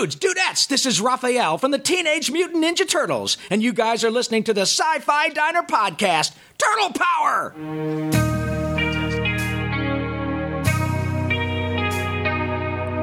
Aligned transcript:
Dudes, 0.00 0.16
dudettes, 0.16 0.66
this 0.66 0.86
is 0.86 0.98
Raphael 0.98 1.58
from 1.58 1.72
the 1.72 1.78
Teenage 1.78 2.30
Mutant 2.30 2.64
Ninja 2.64 2.88
Turtles, 2.88 3.36
and 3.50 3.62
you 3.62 3.74
guys 3.74 4.02
are 4.02 4.10
listening 4.10 4.42
to 4.44 4.54
the 4.54 4.62
Sci 4.62 4.98
Fi 5.00 5.28
Diner 5.28 5.60
Podcast 5.60 6.32
Turtle 6.56 6.90
Power! 6.94 7.52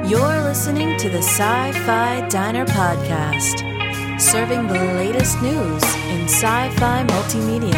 You're 0.10 0.42
listening 0.42 0.98
to 0.98 1.10
the 1.10 1.20
Sci 1.20 1.72
Fi 1.86 2.28
Diner 2.30 2.66
Podcast, 2.66 4.20
serving 4.20 4.66
the 4.66 4.74
latest 4.74 5.40
news 5.44 5.84
in 6.08 6.24
sci 6.24 6.70
fi 6.78 7.06
multimedia. 7.06 7.76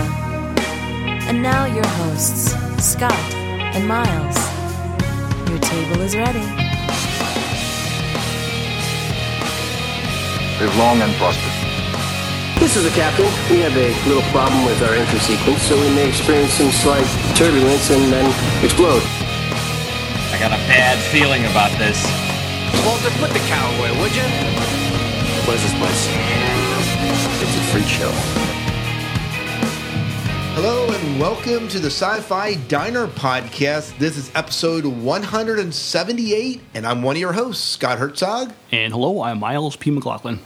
And 1.28 1.44
now, 1.44 1.66
your 1.66 1.86
hosts, 1.86 2.54
Scott 2.82 3.12
and 3.34 3.86
Miles. 3.86 4.38
Your 5.50 5.60
table 5.60 6.00
is 6.04 6.16
ready. 6.16 6.69
Live 10.60 10.76
long 10.76 11.02
and 11.02 11.14
prosper. 11.16 11.48
This 12.60 12.76
is 12.76 12.84
the 12.84 12.90
captain. 12.90 13.24
We 13.50 13.64
have 13.64 13.72
a 13.78 13.96
little 14.10 14.28
problem 14.36 14.66
with 14.66 14.82
our 14.84 14.94
entry 14.94 15.20
sequence, 15.20 15.62
so 15.64 15.80
we 15.80 15.88
may 15.96 16.10
experience 16.10 16.52
some 16.52 16.70
slight 16.70 17.08
turbulence 17.38 17.90
and 17.92 18.12
then 18.12 18.28
explode. 18.62 19.02
I 20.36 20.38
got 20.38 20.52
a 20.52 20.60
bad 20.68 21.00
feeling 21.16 21.46
about 21.46 21.72
this. 21.80 22.04
Walter, 22.86 23.10
put 23.24 23.32
the 23.32 23.40
cow 23.48 23.72
away, 23.80 23.92
would 24.04 24.14
you? 24.14 24.28
What 25.48 25.56
is 25.56 25.64
this 25.64 25.74
place? 25.80 26.10
It's 27.40 27.56
a 27.56 27.64
freak 27.72 27.88
show. 27.88 28.12
Hello 30.56 30.92
and 30.94 31.22
welcome 31.22 31.70
to 31.70 31.80
the 31.80 31.88
Sci 31.88 32.20
Fi 32.20 32.56
Diner 32.68 33.08
Podcast. 33.08 33.98
This 33.98 34.18
is 34.18 34.30
episode 34.36 34.86
178, 34.86 36.62
and 36.74 36.86
I'm 36.86 37.02
one 37.02 37.16
of 37.16 37.22
your 37.22 37.32
hosts, 37.32 37.64
Scott 37.66 37.98
Herzog. 37.98 38.52
And 38.74 38.92
hello, 38.92 39.22
I'm 39.22 39.40
Miles 39.40 39.78
P. 39.78 39.90
McLaughlin. 39.90 40.42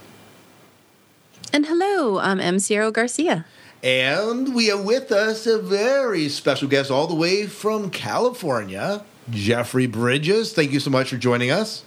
And 1.56 1.68
hello, 1.68 2.18
I'm 2.18 2.40
M. 2.40 2.58
Sierra 2.58 2.92
Garcia. 2.92 3.46
And 3.84 4.56
we 4.56 4.68
have 4.70 4.84
with 4.84 5.12
us 5.12 5.46
a 5.46 5.60
very 5.60 6.28
special 6.28 6.68
guest 6.68 6.90
all 6.90 7.06
the 7.06 7.14
way 7.14 7.46
from 7.46 7.92
California, 7.92 9.06
Jeffrey 9.30 9.86
Bridges. 9.86 10.52
Thank 10.52 10.72
you 10.72 10.80
so 10.80 10.90
much 10.90 11.12
for 11.12 11.18
joining 11.18 11.52
us. 11.52 11.86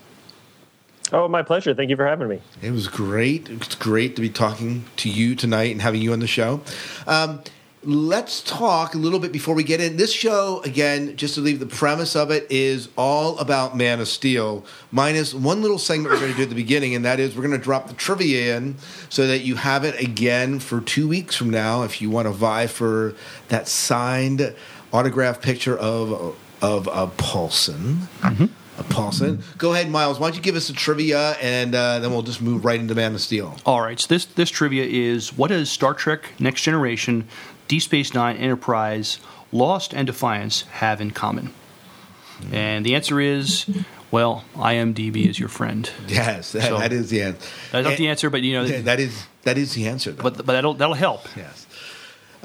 Oh, 1.13 1.27
my 1.27 1.43
pleasure. 1.43 1.75
Thank 1.75 1.91
you 1.91 1.97
for 1.97 2.07
having 2.07 2.29
me. 2.29 2.41
It 2.63 2.71
was 2.71 2.87
great. 2.87 3.49
It's 3.49 3.75
great 3.75 4.15
to 4.15 4.23
be 4.23 4.29
talking 4.29 4.85
to 4.99 5.09
you 5.11 5.35
tonight 5.35 5.73
and 5.73 5.83
having 5.83 6.01
you 6.01 6.13
on 6.13 6.21
the 6.21 6.29
show. 6.29 6.61
Um, 7.09 7.43
let's 7.85 8.41
talk 8.43 8.95
a 8.95 8.99
little 8.99 9.19
bit 9.19 9.33
before 9.33 9.55
we 9.55 9.63
get 9.63 9.81
in. 9.81 9.97
This 9.97 10.13
show, 10.13 10.61
again, 10.65 11.17
just 11.17 11.35
to 11.35 11.41
leave 11.41 11.61
the 11.61 11.67
premise 11.67 12.17
of 12.17 12.31
it, 12.31 12.47
is 12.51 12.89
all 12.97 13.39
about 13.39 13.77
Man 13.77 14.01
of 14.01 14.09
Steel, 14.09 14.65
minus 14.91 15.33
one 15.33 15.63
little 15.63 15.79
segment 15.79 16.13
we're 16.13 16.21
going 16.21 16.33
to 16.33 16.37
do 16.37 16.43
at 16.45 16.49
the 16.49 16.55
beginning, 16.55 16.95
and 16.95 17.05
that 17.05 17.21
is 17.21 17.37
we're 17.37 17.47
going 17.47 17.59
to 17.59 17.63
drop 17.63 17.89
the 17.89 17.95
trivia 17.95 18.57
in 18.57 18.77
so 19.09 19.27
that 19.27 19.41
you 19.41 19.57
have 19.57 19.85
it 19.85 20.01
again 20.01 20.59
for 20.59 20.81
two 20.81 21.09
weeks 21.09 21.37
from 21.37 21.51
now 21.51 21.83
if 21.83 22.03
you 22.03 22.11
want 22.11 22.27
to 22.27 22.33
vie 22.33 22.67
for 22.67 23.15
that 23.49 23.69
signed 23.69 24.55
autograph 24.93 25.41
picture 25.41 25.77
of 25.77 26.37
of 26.63 26.87
a 26.87 27.07
Paulsen. 27.07 28.09
A 28.79 28.83
Paulsen. 28.85 29.43
Go 29.57 29.73
ahead, 29.73 29.91
Miles. 29.91 30.19
Why 30.19 30.29
don't 30.29 30.37
you 30.37 30.43
give 30.43 30.55
us 30.55 30.69
a 30.69 30.75
trivia, 30.75 31.31
and 31.41 31.75
uh, 31.75 31.99
then 31.99 32.11
we'll 32.11 32.21
just 32.21 32.43
move 32.43 32.63
right 32.63 32.79
into 32.79 32.95
Man 32.95 33.15
of 33.15 33.23
Steel. 33.23 33.57
All 33.65 33.81
right, 33.81 33.99
so 33.99 34.07
this 34.09 34.27
this 34.27 34.51
trivia 34.51 34.85
is 34.85 35.33
what 35.37 35.49
does 35.49 35.71
Star 35.71 35.95
Trek 35.95 36.33
Next 36.39 36.63
Generation, 36.63 37.27
Deep 37.69 37.83
Space 37.83 38.15
Nine, 38.15 38.37
Enterprise, 38.37 39.19
Lost, 39.53 39.93
and 39.95 40.07
Defiance 40.07 40.63
have 40.73 41.01
in 41.01 41.11
common? 41.11 41.53
Mm. 42.41 42.53
And 42.55 42.87
the 42.87 42.95
answer 42.95 43.21
is, 43.21 43.67
well, 44.11 44.45
IMDb 44.55 45.27
is 45.27 45.39
your 45.39 45.49
friend. 45.49 45.91
Yes, 46.07 46.53
that, 46.53 46.63
So- 46.65 46.79
that 46.79 46.93
is 46.93 47.11
the 47.11 47.23
answer. 47.23 47.49
That's 47.73 47.85
not 47.85 47.93
eh, 47.95 47.97
the 47.97 48.09
answer, 48.09 48.31
but 48.31 48.43
you 48.43 48.55
know, 48.55 48.67
that 48.83 49.01
is 49.01 49.27
that 49.43 49.59
is 49.59 49.75
the 49.75 49.87
answer. 49.89 50.13
Though. 50.13 50.23
but 50.23 50.37
but 50.39 50.47
that'll 50.53 50.75
that'll 50.75 50.95
help. 50.95 51.27
yes, 51.37 51.66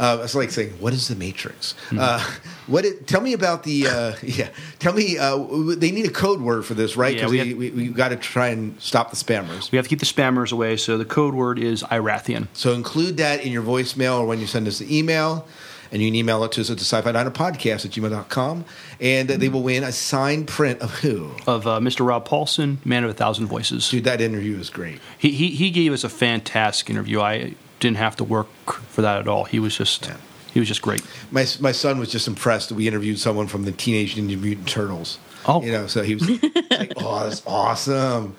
uh, 0.01 0.19
it's 0.23 0.33
like 0.33 0.49
saying, 0.49 0.71
"What 0.79 0.93
is 0.93 1.07
the 1.07 1.15
Matrix?" 1.15 1.73
Hmm. 1.89 1.99
Uh, 1.99 2.23
what? 2.65 2.85
It, 2.85 3.05
tell 3.05 3.21
me 3.21 3.33
about 3.33 3.61
the. 3.61 3.85
Uh, 3.87 4.15
yeah, 4.23 4.49
tell 4.79 4.93
me. 4.93 5.19
Uh, 5.19 5.37
they 5.77 5.91
need 5.91 6.07
a 6.07 6.11
code 6.11 6.41
word 6.41 6.65
for 6.65 6.73
this, 6.73 6.97
right? 6.97 7.15
Yeah, 7.15 7.27
we 7.27 7.31
we, 7.31 7.37
have- 7.37 7.57
we, 7.57 7.69
we, 7.69 7.87
got 7.89 8.09
to 8.09 8.15
try 8.15 8.47
and 8.47 8.81
stop 8.81 9.11
the 9.11 9.15
spammers. 9.15 9.71
We 9.71 9.75
have 9.75 9.85
to 9.85 9.89
keep 9.89 9.99
the 9.99 10.07
spammers 10.07 10.51
away. 10.51 10.77
So 10.77 10.97
the 10.97 11.05
code 11.05 11.35
word 11.35 11.59
is 11.59 11.83
Irathian. 11.83 12.47
So 12.53 12.73
include 12.73 13.17
that 13.17 13.45
in 13.45 13.51
your 13.51 13.61
voicemail 13.61 14.19
or 14.19 14.25
when 14.25 14.39
you 14.39 14.47
send 14.47 14.67
us 14.67 14.79
the 14.79 14.97
email. 14.97 15.47
And 15.93 16.01
you 16.01 16.07
can 16.07 16.15
email 16.15 16.41
it 16.45 16.53
to 16.53 16.61
us 16.61 16.69
at 16.69 16.77
the 16.77 16.85
sci-fi 16.85 17.11
diner 17.11 17.31
podcast 17.31 17.83
at 17.83 17.91
gmail.com. 17.91 18.63
And 19.01 19.27
they 19.27 19.49
will 19.49 19.61
win 19.61 19.83
a 19.83 19.91
signed 19.91 20.47
print 20.47 20.79
of 20.79 20.89
who? 20.99 21.31
Of 21.45 21.67
uh, 21.67 21.79
Mr. 21.81 22.07
Rob 22.07 22.25
Paulsen, 22.25 22.77
Man 22.85 23.03
of 23.03 23.09
a 23.09 23.13
Thousand 23.13 23.47
Voices. 23.47 23.89
Dude, 23.89 24.05
that 24.05 24.21
interview 24.21 24.57
was 24.57 24.69
great. 24.69 25.01
He, 25.17 25.31
he 25.31 25.49
he 25.49 25.69
gave 25.69 25.91
us 25.91 26.05
a 26.05 26.09
fantastic 26.09 26.89
interview. 26.89 27.19
I 27.19 27.55
didn't 27.81 27.97
have 27.97 28.15
to 28.15 28.23
work 28.23 28.47
for 28.87 29.01
that 29.01 29.19
at 29.19 29.27
all. 29.27 29.43
He 29.43 29.59
was 29.59 29.75
just 29.75 30.05
Yeah. 30.05 30.15
he 30.53 30.59
was 30.59 30.69
just 30.69 30.81
great. 30.81 31.01
My 31.31 31.45
my 31.59 31.73
son 31.73 31.99
was 31.99 32.09
just 32.09 32.27
impressed 32.29 32.69
that 32.69 32.75
we 32.75 32.87
interviewed 32.87 33.19
someone 33.19 33.47
from 33.47 33.65
the 33.65 33.73
Teenage 33.73 34.15
Ninja 34.15 34.39
Mutant 34.39 34.69
Turtles. 34.69 35.19
Oh. 35.45 35.61
you 35.63 35.71
know, 35.71 35.87
so 35.87 36.03
he 36.03 36.15
was 36.15 36.29
like, 36.69 36.93
"Oh, 36.97 37.23
that's 37.27 37.41
awesome." 37.45 38.35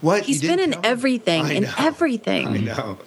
What 0.00 0.24
he's 0.24 0.40
been 0.42 0.58
in 0.58 0.72
tell 0.72 0.80
everything, 0.84 1.44
I 1.46 1.52
in 1.52 1.62
know. 1.64 1.74
everything. 1.78 2.48
I 2.48 2.56
know, 2.58 2.98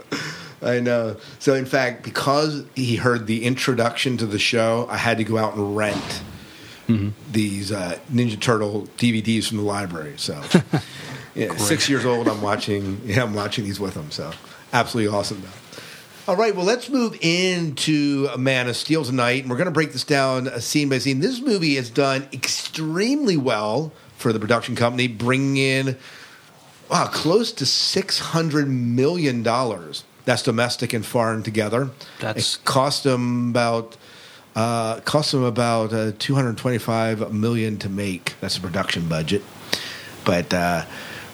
I 0.61 0.79
know. 0.79 1.17
So, 1.39 1.53
in 1.55 1.65
fact, 1.65 2.03
because 2.03 2.63
he 2.75 2.95
heard 2.95 3.25
the 3.27 3.43
introduction 3.43 4.15
to 4.17 4.25
the 4.27 4.39
show, 4.39 4.87
I 4.89 4.97
had 4.97 5.17
to 5.17 5.23
go 5.23 5.37
out 5.37 5.55
and 5.55 5.75
rent 5.75 6.21
these 7.31 7.71
uh, 7.71 7.97
Ninja 8.11 8.39
Turtle 8.39 8.87
DVDs 8.97 9.47
from 9.47 9.57
the 9.57 9.63
library. 9.63 10.13
So, 10.17 10.39
yeah, 11.35 11.55
six 11.57 11.89
years 11.89 12.05
old, 12.05 12.27
I'm 12.27 12.41
watching. 12.41 13.01
Yeah, 13.05 13.23
I'm 13.23 13.33
watching 13.33 13.63
these 13.65 13.79
with 13.79 13.95
him. 13.95 14.11
So, 14.11 14.31
absolutely 14.73 15.15
awesome. 15.15 15.41
Though. 15.41 16.31
All 16.31 16.37
right, 16.37 16.55
well, 16.55 16.65
let's 16.65 16.89
move 16.89 17.17
into 17.21 18.29
Man 18.37 18.67
of 18.69 18.77
Steel 18.77 19.03
tonight, 19.03 19.41
and 19.41 19.49
we're 19.49 19.57
going 19.57 19.65
to 19.65 19.71
break 19.71 19.91
this 19.91 20.05
down 20.05 20.47
uh, 20.47 20.59
scene 20.59 20.87
by 20.89 20.97
scene. 20.99 21.19
This 21.19 21.41
movie 21.41 21.75
has 21.75 21.89
done 21.89 22.27
extremely 22.31 23.35
well 23.35 23.91
for 24.17 24.31
the 24.31 24.39
production 24.39 24.75
company, 24.75 25.07
bringing 25.07 25.57
in 25.57 25.97
wow, 26.89 27.07
close 27.07 27.51
to 27.53 27.65
six 27.65 28.19
hundred 28.19 28.67
million 28.69 29.43
dollars. 29.43 30.03
That's 30.25 30.43
domestic 30.43 30.93
and 30.93 31.05
foreign 31.05 31.43
together. 31.43 31.89
That's- 32.21 32.55
it 32.55 32.63
cost 32.63 33.03
them 33.03 33.49
about 33.49 33.97
uh, 34.55 35.01
cost 35.01 35.33
them 35.33 35.43
about 35.43 35.91
uh, 35.91 36.13
two 36.19 36.35
hundred 36.35 36.57
twenty-five 36.57 37.33
million 37.33 37.77
to 37.79 37.89
make. 37.89 38.35
That's 38.39 38.55
the 38.55 38.61
production 38.61 39.09
budget, 39.09 39.43
but 40.23 40.53
uh, 40.53 40.85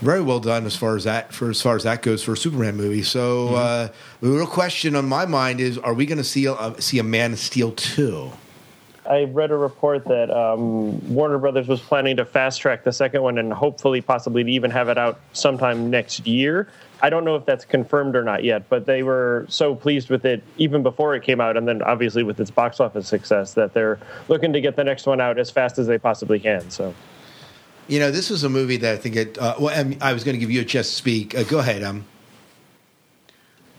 very 0.02 0.22
well 0.22 0.40
done 0.40 0.66
as 0.66 0.76
far 0.76 0.96
as 0.96 1.04
that 1.04 1.34
for 1.34 1.50
as 1.50 1.62
far 1.62 1.76
as 1.76 1.84
that 1.84 2.02
goes 2.02 2.24
for 2.24 2.34
a 2.34 2.38
Superman 2.38 2.76
movie. 2.76 3.04
So 3.04 3.56
uh, 3.56 3.90
the 4.22 4.30
real 4.30 4.48
question 4.48 4.96
on 4.96 5.08
my 5.08 5.26
mind 5.26 5.60
is: 5.60 5.78
Are 5.78 5.94
we 5.94 6.06
going 6.06 6.18
to 6.18 6.24
see 6.24 6.46
a, 6.46 6.76
see 6.80 7.00
a 7.00 7.04
Man 7.04 7.34
of 7.34 7.40
Steel 7.40 7.72
two? 7.74 8.32
I 9.10 9.24
read 9.24 9.50
a 9.50 9.58
report 9.58 10.06
that 10.06 10.30
um, 10.30 11.16
Warner 11.16 11.40
Brothers 11.40 11.68
was 11.68 11.82
planning 11.82 12.16
to 12.18 12.26
fast 12.26 12.62
track 12.62 12.84
the 12.84 12.94
second 12.94 13.24
one 13.24 13.40
and 13.40 13.52
hopefully, 13.52 14.02
possibly, 14.02 14.44
to 14.44 14.52
even 14.52 14.70
have 14.70 14.88
it 14.88 15.00
out 15.00 15.20
sometime 15.34 15.90
next 15.90 16.28
year. 16.28 16.68
I 17.02 17.10
don't 17.10 17.26
know 17.26 17.36
if 17.36 17.44
that's 17.44 17.66
confirmed 17.66 18.16
or 18.16 18.24
not 18.24 18.44
yet, 18.44 18.70
but 18.70 18.86
they 18.86 19.02
were 19.02 19.48
so 19.50 19.74
pleased 19.74 20.12
with 20.12 20.26
it 20.26 20.44
even 20.58 20.84
before 20.84 21.16
it 21.16 21.24
came 21.24 21.42
out, 21.42 21.58
and 21.58 21.68
then 21.68 21.82
obviously 21.82 22.22
with 22.22 22.40
its 22.40 22.52
box 22.52 22.80
office 22.80 23.08
success, 23.08 23.56
that 23.56 23.74
they're 23.74 23.98
looking 24.28 24.54
to 24.54 24.62
get 24.62 24.76
the 24.76 24.84
next 24.84 25.08
one 25.08 25.20
out 25.20 25.40
as 25.40 25.50
fast 25.50 25.80
as 25.80 25.88
they 25.88 25.98
possibly 25.98 26.40
can. 26.40 26.70
So. 26.70 26.94
You 27.90 28.00
know, 28.00 28.12
this 28.12 28.30
was 28.30 28.44
a 28.44 28.50
movie 28.50 28.78
that 28.78 28.94
I 28.94 28.98
think 28.98 29.16
it. 29.16 29.38
Uh, 29.38 29.56
well, 29.60 29.94
I 30.00 30.14
was 30.14 30.24
going 30.24 30.36
to 30.36 30.40
give 30.40 30.52
you 30.52 30.62
a 30.62 30.66
chance 30.66 30.88
to 30.88 30.96
speak. 30.96 31.36
Uh, 31.36 31.44
go 31.44 31.60
ahead. 31.60 31.84
Um, 31.84 32.06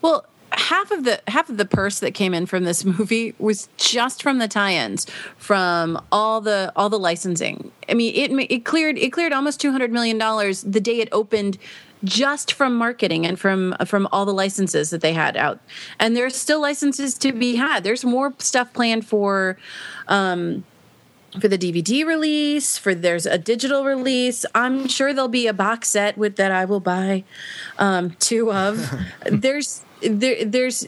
Well, 0.02 0.26
half 0.50 0.90
of 0.90 1.04
the 1.04 1.20
half 1.28 1.48
of 1.48 1.58
the 1.58 1.64
purse 1.64 2.00
that 2.00 2.12
came 2.12 2.34
in 2.34 2.46
from 2.46 2.64
this 2.64 2.84
movie 2.98 3.34
was 3.38 3.68
just 3.76 4.20
from 4.22 4.38
the 4.38 4.48
tie-ins, 4.48 5.06
from 5.36 6.02
all 6.10 6.40
the 6.40 6.72
all 6.74 6.90
the 6.90 6.98
licensing. 6.98 7.70
I 7.88 7.94
mean, 7.94 8.12
it 8.14 8.50
it 8.50 8.64
cleared 8.64 8.98
it 8.98 9.12
cleared 9.12 9.32
almost 9.32 9.60
two 9.60 9.70
hundred 9.70 9.92
million 9.92 10.18
dollars 10.18 10.62
the 10.62 10.80
day 10.80 10.98
it 11.00 11.08
opened. 11.12 11.56
Just 12.02 12.54
from 12.54 12.76
marketing 12.76 13.26
and 13.26 13.38
from 13.38 13.76
from 13.84 14.08
all 14.10 14.24
the 14.24 14.32
licenses 14.32 14.88
that 14.88 15.02
they 15.02 15.12
had 15.12 15.36
out, 15.36 15.60
and 15.98 16.16
there's 16.16 16.34
still 16.34 16.58
licenses 16.58 17.12
to 17.18 17.30
be 17.30 17.56
had. 17.56 17.84
There's 17.84 18.06
more 18.06 18.32
stuff 18.38 18.72
planned 18.72 19.06
for 19.06 19.58
um, 20.08 20.64
for 21.38 21.46
the 21.48 21.58
DVD 21.58 22.04
release, 22.04 22.76
for 22.76 22.94
there's 22.94 23.26
a 23.26 23.38
digital 23.38 23.84
release. 23.84 24.44
I'm 24.54 24.88
sure 24.88 25.12
there'll 25.12 25.28
be 25.28 25.46
a 25.46 25.52
box 25.52 25.88
set 25.88 26.18
with 26.18 26.36
that 26.36 26.50
I 26.50 26.64
will 26.64 26.80
buy 26.80 27.24
um, 27.78 28.10
two 28.18 28.52
of. 28.52 28.90
there's 29.30 29.82
there 30.02 30.44
there's 30.44 30.86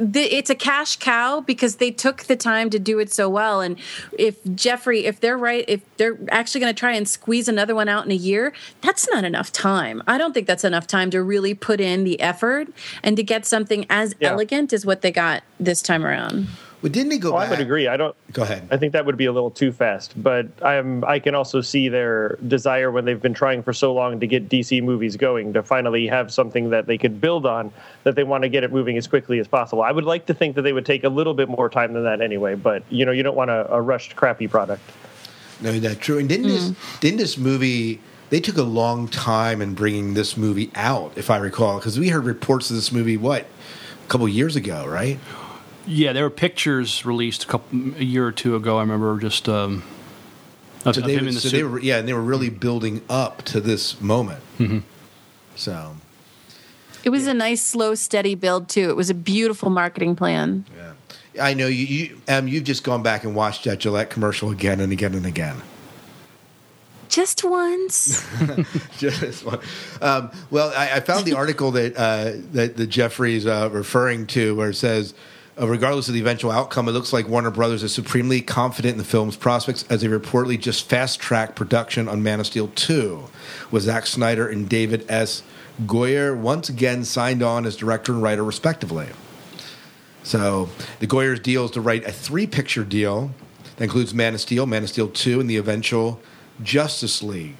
it's 0.00 0.48
a 0.48 0.54
cash 0.54 0.96
cow 0.96 1.40
because 1.40 1.76
they 1.76 1.90
took 1.90 2.24
the 2.24 2.36
time 2.36 2.70
to 2.70 2.78
do 2.78 3.00
it 3.00 3.12
so 3.12 3.28
well. 3.28 3.60
And 3.60 3.76
if 4.16 4.36
Jeffrey, 4.54 5.06
if 5.06 5.18
they're 5.18 5.36
right, 5.38 5.64
if 5.66 5.80
they're 5.96 6.16
actually 6.30 6.60
going 6.60 6.72
to 6.72 6.78
try 6.78 6.92
and 6.92 7.08
squeeze 7.08 7.48
another 7.48 7.74
one 7.74 7.88
out 7.88 8.04
in 8.04 8.12
a 8.12 8.16
year, 8.16 8.52
that's 8.80 9.08
not 9.10 9.24
enough 9.24 9.50
time. 9.50 10.00
I 10.06 10.16
don't 10.16 10.32
think 10.34 10.46
that's 10.46 10.62
enough 10.62 10.86
time 10.86 11.10
to 11.10 11.22
really 11.22 11.52
put 11.52 11.80
in 11.80 12.04
the 12.04 12.20
effort 12.20 12.68
and 13.02 13.16
to 13.16 13.24
get 13.24 13.44
something 13.44 13.86
as 13.90 14.14
Yeah. 14.20 14.28
elegant 14.30 14.72
as 14.72 14.86
what 14.86 15.02
they 15.02 15.10
got 15.10 15.42
this 15.58 15.82
time 15.82 16.04
around. 16.06 16.46
But 16.80 16.92
didn't 16.92 17.10
he 17.10 17.18
go 17.18 17.30
Oh, 17.30 17.38
back? 17.38 17.48
I 17.48 17.50
would 17.50 17.60
agree. 17.60 17.88
I 17.88 17.96
don't. 17.96 18.14
Go 18.32 18.42
ahead. 18.42 18.68
I 18.70 18.76
think 18.76 18.92
that 18.92 19.04
would 19.04 19.16
be 19.16 19.24
a 19.24 19.32
little 19.32 19.50
too 19.50 19.72
fast, 19.72 20.20
but 20.22 20.46
I'm 20.62 21.04
I 21.04 21.18
can 21.18 21.34
also 21.34 21.60
see 21.60 21.88
their 21.88 22.36
desire 22.46 22.92
when 22.92 23.04
they've 23.04 23.20
been 23.20 23.34
trying 23.34 23.62
for 23.64 23.72
so 23.72 23.92
long 23.92 24.20
to 24.20 24.26
get 24.26 24.48
DC 24.48 24.82
movies 24.82 25.16
going 25.16 25.52
to 25.54 25.62
finally 25.62 26.06
have 26.06 26.32
something 26.32 26.70
that 26.70 26.86
they 26.86 26.96
could 26.96 27.20
build 27.20 27.46
on 27.46 27.72
that 28.04 28.14
they 28.14 28.22
want 28.22 28.42
to 28.42 28.48
get 28.48 28.62
it 28.62 28.72
moving 28.72 28.96
as 28.96 29.08
quickly 29.08 29.40
as 29.40 29.48
possible. 29.48 29.82
I 29.82 29.90
would 29.90 30.04
like 30.04 30.26
to 30.26 30.34
think 30.34 30.54
that 30.54 30.62
they 30.62 30.72
would 30.72 30.86
take 30.86 31.02
a 31.02 31.08
little 31.08 31.34
bit 31.34 31.48
more 31.48 31.68
time 31.68 31.94
than 31.94 32.04
that 32.04 32.20
anyway, 32.20 32.54
but 32.54 32.84
you 32.90 33.04
know, 33.04 33.12
you 33.12 33.24
don't 33.24 33.36
want 33.36 33.50
a, 33.50 33.72
a 33.72 33.80
rushed 33.80 34.14
crappy 34.14 34.46
product. 34.46 34.82
No, 35.60 35.72
that's 35.80 35.98
true. 35.98 36.18
And 36.18 36.28
didn't 36.28 36.46
this 36.46 36.70
mm-hmm. 36.70 37.00
didn't 37.00 37.18
this 37.18 37.36
movie? 37.36 38.00
They 38.30 38.40
took 38.40 38.58
a 38.58 38.62
long 38.62 39.08
time 39.08 39.62
in 39.62 39.74
bringing 39.74 40.12
this 40.14 40.36
movie 40.36 40.70
out, 40.74 41.12
if 41.16 41.30
I 41.30 41.38
recall, 41.38 41.78
because 41.78 41.98
we 41.98 42.10
heard 42.10 42.24
reports 42.24 42.68
of 42.70 42.76
this 42.76 42.92
movie 42.92 43.16
what 43.16 43.46
a 44.04 44.08
couple 44.08 44.28
years 44.28 44.54
ago, 44.54 44.86
right? 44.86 45.18
Yeah, 45.88 46.12
there 46.12 46.24
were 46.24 46.30
pictures 46.30 47.04
released 47.06 47.44
a 47.44 47.46
couple 47.46 47.78
a 47.96 48.04
year 48.04 48.26
or 48.26 48.32
two 48.32 48.54
ago. 48.56 48.76
I 48.76 48.82
remember 48.82 49.18
just 49.18 49.48
um, 49.48 49.82
of, 50.84 50.94
So 50.94 51.00
of 51.00 51.06
they, 51.06 51.14
him 51.16 51.28
in 51.28 51.34
the 51.34 51.40
so 51.40 51.48
suit. 51.48 51.56
they 51.56 51.62
were, 51.64 51.78
yeah, 51.80 51.96
and 51.98 52.06
they 52.06 52.12
were 52.12 52.22
really 52.22 52.50
building 52.50 53.00
up 53.08 53.42
to 53.46 53.60
this 53.60 54.00
moment. 54.00 54.42
So, 55.56 55.96
It 57.04 57.10
was 57.10 57.26
a 57.26 57.34
nice, 57.34 57.62
slow, 57.62 57.94
steady 57.94 58.34
build 58.34 58.68
too. 58.68 58.90
It 58.90 58.96
was 58.96 59.08
a 59.10 59.14
beautiful 59.14 59.70
marketing 59.70 60.14
plan. 60.14 60.66
yeah, 60.76 60.92
I 61.44 61.54
know 61.54 61.66
you. 61.66 61.84
you 61.86 62.20
um, 62.28 62.46
you've 62.48 62.64
just 62.64 62.84
gone 62.84 63.02
back 63.02 63.24
and 63.24 63.34
watched 63.34 63.64
that 63.64 63.78
Gillette 63.80 64.10
commercial 64.10 64.50
again 64.50 64.80
and 64.80 64.92
again 64.92 65.14
and 65.14 65.24
again. 65.26 65.56
Just 67.08 67.42
once. 67.42 68.22
Just 68.98 69.42
one. 69.44 69.60
Um, 70.02 70.30
well, 70.50 70.70
I, 70.76 70.96
I 70.96 71.00
found 71.00 71.24
the 71.24 71.32
article 71.32 71.70
that 71.70 71.96
uh, 71.96 72.32
that, 72.52 72.76
that 72.76 72.86
Jeffrey's 72.88 73.46
uh, 73.46 73.70
referring 73.72 74.26
to, 74.28 74.54
where 74.54 74.68
it 74.70 74.74
says, 74.74 75.14
uh, 75.60 75.66
regardless 75.66 76.08
of 76.08 76.14
the 76.14 76.20
eventual 76.20 76.50
outcome, 76.50 76.88
it 76.88 76.92
looks 76.92 77.12
like 77.12 77.28
Warner 77.28 77.50
Brothers 77.50 77.82
is 77.82 77.92
supremely 77.92 78.40
confident 78.40 78.92
in 78.92 78.98
the 78.98 79.04
film's 79.04 79.36
prospects 79.36 79.84
as 79.90 80.00
they 80.00 80.08
reportedly 80.08 80.58
just 80.58 80.88
fast 80.88 81.20
tracked 81.20 81.56
production 81.56 82.08
on 82.08 82.22
Man 82.22 82.40
of 82.40 82.46
Steel 82.46 82.68
2, 82.68 83.24
with 83.70 83.84
Zack 83.84 84.06
Snyder 84.06 84.48
and 84.48 84.68
David 84.68 85.04
S. 85.08 85.42
Goyer 85.84 86.36
once 86.36 86.68
again 86.68 87.04
signed 87.04 87.42
on 87.42 87.66
as 87.66 87.76
director 87.76 88.12
and 88.12 88.22
writer, 88.22 88.44
respectively. 88.44 89.08
So 90.22 90.68
the 91.00 91.06
Goyer's 91.06 91.40
deal 91.40 91.64
is 91.64 91.70
to 91.72 91.80
write 91.80 92.04
a 92.04 92.12
three 92.12 92.46
picture 92.46 92.84
deal 92.84 93.30
that 93.76 93.84
includes 93.84 94.12
Man 94.12 94.34
of 94.34 94.40
Steel, 94.40 94.66
Man 94.66 94.82
of 94.82 94.88
Steel 94.88 95.08
2, 95.08 95.40
and 95.40 95.48
the 95.48 95.56
eventual 95.56 96.20
Justice 96.62 97.22
League 97.22 97.56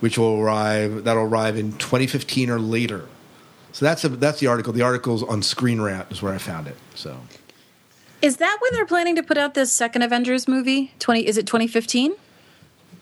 which 0.00 0.18
will 0.18 0.40
arrive 0.40 1.04
that'll 1.04 1.24
arrive 1.24 1.56
in 1.56 1.72
2015 1.72 2.50
or 2.50 2.58
later. 2.58 3.06
So 3.72 3.84
that's 3.84 4.04
a, 4.04 4.08
that's 4.08 4.40
the 4.40 4.46
article. 4.46 4.72
The 4.72 4.82
article's 4.82 5.22
on 5.22 5.42
Screen 5.42 5.80
Rant 5.80 6.10
is 6.10 6.22
where 6.22 6.32
I 6.32 6.38
found 6.38 6.66
it. 6.66 6.76
So 6.94 7.18
is 8.22 8.38
that 8.38 8.58
when 8.60 8.72
they're 8.74 8.86
planning 8.86 9.14
to 9.16 9.22
put 9.22 9.38
out 9.38 9.54
this 9.54 9.72
second 9.72 10.02
Avengers 10.02 10.48
movie? 10.48 10.92
Twenty? 10.98 11.26
Is 11.26 11.38
it 11.38 11.46
2015? 11.46 12.14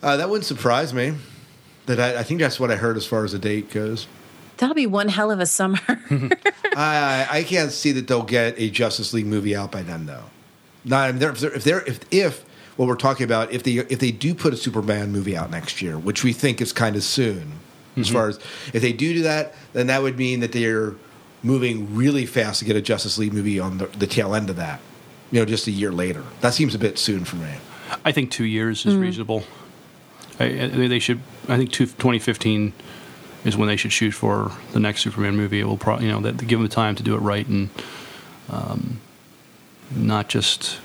uh, 0.03 0.17
that 0.17 0.29
wouldn't 0.29 0.45
surprise 0.45 0.93
me. 0.93 1.15
That 1.87 2.01
I, 2.01 2.21
I 2.21 2.23
think 2.23 2.41
that's 2.41 2.59
what 2.61 2.71
I 2.71 2.77
heard 2.77 2.97
as 2.97 3.07
far 3.07 3.25
as 3.25 3.33
the 3.33 3.39
date 3.39 3.71
goes. 3.71 4.07
That'll 4.59 4.75
be 4.75 4.87
one 4.87 5.09
hell 5.09 5.31
of 5.31 5.41
a 5.41 5.47
summer. 5.47 5.79
I 6.77 7.27
I 7.31 7.45
can't 7.45 7.73
see 7.73 7.93
that 7.93 8.09
they'll 8.09 8.23
get 8.23 8.59
a 8.59 8.71
Justice 8.71 9.13
League 9.13 9.27
movie 9.27 9.55
out 9.57 9.71
by 9.73 9.83
then 9.83 10.07
though. 10.07 10.25
Not 10.85 11.11
if 11.11 11.19
they're, 11.19 11.33
if 11.33 11.41
they're, 11.41 11.55
if 11.55 11.65
they're 11.65 11.85
if 11.87 12.01
if 12.11 12.45
what 12.77 12.89
we're 12.89 12.97
talking 12.97 13.25
about 13.25 13.53
if 13.53 13.63
they 13.63 13.73
if 13.73 13.99
they 14.01 14.11
do 14.11 14.35
put 14.35 14.53
a 14.53 14.57
Superman 14.57 15.13
movie 15.13 15.37
out 15.37 15.51
next 15.51 15.81
year, 15.81 15.99
which 15.99 16.23
we 16.25 16.33
think 16.33 16.61
is 16.61 16.73
kind 16.73 16.97
of 16.97 17.03
soon. 17.03 17.53
As 17.97 18.09
far 18.09 18.29
as 18.29 18.39
if 18.75 18.83
they 18.83 18.93
do 18.93 19.15
do 19.15 19.23
that, 19.23 19.55
then 19.73 19.87
that 19.87 20.03
would 20.03 20.19
mean 20.19 20.41
that 20.41 20.53
they're 20.53 20.95
moving 21.43 21.95
really 21.95 22.27
fast 22.27 22.59
to 22.59 22.65
get 22.65 22.77
a 22.77 22.83
Justice 22.83 23.19
League 23.19 23.33
movie 23.33 23.59
on 23.59 23.79
the, 23.79 23.87
the 23.87 24.07
tail 24.07 24.35
end 24.35 24.51
of 24.51 24.57
that. 24.57 24.81
You 25.31 25.41
know, 25.41 25.47
just 25.47 25.67
a 25.67 25.71
year 25.71 25.91
later. 25.91 26.23
That 26.41 26.55
seems 26.55 26.75
a 26.75 26.79
bit 26.79 26.99
soon 26.99 27.25
for 27.25 27.37
me. 27.37 27.55
I 28.05 28.13
think 28.13 28.31
two 28.31 28.45
years 28.45 28.85
is 28.85 28.97
reasonable. 28.97 29.45
I, 30.39 30.45
I, 30.45 30.69
they 30.69 30.99
should. 30.99 31.21
I 31.49 31.57
think 31.57 31.73
two, 31.73 31.87
2015 31.87 32.73
is 33.45 33.57
when 33.57 33.69
they 33.69 33.77
should 33.77 33.93
shoot 33.93 34.13
for 34.13 34.53
the 34.73 34.81
next 34.81 35.03
Superman 35.03 35.37
movie. 35.37 35.61
It 35.61 35.65
will 35.65 35.77
probably, 35.79 36.07
you 36.07 36.13
know, 36.13 36.21
that 36.21 36.37
give 36.39 36.59
them 36.59 36.63
the 36.63 36.75
time 36.75 36.95
to 36.97 37.03
do 37.03 37.15
it 37.15 37.19
right 37.19 37.47
and 37.47 37.71
um, 38.51 39.01
not 39.95 40.29
just 40.29 40.79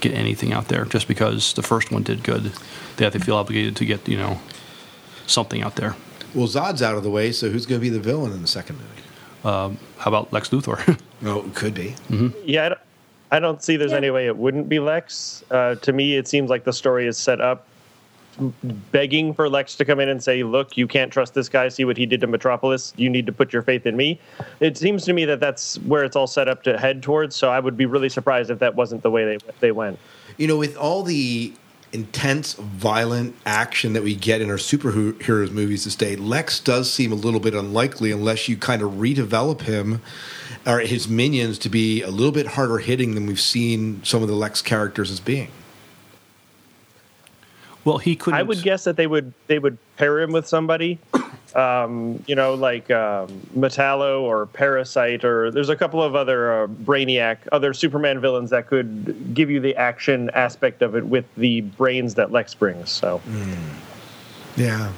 get 0.00 0.12
anything 0.14 0.52
out 0.52 0.68
there 0.68 0.84
just 0.84 1.08
because 1.08 1.54
the 1.54 1.62
first 1.62 1.90
one 1.90 2.02
did 2.02 2.22
good. 2.22 2.52
They 2.96 3.04
have 3.04 3.12
to 3.14 3.20
feel 3.20 3.36
obligated 3.36 3.76
to 3.76 3.84
get, 3.84 4.08
you 4.08 4.16
know, 4.16 4.40
something 5.26 5.62
out 5.62 5.76
there. 5.76 5.96
Well, 6.34 6.48
Zod's 6.48 6.82
out 6.82 6.96
of 6.96 7.02
the 7.02 7.10
way, 7.10 7.30
so 7.32 7.48
who's 7.48 7.66
going 7.66 7.80
to 7.80 7.82
be 7.82 7.90
the 7.90 8.00
villain 8.00 8.32
in 8.32 8.42
the 8.42 8.48
second 8.48 8.76
movie? 8.76 9.02
How 9.44 9.76
about 10.06 10.32
Lex 10.32 10.50
Luthor? 10.50 10.98
Oh, 11.26 11.42
it 11.46 11.54
could 11.54 11.72
be. 11.72 11.94
Yeah, 12.44 12.66
I 12.66 12.68
don't, 12.68 12.80
I 13.30 13.40
don't 13.40 13.62
see 13.62 13.76
there's 13.76 13.94
any 13.94 14.10
way 14.10 14.26
it 14.26 14.36
wouldn't 14.36 14.68
be 14.68 14.78
Lex. 14.78 15.42
Uh, 15.50 15.76
to 15.76 15.90
me, 15.90 16.16
it 16.16 16.28
seems 16.28 16.50
like 16.50 16.64
the 16.64 16.72
story 16.72 17.06
is 17.06 17.16
set 17.16 17.40
up 17.40 17.66
begging 18.92 19.32
for 19.32 19.48
Lex 19.48 19.74
to 19.76 19.84
come 19.86 20.00
in 20.00 20.10
and 20.10 20.22
say, 20.22 20.42
"Look, 20.42 20.76
you 20.76 20.86
can't 20.86 21.10
trust 21.10 21.32
this 21.32 21.48
guy. 21.48 21.68
See 21.68 21.86
what 21.86 21.96
he 21.96 22.04
did 22.04 22.20
to 22.20 22.26
Metropolis. 22.26 22.92
You 22.96 23.08
need 23.08 23.24
to 23.24 23.32
put 23.32 23.54
your 23.54 23.62
faith 23.62 23.86
in 23.86 23.96
me." 23.96 24.20
It 24.60 24.76
seems 24.76 25.04
to 25.06 25.14
me 25.14 25.24
that 25.24 25.40
that's 25.40 25.76
where 25.80 26.04
it's 26.04 26.16
all 26.16 26.26
set 26.26 26.46
up 26.46 26.62
to 26.64 26.76
head 26.78 27.02
towards. 27.02 27.34
So 27.34 27.50
I 27.50 27.58
would 27.58 27.76
be 27.76 27.86
really 27.86 28.10
surprised 28.10 28.50
if 28.50 28.58
that 28.58 28.74
wasn't 28.74 29.02
the 29.02 29.10
way 29.10 29.24
they 29.24 29.38
they 29.60 29.72
went. 29.72 29.98
You 30.36 30.46
know, 30.46 30.58
with 30.58 30.76
all 30.76 31.02
the 31.02 31.54
intense, 31.94 32.54
violent 32.54 33.36
action 33.46 33.92
that 33.92 34.02
we 34.02 34.14
get 34.14 34.40
in 34.40 34.50
our 34.50 34.56
superheroes 34.56 35.50
movies 35.52 35.84
this 35.84 35.94
day, 35.94 36.16
Lex 36.16 36.60
does 36.60 36.92
seem 36.92 37.12
a 37.12 37.14
little 37.14 37.40
bit 37.40 37.54
unlikely 37.54 38.10
unless 38.10 38.48
you 38.48 38.56
kind 38.56 38.82
of 38.82 38.92
redevelop 38.92 39.62
him 39.62 40.02
or 40.66 40.80
his 40.80 41.08
minions 41.08 41.58
to 41.60 41.68
be 41.68 42.02
a 42.02 42.10
little 42.10 42.32
bit 42.32 42.48
harder 42.48 42.78
hitting 42.78 43.14
than 43.14 43.26
we've 43.26 43.40
seen 43.40 44.02
some 44.02 44.22
of 44.22 44.28
the 44.28 44.34
Lex 44.34 44.60
characters 44.60 45.10
as 45.10 45.20
being. 45.20 45.50
well, 47.84 47.98
he 47.98 48.16
couldn't. 48.16 48.40
I 48.40 48.42
would 48.42 48.62
guess 48.62 48.84
that 48.84 48.96
they 48.96 49.06
would 49.06 49.32
they 49.46 49.58
would 49.58 49.78
pair 49.96 50.20
him 50.20 50.32
with 50.32 50.48
somebody, 50.48 50.98
um, 51.56 52.22
you 52.26 52.34
know, 52.34 52.54
like 52.54 52.90
um, 52.90 53.28
Metallo 53.56 54.20
or 54.22 54.46
Parasite, 54.46 55.24
or 55.24 55.50
there's 55.50 55.68
a 55.68 55.76
couple 55.76 56.02
of 56.02 56.14
other 56.14 56.64
uh, 56.64 56.66
Brainiac, 56.66 57.38
other 57.52 57.72
Superman 57.72 58.20
villains 58.20 58.50
that 58.50 58.66
could 58.66 59.34
give 59.34 59.50
you 59.50 59.60
the 59.60 59.74
action 59.76 60.30
aspect 60.34 60.82
of 60.82 60.96
it 60.96 61.06
with 61.06 61.24
the 61.36 61.60
brains 61.62 62.14
that 62.16 62.32
Lex 62.32 62.54
brings. 62.54 62.90
So 62.90 63.20
Yeah. 64.56 64.92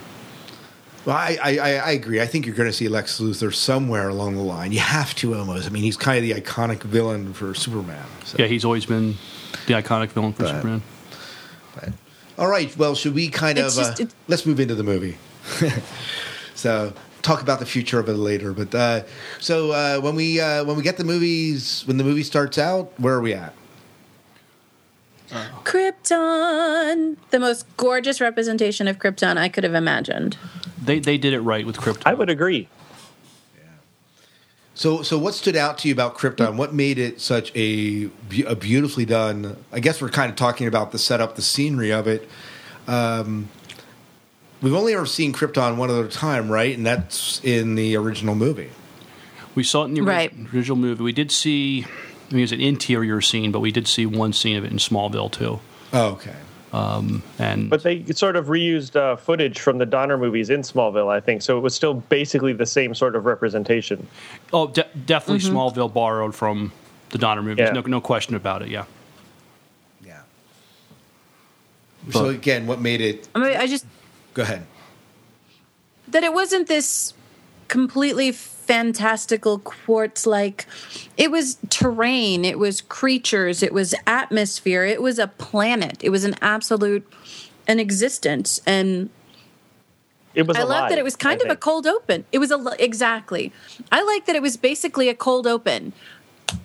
Well, 1.05 1.17
I, 1.17 1.39
I, 1.41 1.59
I 1.59 1.71
I 1.77 1.91
agree. 1.93 2.21
I 2.21 2.27
think 2.27 2.47
you're 2.47 2.55
going 2.57 2.69
to 2.69 2.73
see 2.73 2.89
Lex 2.89 3.21
Luthor 3.21 3.55
somewhere 3.55 4.09
along 4.09 4.35
the 4.35 4.43
line. 4.43 4.73
You 4.73 4.81
have 4.81 5.15
to 5.17 5.37
almost. 5.37 5.67
I 5.67 5.71
mean, 5.71 5.85
he's 5.85 5.97
kind 5.97 6.19
of 6.19 6.25
the 6.25 6.41
iconic 6.41 6.83
villain 6.83 7.33
for 7.33 7.55
Superman. 7.55 8.05
So. 8.25 8.37
Yeah, 8.41 8.47
he's 8.47 8.65
always 8.65 8.87
been 8.87 9.15
the 9.69 9.75
iconic 9.75 10.09
villain 10.11 10.33
for 10.33 10.43
But- 10.43 10.49
Superman. 10.57 10.83
All 12.39 12.49
right. 12.49 12.77
Well, 12.77 12.95
should 12.95 13.15
we 13.15 13.29
kind 13.29 13.57
It's 13.57 13.79
of 13.79 13.97
just- 13.97 14.01
uh, 14.03 14.07
let's 14.29 14.45
move 14.45 14.59
into 14.61 14.75
the 14.75 14.83
movie? 14.83 15.17
so 16.67 16.93
talk 17.23 17.43
about 17.43 17.61
the 17.61 17.67
future 17.67 18.01
of 18.01 18.09
it 18.09 18.15
later. 18.15 18.53
But 18.53 18.75
uh, 18.75 19.05
so 19.39 19.71
uh, 19.71 20.01
when 20.01 20.17
we 20.17 20.41
uh, 20.41 20.65
when 20.65 20.77
we 20.77 20.83
get 20.83 20.97
the 20.97 21.05
movies 21.05 21.85
when 21.87 21.97
the 21.97 22.03
movie 22.03 22.25
starts 22.25 22.59
out, 22.59 22.93
where 22.99 23.15
are 23.15 23.21
we 23.21 23.35
at? 23.35 23.55
Krypton, 25.63 27.17
the 27.31 27.39
most 27.39 27.67
gorgeous 27.77 28.21
representation 28.21 28.89
of 28.89 28.99
Krypton 28.99 29.37
I 29.37 29.49
could 29.49 29.63
have 29.63 29.75
imagined. 29.75 30.37
They 30.83 30.99
they 30.99 31.19
did 31.19 31.35
it 31.35 31.41
right 31.41 31.65
with 31.65 31.77
Krypton. 31.77 32.03
I 32.05 32.15
would 32.15 32.31
agree. 32.31 32.69
So 34.75 35.03
so 35.03 35.17
what 35.19 35.35
stood 35.35 35.55
out 35.55 35.79
to 35.79 35.89
you 35.89 35.95
about 35.95 36.19
Krypton? 36.19 36.57
What 36.57 36.75
made 36.75 36.99
it 36.99 37.21
such 37.21 37.55
a, 37.55 38.11
a 38.45 38.57
beautifully 38.57 39.05
done? 39.05 39.57
I 39.73 39.79
guess 39.79 40.03
we're 40.03 40.09
kind 40.09 40.31
of 40.31 40.37
talking 40.37 40.67
about 40.67 40.91
the 40.91 40.99
setup, 40.99 41.37
the 41.37 41.43
scenery 41.43 41.93
of 41.93 42.09
it. 42.09 42.29
Um, 42.89 43.51
we've 44.63 44.75
only 44.75 44.95
ever 44.95 45.07
seen 45.07 45.33
Krypton 45.33 45.77
one 45.77 45.91
other 45.91 46.09
time, 46.09 46.51
right? 46.51 46.77
And 46.77 46.87
that's 46.87 47.41
in 47.45 47.75
the 47.75 47.97
original 47.97 48.35
movie. 48.35 48.71
We 49.55 49.63
saw 49.63 49.83
it 49.83 49.87
in 49.87 49.95
the 49.95 50.03
Right. 50.03 50.33
original 50.55 50.77
movie. 50.77 51.03
We 51.03 51.13
did 51.13 51.31
see, 51.31 51.85
I 52.31 52.35
mean, 52.35 52.41
it 52.41 52.43
was 52.43 52.53
an 52.53 52.61
interior 52.61 53.21
scene, 53.21 53.53
but 53.53 53.61
we 53.61 53.73
did 53.73 53.89
see 53.89 54.05
one 54.07 54.33
scene 54.33 54.57
of 54.57 54.65
it 54.65 54.71
in 54.71 54.79
Smallville 54.79 55.31
too. 55.33 55.61
Oh, 55.93 56.09
okay. 56.13 56.35
And 57.39 57.71
But 57.71 57.83
they 57.83 58.05
sort 58.13 58.37
of 58.37 58.47
reused 58.49 58.97
uh, 58.97 59.17
footage 59.17 59.61
from 59.61 59.79
the 59.79 59.87
Donner 59.87 60.19
movies 60.19 60.51
in 60.51 60.61
Smallville, 60.61 61.09
I 61.11 61.21
think. 61.21 61.41
So 61.41 61.57
it 61.57 61.61
was 61.63 61.75
still 61.75 61.95
basically 61.95 62.53
the 62.53 62.67
same 62.67 62.95
sort 62.95 63.17
of 63.17 63.25
representation. 63.25 64.07
oh, 64.53 64.67
de- 64.67 64.87
definitely 65.07 65.49
Smallville 65.49 65.91
borrowed 65.93 66.35
from 66.35 66.73
the 67.11 67.19
Donner 67.19 67.43
movies. 67.43 67.65
Yeah. 67.69 67.73
No, 67.73 67.81
no 67.83 68.01
question 68.03 68.35
about 68.35 68.61
it. 68.61 68.69
Yeah. 68.69 68.85
Yeah. 70.05 70.21
so 72.11 72.27
again, 72.29 72.67
what 72.67 72.81
made 72.81 73.01
it? 73.01 73.27
I 73.35 73.39
mean, 73.39 73.57
I 73.57 73.67
just 73.67 73.87
Go 74.37 74.43
ahead. 74.43 74.67
that 76.09 76.23
it 76.23 76.35
wasn't 76.35 76.69
this 76.69 77.15
completely 77.69 78.31
fantastical 78.33 79.59
quartz 79.61 80.27
like 80.27 80.67
it 81.17 81.31
was 81.31 81.57
terrain 81.71 82.45
it 82.45 82.59
was 82.59 82.81
creatures 82.83 83.63
it 83.63 83.73
was 83.73 83.95
atmosphere 84.07 84.85
it 84.85 85.01
was 85.01 85.19
a 85.19 85.27
planet 85.27 85.97
it 86.05 86.11
was 86.11 86.25
an 86.25 86.35
absolute 86.43 87.11
an 87.67 87.81
existence 87.81 88.61
and 88.67 89.09
It 90.35 90.47
was. 90.47 90.57
I 90.59 90.65
love 90.65 90.91
that 90.91 90.99
it 90.99 91.05
was 91.05 91.17
kind 91.17 91.41
I 91.41 91.47
of 91.47 91.51
a 91.51 91.57
cold 91.57 91.87
open. 91.87 92.27
It 92.31 92.39
was 92.39 92.51
a 92.53 92.59
exactly. 92.79 93.53
I 93.91 94.03
like 94.03 94.27
that 94.27 94.37
it 94.37 94.43
was 94.43 94.59
basically 94.59 95.09
a 95.09 95.15
cold 95.15 95.47
open. 95.47 95.95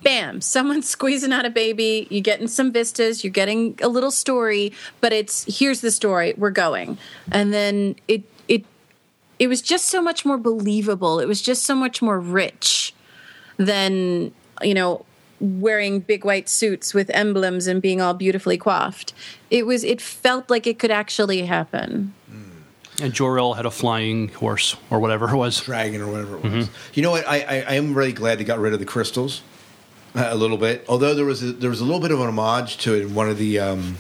Bam, 0.03 0.41
someone's 0.41 0.87
squeezing 0.95 1.33
out 1.33 1.45
a 1.45 1.49
baby. 1.49 2.07
You're 2.09 2.21
getting 2.21 2.47
some 2.47 2.71
vistas. 2.71 3.23
You're 3.23 3.31
getting 3.31 3.77
a 3.81 3.87
little 3.87 4.11
story, 4.11 4.73
but 4.99 5.13
it's 5.13 5.59
here's 5.59 5.81
the 5.81 5.91
story. 5.91 6.33
We're 6.37 6.51
going, 6.51 6.97
and 7.31 7.53
then 7.53 7.95
it 8.07 8.23
it 8.47 8.65
it 9.39 9.47
was 9.47 9.61
just 9.61 9.85
so 9.85 10.01
much 10.01 10.25
more 10.25 10.37
believable. 10.37 11.19
It 11.19 11.27
was 11.27 11.41
just 11.41 11.63
so 11.63 11.75
much 11.75 12.01
more 12.01 12.19
rich 12.19 12.93
than 13.57 14.31
you 14.61 14.73
know 14.73 15.05
wearing 15.39 15.99
big 15.99 16.23
white 16.23 16.47
suits 16.47 16.93
with 16.93 17.09
emblems 17.09 17.65
and 17.65 17.81
being 17.81 17.99
all 17.99 18.13
beautifully 18.13 18.57
coiffed. 18.57 19.13
It 19.49 19.65
was 19.65 19.83
it 19.83 20.01
felt 20.01 20.49
like 20.49 20.67
it 20.67 20.79
could 20.79 20.91
actually 20.91 21.45
happen. 21.45 22.13
Hmm. 22.29 23.03
And 23.03 23.13
Jor-El 23.13 23.55
had 23.55 23.65
a 23.65 23.71
flying 23.71 24.27
horse 24.29 24.75
or 24.91 24.99
whatever 24.99 25.27
it 25.29 25.35
was. 25.35 25.59
dragon 25.61 26.01
or 26.01 26.11
whatever 26.11 26.37
it 26.37 26.43
mm-hmm. 26.43 26.57
was. 26.57 26.69
You 26.93 27.01
know 27.01 27.11
what? 27.11 27.27
I, 27.27 27.39
I, 27.39 27.55
I 27.69 27.73
am 27.73 27.95
really 27.95 28.13
glad 28.13 28.37
they 28.37 28.43
got 28.43 28.59
rid 28.59 28.73
of 28.73 28.79
the 28.79 28.85
crystals 28.85 29.41
a 30.15 30.35
little 30.35 30.57
bit. 30.57 30.85
Although 30.87 31.13
there 31.15 31.25
was 31.25 31.43
a, 31.43 31.51
there 31.51 31.69
was 31.69 31.81
a 31.81 31.85
little 31.85 32.01
bit 32.01 32.11
of 32.11 32.19
an 32.19 32.27
homage 32.27 32.77
to 32.79 32.95
it 32.95 33.03
in 33.03 33.15
one 33.15 33.29
of 33.29 33.37
the. 33.37 33.59
Um, 33.59 33.97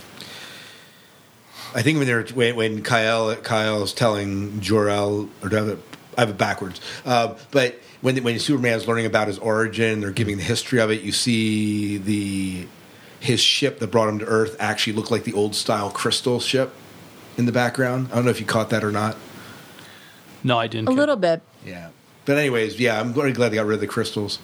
I 1.73 1.81
think 1.81 1.97
when 1.97 2.07
they're 2.07 2.25
when, 2.25 2.55
when 2.55 2.83
Kyle 2.83 3.35
Kyle's 3.37 3.93
telling 3.93 4.59
Jor-El 4.59 5.29
or 5.41 5.49
do 5.49 5.55
I 5.55 5.59
have 5.59 5.69
it, 5.69 5.79
I 6.17 6.21
have 6.21 6.29
it 6.29 6.37
backwards. 6.37 6.81
Uh, 7.05 7.35
but 7.51 7.79
when 8.01 8.21
when 8.23 8.37
Superman's 8.39 8.87
learning 8.87 9.05
about 9.05 9.27
his 9.27 9.39
origin, 9.39 10.01
they're 10.01 10.11
giving 10.11 10.37
the 10.37 10.43
history 10.43 10.79
of 10.79 10.91
it. 10.91 11.01
You 11.01 11.11
see 11.11 11.97
the 11.97 12.67
his 13.19 13.39
ship 13.39 13.79
that 13.79 13.87
brought 13.87 14.09
him 14.09 14.19
to 14.19 14.25
Earth 14.25 14.57
actually 14.59 14.93
looked 14.93 15.11
like 15.11 15.23
the 15.23 15.33
old 15.33 15.55
style 15.55 15.91
crystal 15.91 16.39
ship 16.39 16.73
in 17.37 17.45
the 17.45 17.51
background. 17.51 18.09
I 18.11 18.15
don't 18.15 18.25
know 18.25 18.31
if 18.31 18.39
you 18.39 18.45
caught 18.45 18.71
that 18.71 18.83
or 18.83 18.91
not. 18.91 19.15
No, 20.43 20.57
I 20.57 20.67
didn't. 20.67 20.89
A 20.89 20.91
little 20.91 21.15
bit. 21.15 21.41
Yeah. 21.65 21.89
But 22.25 22.37
anyways, 22.37 22.79
yeah, 22.79 22.99
I'm 22.99 23.13
very 23.13 23.31
glad 23.31 23.49
they 23.49 23.55
got 23.55 23.65
rid 23.65 23.75
of 23.75 23.81
the 23.81 23.87
crystals. 23.87 24.39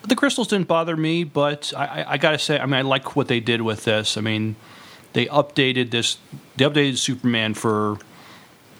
But 0.00 0.10
The 0.10 0.16
crystals 0.16 0.48
didn't 0.48 0.68
bother 0.68 0.96
me, 0.96 1.24
but 1.24 1.72
I, 1.76 1.86
I, 2.02 2.12
I 2.12 2.16
got 2.18 2.32
to 2.32 2.38
say, 2.38 2.58
I 2.58 2.64
mean, 2.66 2.74
I 2.74 2.82
like 2.82 3.16
what 3.16 3.28
they 3.28 3.40
did 3.40 3.62
with 3.62 3.84
this. 3.84 4.16
I 4.16 4.20
mean, 4.20 4.56
they 5.12 5.26
updated 5.26 5.90
this. 5.90 6.18
They 6.56 6.64
updated 6.64 6.98
Superman 6.98 7.54
for 7.54 7.98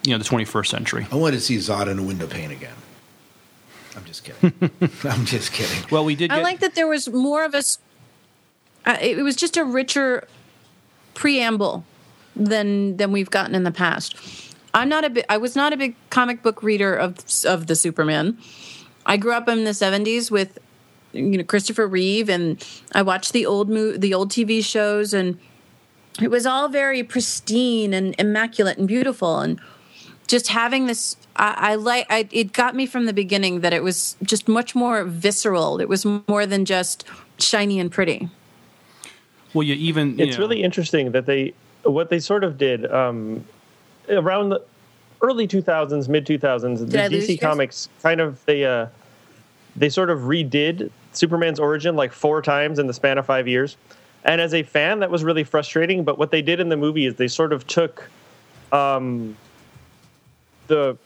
you 0.05 0.13
know 0.13 0.19
the 0.19 0.25
21st 0.25 0.67
century. 0.67 1.07
I 1.11 1.17
wanted 1.17 1.37
to 1.37 1.43
see 1.43 1.57
Zod 1.57 1.89
in 1.89 1.99
a 1.99 2.03
window 2.03 2.27
pane 2.27 2.51
again. 2.51 2.75
I'm 3.97 4.05
just 4.05 4.23
kidding. 4.25 4.53
I'm 5.05 5.25
just 5.25 5.53
kidding. 5.53 5.85
Well, 5.91 6.05
we 6.05 6.15
did. 6.15 6.31
I 6.31 6.41
like 6.41 6.61
that 6.61 6.75
there 6.77 6.87
was 6.87 7.09
more 7.09 7.45
of 7.45 7.55
a. 7.55 7.59
s- 7.59 7.79
Uh, 8.87 8.97
it 9.01 9.19
was 9.25 9.35
just 9.35 9.57
a 9.57 9.65
richer 9.65 10.27
preamble 11.15 11.85
than 12.37 12.97
than 12.97 13.11
we've 13.11 13.31
gotten 13.31 13.55
in 13.57 13.65
the 13.65 13.73
past. 13.73 14.15
I'm 14.75 14.89
not 14.89 15.05
a 15.05 15.11
big. 15.11 15.25
I 15.29 15.37
was 15.39 15.57
not 15.57 15.73
a 15.73 15.77
big 15.77 15.97
comic 16.11 16.43
book 16.43 16.63
reader 16.63 16.95
of 16.95 17.17
of 17.45 17.67
the 17.67 17.75
Superman. 17.75 18.39
I 19.05 19.17
grew 19.17 19.33
up 19.33 19.49
in 19.49 19.65
the 19.65 19.73
'70s 19.73 20.31
with 20.31 20.59
you 21.13 21.39
know 21.39 21.45
Christopher 21.45 21.87
Reeve, 21.87 22.29
and 22.29 22.65
I 22.93 23.03
watched 23.03 23.33
the 23.33 23.47
old 23.47 23.69
mo- 23.69 23.97
the 23.97 24.15
old 24.15 24.31
TV 24.31 24.65
shows, 24.65 25.13
and 25.13 25.39
it 26.21 26.31
was 26.31 26.47
all 26.47 26.69
very 26.69 27.03
pristine 27.03 27.95
and 27.95 28.15
immaculate 28.19 28.79
and 28.79 28.89
beautiful, 28.89 29.41
and 29.41 29.61
just 30.27 30.49
having 30.49 30.87
this. 30.87 31.17
I, 31.37 31.55
I 31.57 31.75
like. 31.77 32.07
I, 32.11 32.29
it 32.31 32.53
got 32.53 32.75
me 32.75 32.87
from 32.87 33.07
the 33.07 33.13
beginning 33.13 33.61
that 33.61 33.73
it 33.73 33.83
was 33.83 34.17
just 34.23 34.49
much 34.49 34.75
more 34.75 35.05
visceral. 35.05 35.81
It 35.81 35.89
was 35.89 36.05
more 36.05 36.47
than 36.47 36.65
just 36.65 37.05
shiny 37.39 37.79
and 37.79 37.91
pretty. 37.91 38.29
well, 39.55 39.63
you 39.63 39.75
even. 39.75 40.19
You 40.19 40.27
it's 40.27 40.37
know, 40.37 40.45
really 40.45 40.63
interesting 40.63 41.13
that 41.13 41.27
they 41.27 41.55
what 41.85 42.11
they 42.11 42.19
sort 42.19 42.45
of 42.45 42.59
did 42.59 42.91
um, 42.91 43.45
around 44.09 44.51
the 44.51 44.63
early 45.23 45.49
2000s 45.49 46.09
mid 46.09 46.27
2000s 46.27 46.91
the 46.91 47.03
I 47.03 47.09
lose 47.09 47.29
you 47.29 47.37
dc 47.37 47.41
comics 47.41 47.89
kind 48.03 48.21
of 48.21 48.45
they 48.45 48.65
uh 48.65 48.87
they 49.79 49.89
sort 49.89 50.11
of 50.11 50.21
redid 50.21 50.91
superman's 51.13 51.61
origin 51.61 51.97
like 51.97 52.13
four 52.13 52.43
times 52.43 52.79
in 52.79 52.87
the 52.87 52.93
span 52.95 53.19
of 53.19 53.27
five 53.27 53.49
years. 53.49 53.77
And 54.25 54.41
as 54.41 54.53
a 54.53 54.63
fan 54.63 55.01
that 55.01 55.11
was 55.11 55.25
really 55.25 55.45
frustrating 55.45 56.05
but 56.05 56.19
what 56.19 56.31
they 56.31 56.43
did 56.43 56.61
in 56.61 56.69
the 56.69 56.77
movie 56.77 57.07
is 57.07 57.15
they 57.15 57.29
sort 57.29 57.53
of 57.53 57.67
took 57.67 58.11
um 58.73 59.37
the 60.67 60.97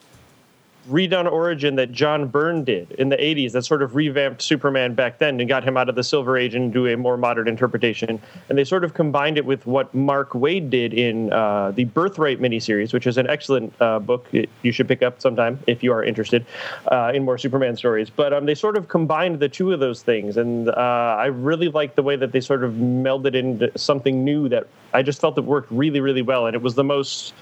redone 0.88 1.30
origin 1.30 1.76
that 1.76 1.92
John 1.92 2.26
Byrne 2.26 2.64
did 2.64 2.90
in 2.92 3.08
the 3.08 3.16
80s 3.16 3.52
that 3.52 3.62
sort 3.62 3.82
of 3.82 3.94
revamped 3.94 4.42
Superman 4.42 4.94
back 4.94 5.18
then 5.18 5.38
and 5.38 5.48
got 5.48 5.64
him 5.64 5.76
out 5.76 5.88
of 5.88 5.94
the 5.94 6.02
Silver 6.02 6.36
Age 6.36 6.54
and 6.54 6.72
do 6.72 6.86
a 6.86 6.96
more 6.96 7.16
modern 7.16 7.48
interpretation. 7.48 8.20
And 8.48 8.58
they 8.58 8.64
sort 8.64 8.84
of 8.84 8.94
combined 8.94 9.38
it 9.38 9.44
with 9.44 9.66
what 9.66 9.94
Mark 9.94 10.30
Waid 10.30 10.70
did 10.70 10.92
in 10.92 11.32
uh, 11.32 11.70
the 11.70 11.84
Birthright 11.84 12.40
miniseries, 12.40 12.92
which 12.92 13.06
is 13.06 13.16
an 13.16 13.28
excellent 13.28 13.72
uh, 13.80 13.98
book 13.98 14.26
you 14.62 14.72
should 14.72 14.88
pick 14.88 15.02
up 15.02 15.20
sometime 15.20 15.58
if 15.66 15.82
you 15.82 15.92
are 15.92 16.02
interested 16.02 16.44
uh, 16.90 17.12
in 17.14 17.24
more 17.24 17.38
Superman 17.38 17.76
stories. 17.76 18.10
But 18.10 18.32
um, 18.32 18.46
they 18.46 18.54
sort 18.54 18.76
of 18.76 18.88
combined 18.88 19.40
the 19.40 19.48
two 19.48 19.72
of 19.72 19.80
those 19.80 20.02
things. 20.02 20.36
And 20.36 20.68
uh, 20.68 20.72
I 21.18 21.26
really 21.26 21.68
liked 21.68 21.96
the 21.96 22.02
way 22.02 22.16
that 22.16 22.32
they 22.32 22.40
sort 22.40 22.64
of 22.64 22.72
melded 22.72 23.34
into 23.34 23.76
something 23.78 24.24
new 24.24 24.48
that 24.48 24.66
I 24.92 25.02
just 25.02 25.20
felt 25.20 25.38
it 25.38 25.44
worked 25.44 25.70
really, 25.70 26.00
really 26.00 26.22
well. 26.22 26.46
And 26.46 26.54
it 26.54 26.62
was 26.62 26.74
the 26.74 26.84
most 26.84 27.34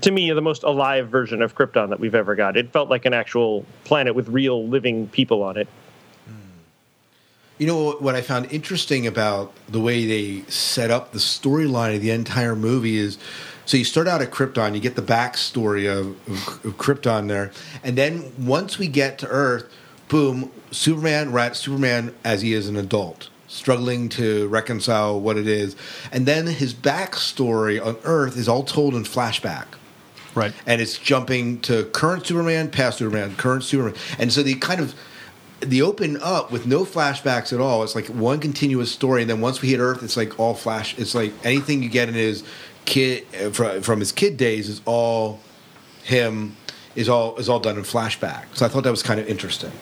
to 0.00 0.10
me 0.10 0.30
the 0.32 0.40
most 0.40 0.62
alive 0.62 1.08
version 1.08 1.42
of 1.42 1.54
Krypton 1.54 1.90
that 1.90 2.00
we've 2.00 2.14
ever 2.14 2.34
got. 2.34 2.56
It 2.56 2.72
felt 2.72 2.88
like 2.88 3.04
an 3.06 3.14
actual 3.14 3.64
planet 3.84 4.14
with 4.14 4.28
real 4.28 4.66
living 4.66 5.08
people 5.08 5.42
on 5.42 5.56
it. 5.56 5.68
You 7.58 7.66
know 7.66 7.92
what- 7.92 8.14
I 8.14 8.22
found 8.22 8.50
interesting 8.50 9.06
about 9.06 9.52
the 9.68 9.80
way 9.80 10.06
they 10.06 10.48
set 10.48 10.90
up 10.90 11.12
the 11.12 11.18
storyline 11.18 11.94
of 11.94 12.00
the 12.00 12.10
entire 12.10 12.56
movie 12.56 12.96
is 12.96 13.18
so 13.66 13.76
you 13.76 13.84
start 13.84 14.08
out 14.08 14.20
at 14.20 14.32
Krypton, 14.32 14.74
you 14.74 14.80
get 14.80 14.96
the 14.96 15.02
backstory 15.02 15.88
of, 15.88 16.08
of, 16.28 16.64
of 16.64 16.76
Krypton 16.76 17.28
there, 17.28 17.52
and 17.84 17.96
then 17.96 18.32
once 18.36 18.78
we 18.78 18.88
get 18.88 19.16
to 19.18 19.28
Earth, 19.28 19.70
boom, 20.08 20.50
Superman, 20.72 21.30
right? 21.30 21.54
Superman 21.54 22.12
as 22.24 22.42
he 22.42 22.52
is 22.52 22.66
an 22.66 22.74
adult, 22.74 23.28
struggling 23.46 24.08
to 24.08 24.48
reconcile 24.48 25.20
what 25.20 25.36
it 25.36 25.46
is, 25.46 25.76
and 26.10 26.26
then 26.26 26.48
his 26.48 26.74
backstory 26.74 27.80
on 27.84 27.96
Earth 28.02 28.36
is 28.36 28.48
all 28.48 28.64
told 28.64 28.94
in 28.94 29.04
flashback 29.04 29.66
right. 30.34 30.52
and 30.66 30.80
it's 30.80 30.98
jumping 30.98 31.60
to 31.60 31.84
current 31.86 32.26
Superman, 32.26 32.70
past 32.70 32.98
Superman, 32.98 33.36
current 33.36 33.64
Superman, 33.64 33.94
and 34.18 34.32
so 34.32 34.42
they 34.42 34.54
kind 34.54 34.80
of 34.80 34.94
they 35.60 35.82
open 35.82 36.18
up 36.22 36.50
with 36.50 36.66
no 36.66 36.84
flashbacks 36.84 37.52
at 37.52 37.60
all. 37.60 37.82
It's 37.82 37.94
like 37.94 38.06
one 38.06 38.40
continuous 38.40 38.90
story, 38.90 39.22
and 39.22 39.30
then 39.30 39.40
once 39.40 39.60
we 39.60 39.68
hit 39.68 39.78
Earth, 39.78 40.02
it's 40.02 40.16
like 40.16 40.38
all 40.38 40.54
flash. 40.54 40.98
It's 40.98 41.14
like 41.14 41.32
anything 41.44 41.82
you 41.82 41.88
get 41.88 42.08
in 42.08 42.14
his 42.14 42.44
kid 42.86 43.26
uh, 43.38 43.50
from, 43.50 43.82
from 43.82 44.00
his 44.00 44.12
kid 44.12 44.36
days 44.36 44.68
is 44.68 44.80
all 44.86 45.40
him 46.02 46.56
is 46.96 47.08
all 47.08 47.36
is 47.36 47.48
all 47.48 47.60
done 47.60 47.76
in 47.76 47.82
flashback. 47.82 48.44
So 48.54 48.66
I 48.66 48.68
thought 48.68 48.84
that 48.84 48.90
was 48.90 49.02
kind 49.02 49.20
of 49.20 49.28
interesting. 49.28 49.72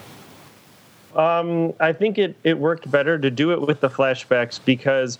I 1.79 1.93
think 1.93 2.17
it, 2.17 2.35
it 2.43 2.59
worked 2.59 2.89
better 2.89 3.17
to 3.17 3.31
do 3.31 3.51
it 3.51 3.61
with 3.61 3.81
the 3.81 3.89
flashbacks 3.89 4.59
because 4.63 5.17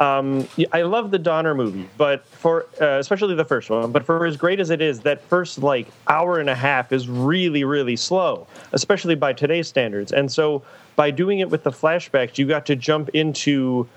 um, 0.00 0.48
I 0.72 0.82
love 0.82 1.10
the 1.10 1.18
Donner 1.18 1.54
movie, 1.54 1.88
but 1.96 2.26
for 2.26 2.66
uh, 2.80 2.98
especially 2.98 3.34
the 3.34 3.44
first 3.44 3.70
one. 3.70 3.92
But 3.92 4.04
for 4.04 4.26
as 4.26 4.36
great 4.36 4.58
as 4.58 4.70
it 4.70 4.82
is, 4.82 5.00
that 5.00 5.22
first 5.22 5.58
like 5.58 5.86
hour 6.08 6.40
and 6.40 6.50
a 6.50 6.54
half 6.54 6.92
is 6.92 7.08
really 7.08 7.64
really 7.64 7.96
slow, 7.96 8.46
especially 8.72 9.14
by 9.14 9.32
today's 9.32 9.68
standards. 9.68 10.12
And 10.12 10.30
so 10.30 10.62
by 10.96 11.10
doing 11.10 11.38
it 11.38 11.50
with 11.50 11.62
the 11.62 11.70
flashbacks, 11.70 12.38
you 12.38 12.46
got 12.46 12.66
to 12.66 12.76
jump 12.76 13.10
into 13.10 13.88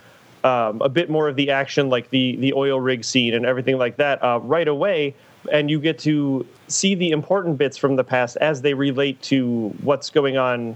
um, 0.43 0.81
a 0.81 0.89
bit 0.89 1.09
more 1.09 1.27
of 1.27 1.35
the 1.35 1.49
action, 1.49 1.89
like 1.89 2.09
the 2.11 2.35
the 2.37 2.53
oil 2.53 2.79
rig 2.79 3.03
scene 3.03 3.33
and 3.33 3.45
everything 3.45 3.77
like 3.77 3.97
that, 3.97 4.23
uh, 4.23 4.39
right 4.43 4.67
away. 4.67 5.15
And 5.51 5.71
you 5.71 5.79
get 5.79 5.97
to 5.99 6.45
see 6.67 6.93
the 6.93 7.11
important 7.11 7.57
bits 7.57 7.77
from 7.77 7.95
the 7.95 8.03
past 8.03 8.37
as 8.37 8.61
they 8.61 8.73
relate 8.73 9.21
to 9.23 9.69
what's 9.81 10.09
going 10.09 10.37
on 10.37 10.75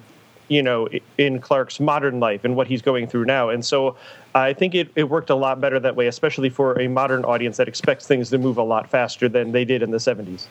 you 0.51 0.61
know, 0.61 0.89
in 1.17 1.39
Clark's 1.39 1.79
modern 1.79 2.19
life 2.19 2.43
and 2.43 2.57
what 2.57 2.67
he's 2.67 2.81
going 2.81 3.07
through 3.07 3.23
now. 3.23 3.47
And 3.47 3.63
so 3.63 3.95
I 4.35 4.51
think 4.51 4.75
it, 4.75 4.91
it 4.97 5.05
worked 5.05 5.29
a 5.29 5.35
lot 5.35 5.61
better 5.61 5.79
that 5.79 5.95
way, 5.95 6.07
especially 6.07 6.49
for 6.49 6.77
a 6.77 6.89
modern 6.89 7.23
audience 7.23 7.55
that 7.55 7.69
expects 7.69 8.05
things 8.05 8.29
to 8.31 8.37
move 8.37 8.57
a 8.57 8.63
lot 8.63 8.89
faster 8.89 9.29
than 9.29 9.53
they 9.53 9.63
did 9.63 9.81
in 9.81 9.91
the 9.91 9.97
70s. 9.97 10.47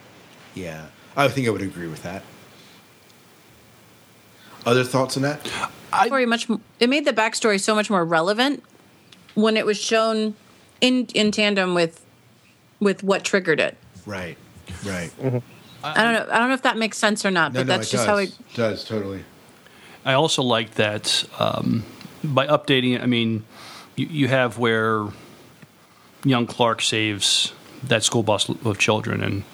Yeah, 0.54 0.86
I 1.18 1.28
think 1.28 1.46
I 1.46 1.50
would 1.50 1.60
agree 1.60 1.86
with 1.86 2.02
that. 2.02 2.22
Other 4.64 4.84
thoughts 4.84 5.18
on 5.18 5.22
that? 5.22 5.46
Story 6.06 6.24
much. 6.24 6.48
It 6.78 6.88
made 6.88 7.04
the 7.04 7.12
backstory 7.12 7.60
so 7.60 7.74
much 7.74 7.90
more 7.90 8.04
relevant 8.04 8.62
when 9.34 9.58
it 9.58 9.66
was 9.66 9.78
shown 9.78 10.34
in 10.80 11.06
in 11.14 11.30
tandem 11.30 11.74
with 11.74 12.04
with 12.78 13.02
what 13.02 13.22
triggered 13.24 13.60
it. 13.60 13.76
Right, 14.06 14.36
right. 14.84 15.10
Mm-hmm. 15.20 15.38
I 15.82 16.02
don't 16.04 16.12
know. 16.12 16.26
I 16.34 16.38
don't 16.38 16.48
know 16.48 16.54
if 16.54 16.62
that 16.62 16.76
makes 16.76 16.98
sense 16.98 17.24
or 17.24 17.30
not, 17.30 17.52
No, 17.52 17.60
but 17.60 17.66
no, 17.66 17.76
that's 17.76 17.88
it 17.88 17.92
just 17.92 18.06
does. 18.06 18.06
how 18.06 18.16
it. 18.18 18.34
does 18.54 18.84
totally. 18.84 19.24
I 20.04 20.14
also 20.14 20.42
like 20.42 20.74
that 20.74 21.24
um, 21.38 21.84
by 22.24 22.46
updating 22.46 22.94
it. 22.96 23.02
I 23.02 23.06
mean, 23.06 23.44
you, 23.96 24.06
you 24.06 24.28
have 24.28 24.58
where 24.58 25.08
young 26.24 26.46
Clark 26.46 26.82
saves 26.82 27.52
that 27.84 28.02
school 28.02 28.22
bus 28.22 28.48
of 28.48 28.78
children, 28.78 29.22
and 29.22 29.44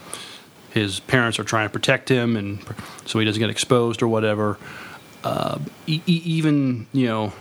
his 0.70 1.00
parents 1.00 1.38
are 1.38 1.44
trying 1.44 1.66
to 1.66 1.72
protect 1.72 2.08
him, 2.08 2.36
and 2.36 2.60
so 3.06 3.18
he 3.18 3.24
doesn't 3.24 3.40
get 3.40 3.50
exposed 3.50 4.02
or 4.02 4.08
whatever. 4.08 4.58
Uh, 5.24 5.58
e- 5.86 6.02
even 6.06 6.86
you 6.92 7.06
know, 7.06 7.32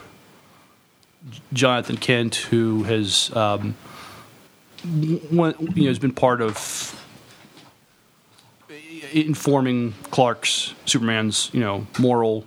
Jonathan 1.53 1.97
Kent, 1.97 2.35
who 2.35 2.83
has 2.83 3.35
um, 3.35 3.75
you 4.83 5.21
know 5.31 5.88
has 5.88 6.00
been 6.00 6.13
part 6.13 6.41
of 6.41 6.91
informing 9.12 9.93
Clark's 10.12 10.74
Superman's 10.85 11.50
you 11.53 11.59
know 11.59 11.85
moral 12.00 12.45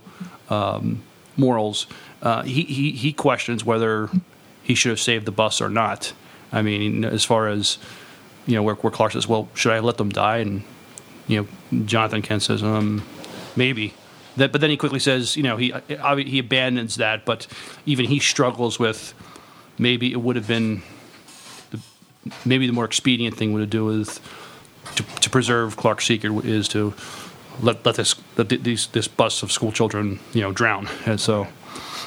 morals, 1.37 1.87
uh, 2.21 2.43
he, 2.43 2.63
he 2.63 2.91
he 2.91 3.13
questions 3.13 3.63
whether 3.63 4.09
he 4.63 4.75
should 4.75 4.89
have 4.89 4.99
saved 4.99 5.25
the 5.25 5.31
bus 5.31 5.61
or 5.61 5.69
not. 5.69 6.13
I 6.51 6.61
mean, 6.61 7.05
as 7.05 7.23
far 7.23 7.47
as 7.47 7.77
you 8.45 8.55
know, 8.55 8.63
where, 8.63 8.75
where 8.75 8.91
Clark 8.91 9.13
says, 9.13 9.27
"Well, 9.27 9.47
should 9.53 9.71
I 9.71 9.79
let 9.79 9.97
them 9.97 10.09
die?" 10.09 10.37
and 10.37 10.63
you 11.27 11.47
know, 11.71 11.83
Jonathan 11.85 12.21
Kent 12.21 12.43
says, 12.43 12.63
"Um, 12.63 13.03
maybe." 13.55 13.93
That, 14.37 14.51
but 14.51 14.61
then 14.61 14.69
he 14.69 14.77
quickly 14.77 14.99
says, 14.99 15.35
you 15.35 15.43
know, 15.43 15.57
he 15.57 15.73
he 16.23 16.39
abandons 16.39 16.95
that, 16.95 17.25
but 17.25 17.47
even 17.85 18.05
he 18.05 18.19
struggles 18.19 18.79
with 18.79 19.13
maybe 19.77 20.11
it 20.11 20.21
would 20.21 20.35
have 20.35 20.47
been 20.47 20.81
the, 21.71 21.81
maybe 22.45 22.67
the 22.67 22.73
more 22.73 22.85
expedient 22.85 23.35
thing 23.35 23.53
would 23.53 23.61
have 23.61 23.69
do 23.69 23.85
with 23.85 24.21
to, 24.95 25.03
to 25.21 25.29
preserve 25.29 25.77
Clark's 25.77 26.05
secret 26.05 26.45
is 26.45 26.67
to 26.69 26.93
let 27.61 27.85
let 27.85 27.95
this 27.95 28.15
let 28.37 28.49
these 28.49 28.87
this 28.87 29.07
bus 29.07 29.43
of 29.43 29.51
school 29.51 29.71
children 29.71 30.19
you 30.33 30.41
know 30.41 30.51
drown, 30.51 30.87
and 31.05 31.19
so 31.19 31.47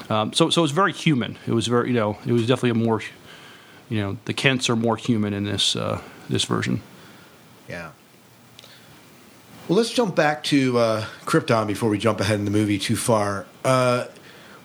um, 0.08 0.32
so 0.32 0.50
so 0.50 0.60
it 0.60 0.62
was 0.62 0.72
very 0.72 0.92
human. 0.92 1.38
It 1.46 1.52
was 1.52 1.66
very 1.66 1.88
you 1.88 1.94
know 1.94 2.18
it 2.26 2.32
was 2.32 2.46
definitely 2.46 2.70
a 2.70 2.84
more 2.84 3.02
you 3.88 4.00
know 4.00 4.16
the 4.24 4.34
Kents 4.34 4.68
are 4.70 4.76
more 4.76 4.96
human 4.96 5.32
in 5.32 5.44
this 5.44 5.76
uh, 5.76 6.00
this 6.28 6.44
version. 6.44 6.82
Yeah. 7.68 7.90
Well, 9.68 9.78
let's 9.78 9.92
jump 9.92 10.16
back 10.16 10.42
to 10.44 10.76
uh, 10.76 11.04
Krypton 11.24 11.66
before 11.66 11.88
we 11.88 11.96
jump 11.96 12.20
ahead 12.20 12.38
in 12.38 12.44
the 12.44 12.50
movie 12.50 12.78
too 12.78 12.96
far. 12.96 13.46
Uh, 13.64 14.06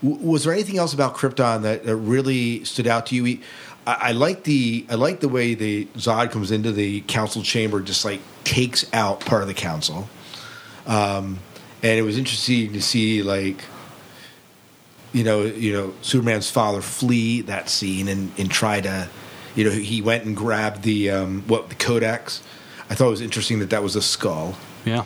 w- 0.02 0.20
was 0.28 0.44
there 0.44 0.54
anything 0.54 0.80
else 0.80 0.94
about 0.94 1.16
Krypton 1.16 1.62
that, 1.62 1.86
that 1.86 1.96
really 1.96 2.66
stood 2.66 2.88
out 2.88 3.06
to 3.08 3.16
you? 3.16 3.24
We, 3.24 3.42
I, 3.86 3.98
I 4.02 4.12
like 4.14 4.44
the 4.44 4.86
I 4.90 4.96
like 4.96 5.20
the 5.20 5.30
way 5.30 5.54
the 5.54 5.86
Zod 5.96 6.32
comes 6.32 6.52
into 6.52 6.72
the 6.72 7.02
council 7.02 7.44
chamber, 7.44 7.80
just 7.80 8.06
like 8.06 8.22
takes 8.44 8.92
out 8.92 9.20
part 9.20 9.44
of 9.44 9.48
the 9.48 9.54
council, 9.54 10.10
um, 10.88 11.40
and 11.84 12.00
it 12.00 12.02
was 12.02 12.18
interesting 12.18 12.74
to 12.74 12.82
see 12.82 13.22
like 13.22 13.64
you 15.14 15.24
know 15.24 15.44
you 15.44 15.74
know 15.74 15.94
Superman's 16.02 16.50
father 16.50 16.82
flee 16.82 17.42
that 17.42 17.70
scene 17.70 18.08
and 18.08 18.32
and 18.38 18.50
try 18.50 18.82
to 18.82 19.10
you 19.56 19.66
know 19.66 19.72
he 19.72 20.02
went 20.02 20.24
and 20.26 20.36
grabbed 20.36 20.84
the 20.84 21.12
um, 21.12 21.44
what 21.48 21.70
the 21.70 21.76
codex. 21.76 22.42
I 22.90 22.96
thought 22.96 23.08
it 23.08 23.12
was 23.12 23.22
interesting 23.22 23.60
that 23.60 23.70
that 23.70 23.84
was 23.84 23.96
a 23.96 24.02
skull. 24.02 24.56
Yeah. 24.86 25.04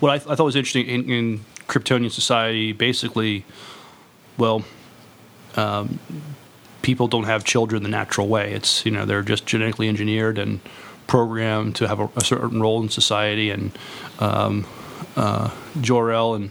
What 0.00 0.10
I, 0.10 0.14
I 0.32 0.34
thought 0.34 0.44
was 0.44 0.56
interesting 0.56 0.86
in, 0.86 1.10
in, 1.10 1.44
Kryptonian 1.68 2.12
society, 2.12 2.72
basically, 2.72 3.44
well, 4.36 4.64
um, 5.56 5.98
people 6.82 7.08
don't 7.08 7.24
have 7.24 7.42
children 7.44 7.82
the 7.82 7.88
natural 7.88 8.28
way. 8.28 8.52
It's 8.52 8.84
you 8.86 8.92
know 8.92 9.04
they're 9.04 9.22
just 9.22 9.46
genetically 9.46 9.88
engineered 9.88 10.38
and 10.38 10.60
programmed 11.06 11.76
to 11.76 11.88
have 11.88 12.00
a, 12.00 12.10
a 12.16 12.24
certain 12.24 12.60
role 12.60 12.82
in 12.82 12.88
society. 12.88 13.50
And 13.50 13.76
um, 14.18 14.66
uh, 15.16 15.50
Jor-El 15.80 16.34
and 16.34 16.50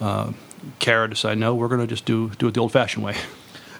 uh, 0.00 0.32
Kara 0.78 1.08
decide 1.08 1.38
no, 1.38 1.54
we're 1.54 1.68
going 1.68 1.80
to 1.80 1.86
just 1.86 2.04
do 2.04 2.30
do 2.38 2.48
it 2.48 2.54
the 2.54 2.60
old-fashioned 2.60 3.04
way. 3.04 3.16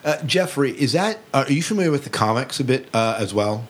Uh, 0.05 0.23
Jeffrey, 0.25 0.71
is 0.71 0.93
that 0.93 1.19
uh, 1.35 1.45
are 1.47 1.53
you 1.53 1.63
familiar 1.63 1.91
with 1.91 2.05
the 2.05 2.11
comics 2.11 2.61
a 2.61 2.65
bit 2.65 2.89
uh, 2.95 3.17
as 3.19 3.35
well? 3.35 3.67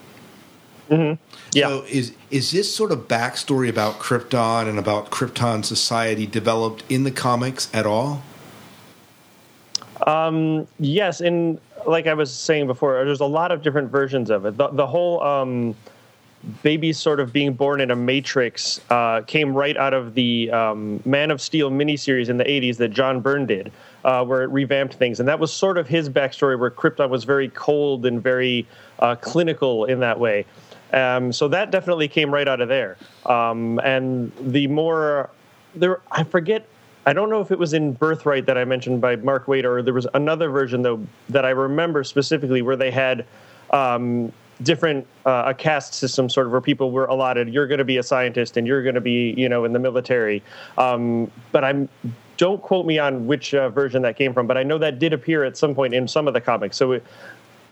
Mm-hmm. 0.91 1.23
Yeah. 1.53 1.69
So 1.69 1.85
is 1.89 2.15
is 2.31 2.51
this 2.51 2.75
sort 2.75 2.93
of 2.93 3.09
backstory 3.09 3.69
about 3.69 3.99
Krypton 3.99 4.69
and 4.69 4.79
about 4.79 5.11
Krypton 5.11 5.65
society 5.65 6.27
developed 6.27 6.85
in 6.89 7.05
the 7.05 7.11
comics 7.11 7.69
at 7.75 7.87
all? 7.87 8.23
Um, 10.07 10.67
yes, 10.79 11.21
and 11.21 11.61
like 11.87 12.07
I 12.07 12.15
was 12.15 12.33
saying 12.33 12.67
before, 12.67 13.05
there's 13.05 13.21
a 13.21 13.27
lot 13.27 13.53
of 13.53 13.63
different 13.63 13.91
versions 13.91 14.31
of 14.31 14.47
it. 14.47 14.57
The, 14.57 14.69
the 14.69 14.87
whole 14.87 15.23
um, 15.23 15.75
baby 16.63 16.93
sort 16.93 17.21
of 17.21 17.33
being 17.33 17.53
born 17.53 17.81
in 17.81 17.91
a 17.91 17.97
matrix 17.97 18.81
uh, 18.91 19.23
came 19.23 19.55
right 19.55 19.77
out 19.77 19.95
of 19.95 20.15
the 20.15 20.51
um, 20.51 21.03
Man 21.05 21.31
of 21.31 21.41
Steel 21.41 21.71
miniseries 21.71 22.29
in 22.29 22.37
the 22.37 22.45
80s 22.45 22.77
that 22.77 22.89
John 22.89 23.21
Byrne 23.21 23.47
did, 23.47 23.73
uh, 24.05 24.25
where 24.25 24.43
it 24.43 24.51
revamped 24.51 24.95
things. 24.95 25.21
And 25.21 25.29
that 25.29 25.39
was 25.39 25.53
sort 25.53 25.79
of 25.79 25.89
his 25.89 26.09
backstory, 26.09 26.59
where 26.59 26.71
Krypton 26.71 27.09
was 27.11 27.25
very 27.25 27.49
cold 27.51 28.07
and 28.07 28.23
very 28.23 28.67
uh, 29.01 29.17
clinical 29.17 29.85
in 29.85 30.01
that 30.01 30.19
way. 30.19 30.47
Um, 30.93 31.33
so 31.33 31.49
that 31.49 31.71
definitely 31.71 32.09
came 32.09 32.33
right 32.33 32.49
out 32.49 32.61
of 32.61 32.69
there. 32.69 32.97
Um, 33.27 33.79
and 33.81 34.33
the 34.41 34.67
more 34.69 35.31
there, 35.75 36.01
I 36.11 36.25
forget. 36.25 36.67
I 37.07 37.15
don't 37.15 37.31
know 37.31 37.41
if 37.41 37.51
it 37.51 37.59
was 37.59 37.73
in 37.73 37.93
Birthright 37.93 38.45
that 38.47 38.59
I 38.59 38.65
mentioned 38.67 39.01
by 39.01 39.17
Mark 39.17 39.47
Waid, 39.47 39.65
or 39.65 39.83
there 39.83 39.95
was 39.95 40.07
another 40.13 40.51
version 40.51 40.83
though 40.83 41.01
that 41.31 41.45
I 41.45 41.51
remember 41.51 42.05
specifically 42.05 42.61
where 42.61 42.77
they 42.77 42.91
had 42.91 43.25
um, 43.71 44.31
different 44.63 45.07
uh, 45.27 45.45
a 45.47 45.55
caste 45.55 45.95
system, 45.95 46.29
sort 46.29 46.47
of 46.47 46.53
where 46.53 46.61
people 46.61 46.91
were 46.91 47.07
allotted. 47.07 47.49
You're 47.49 47.67
going 47.67 47.79
to 47.79 47.85
be 47.85 47.99
a 47.99 48.03
scientist, 48.03 48.57
and 48.57 48.67
you're 48.67 48.83
going 48.83 48.95
to 48.95 49.01
be, 49.01 49.35
you 49.37 49.49
know, 49.49 49.65
in 49.65 49.73
the 49.73 49.79
military. 49.79 50.43
Um, 50.77 51.31
but 51.53 51.65
I'm 51.65 51.89
don't 52.39 52.63
quote 52.63 52.87
me 52.87 52.99
on 52.99 53.27
which 53.27 53.53
uh, 53.53 53.69
version 53.69 54.01
that 54.03 54.17
came 54.17 54.33
from, 54.33 54.47
but 54.47 54.57
I 54.57 54.63
know 54.63 54.79
that 54.79 54.99
did 54.99 55.13
appear 55.13 55.45
at 55.45 55.57
some 55.57 55.75
point 55.75 55.93
in 55.93 56.07
some 56.07 56.29
of 56.29 56.35
the 56.35 56.41
comics. 56.41 56.77
So 56.77 56.93
it, 56.93 57.05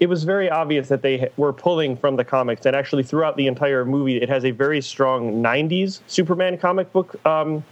it 0.01 0.09
was 0.09 0.25
very 0.25 0.51
obvious 0.51 0.89
that 0.89 1.03
they 1.03 1.31
were 1.37 1.53
pulling 1.53 1.97
from 1.97 2.17
the 2.17 2.25
comics, 2.25 2.67
and 2.67 2.77
actually 2.77 3.03
throughout 3.03 3.37
the 3.37 3.47
entire 3.47 3.85
movie, 3.85 4.21
it 4.21 4.29
has 4.29 4.45
a 4.45 4.51
very 4.51 4.83
strong 4.83 5.43
'90s 5.43 6.01
Superman 6.07 6.59
comic 6.59 6.93
book 6.93 7.25
um, 7.25 7.65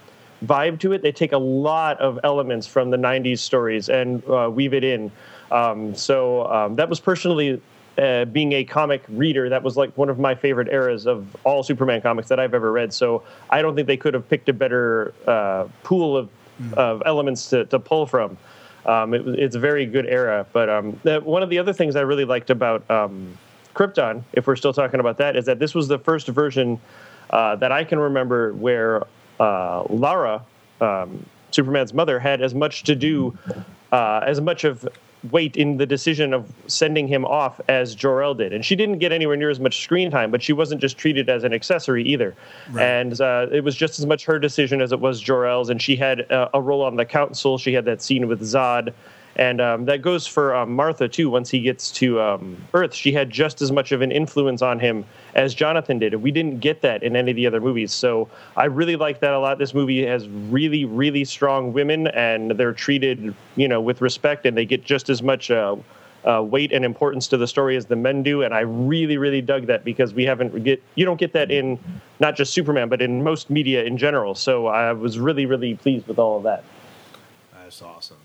vibe 0.45 0.79
to 0.81 0.93
it. 0.93 1.03
They 1.03 1.13
take 1.13 1.33
a 1.33 1.39
lot 1.39 2.01
of 2.01 2.19
elements 2.25 2.67
from 2.67 2.91
the 2.91 2.97
'90s 2.97 3.41
stories 3.41 3.89
and 3.89 4.27
uh, 4.29 4.51
weave 4.51 4.73
it 4.73 4.85
in. 4.85 5.11
Um, 5.51 5.95
so 5.95 6.47
um, 6.47 6.77
that 6.77 6.89
was 6.89 7.01
personally. 7.01 7.61
Uh, 7.97 8.25
being 8.25 8.53
a 8.55 8.65
comic 8.65 9.05
reader, 9.09 9.49
that 9.49 9.63
was 9.63 9.77
like 9.77 9.97
one 9.97 10.09
of 10.09 10.19
my 10.19 10.35
favorite 10.35 10.67
eras 10.69 11.07
of 11.07 11.37
all 11.45 11.63
Superman 11.63 12.03
comics 12.03 12.29
that 12.29 12.41
I've 12.41 12.53
ever 12.53 12.73
read. 12.73 12.93
So 12.93 13.23
I 13.51 13.63
don't 13.63 13.77
think 13.77 13.87
they 13.87 13.97
could 13.97 14.15
have 14.15 14.29
picked 14.29 14.49
a 14.49 14.53
better 14.53 15.15
uh, 15.29 15.69
pool 15.85 16.17
of, 16.17 16.29
mm. 16.61 16.75
of 16.75 17.05
elements 17.07 17.49
to, 17.51 17.67
to 17.67 17.79
pull 17.79 18.07
from. 18.07 18.37
Um, 18.85 19.15
it, 19.15 19.27
it's 19.39 19.55
a 19.55 19.61
very 19.61 19.87
good 19.87 20.07
era. 20.07 20.45
But 20.53 20.69
um, 20.69 20.99
the, 21.05 21.21
one 21.21 21.45
of 21.45 21.51
the 21.51 21.59
other 21.59 21.73
things 21.73 21.95
I 21.95 22.01
really 22.01 22.25
liked 22.25 22.51
about 22.51 22.89
um, 22.91 23.39
Krypton, 23.75 24.25
if 24.33 24.47
we're 24.47 24.57
still 24.57 24.73
talking 24.73 24.99
about 24.99 25.19
that, 25.19 25.37
is 25.37 25.45
that 25.47 25.61
this 25.61 25.73
was 25.73 25.87
the 25.87 25.99
first 25.99 26.27
version 26.27 26.81
uh, 27.31 27.55
that 27.57 27.73
I 27.73 27.85
can 27.85 27.99
remember 27.99 28.55
where 28.55 29.05
uh, 29.39 29.85
Lara, 29.89 30.43
um, 30.81 31.25
Superman's 31.51 31.95
mother, 31.95 32.19
had 32.19 32.43
as 32.43 32.55
much 32.55 32.83
to 32.85 32.95
do, 32.95 33.39
uh, 33.93 34.21
as 34.27 34.41
much 34.41 34.65
of 34.65 34.89
weight 35.31 35.57
in 35.57 35.77
the 35.77 35.87
decision 35.87 36.35
of 36.35 36.51
sending 36.67 37.09
him 37.09 37.25
off 37.25 37.61
as 37.69 37.95
Jor-El 37.95 38.35
did. 38.35 38.53
And 38.53 38.65
she 38.65 38.77
didn't 38.77 38.99
get 38.99 39.13
anywhere 39.13 39.37
near 39.37 39.51
as 39.51 39.61
much 39.61 39.83
screen 39.83 40.11
time, 40.11 40.31
but 40.31 40.43
she 40.43 40.53
wasn't 40.53 40.81
just 40.81 40.99
treated 40.99 41.29
as 41.29 41.45
an 41.45 41.53
accessory 41.53 42.05
either. 42.05 42.35
Right. 42.71 42.85
And 42.85 43.21
uh, 43.21 43.47
it 43.51 43.65
was 43.65 43.75
just 43.75 43.99
as 43.99 44.07
much 44.07 44.25
her 44.25 44.39
decision 44.39 44.83
as 44.83 44.93
it 44.93 45.01
was 45.01 45.21
Jor-El's. 45.21 45.71
And 45.71 45.81
she 45.81 45.97
had 45.97 46.21
a, 46.21 46.51
a 46.57 46.61
role 46.61 46.83
on 46.83 46.97
the 46.97 47.05
council. 47.05 47.59
She 47.59 47.73
had 47.73 47.85
that 47.87 48.03
scene 48.03 48.29
with 48.29 48.41
Zod. 48.41 48.93
And 49.37 49.61
um, 49.61 49.85
that 49.87 50.01
goes 50.03 50.27
for 50.27 50.55
um, 50.55 50.73
Martha 50.73 51.09
too. 51.09 51.29
Once 51.29 51.51
he 51.51 51.61
gets 51.61 51.91
to 51.93 52.21
um, 52.21 52.57
Earth, 52.73 52.95
she 52.95 53.13
had 53.13 53.31
just 53.31 53.61
as 53.63 53.73
much 53.73 53.91
of 53.93 54.01
an 54.01 54.13
influence 54.13 54.63
on 54.63 54.79
him 54.79 55.05
as 55.35 55.55
Jonathan 55.55 55.99
did. 55.99 56.15
And 56.15 56.23
we 56.23 56.31
didn't 56.31 56.61
get 56.61 56.83
that 56.83 57.03
in 57.03 57.17
any 57.17 57.33
of 57.33 57.37
the 57.37 57.47
other 57.47 57.61
movies. 57.61 57.93
So 57.93 58.29
I 58.57 58.67
really 58.67 58.97
like 58.97 59.21
that 59.21 59.33
a 59.33 59.39
lot. 59.39 59.59
This 59.59 59.75
movie 59.75 60.07
has 60.07 60.29
really, 60.29 60.85
really 60.85 61.25
strong 61.25 61.73
women, 61.73 62.07
and 62.09 62.53
they're 62.53 62.73
treated, 62.73 63.35
you 63.57 63.67
know, 63.67 63.81
with 63.81 64.01
respect, 64.01 64.47
and 64.47 64.57
they 64.57 64.65
get 64.65 64.85
just 64.85 65.11
as 65.11 65.23
much. 65.23 65.51
Uh, 65.51 65.77
uh, 66.27 66.43
weight 66.43 66.73
and 66.73 66.87
importance 66.87 67.29
to 67.29 67.37
the 67.37 67.47
story 67.47 67.77
as 67.77 67.85
the 67.85 67.97
men 67.97 68.23
do, 68.23 68.41
and 68.41 68.55
I 68.55 68.61
really, 68.61 69.19
really 69.19 69.43
dug 69.43 69.67
that 69.67 69.85
because 69.85 70.15
we 70.15 70.25
haven't 70.25 70.65
get 70.65 70.83
you 70.95 71.05
don't 71.05 71.21
get 71.21 71.35
that 71.35 71.51
in 71.51 71.79
not 72.19 72.35
just 72.35 72.55
Superman, 72.55 72.89
but 72.89 73.03
in 73.03 73.23
most 73.23 73.51
media 73.51 73.85
in 73.85 73.99
general. 73.99 74.35
So 74.35 74.67
I 74.69 74.91
was 74.95 75.19
really, 75.19 75.45
really 75.45 75.75
pleased 75.75 76.07
with 76.07 76.19
all 76.19 76.39
of 76.39 76.45
that. 76.45 76.65
That's 77.53 77.83
awesome 77.83 78.17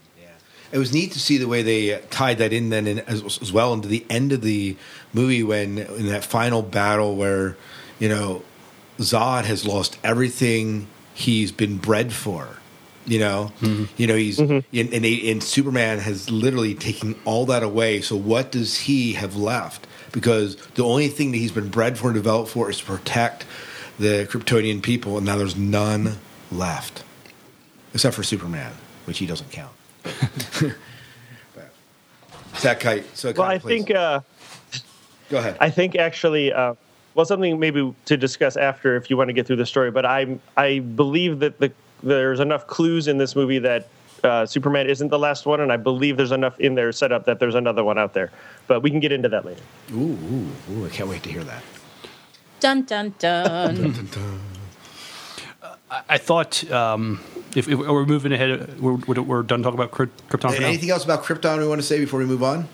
it 0.72 0.78
was 0.78 0.94
neat 0.94 1.12
to 1.14 1.20
see 1.20 1.38
the 1.38 1.48
way 1.48 1.62
they 1.62 1.94
uh, 1.94 2.00
tied 2.10 2.38
that 2.38 2.54
in 2.54 2.70
then 2.70 2.88
in, 2.88 3.00
as, 3.00 3.24
as, 3.42 3.52
well 3.52 3.74
into 3.74 3.88
the 3.88 4.06
end 4.10 4.32
of 4.32 4.42
the 4.42 4.78
movie 5.14 5.44
when 5.44 5.78
in 5.78 6.08
that 6.08 6.24
final 6.24 6.62
battle 6.62 7.16
where 7.16 7.58
you 7.98 8.10
know 8.10 8.44
Zod 9.00 9.46
has 9.46 9.66
lost 9.66 9.98
everything 10.04 10.88
he's 11.14 11.52
been 11.52 11.78
bred 11.78 12.14
for. 12.14 12.48
You 13.06 13.20
know, 13.20 13.52
mm-hmm. 13.62 13.86
you 13.98 14.06
know 14.06 14.16
he's 14.16 14.38
mm-hmm. 14.38 14.78
and, 14.78 14.94
and, 14.94 15.06
and 15.06 15.42
Superman 15.44 15.98
has 16.00 16.30
literally 16.30 16.76
taken 16.76 17.20
all 17.26 17.48
that 17.48 17.64
away. 17.64 18.02
So 18.02 18.16
what 18.16 18.52
does 18.52 18.78
he 18.82 19.14
have 19.14 19.36
left? 19.36 19.88
Because 20.12 20.58
the 20.76 20.84
only 20.84 21.08
thing 21.08 21.32
that 21.32 21.38
he's 21.38 21.52
been 21.52 21.70
bred 21.70 21.98
for 21.98 22.08
and 22.08 22.16
developed 22.16 22.52
for 22.52 22.70
is 22.70 22.78
to 22.80 22.86
protect 22.86 23.46
the 23.98 24.28
Kryptonian 24.30 24.84
people, 24.84 25.18
and 25.18 25.26
now 25.26 25.38
there's 25.38 25.56
none 25.56 26.18
left, 26.52 27.04
except 27.94 28.16
for 28.16 28.24
Superman, 28.24 28.74
which 29.06 29.18
he 29.18 29.26
doesn't 29.26 29.52
count. 29.52 29.72
Zach 32.58 32.80
Kite. 32.80 33.06
So 33.18 33.32
well, 33.36 33.48
I 33.48 33.58
think. 33.58 33.92
Uh, 33.92 34.22
Go 35.30 35.38
ahead. 35.38 35.58
I 35.60 35.70
think 35.70 35.96
actually, 35.96 36.52
uh, 36.52 36.74
well, 37.14 37.26
something 37.26 37.60
maybe 37.60 37.94
to 38.06 38.18
discuss 38.18 38.58
after 38.58 38.96
if 38.96 39.10
you 39.10 39.18
want 39.18 39.30
to 39.30 39.34
get 39.34 39.46
through 39.46 39.58
the 39.58 39.66
story. 39.66 39.92
But 39.92 40.06
I 40.06 40.40
I 40.58 40.80
believe 40.80 41.40
that 41.40 41.60
the 41.60 41.72
there's 42.02 42.40
enough 42.40 42.68
clues 42.68 43.08
in 43.08 43.18
this 43.18 43.36
movie 43.36 43.60
that 43.60 43.88
uh, 44.24 44.46
Superman 44.46 44.90
isn't 44.90 45.10
the 45.10 45.20
last 45.20 45.46
one, 45.46 45.62
and 45.62 45.72
I 45.72 45.78
believe 45.78 46.18
there's 46.18 46.32
enough 46.32 46.60
in 46.60 46.76
there 46.76 46.92
set 46.92 47.12
up 47.12 47.26
that 47.26 47.40
there's 47.40 47.56
another 47.56 47.84
one 47.84 47.98
out 47.98 48.14
there. 48.14 48.32
But 48.68 48.82
we 48.82 48.90
can 48.90 49.00
get 49.00 49.12
into 49.12 49.30
that 49.30 49.46
later. 49.46 49.62
Ooh, 49.92 50.18
ooh, 50.32 50.48
ooh 50.72 50.86
I 50.86 50.90
can't 50.90 51.10
wait 51.10 51.24
to 51.24 51.30
hear 51.30 51.44
that. 51.44 51.64
Dun 52.60 52.84
dun 52.84 53.14
dun. 53.20 53.76
dun, 53.76 53.92
dun, 53.92 54.06
dun. 54.08 54.40
I 56.10 56.18
thought 56.18 56.70
um, 56.72 57.20
if, 57.56 57.68
if 57.68 57.80
we're 57.80 58.06
moving 58.06 58.32
ahead, 58.32 58.80
we're, 58.80 58.94
we're, 58.96 59.22
we're 59.22 59.44
done 59.44 59.64
talking 59.64 59.80
about 59.80 59.92
Krypton. 59.92 60.62
Anything 60.62 60.92
else 60.92 61.04
about 61.04 61.24
Krypton 61.24 61.58
we 61.58 61.68
want 61.68 61.82
to 61.82 61.88
say 61.88 62.00
before 62.00 62.20
we 62.20 62.26
move 62.26 62.44
on? 62.44 62.68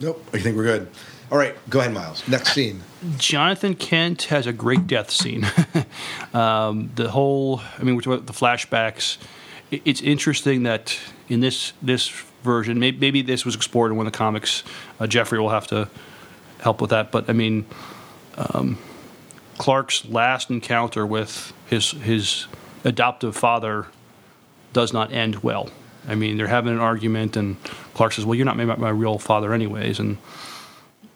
Nope. 0.00 0.24
I 0.32 0.38
think 0.38 0.56
we're 0.56 0.64
good. 0.64 0.88
All 1.30 1.38
right, 1.38 1.54
go 1.68 1.78
ahead, 1.78 1.92
Miles. 1.92 2.26
Next 2.26 2.52
scene. 2.52 2.82
Jonathan 3.16 3.74
Kent 3.74 4.24
has 4.24 4.46
a 4.46 4.52
great 4.52 4.86
death 4.86 5.10
scene. 5.10 5.46
um, 6.34 6.90
the 6.96 7.08
whole, 7.10 7.60
I 7.78 7.82
mean, 7.84 7.94
we're 7.94 8.00
talking 8.00 8.14
about 8.14 8.26
the 8.26 8.32
flashbacks. 8.32 9.16
It, 9.70 9.82
it's 9.84 10.00
interesting 10.00 10.64
that 10.64 10.98
in 11.28 11.40
this 11.40 11.72
this 11.80 12.08
version, 12.42 12.80
maybe, 12.80 12.98
maybe 12.98 13.22
this 13.22 13.44
was 13.44 13.54
explored 13.54 13.92
in 13.92 13.96
one 13.96 14.06
of 14.06 14.12
the 14.12 14.18
comics. 14.18 14.64
Uh, 14.98 15.06
Jeffrey 15.06 15.38
will 15.38 15.50
have 15.50 15.68
to 15.68 15.88
help 16.60 16.80
with 16.80 16.90
that, 16.90 17.12
but 17.12 17.30
I 17.30 17.32
mean, 17.32 17.64
um, 18.36 18.76
Clark's 19.60 20.06
last 20.06 20.48
encounter 20.50 21.04
with 21.06 21.52
his 21.66 21.90
his 21.90 22.46
adoptive 22.82 23.36
father 23.36 23.86
does 24.72 24.92
not 24.92 25.12
end 25.12 25.42
well. 25.42 25.68
I 26.08 26.14
mean, 26.14 26.38
they're 26.38 26.46
having 26.46 26.72
an 26.72 26.78
argument, 26.80 27.36
and 27.36 27.62
Clark 27.94 28.14
says, 28.14 28.24
"Well, 28.24 28.34
you're 28.34 28.46
not 28.46 28.56
my, 28.56 28.64
my 28.64 28.88
real 28.88 29.18
father, 29.18 29.52
anyways," 29.52 29.98
and 29.98 30.16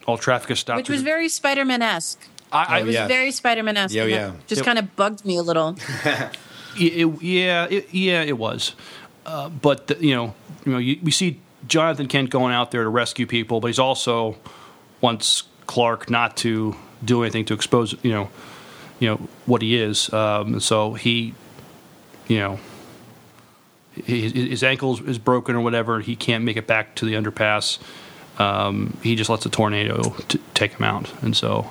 all 0.07 0.18
traffic 0.18 0.50
is 0.50 0.59
stopped. 0.61 0.76
Which 0.76 0.90
was 0.90 1.00
very 1.02 1.28
Spider 1.30 1.64
Man 1.64 1.80
esque. 1.80 2.20
I, 2.52 2.64
I, 2.64 2.80
It 2.80 2.85
was 2.87 2.94
yeah. 2.94 3.07
very 3.09 3.30
Spider 3.30 3.62
Man 3.62 3.78
esque. 3.78 3.94
Yeah, 3.94 4.04
yeah. 4.04 4.33
Just 4.46 4.59
Yep. 4.61 4.66
kind 4.66 4.78
of 4.78 4.94
bugged 4.94 5.24
me 5.24 5.37
a 5.38 5.42
little. 5.42 5.76
It, 6.76 7.22
yeah, 7.22 7.66
it, 7.70 7.94
yeah, 7.94 8.22
it 8.22 8.37
was. 8.37 8.74
Uh, 9.24 9.48
but 9.48 9.87
the, 9.87 10.04
you 10.04 10.12
know, 10.16 10.35
you 10.66 10.72
know, 10.72 10.78
you, 10.78 10.98
we 11.04 11.12
see 11.12 11.40
Jonathan 11.68 12.09
Kent 12.09 12.30
going 12.30 12.52
out 12.52 12.72
there 12.72 12.83
to 12.83 12.88
rescue 12.88 13.26
people, 13.28 13.61
but 13.61 13.68
he's 13.68 13.78
also 13.78 14.35
wants 15.00 15.44
Clark 15.68 16.11
not 16.11 16.37
to 16.38 16.74
do 17.04 17.22
anything 17.22 17.44
to 17.46 17.54
expose, 17.54 17.94
you 18.02 18.12
know, 18.12 18.28
you 18.98 19.09
know 19.09 19.16
what 19.46 19.62
he 19.62 19.76
is. 19.76 20.12
Um, 20.12 20.61
so 20.61 20.94
he, 20.94 21.35
you 22.28 22.38
know, 22.38 22.59
his, 23.92 24.33
his 24.33 24.62
ankle 24.62 24.98
is 25.09 25.18
broken 25.18 25.54
or 25.54 25.61
whatever. 25.61 26.00
He 26.00 26.16
can't 26.16 26.44
make 26.44 26.57
it 26.57 26.66
back 26.66 26.94
to 26.96 27.04
the 27.04 27.14
underpass. 27.14 27.78
Um, 28.38 28.96
he 29.02 29.14
just 29.14 29.30
lets 29.30 29.46
a 29.46 29.50
tornado 29.50 30.14
t- 30.28 30.40
take 30.54 30.72
him 30.72 30.85
out, 30.85 31.12
and 31.22 31.37
so 31.37 31.70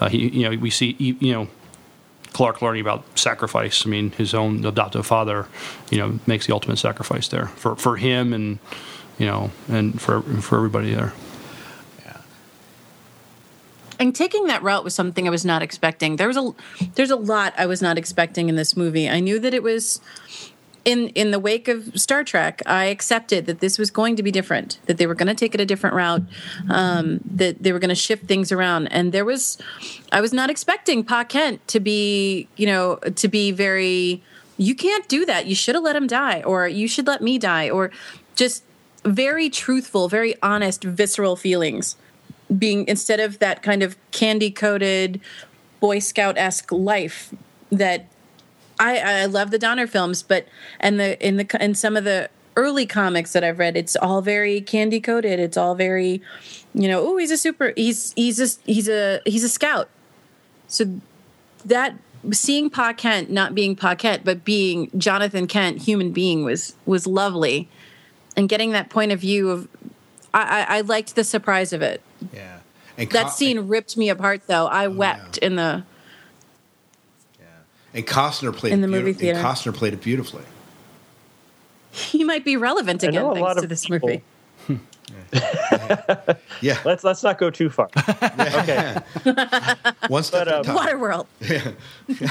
uh, 0.00 0.08
he, 0.08 0.28
you 0.28 0.48
know, 0.48 0.56
we 0.56 0.70
see, 0.70 0.96
you 0.98 1.32
know. 1.32 1.48
Clark 2.32 2.60
learning 2.60 2.82
about 2.82 3.18
sacrifice. 3.18 3.86
I 3.86 3.88
mean, 3.88 4.10
his 4.10 4.34
own 4.34 4.62
adoptive 4.66 5.06
father, 5.06 5.46
you 5.90 5.96
know, 5.96 6.20
makes 6.26 6.46
the 6.46 6.52
ultimate 6.52 6.76
sacrifice 6.76 7.28
there 7.28 7.46
for, 7.46 7.76
for 7.76 7.96
him 7.96 8.34
and 8.34 8.58
you 9.18 9.26
know, 9.26 9.50
and 9.68 10.00
for 10.00 10.20
for 10.20 10.56
everybody 10.56 10.94
there. 10.94 11.12
And 13.98 14.14
taking 14.14 14.46
that 14.46 14.62
route 14.62 14.84
was 14.84 14.94
something 14.94 15.26
I 15.26 15.30
was 15.30 15.44
not 15.44 15.62
expecting. 15.62 16.16
There 16.16 16.28
was 16.28 16.36
a 16.36 16.52
there's 16.94 17.10
a 17.10 17.16
lot 17.16 17.54
I 17.56 17.66
was 17.66 17.80
not 17.80 17.98
expecting 17.98 18.48
in 18.48 18.56
this 18.56 18.76
movie. 18.76 19.08
I 19.08 19.20
knew 19.20 19.38
that 19.38 19.54
it 19.54 19.62
was 19.62 20.00
in 20.84 21.08
in 21.10 21.32
the 21.32 21.38
wake 21.38 21.68
of 21.68 21.98
Star 22.00 22.24
Trek. 22.24 22.62
I 22.64 22.86
accepted 22.86 23.46
that 23.46 23.60
this 23.60 23.78
was 23.78 23.90
going 23.90 24.16
to 24.16 24.22
be 24.22 24.30
different. 24.30 24.78
That 24.86 24.98
they 24.98 25.06
were 25.06 25.14
going 25.14 25.28
to 25.28 25.34
take 25.34 25.54
it 25.54 25.60
a 25.60 25.66
different 25.66 25.96
route. 25.96 26.22
Um, 26.70 27.20
that 27.24 27.62
they 27.62 27.72
were 27.72 27.78
going 27.78 27.90
to 27.90 27.94
shift 27.94 28.26
things 28.26 28.52
around. 28.52 28.86
And 28.88 29.12
there 29.12 29.24
was, 29.24 29.58
I 30.12 30.20
was 30.20 30.32
not 30.32 30.48
expecting 30.48 31.02
Pa 31.04 31.24
Kent 31.24 31.66
to 31.68 31.80
be 31.80 32.48
you 32.56 32.66
know 32.66 32.96
to 32.96 33.28
be 33.28 33.52
very. 33.52 34.22
You 34.58 34.74
can't 34.74 35.06
do 35.06 35.26
that. 35.26 35.44
You 35.44 35.54
should 35.54 35.74
have 35.74 35.84
let 35.84 35.96
him 35.96 36.06
die, 36.06 36.40
or 36.42 36.66
you 36.66 36.88
should 36.88 37.06
let 37.06 37.20
me 37.20 37.36
die, 37.36 37.68
or 37.68 37.90
just 38.36 38.64
very 39.04 39.50
truthful, 39.50 40.08
very 40.08 40.34
honest, 40.42 40.82
visceral 40.82 41.36
feelings 41.36 41.96
being 42.56 42.86
instead 42.86 43.20
of 43.20 43.38
that 43.38 43.62
kind 43.62 43.82
of 43.82 43.96
candy 44.12 44.50
coated 44.50 45.20
boy 45.80 45.98
scout 45.98 46.38
esque 46.38 46.72
life 46.72 47.34
that 47.70 48.06
I, 48.78 48.98
I 48.98 49.24
love 49.26 49.50
the 49.50 49.58
Donner 49.58 49.86
films, 49.86 50.22
but 50.22 50.46
and 50.80 51.00
the 51.00 51.26
in 51.26 51.36
the 51.36 51.64
in 51.64 51.74
some 51.74 51.96
of 51.96 52.04
the 52.04 52.28
early 52.56 52.86
comics 52.86 53.32
that 53.32 53.44
I've 53.44 53.58
read, 53.58 53.76
it's 53.76 53.96
all 53.96 54.22
very 54.22 54.60
candy 54.60 55.00
coated. 55.00 55.38
It's 55.38 55.56
all 55.56 55.74
very, 55.74 56.22
you 56.74 56.88
know, 56.88 57.06
oh, 57.06 57.16
he's 57.16 57.30
a 57.30 57.36
super, 57.36 57.72
he's 57.76 58.12
he's 58.14 58.40
a 58.40 58.60
he's 58.70 58.88
a 58.88 59.20
he's 59.24 59.44
a 59.44 59.48
scout. 59.48 59.88
So 60.68 61.00
that 61.64 61.96
seeing 62.32 62.70
Pa 62.70 62.92
Kent 62.92 63.30
not 63.30 63.54
being 63.54 63.76
Pa 63.76 63.94
Kent, 63.94 64.24
but 64.24 64.44
being 64.44 64.90
Jonathan 64.98 65.46
Kent, 65.46 65.82
human 65.82 66.12
being, 66.12 66.44
was 66.44 66.74
was 66.84 67.06
lovely, 67.06 67.68
and 68.36 68.48
getting 68.48 68.72
that 68.72 68.90
point 68.90 69.12
of 69.12 69.20
view 69.20 69.50
of, 69.50 69.68
I 70.34 70.64
I, 70.64 70.78
I 70.78 70.80
liked 70.82 71.14
the 71.14 71.24
surprise 71.24 71.72
of 71.72 71.82
it. 71.82 72.02
Yeah. 72.32 72.58
And 72.98 73.10
That 73.10 73.24
Co- 73.24 73.30
scene 73.30 73.68
ripped 73.68 73.96
me 73.96 74.08
apart, 74.08 74.42
though. 74.46 74.66
I 74.66 74.86
oh, 74.86 74.90
wept 74.90 75.38
in 75.38 75.56
the. 75.56 75.84
Yeah. 77.38 77.44
And 77.94 78.06
Costner 78.06 78.54
played 78.56 78.72
In 78.72 78.78
it 78.78 78.82
the 78.82 78.88
movie 78.88 79.12
beautifully. 79.12 79.28
and 79.30 79.38
theater. 79.38 79.48
Costner 79.48 79.74
played 79.74 79.92
it 79.92 80.00
beautifully. 80.02 80.42
He 81.90 82.24
might 82.24 82.44
be 82.44 82.56
relevant 82.56 83.02
I 83.04 83.08
know 83.08 83.30
again 83.32 83.42
a 83.42 83.44
lot 83.44 83.54
thanks 83.56 83.60
to 83.60 83.64
of 83.64 83.68
this 83.68 83.86
people- 83.86 84.08
movie. 84.08 84.22
Yeah. 86.60 86.78
Let's 86.84 87.04
let's 87.04 87.22
not 87.22 87.38
go 87.38 87.50
too 87.50 87.70
far. 87.70 87.88
Yeah. 88.38 89.02
okay, 89.22 89.82
One 90.08 90.22
step 90.22 90.46
But, 90.46 90.48
at 90.48 90.54
a 90.54 90.58
um, 90.58 90.64
time. 90.64 90.76
Waterworld. 90.76 91.26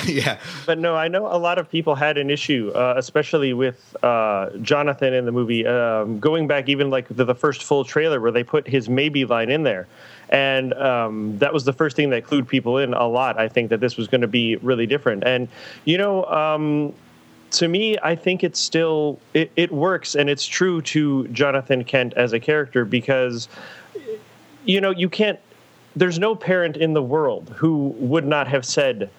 yeah. 0.08 0.40
but 0.66 0.78
no, 0.80 0.96
I 0.96 1.08
know 1.08 1.28
a 1.28 1.38
lot 1.38 1.58
of 1.58 1.70
people 1.70 1.96
had 1.96 2.18
an 2.18 2.30
issue, 2.30 2.72
uh, 2.76 2.96
especially 2.98 3.54
with 3.54 3.96
uh, 4.04 4.50
Jonathan 4.62 5.14
in 5.14 5.26
the 5.26 5.32
movie. 5.32 5.66
Um, 5.66 6.20
going 6.20 6.48
back 6.48 6.68
even 6.70 6.90
like 6.90 7.08
to 7.08 7.24
the 7.24 7.36
first 7.36 7.64
full 7.64 7.84
trailer 7.86 8.20
where 8.20 8.32
they 8.32 8.44
put 8.44 8.68
his 8.68 8.90
maybe 8.90 9.26
line 9.26 9.50
in 9.50 9.64
there, 9.64 9.88
and 10.30 10.74
um, 10.74 11.38
that 11.40 11.54
was 11.54 11.66
the 11.66 11.74
first 11.74 11.96
thing 11.96 12.10
that 12.12 12.26
clued 12.26 12.48
people 12.48 12.78
in 12.78 12.94
a 12.94 13.08
lot. 13.08 13.40
I 13.40 13.48
think 13.48 13.70
that 13.70 13.80
this 13.80 13.96
was 13.98 14.08
going 14.08 14.22
to 14.22 14.28
be 14.28 14.56
really 14.58 14.86
different, 14.86 15.24
and 15.24 15.48
you 15.86 15.98
know. 15.98 16.26
To 17.56 17.70
me, 17.70 17.98
I 18.04 18.16
think 18.16 18.44
it's 18.44 18.60
still 18.60 19.18
it, 19.34 19.50
it 19.56 19.72
works 19.72 20.16
and 20.16 20.30
it's 20.30 20.46
true 20.46 20.82
to 20.84 21.26
Jonathan 21.30 21.86
Kent 21.86 22.14
as 22.16 22.34
a 22.34 22.40
character 22.40 22.84
because 22.84 23.48
you 24.66 24.82
know 24.82 24.92
you 24.92 25.08
can't. 25.10 25.40
There's 25.96 26.20
no 26.20 26.36
parent 26.36 26.76
in 26.76 26.94
the 26.94 27.02
world 27.02 27.54
who 27.56 27.96
would 27.98 28.26
not 28.26 28.50
have 28.50 28.66
said 28.66 29.10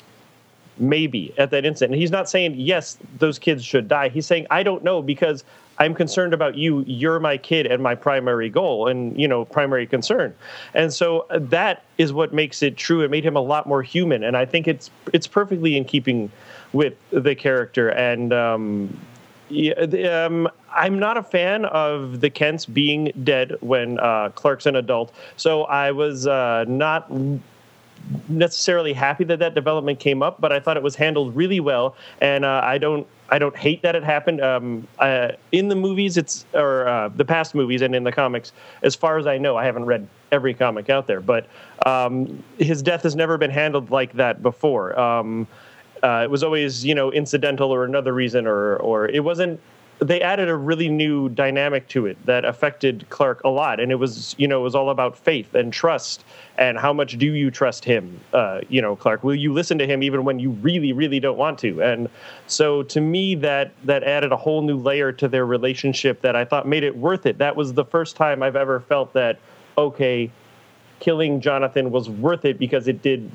maybe 0.78 1.32
at 1.38 1.50
that 1.50 1.64
instant. 1.64 1.92
And 1.92 2.00
he's 2.00 2.10
not 2.10 2.28
saying 2.28 2.56
yes, 2.56 2.98
those 3.18 3.38
kids 3.38 3.64
should 3.64 3.88
die. 3.88 4.10
He's 4.10 4.26
saying 4.26 4.46
I 4.50 4.62
don't 4.62 4.84
know 4.84 5.00
because 5.00 5.42
I'm 5.78 5.94
concerned 5.94 6.34
about 6.34 6.56
you. 6.56 6.84
You're 6.86 7.20
my 7.20 7.36
kid 7.36 7.66
and 7.66 7.82
my 7.82 7.94
primary 7.94 8.50
goal 8.50 8.88
and 8.88 9.18
you 9.18 9.28
know 9.28 9.44
primary 9.46 9.86
concern. 9.86 10.34
And 10.74 10.92
so 10.92 11.26
uh, 11.30 11.38
that 11.42 11.84
is 11.98 12.12
what 12.12 12.34
makes 12.34 12.62
it 12.62 12.76
true. 12.76 13.02
It 13.02 13.10
made 13.10 13.24
him 13.24 13.36
a 13.36 13.40
lot 13.40 13.66
more 13.66 13.82
human, 13.82 14.24
and 14.24 14.36
I 14.36 14.44
think 14.44 14.68
it's 14.68 14.90
it's 15.12 15.26
perfectly 15.26 15.76
in 15.76 15.84
keeping 15.84 16.30
with 16.76 16.94
the 17.10 17.34
character. 17.34 17.88
And 17.88 18.32
um, 18.32 19.00
yeah, 19.48 19.72
um, 20.26 20.48
I'm 20.74 20.98
not 20.98 21.16
a 21.16 21.22
fan 21.22 21.64
of 21.64 22.20
the 22.20 22.28
Kents 22.28 22.66
being 22.66 23.12
dead 23.24 23.56
when 23.60 23.98
uh, 23.98 24.28
Clark's 24.34 24.66
an 24.66 24.76
adult. 24.76 25.12
So 25.36 25.64
I 25.64 25.90
was 25.90 26.26
uh, 26.26 26.66
not 26.68 27.10
necessarily 28.28 28.92
happy 28.92 29.24
that 29.24 29.38
that 29.38 29.54
development 29.54 30.00
came 30.00 30.22
up, 30.22 30.38
but 30.40 30.52
I 30.52 30.60
thought 30.60 30.76
it 30.76 30.82
was 30.82 30.96
handled 30.96 31.34
really 31.34 31.60
well, 31.60 31.96
and 32.20 32.44
uh, 32.44 32.60
I 32.62 32.78
don't. 32.78 33.06
I 33.28 33.40
don't 33.40 33.56
hate 33.56 33.82
that 33.82 33.96
it 33.96 34.04
happened. 34.04 34.40
Um, 34.40 34.86
uh, 35.00 35.32
in 35.50 35.66
the 35.66 35.74
movies, 35.74 36.16
it's 36.16 36.44
or 36.52 36.86
uh, 36.86 37.08
the 37.08 37.24
past 37.24 37.56
movies, 37.56 37.82
and 37.82 37.92
in 37.92 38.04
the 38.04 38.12
comics, 38.12 38.52
as 38.82 38.94
far 38.94 39.18
as 39.18 39.26
I 39.26 39.38
know, 39.38 39.56
I 39.56 39.64
haven't 39.64 39.86
read 39.86 40.06
every 40.30 40.54
comic 40.54 40.90
out 40.90 41.08
there, 41.08 41.20
but 41.20 41.48
um, 41.84 42.44
his 42.58 42.82
death 42.82 43.02
has 43.02 43.16
never 43.16 43.36
been 43.38 43.50
handled 43.50 43.90
like 43.90 44.12
that 44.12 44.42
before. 44.42 44.98
Um, 44.98 45.48
uh, 46.06 46.22
it 46.22 46.30
was 46.30 46.44
always, 46.44 46.84
you 46.84 46.94
know, 46.94 47.10
incidental 47.10 47.74
or 47.74 47.84
another 47.84 48.12
reason, 48.12 48.46
or 48.46 48.76
or 48.76 49.08
it 49.08 49.24
wasn't. 49.24 49.58
They 49.98 50.20
added 50.20 50.50
a 50.50 50.54
really 50.54 50.90
new 50.90 51.30
dynamic 51.30 51.88
to 51.88 52.04
it 52.04 52.18
that 52.26 52.44
affected 52.44 53.06
Clark 53.08 53.42
a 53.44 53.48
lot, 53.48 53.80
and 53.80 53.90
it 53.90 53.94
was, 53.94 54.34
you 54.38 54.46
know, 54.46 54.60
it 54.60 54.62
was 54.62 54.74
all 54.74 54.90
about 54.90 55.16
faith 55.16 55.54
and 55.54 55.72
trust, 55.72 56.22
and 56.58 56.78
how 56.78 56.92
much 56.92 57.16
do 57.16 57.32
you 57.32 57.50
trust 57.50 57.82
him, 57.82 58.20
uh, 58.34 58.60
you 58.68 58.82
know, 58.82 58.94
Clark? 58.94 59.24
Will 59.24 59.34
you 59.34 59.54
listen 59.54 59.78
to 59.78 59.86
him 59.86 60.02
even 60.02 60.24
when 60.24 60.38
you 60.38 60.50
really, 60.50 60.92
really 60.92 61.18
don't 61.18 61.38
want 61.38 61.58
to? 61.60 61.82
And 61.82 62.10
so, 62.46 62.82
to 62.84 63.00
me, 63.00 63.34
that 63.36 63.72
that 63.84 64.04
added 64.04 64.30
a 64.32 64.36
whole 64.36 64.62
new 64.62 64.76
layer 64.76 65.10
to 65.12 65.28
their 65.28 65.46
relationship 65.46 66.20
that 66.20 66.36
I 66.36 66.44
thought 66.44 66.68
made 66.68 66.84
it 66.84 66.96
worth 66.96 67.26
it. 67.26 67.38
That 67.38 67.56
was 67.56 67.72
the 67.72 67.84
first 67.84 68.16
time 68.16 68.44
I've 68.44 68.54
ever 68.54 68.80
felt 68.80 69.14
that, 69.14 69.40
okay, 69.76 70.30
killing 71.00 71.40
Jonathan 71.40 71.90
was 71.90 72.08
worth 72.08 72.44
it 72.44 72.58
because 72.58 72.86
it 72.86 73.02
did 73.02 73.28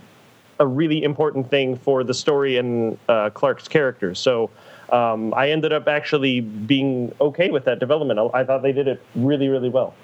a 0.61 0.67
really 0.67 1.03
important 1.03 1.49
thing 1.49 1.75
for 1.75 2.03
the 2.03 2.13
story 2.13 2.57
and 2.57 2.97
uh, 3.09 3.31
Clark's 3.31 3.67
character. 3.67 4.13
So 4.13 4.51
um, 4.91 5.33
I 5.33 5.49
ended 5.49 5.73
up 5.73 5.87
actually 5.87 6.39
being 6.41 7.13
okay 7.19 7.49
with 7.49 7.65
that 7.65 7.79
development. 7.79 8.19
I, 8.19 8.41
I 8.41 8.43
thought 8.43 8.61
they 8.61 8.71
did 8.71 8.87
it 8.87 9.01
really, 9.15 9.47
really 9.47 9.69
well. 9.69 9.95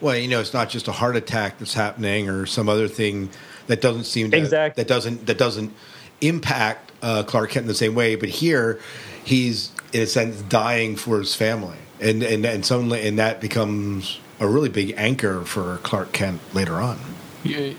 Well, 0.00 0.16
you 0.16 0.26
know, 0.28 0.40
it's 0.40 0.52
not 0.52 0.68
just 0.68 0.88
a 0.88 0.92
heart 0.92 1.14
attack 1.14 1.58
that's 1.58 1.74
happening 1.74 2.28
or 2.28 2.44
some 2.44 2.68
other 2.68 2.88
thing 2.88 3.30
that 3.68 3.80
doesn't 3.80 4.04
seem 4.04 4.32
to 4.32 4.36
Exactly. 4.36 4.82
that 4.82 4.88
doesn't 4.88 5.26
that 5.26 5.38
doesn't 5.38 5.72
impact 6.20 6.90
uh, 7.00 7.22
Clark 7.22 7.50
Kent 7.50 7.64
in 7.64 7.68
the 7.68 7.74
same 7.74 7.94
way. 7.94 8.16
But 8.16 8.28
here, 8.28 8.80
he's 9.24 9.70
in 9.92 10.02
a 10.02 10.06
sense 10.06 10.42
dying 10.42 10.96
for 10.96 11.20
his 11.20 11.36
family, 11.36 11.78
and 12.00 12.22
and 12.24 12.44
and 12.44 12.66
suddenly, 12.66 13.06
and 13.06 13.18
that 13.20 13.40
becomes 13.40 14.18
a 14.40 14.48
really 14.48 14.68
big 14.68 14.92
anchor 14.96 15.42
for 15.44 15.78
Clark 15.84 16.12
Kent 16.12 16.40
later 16.52 16.74
on. 16.74 16.98
Yeah, 17.44 17.72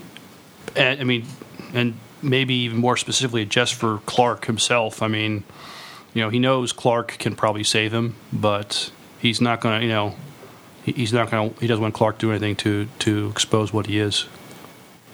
I 0.76 1.04
mean, 1.04 1.26
and 1.74 1.94
maybe 2.22 2.54
even 2.54 2.78
more 2.78 2.96
specifically 2.96 3.44
just 3.44 3.74
for 3.74 3.98
Clark 4.06 4.46
himself. 4.46 5.02
I 5.02 5.08
mean, 5.08 5.44
you 6.14 6.22
know, 6.22 6.30
he 6.30 6.38
knows 6.38 6.72
Clark 6.72 7.16
can 7.18 7.34
probably 7.34 7.64
save 7.64 7.92
him, 7.92 8.16
but 8.32 8.90
he's 9.20 9.40
not 9.40 9.60
going 9.60 9.80
to, 9.80 9.86
you 9.86 9.92
know, 9.92 10.14
he's 10.84 11.12
not 11.12 11.30
going 11.30 11.50
to, 11.50 11.60
he 11.60 11.66
doesn't 11.66 11.82
want 11.82 11.94
Clark 11.94 12.18
to 12.18 12.26
do 12.26 12.30
anything 12.30 12.56
to, 12.56 12.88
to 13.00 13.28
expose 13.28 13.72
what 13.72 13.86
he 13.86 13.98
is. 13.98 14.26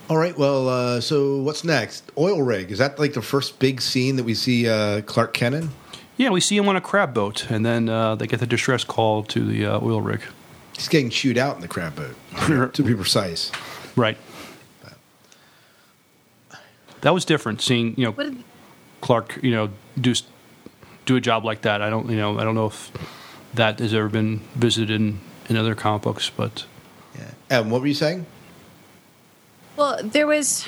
All 0.08 0.16
right. 0.16 0.36
Well, 0.36 0.68
uh, 0.68 1.00
so 1.00 1.38
what's 1.38 1.64
next? 1.64 2.10
Oil 2.18 2.42
rig. 2.42 2.70
Is 2.70 2.78
that 2.78 2.98
like 2.98 3.14
the 3.14 3.22
first 3.22 3.58
big 3.58 3.80
scene 3.80 4.16
that 4.16 4.24
we 4.24 4.34
see 4.34 4.68
uh, 4.68 5.00
Clark 5.02 5.32
Kent 5.32 5.54
in? 5.54 5.70
Yeah, 6.16 6.30
we 6.30 6.40
see 6.40 6.56
him 6.56 6.68
on 6.68 6.76
a 6.76 6.80
crab 6.80 7.14
boat, 7.14 7.50
and 7.50 7.64
then 7.64 7.88
uh, 7.88 8.14
they 8.14 8.26
get 8.26 8.38
the 8.40 8.46
distress 8.46 8.84
call 8.84 9.22
to 9.24 9.44
the 9.44 9.64
uh, 9.64 9.80
oil 9.80 10.00
rig. 10.02 10.20
He's 10.76 10.88
getting 10.88 11.10
chewed 11.10 11.38
out 11.38 11.56
in 11.56 11.62
the 11.62 11.68
crab 11.68 11.94
boat, 11.96 12.74
to 12.74 12.82
be 12.82 12.94
precise. 12.94 13.50
Right. 13.94 14.16
That 17.02 17.12
was 17.12 17.24
different. 17.24 17.60
Seeing 17.60 17.94
you 17.96 18.06
know 18.06 18.12
What 18.12 18.34
Clark, 19.00 19.38
you 19.42 19.50
know, 19.50 19.70
do 20.00 20.14
do 21.04 21.16
a 21.16 21.20
job 21.20 21.44
like 21.44 21.62
that. 21.62 21.82
I 21.82 21.90
don't, 21.90 22.08
you 22.08 22.16
know, 22.16 22.38
I 22.38 22.44
don't 22.44 22.54
know 22.54 22.66
if 22.66 22.90
that 23.54 23.80
has 23.80 23.92
ever 23.92 24.08
been 24.08 24.40
visited 24.54 24.90
in, 24.90 25.20
in 25.48 25.56
other 25.56 25.74
comic 25.74 26.02
books, 26.02 26.30
but 26.30 26.64
Yeah. 27.14 27.30
And 27.50 27.70
what 27.70 27.82
were 27.82 27.86
you 27.86 27.94
saying? 27.94 28.24
Well, 29.76 30.00
there 30.02 30.26
was 30.26 30.66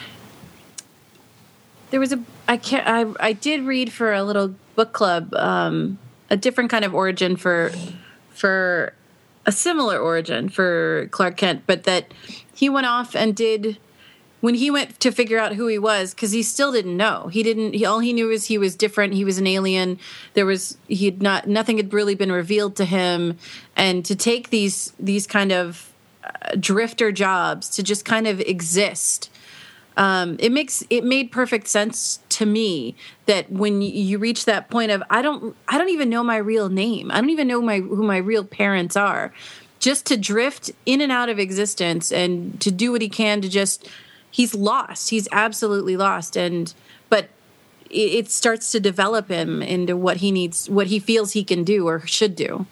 there 1.90 2.00
was 2.00 2.12
a 2.12 2.22
I 2.48 2.56
can't 2.56 2.86
I 2.86 3.28
I 3.28 3.32
did 3.32 3.62
read 3.62 3.92
for 3.92 4.12
a 4.12 4.22
little 4.22 4.54
book 4.74 4.92
club 4.92 5.32
um, 5.34 5.98
a 6.28 6.36
different 6.36 6.70
kind 6.70 6.84
of 6.84 6.94
origin 6.94 7.36
for 7.36 7.70
for 8.30 8.94
a 9.46 9.52
similar 9.52 9.98
origin 9.98 10.48
for 10.48 11.08
Clark 11.12 11.36
Kent, 11.36 11.62
but 11.66 11.84
that 11.84 12.12
he 12.54 12.68
went 12.68 12.86
off 12.86 13.14
and 13.14 13.36
did 13.36 13.78
when 14.44 14.54
he 14.54 14.70
went 14.70 15.00
to 15.00 15.10
figure 15.10 15.38
out 15.38 15.54
who 15.54 15.68
he 15.68 15.78
was 15.78 16.12
because 16.12 16.30
he 16.30 16.42
still 16.42 16.70
didn't 16.70 16.98
know. 16.98 17.28
He 17.28 17.42
didn't 17.42 17.72
he 17.72 17.86
all 17.86 18.00
he 18.00 18.12
knew 18.12 18.26
was 18.26 18.44
he 18.44 18.58
was 18.58 18.76
different. 18.76 19.14
He 19.14 19.24
was 19.24 19.38
an 19.38 19.46
alien. 19.46 19.98
There 20.34 20.44
was 20.44 20.76
he 20.86 21.06
had 21.06 21.22
not 21.22 21.48
nothing 21.48 21.78
had 21.78 21.94
really 21.94 22.14
been 22.14 22.30
revealed 22.30 22.76
to 22.76 22.84
him. 22.84 23.38
And 23.74 24.04
to 24.04 24.14
take 24.14 24.50
these 24.50 24.92
these 24.98 25.26
kind 25.26 25.50
of 25.50 25.90
uh, 26.22 26.56
drifter 26.60 27.10
jobs 27.10 27.70
to 27.70 27.82
just 27.82 28.04
kind 28.04 28.26
of 28.26 28.38
exist 28.38 29.30
um, 29.96 30.36
it 30.38 30.52
makes 30.52 30.84
it 30.90 31.04
made 31.04 31.32
perfect 31.32 31.66
sense 31.66 32.18
to 32.28 32.44
me 32.44 32.96
that 33.24 33.50
when 33.50 33.80
you 33.80 34.18
reach 34.18 34.44
that 34.44 34.68
point 34.68 34.90
of 34.90 35.02
I 35.08 35.22
don't 35.22 35.56
I 35.68 35.78
don't 35.78 35.88
even 35.88 36.10
know 36.10 36.22
my 36.22 36.36
real 36.36 36.68
name. 36.68 37.10
I 37.10 37.20
don't 37.22 37.30
even 37.30 37.48
know 37.48 37.62
my 37.62 37.78
who 37.78 38.02
my 38.02 38.18
real 38.18 38.44
parents 38.44 38.94
are. 38.94 39.32
Just 39.78 40.04
to 40.06 40.18
drift 40.18 40.70
in 40.84 41.00
and 41.00 41.12
out 41.12 41.30
of 41.30 41.38
existence 41.38 42.12
and 42.12 42.60
to 42.60 42.70
do 42.70 42.92
what 42.92 43.00
he 43.00 43.08
can 43.08 43.40
to 43.40 43.48
just 43.48 43.88
he's 44.34 44.52
lost 44.52 45.10
he's 45.10 45.28
absolutely 45.30 45.96
lost 45.96 46.36
and 46.36 46.74
but 47.08 47.28
it, 47.88 48.14
it 48.14 48.30
starts 48.30 48.72
to 48.72 48.80
develop 48.80 49.28
him 49.28 49.62
into 49.62 49.96
what 49.96 50.16
he 50.16 50.32
needs 50.32 50.68
what 50.68 50.88
he 50.88 50.98
feels 50.98 51.32
he 51.32 51.44
can 51.44 51.62
do 51.62 51.86
or 51.86 52.04
should 52.04 52.34
do 52.34 52.66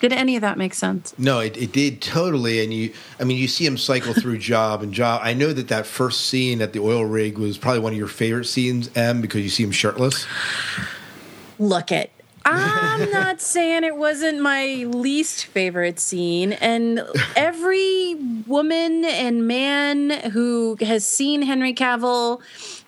did 0.00 0.12
any 0.12 0.36
of 0.36 0.42
that 0.42 0.58
make 0.58 0.74
sense 0.74 1.14
No, 1.16 1.38
it, 1.38 1.56
it 1.56 1.70
did 1.72 2.02
totally. 2.02 2.60
And 2.64 2.74
you, 2.74 2.92
I 3.20 3.24
mean, 3.24 3.38
you 3.38 3.46
see 3.46 3.64
him 3.64 3.78
cycle 3.78 4.12
through 4.12 4.38
job 4.52 4.82
and 4.82 4.92
job. 4.92 5.20
I 5.22 5.32
know 5.32 5.52
that 5.52 5.68
that 5.68 5.86
first 5.86 6.26
scene 6.26 6.60
at 6.60 6.72
the 6.72 6.80
oil 6.80 7.04
rig 7.04 7.38
was 7.38 7.56
probably 7.56 7.78
one 7.78 7.92
of 7.92 7.98
your 7.98 8.08
favorite 8.08 8.46
scenes, 8.46 8.90
M, 8.96 9.20
because 9.20 9.42
you 9.42 9.48
see 9.48 9.62
him 9.62 9.70
shirtless. 9.70 10.26
look 11.60 11.92
it 11.92 12.10
i'm 12.44 13.10
not 13.12 13.40
saying 13.40 13.84
it 13.84 13.96
wasn't 13.96 14.40
my 14.40 14.84
least 14.88 15.46
favorite 15.46 15.98
scene 15.98 16.52
and 16.54 17.02
every 17.36 18.14
woman 18.46 19.04
and 19.04 19.46
man 19.46 20.10
who 20.30 20.76
has 20.80 21.06
seen 21.06 21.42
henry 21.42 21.74
cavill 21.74 22.40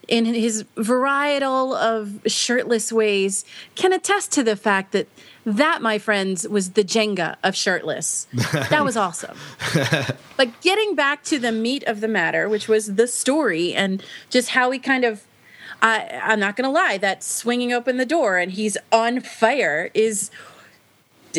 in 0.08 0.24
his 0.26 0.64
varietal 0.76 1.76
of 1.76 2.20
shirtless 2.30 2.92
ways 2.92 3.44
can 3.74 3.92
attest 3.92 4.32
to 4.32 4.42
the 4.42 4.56
fact 4.56 4.92
that 4.92 5.08
that 5.46 5.82
my 5.82 5.98
friends 5.98 6.48
was 6.48 6.70
the 6.70 6.82
jenga 6.82 7.36
of 7.44 7.54
shirtless. 7.54 8.26
That 8.52 8.82
was 8.84 8.96
awesome. 8.96 9.36
But 10.36 10.60
getting 10.62 10.96
back 10.96 11.22
to 11.24 11.38
the 11.38 11.52
meat 11.52 11.84
of 11.84 12.00
the 12.00 12.08
matter 12.08 12.48
which 12.48 12.66
was 12.66 12.96
the 12.96 13.06
story 13.06 13.72
and 13.72 14.02
just 14.30 14.48
how 14.48 14.72
he 14.72 14.80
kind 14.80 15.04
of 15.04 15.24
I, 15.84 16.18
I'm 16.22 16.40
not 16.40 16.56
going 16.56 16.64
to 16.64 16.70
lie, 16.70 16.96
that 16.98 17.22
swinging 17.22 17.74
open 17.74 17.98
the 17.98 18.06
door 18.06 18.38
and 18.38 18.50
he's 18.50 18.78
on 18.90 19.20
fire 19.20 19.90
is, 19.92 20.30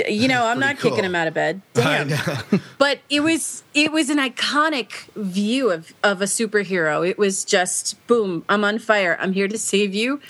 you 0.08 0.28
know, 0.28 0.46
I'm 0.46 0.60
not 0.60 0.78
Pretty 0.78 0.92
kicking 0.92 1.04
him 1.04 1.16
out 1.16 1.28
of 1.28 1.34
bed. 1.34 1.62
Damn. 1.74 2.12
But 2.78 3.00
it 3.10 3.22
was 3.22 3.64
it 3.74 3.92
was 3.92 4.12
an 4.12 4.20
iconic 4.20 5.08
view 5.16 5.72
of 5.72 5.94
of 6.04 6.22
a 6.22 6.26
superhero. 6.26 7.08
It 7.08 7.18
was 7.18 7.44
just 7.44 8.06
boom, 8.06 8.46
I'm 8.48 8.64
on 8.64 8.78
fire. 8.78 9.18
I'm 9.20 9.34
here 9.34 9.48
to 9.48 9.58
save 9.58 9.96
you. 9.96 10.22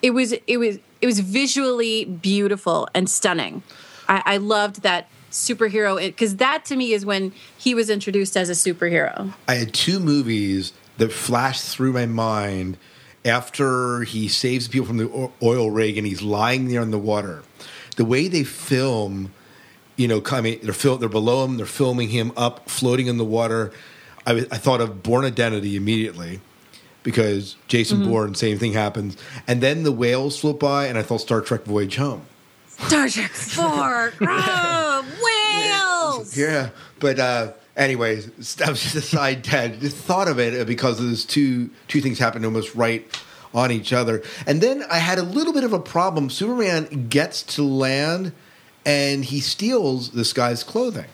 It 0.00 0.10
was 0.10 0.32
it 0.46 0.58
was 0.58 0.78
it 1.00 1.06
was 1.06 1.18
visually 1.18 2.04
beautiful 2.04 2.88
and 2.94 3.10
stunning. 3.10 3.64
I, 4.08 4.22
I 4.24 4.36
loved 4.36 4.82
that 4.82 5.08
superhero 5.32 5.98
because 5.98 6.36
that 6.36 6.64
to 6.66 6.76
me 6.76 6.92
is 6.92 7.04
when 7.04 7.32
he 7.56 7.74
was 7.74 7.90
introduced 7.90 8.36
as 8.36 8.48
a 8.48 8.52
superhero. 8.52 9.34
I 9.48 9.54
had 9.54 9.74
two 9.74 9.98
movies 9.98 10.72
that 10.98 11.12
flashed 11.12 11.64
through 11.64 11.94
my 11.94 12.06
mind 12.06 12.78
after 13.28 14.02
he 14.02 14.28
saves 14.28 14.68
people 14.68 14.86
from 14.86 14.96
the 14.96 15.30
oil 15.42 15.70
rig 15.70 15.96
and 15.98 16.06
he's 16.06 16.22
lying 16.22 16.68
there 16.68 16.82
in 16.82 16.90
the 16.90 16.98
water. 16.98 17.42
The 17.96 18.04
way 18.04 18.28
they 18.28 18.44
film, 18.44 19.32
you 19.96 20.08
know, 20.08 20.20
coming 20.20 20.58
they're 20.62 20.72
fil- 20.72 20.98
they're 20.98 21.08
below 21.08 21.44
him, 21.44 21.56
they're 21.56 21.66
filming 21.66 22.08
him 22.08 22.32
up, 22.36 22.68
floating 22.68 23.06
in 23.06 23.18
the 23.18 23.24
water. 23.24 23.72
I, 24.26 24.46
I 24.50 24.58
thought 24.58 24.80
of 24.80 25.02
Bourne 25.02 25.24
Identity 25.24 25.76
immediately 25.76 26.40
because 27.02 27.56
Jason 27.68 28.04
Bourne, 28.04 28.34
same 28.34 28.58
thing 28.58 28.72
happens, 28.74 29.16
and 29.46 29.62
then 29.62 29.82
the 29.82 29.92
whales 29.92 30.38
float 30.38 30.60
by, 30.60 30.86
and 30.86 30.98
I 30.98 31.02
thought 31.02 31.20
Star 31.20 31.40
Trek 31.40 31.64
Voyage 31.64 31.96
Home. 31.96 32.22
Star 32.68 33.08
Trek 33.08 33.30
Four, 33.30 34.12
oh, 34.20 36.14
whales. 36.18 36.36
Yeah, 36.36 36.70
but 37.00 37.18
uh, 37.18 37.52
anyways, 37.78 38.54
that 38.56 38.68
was 38.68 38.82
just 38.82 38.94
a 38.94 39.00
side 39.00 39.42
tangent. 39.50 39.80
Just 39.80 39.96
thought 39.96 40.28
of 40.28 40.38
it 40.38 40.60
uh, 40.60 40.64
because 40.64 40.98
those 40.98 41.24
two 41.24 41.70
two 41.88 42.00
things 42.02 42.18
happened 42.18 42.44
almost 42.44 42.74
right 42.74 43.06
on 43.54 43.72
each 43.72 43.94
other, 43.94 44.22
and 44.46 44.60
then 44.60 44.84
I 44.90 44.98
had 44.98 45.18
a 45.18 45.22
little 45.22 45.54
bit 45.54 45.64
of 45.64 45.72
a 45.72 45.78
problem. 45.80 46.28
Superman 46.28 47.06
gets 47.08 47.42
to 47.56 47.62
land, 47.62 48.32
and 48.84 49.24
he 49.24 49.40
steals 49.40 50.10
this 50.10 50.34
guy's 50.34 50.62
clothing. 50.62 51.06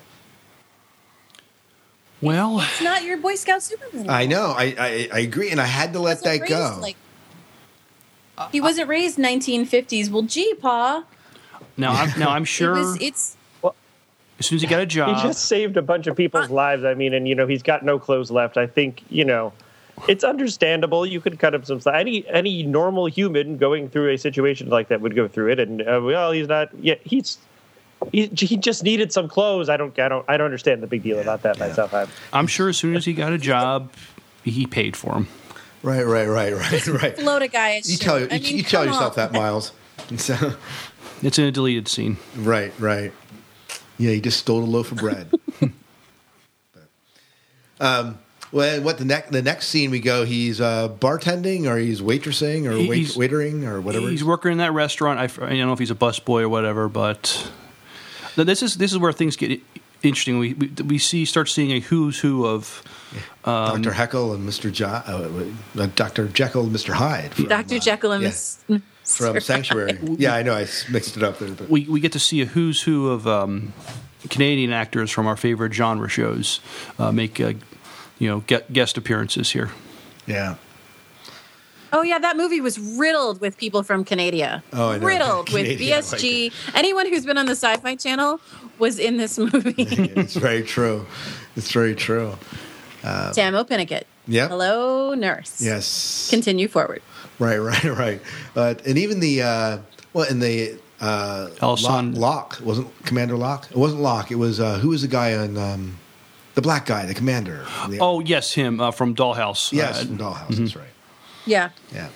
well, 2.20 2.60
It's 2.60 2.80
not 2.82 3.04
your 3.04 3.18
Boy 3.18 3.34
Scout 3.34 3.62
Superman. 3.62 4.08
I 4.08 4.26
know, 4.26 4.46
I 4.56 4.74
I, 4.78 5.08
I 5.12 5.18
agree, 5.20 5.50
and 5.50 5.60
I 5.60 5.66
had 5.66 5.92
to 5.92 6.00
let 6.00 6.22
that 6.24 6.40
wasn't 6.40 6.48
go. 6.48 6.78
like- 6.80 6.96
he 8.50 8.60
wasn't 8.60 8.88
raised 8.88 9.16
1950s. 9.16 10.10
Well, 10.10 10.22
gee, 10.22 10.54
Pa. 10.54 11.04
now 11.76 11.92
I'm 11.92 12.18
now 12.18 12.30
I'm 12.30 12.42
It 12.42 12.46
sure 12.46 12.72
was, 12.74 12.98
it's 13.00 13.36
as 14.38 14.46
soon 14.46 14.56
as 14.56 14.62
he 14.62 14.68
got 14.68 14.80
a 14.80 14.86
job, 14.86 15.16
He 15.16 15.22
just 15.22 15.44
saved 15.46 15.76
a 15.76 15.82
bunch 15.82 16.06
of 16.06 16.16
people's 16.16 16.50
lives. 16.50 16.84
I 16.84 16.94
mean, 16.94 17.14
and 17.14 17.28
you 17.28 17.34
know, 17.34 17.46
he's 17.46 17.62
got 17.62 17.84
no 17.84 17.98
clothes 17.98 18.30
left. 18.30 18.56
I 18.56 18.66
think 18.66 19.02
you 19.08 19.24
know, 19.24 19.52
it's 20.08 20.24
understandable. 20.24 21.06
You 21.06 21.20
could 21.20 21.38
cut 21.38 21.54
him 21.54 21.64
some 21.64 21.80
slack. 21.80 21.94
Any 22.00 22.26
any 22.28 22.62
normal 22.64 23.06
human 23.06 23.56
going 23.56 23.88
through 23.88 24.10
a 24.12 24.18
situation 24.18 24.68
like 24.68 24.88
that 24.88 25.00
would 25.00 25.14
go 25.14 25.28
through 25.28 25.52
it. 25.52 25.60
And 25.60 25.82
uh, 25.82 26.00
well, 26.02 26.32
he's 26.32 26.48
not. 26.48 26.68
Yeah, 26.80 26.96
he's. 27.04 27.38
He, 28.12 28.26
he 28.26 28.58
just 28.58 28.82
needed 28.84 29.12
some 29.12 29.28
clothes. 29.28 29.68
I 29.70 29.76
don't. 29.78 29.98
I 29.98 30.08
don't. 30.08 30.24
I 30.28 30.36
don't 30.36 30.44
understand 30.46 30.82
the 30.82 30.86
big 30.86 31.02
deal 31.02 31.20
about 31.20 31.42
that 31.42 31.58
myself. 31.58 31.94
I, 31.94 32.06
I'm 32.34 32.46
sure 32.46 32.68
as 32.68 32.76
soon 32.76 32.96
as 32.96 33.06
he 33.06 33.14
got 33.14 33.32
a 33.32 33.38
job, 33.38 33.90
he 34.44 34.66
paid 34.66 34.94
for 34.94 35.14
him. 35.14 35.28
right, 35.82 36.02
right, 36.02 36.26
right, 36.26 36.52
right, 36.52 36.86
right. 36.88 37.16
float 37.18 37.40
a 37.42 37.48
guy. 37.48 37.80
You 37.82 37.96
tell 37.96 38.16
I 38.16 38.18
you, 38.18 38.28
mean, 38.28 38.42
you 38.58 38.62
tell 38.62 38.84
yourself 38.84 39.16
on. 39.16 39.32
that, 39.32 39.32
Miles. 39.32 39.72
So, 40.18 40.54
It's 41.22 41.38
in 41.38 41.46
a 41.46 41.52
deleted 41.52 41.88
scene. 41.88 42.18
right, 42.36 42.72
right. 42.78 43.12
Yeah, 43.98 44.10
he 44.12 44.20
just 44.20 44.38
stole 44.38 44.62
a 44.62 44.66
loaf 44.66 44.92
of 44.92 44.98
bread. 44.98 45.30
um, 47.80 48.18
well, 48.52 48.80
what 48.82 48.98
the 48.98 49.04
next 49.04 49.32
the 49.32 49.42
next 49.42 49.68
scene 49.68 49.90
we 49.90 50.00
go? 50.00 50.24
He's 50.24 50.60
uh, 50.60 50.88
bartending, 50.88 51.66
or 51.68 51.76
he's 51.76 52.00
waitressing, 52.00 52.66
or 52.66 52.76
wait, 52.88 52.98
He's- 52.98 53.16
waitering, 53.16 53.66
or 53.66 53.80
whatever. 53.80 54.08
He's 54.08 54.24
working 54.24 54.52
in 54.52 54.58
that 54.58 54.72
restaurant. 54.72 55.18
I 55.18 55.26
don't 55.26 55.58
know 55.58 55.72
if 55.72 55.78
he's 55.78 55.90
a 55.90 55.96
busboy 55.96 56.42
or 56.42 56.48
whatever, 56.48 56.88
but 56.88 57.50
th- 58.36 58.46
this 58.46 58.62
is 58.62 58.76
this 58.76 58.92
is 58.92 58.98
where 58.98 59.12
things 59.12 59.36
get 59.36 59.60
interesting. 60.02 60.38
We 60.38 60.54
we, 60.54 60.68
we 60.84 60.98
see 60.98 61.24
start 61.24 61.48
seeing 61.48 61.72
a 61.72 61.80
who's 61.80 62.20
who 62.20 62.46
of 62.46 62.82
um, 63.44 63.82
Dr. 63.82 63.92
Heckle 63.92 64.32
and 64.34 64.48
Mr. 64.48 64.72
Jo- 64.72 64.86
uh, 65.76 65.80
uh, 65.82 65.86
Dr. 65.94 66.28
Jekyll 66.28 66.62
and 66.64 66.74
Mr. 66.74 66.94
Hyde. 66.94 67.34
From, 67.34 67.46
Dr. 67.46 67.76
uh, 67.76 67.78
Jekyll 67.78 68.12
and 68.12 68.22
yeah, 68.22 68.28
Miss. 68.28 68.64
From 69.04 69.38
Sanctuary. 69.40 69.98
yeah, 70.18 70.34
I 70.34 70.42
know. 70.42 70.54
I 70.54 70.66
mixed 70.90 71.16
it 71.16 71.22
up 71.22 71.38
there. 71.38 71.50
But 71.50 71.68
we 71.68 71.86
we 71.88 72.00
get 72.00 72.12
to 72.12 72.18
see 72.18 72.40
a 72.42 72.46
who's 72.46 72.82
who 72.82 73.08
of 73.10 73.26
um, 73.26 73.72
Canadian 74.30 74.72
actors 74.72 75.10
from 75.10 75.26
our 75.26 75.36
favorite 75.36 75.72
genre 75.74 76.08
shows 76.08 76.60
uh, 76.98 77.12
make 77.12 77.38
uh, 77.40 77.52
you 78.18 78.28
know 78.28 78.40
get 78.40 78.72
guest 78.72 78.96
appearances 78.96 79.50
here. 79.50 79.70
yeah. 80.26 80.56
Oh 81.92 82.02
yeah, 82.02 82.18
that 82.18 82.36
movie 82.36 82.60
was 82.60 82.76
riddled 82.76 83.40
with 83.40 83.56
people 83.56 83.84
from 83.84 84.04
Canada. 84.04 84.64
Oh, 84.72 84.88
I 84.90 84.98
know. 84.98 85.06
riddled 85.06 85.52
with 85.52 85.62
Canadian, 85.66 85.92
I 85.92 85.96
like 86.00 86.04
BSG. 86.06 86.52
Anyone 86.74 87.06
who's 87.08 87.24
been 87.24 87.38
on 87.38 87.46
the 87.46 87.52
Sci-Fi 87.52 87.94
Channel 87.94 88.40
was 88.80 88.98
in 88.98 89.16
this 89.16 89.38
movie. 89.38 89.74
It's 90.16 90.34
very 90.34 90.64
true. 90.64 91.06
It's 91.54 91.70
very 91.70 91.94
true. 91.94 92.34
Tahmoh 93.04 93.62
Penikett. 93.68 94.04
Yep. 94.26 94.48
Hello, 94.50 95.14
nurse. 95.14 95.60
Yes. 95.62 96.26
Continue 96.30 96.66
forward. 96.66 97.00
Right, 97.40 97.58
right, 97.58 97.84
right. 97.84 98.20
Uh, 98.54 98.74
and 98.86 98.96
even 98.96 99.18
the 99.20 99.42
uh, 99.42 99.78
well, 100.12 100.26
and 100.30 100.40
the 100.40 100.78
uh, 101.00 101.48
Alison- 101.60 102.14
Locke, 102.14 102.60
Locke 102.60 102.60
wasn't 102.64 103.04
Commander 103.04 103.36
Locke. 103.36 103.68
It 103.70 103.76
wasn't 103.76 104.02
Locke. 104.02 104.30
It 104.30 104.36
was 104.36 104.60
uh, 104.60 104.78
who 104.78 104.90
was 104.90 105.02
the 105.02 105.08
guy 105.08 105.34
on 105.34 105.58
um, 105.58 105.98
the 106.54 106.62
black 106.62 106.86
guy, 106.86 107.06
the 107.06 107.14
commander. 107.14 107.66
The- 107.88 107.98
Oh 108.00 108.20
yes, 108.20 108.52
him 108.52 108.80
uh, 108.80 108.92
from 108.92 109.14
Dollhouse. 109.16 109.72
yes, 109.72 110.02
Uh, 110.02 110.06
from 110.06 110.18
Dollhouse. 110.18 110.56
That's 110.56 110.76
right. 110.76 110.88
Yeah. 111.46 111.70
Yeah. 111.92 112.08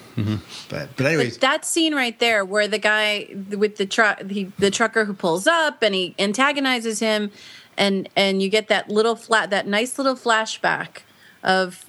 But 0.70 0.96
but 0.96 1.04
anyways, 1.06 1.34
But 1.36 1.40
that 1.42 1.64
scene 1.64 1.94
right 1.94 2.18
there, 2.18 2.44
where 2.44 2.66
the 2.68 2.78
guy 2.78 3.26
with 3.50 3.76
the 3.76 3.86
truck, 3.86 4.20
the, 4.22 4.48
the 4.58 4.70
trucker 4.70 5.04
who 5.04 5.14
pulls 5.14 5.46
up 5.46 5.82
and 5.82 5.94
he 5.94 6.14
antagonizes 6.18 7.00
him, 7.00 7.30
and 7.76 8.08
and 8.16 8.40
you 8.40 8.48
get 8.48 8.68
that 8.68 8.88
little 8.88 9.16
flat, 9.16 9.50
that 9.50 9.66
nice 9.66 9.98
little 9.98 10.14
flashback 10.16 11.00
of. 11.42 11.84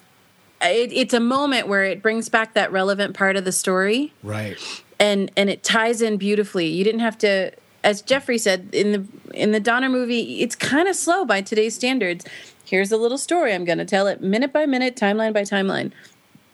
It, 0.62 0.91
it's 0.91 1.13
a 1.13 1.19
moment 1.19 1.67
where 1.67 1.84
it 1.84 2.02
brings 2.02 2.30
back 2.30 2.54
that 2.54 2.72
relevant 2.72 3.15
part 3.15 3.38
of 3.38 3.45
the 3.45 3.52
story, 3.52 4.13
right. 4.24 4.58
and 5.00 5.32
and 5.38 5.50
it 5.50 5.63
ties 5.63 6.02
in 6.02 6.17
beautifully. 6.17 6.67
You 6.67 6.84
didn't 6.84 7.00
have 7.00 7.17
to, 7.19 7.52
as 7.84 8.02
Jeffrey 8.02 8.38
said 8.38 8.69
in 8.74 8.91
the 8.91 9.06
in 9.34 9.52
the 9.52 9.60
Donner 9.60 9.89
movie, 9.89 10.41
it's 10.41 10.56
kind 10.56 10.88
of 10.88 10.95
slow 10.95 11.24
by 11.24 11.41
today's 11.41 11.76
standards. 11.76 12.26
Here's 12.65 12.91
a 12.91 12.98
little 12.98 13.17
story. 13.17 13.54
I'm 13.54 13.65
going 13.65 13.78
to 13.78 13.86
tell 13.86 14.08
it 14.08 14.22
minute 14.22 14.54
by 14.54 14.65
minute, 14.65 14.95
timeline 14.95 15.34
by 15.34 15.41
timeline. 15.41 15.91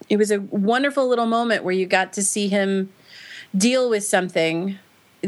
It 0.07 0.17
was 0.17 0.31
a 0.31 0.39
wonderful 0.39 1.07
little 1.07 1.25
moment 1.25 1.63
where 1.63 1.73
you 1.73 1.87
got 1.87 2.13
to 2.13 2.23
see 2.23 2.47
him 2.47 2.91
deal 3.57 3.89
with 3.89 4.03
something 4.03 4.77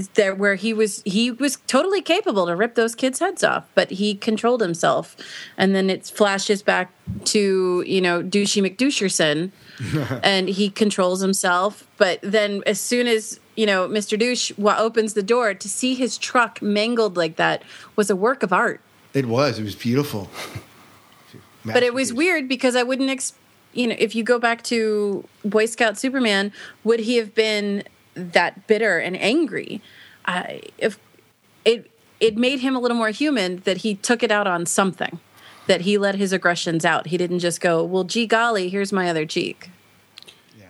there 0.09 0.35
where 0.35 0.55
he 0.55 0.73
was 0.73 1.01
he 1.03 1.31
was 1.31 1.57
totally 1.67 2.01
capable 2.01 2.45
to 2.47 2.55
rip 2.55 2.75
those 2.75 2.95
kids' 2.95 3.19
heads 3.19 3.43
off, 3.43 3.65
but 3.75 3.89
he 3.91 4.15
controlled 4.15 4.61
himself. 4.61 5.15
And 5.57 5.75
then 5.75 5.89
it 5.89 6.05
flashes 6.05 6.61
back 6.61 6.91
to 7.25 7.83
you 7.87 8.01
know 8.01 8.21
douchey 8.21 8.61
McDoucherson, 8.61 9.51
and 10.23 10.49
he 10.49 10.69
controls 10.69 11.21
himself. 11.21 11.87
But 11.97 12.19
then 12.21 12.63
as 12.65 12.79
soon 12.79 13.07
as 13.07 13.39
you 13.55 13.65
know 13.65 13.87
Mr. 13.87 14.17
Douche 14.17 14.51
wa- 14.57 14.77
opens 14.77 15.13
the 15.13 15.23
door 15.23 15.53
to 15.53 15.69
see 15.69 15.95
his 15.95 16.17
truck 16.17 16.61
mangled 16.61 17.17
like 17.17 17.35
that 17.37 17.63
was 17.95 18.09
a 18.09 18.15
work 18.15 18.43
of 18.43 18.53
art. 18.53 18.81
It 19.13 19.25
was. 19.25 19.57
It 19.59 19.63
was 19.63 19.75
beautiful. 19.75 20.29
But 21.73 21.83
it 21.83 21.93
was 21.93 22.13
weird 22.13 22.47
because 22.47 22.77
I 22.77 22.83
wouldn't, 22.83 23.09
ex- 23.09 23.33
you 23.73 23.87
know, 23.87 23.95
if 23.99 24.15
you 24.15 24.23
go 24.23 24.39
back 24.39 24.63
to 24.65 25.27
Boy 25.43 25.65
Scout 25.65 25.97
Superman, 25.97 26.53
would 26.85 27.01
he 27.01 27.17
have 27.17 27.35
been 27.35 27.83
that 28.17 28.67
bitter 28.67 28.97
and 28.99 29.15
angry? 29.21 29.81
I 30.25 30.61
if 30.77 30.99
it 31.65 31.89
it 32.19 32.37
made 32.37 32.59
him 32.59 32.75
a 32.75 32.79
little 32.79 32.97
more 32.97 33.09
human 33.11 33.57
that 33.61 33.77
he 33.77 33.95
took 33.95 34.23
it 34.23 34.31
out 34.31 34.47
on 34.47 34.65
something, 34.65 35.19
that 35.67 35.81
he 35.81 35.97
let 35.97 36.15
his 36.15 36.33
aggressions 36.33 36.83
out. 36.85 37.07
He 37.07 37.17
didn't 37.17 37.39
just 37.39 37.61
go, 37.61 37.83
well, 37.83 38.03
gee 38.03 38.25
golly, 38.25 38.69
here's 38.69 38.91
my 38.91 39.09
other 39.09 39.25
cheek. 39.25 39.69
Yeah, 40.57 40.65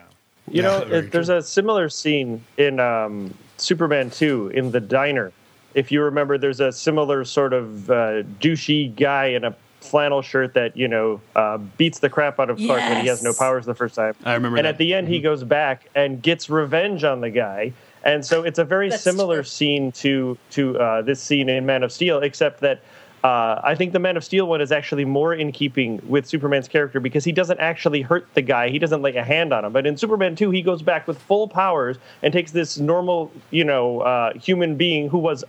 you 0.52 0.62
Yeah, 0.62 0.62
know, 0.62 0.80
it, 0.80 1.12
there's 1.12 1.30
a 1.30 1.42
similar 1.42 1.90
scene 1.90 2.44
in 2.58 2.80
um, 2.80 3.34
Superman 3.58 4.10
2 4.10 4.50
in 4.50 4.72
the 4.72 4.82
diner. 4.82 5.32
If 5.74 5.92
you 5.92 6.02
remember, 6.04 6.38
there's 6.38 6.60
a 6.60 6.72
similar 6.72 7.24
sort 7.24 7.54
of 7.54 7.90
uh, 7.90 8.24
douchey 8.42 8.94
guy 8.96 9.28
in 9.28 9.44
a 9.46 9.56
flannel 9.88 10.21
shirt 10.21 10.54
that, 10.54 10.76
you 10.78 10.88
know, 10.88 11.21
uh, 11.36 11.58
beats 11.58 12.00
the 12.00 12.10
crap 12.10 12.39
out 12.39 12.50
of 12.50 12.58
Clark 12.58 12.82
when 12.82 13.02
he 13.02 13.08
has 13.08 13.23
no 13.23 13.34
powers 13.34 13.65
the 13.65 13.76
first 13.76 13.95
time. 13.95 14.13
I 14.26 14.34
remember 14.34 14.58
And 14.58 14.65
that. 14.65 14.71
at 14.76 14.78
the 14.78 14.93
end, 14.93 15.08
he 15.08 15.19
goes 15.19 15.43
back 15.43 15.89
and 15.95 16.21
gets 16.21 16.50
revenge 16.50 17.04
on 17.04 17.21
the 17.21 17.30
guy. 17.30 17.73
And 18.04 18.26
so 18.26 18.43
it's 18.43 18.60
a 18.60 18.63
very 18.63 18.89
That's 18.89 19.02
similar 19.04 19.38
true. 19.38 19.43
scene 19.43 19.91
to 19.93 20.38
to 20.52 20.80
uh, 20.80 21.02
this 21.02 21.21
scene 21.21 21.50
in 21.50 21.65
Man 21.65 21.84
of 21.84 21.91
Steel, 21.91 22.19
except 22.19 22.62
that 22.62 22.82
uh, 23.23 23.60
I 23.63 23.76
think 23.76 23.91
the 23.91 24.00
Man 24.00 24.15
of 24.15 24.23
Steel 24.23 24.47
one 24.47 24.62
is 24.62 24.71
actually 24.71 25.04
more 25.04 25.34
in 25.34 25.52
keeping 25.52 26.00
with 26.08 26.26
Superman's 26.28 26.67
character 26.69 27.00
because 27.00 27.26
he 27.26 27.32
doesn't 27.34 27.60
actually 27.60 28.02
hurt 28.02 28.28
the 28.36 28.41
guy. 28.43 28.69
He 28.69 28.80
doesn't 28.80 29.02
lay 29.02 29.15
a 29.15 29.23
hand 29.23 29.52
on 29.52 29.65
him. 29.65 29.73
But 29.73 29.86
in 29.88 29.97
Superman 29.97 30.36
2, 30.36 30.52
he 30.52 30.62
goes 30.62 30.82
back 30.84 31.08
with 31.08 31.17
full 31.17 31.47
powers 31.47 31.97
and 32.21 32.32
takes 32.32 32.52
this 32.52 32.78
normal, 32.78 33.32
you 33.50 33.63
know, 33.65 34.02
uh, 34.02 34.34
human 34.36 34.76
being 34.78 35.10
who 35.10 35.17
was 35.17 35.43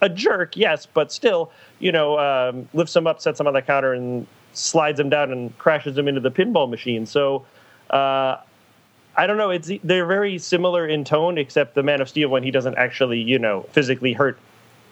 a, 0.00 0.06
a 0.06 0.08
jerk, 0.08 0.56
yes, 0.56 0.86
but 0.86 1.12
still, 1.12 1.50
you 1.78 1.92
know, 1.92 2.18
um, 2.18 2.68
lifts 2.74 2.94
him 2.94 3.06
up, 3.06 3.20
sets 3.20 3.40
him 3.40 3.46
on 3.46 3.54
the 3.54 3.62
counter, 3.62 3.92
and 3.92 4.26
slides 4.52 4.98
him 4.98 5.10
down 5.10 5.32
and 5.32 5.56
crashes 5.58 5.96
him 5.96 6.08
into 6.08 6.20
the 6.20 6.30
pinball 6.30 6.68
machine. 6.68 7.06
So. 7.06 7.44
Uh, 7.90 8.38
I 9.16 9.26
don't 9.26 9.38
know. 9.38 9.50
It's 9.50 9.70
they're 9.82 10.06
very 10.06 10.38
similar 10.38 10.86
in 10.86 11.04
tone, 11.04 11.38
except 11.38 11.74
the 11.74 11.82
Man 11.82 12.00
of 12.00 12.08
Steel 12.08 12.28
one 12.28 12.42
he 12.42 12.50
doesn't 12.50 12.76
actually, 12.76 13.20
you 13.20 13.38
know, 13.38 13.62
physically 13.72 14.12
hurt 14.12 14.38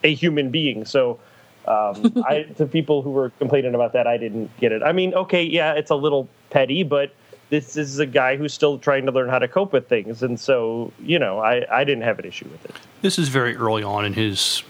a 0.02 0.14
human 0.14 0.50
being. 0.50 0.84
So, 0.84 1.18
um, 1.66 2.22
I 2.26 2.44
to 2.56 2.66
people 2.66 3.02
who 3.02 3.10
were 3.10 3.30
complaining 3.30 3.74
about 3.74 3.92
that, 3.92 4.06
I 4.06 4.16
didn't 4.16 4.56
get 4.58 4.72
it. 4.72 4.82
I 4.82 4.92
mean, 4.92 5.14
okay, 5.14 5.42
yeah, 5.42 5.74
it's 5.74 5.90
a 5.90 5.94
little 5.94 6.28
petty, 6.50 6.82
but 6.82 7.12
this 7.50 7.76
is 7.76 7.98
a 7.98 8.06
guy 8.06 8.36
who's 8.36 8.54
still 8.54 8.78
trying 8.78 9.04
to 9.06 9.12
learn 9.12 9.28
how 9.28 9.38
to 9.38 9.48
cope 9.48 9.72
with 9.72 9.88
things, 9.88 10.22
and 10.22 10.40
so 10.40 10.92
you 11.02 11.18
know, 11.18 11.40
I 11.40 11.64
I 11.70 11.84
didn't 11.84 12.04
have 12.04 12.18
an 12.18 12.24
issue 12.24 12.48
with 12.48 12.64
it. 12.64 12.74
This 13.02 13.18
is 13.18 13.28
very 13.28 13.56
early 13.56 13.82
on 13.82 14.06
in 14.06 14.14
his 14.14 14.62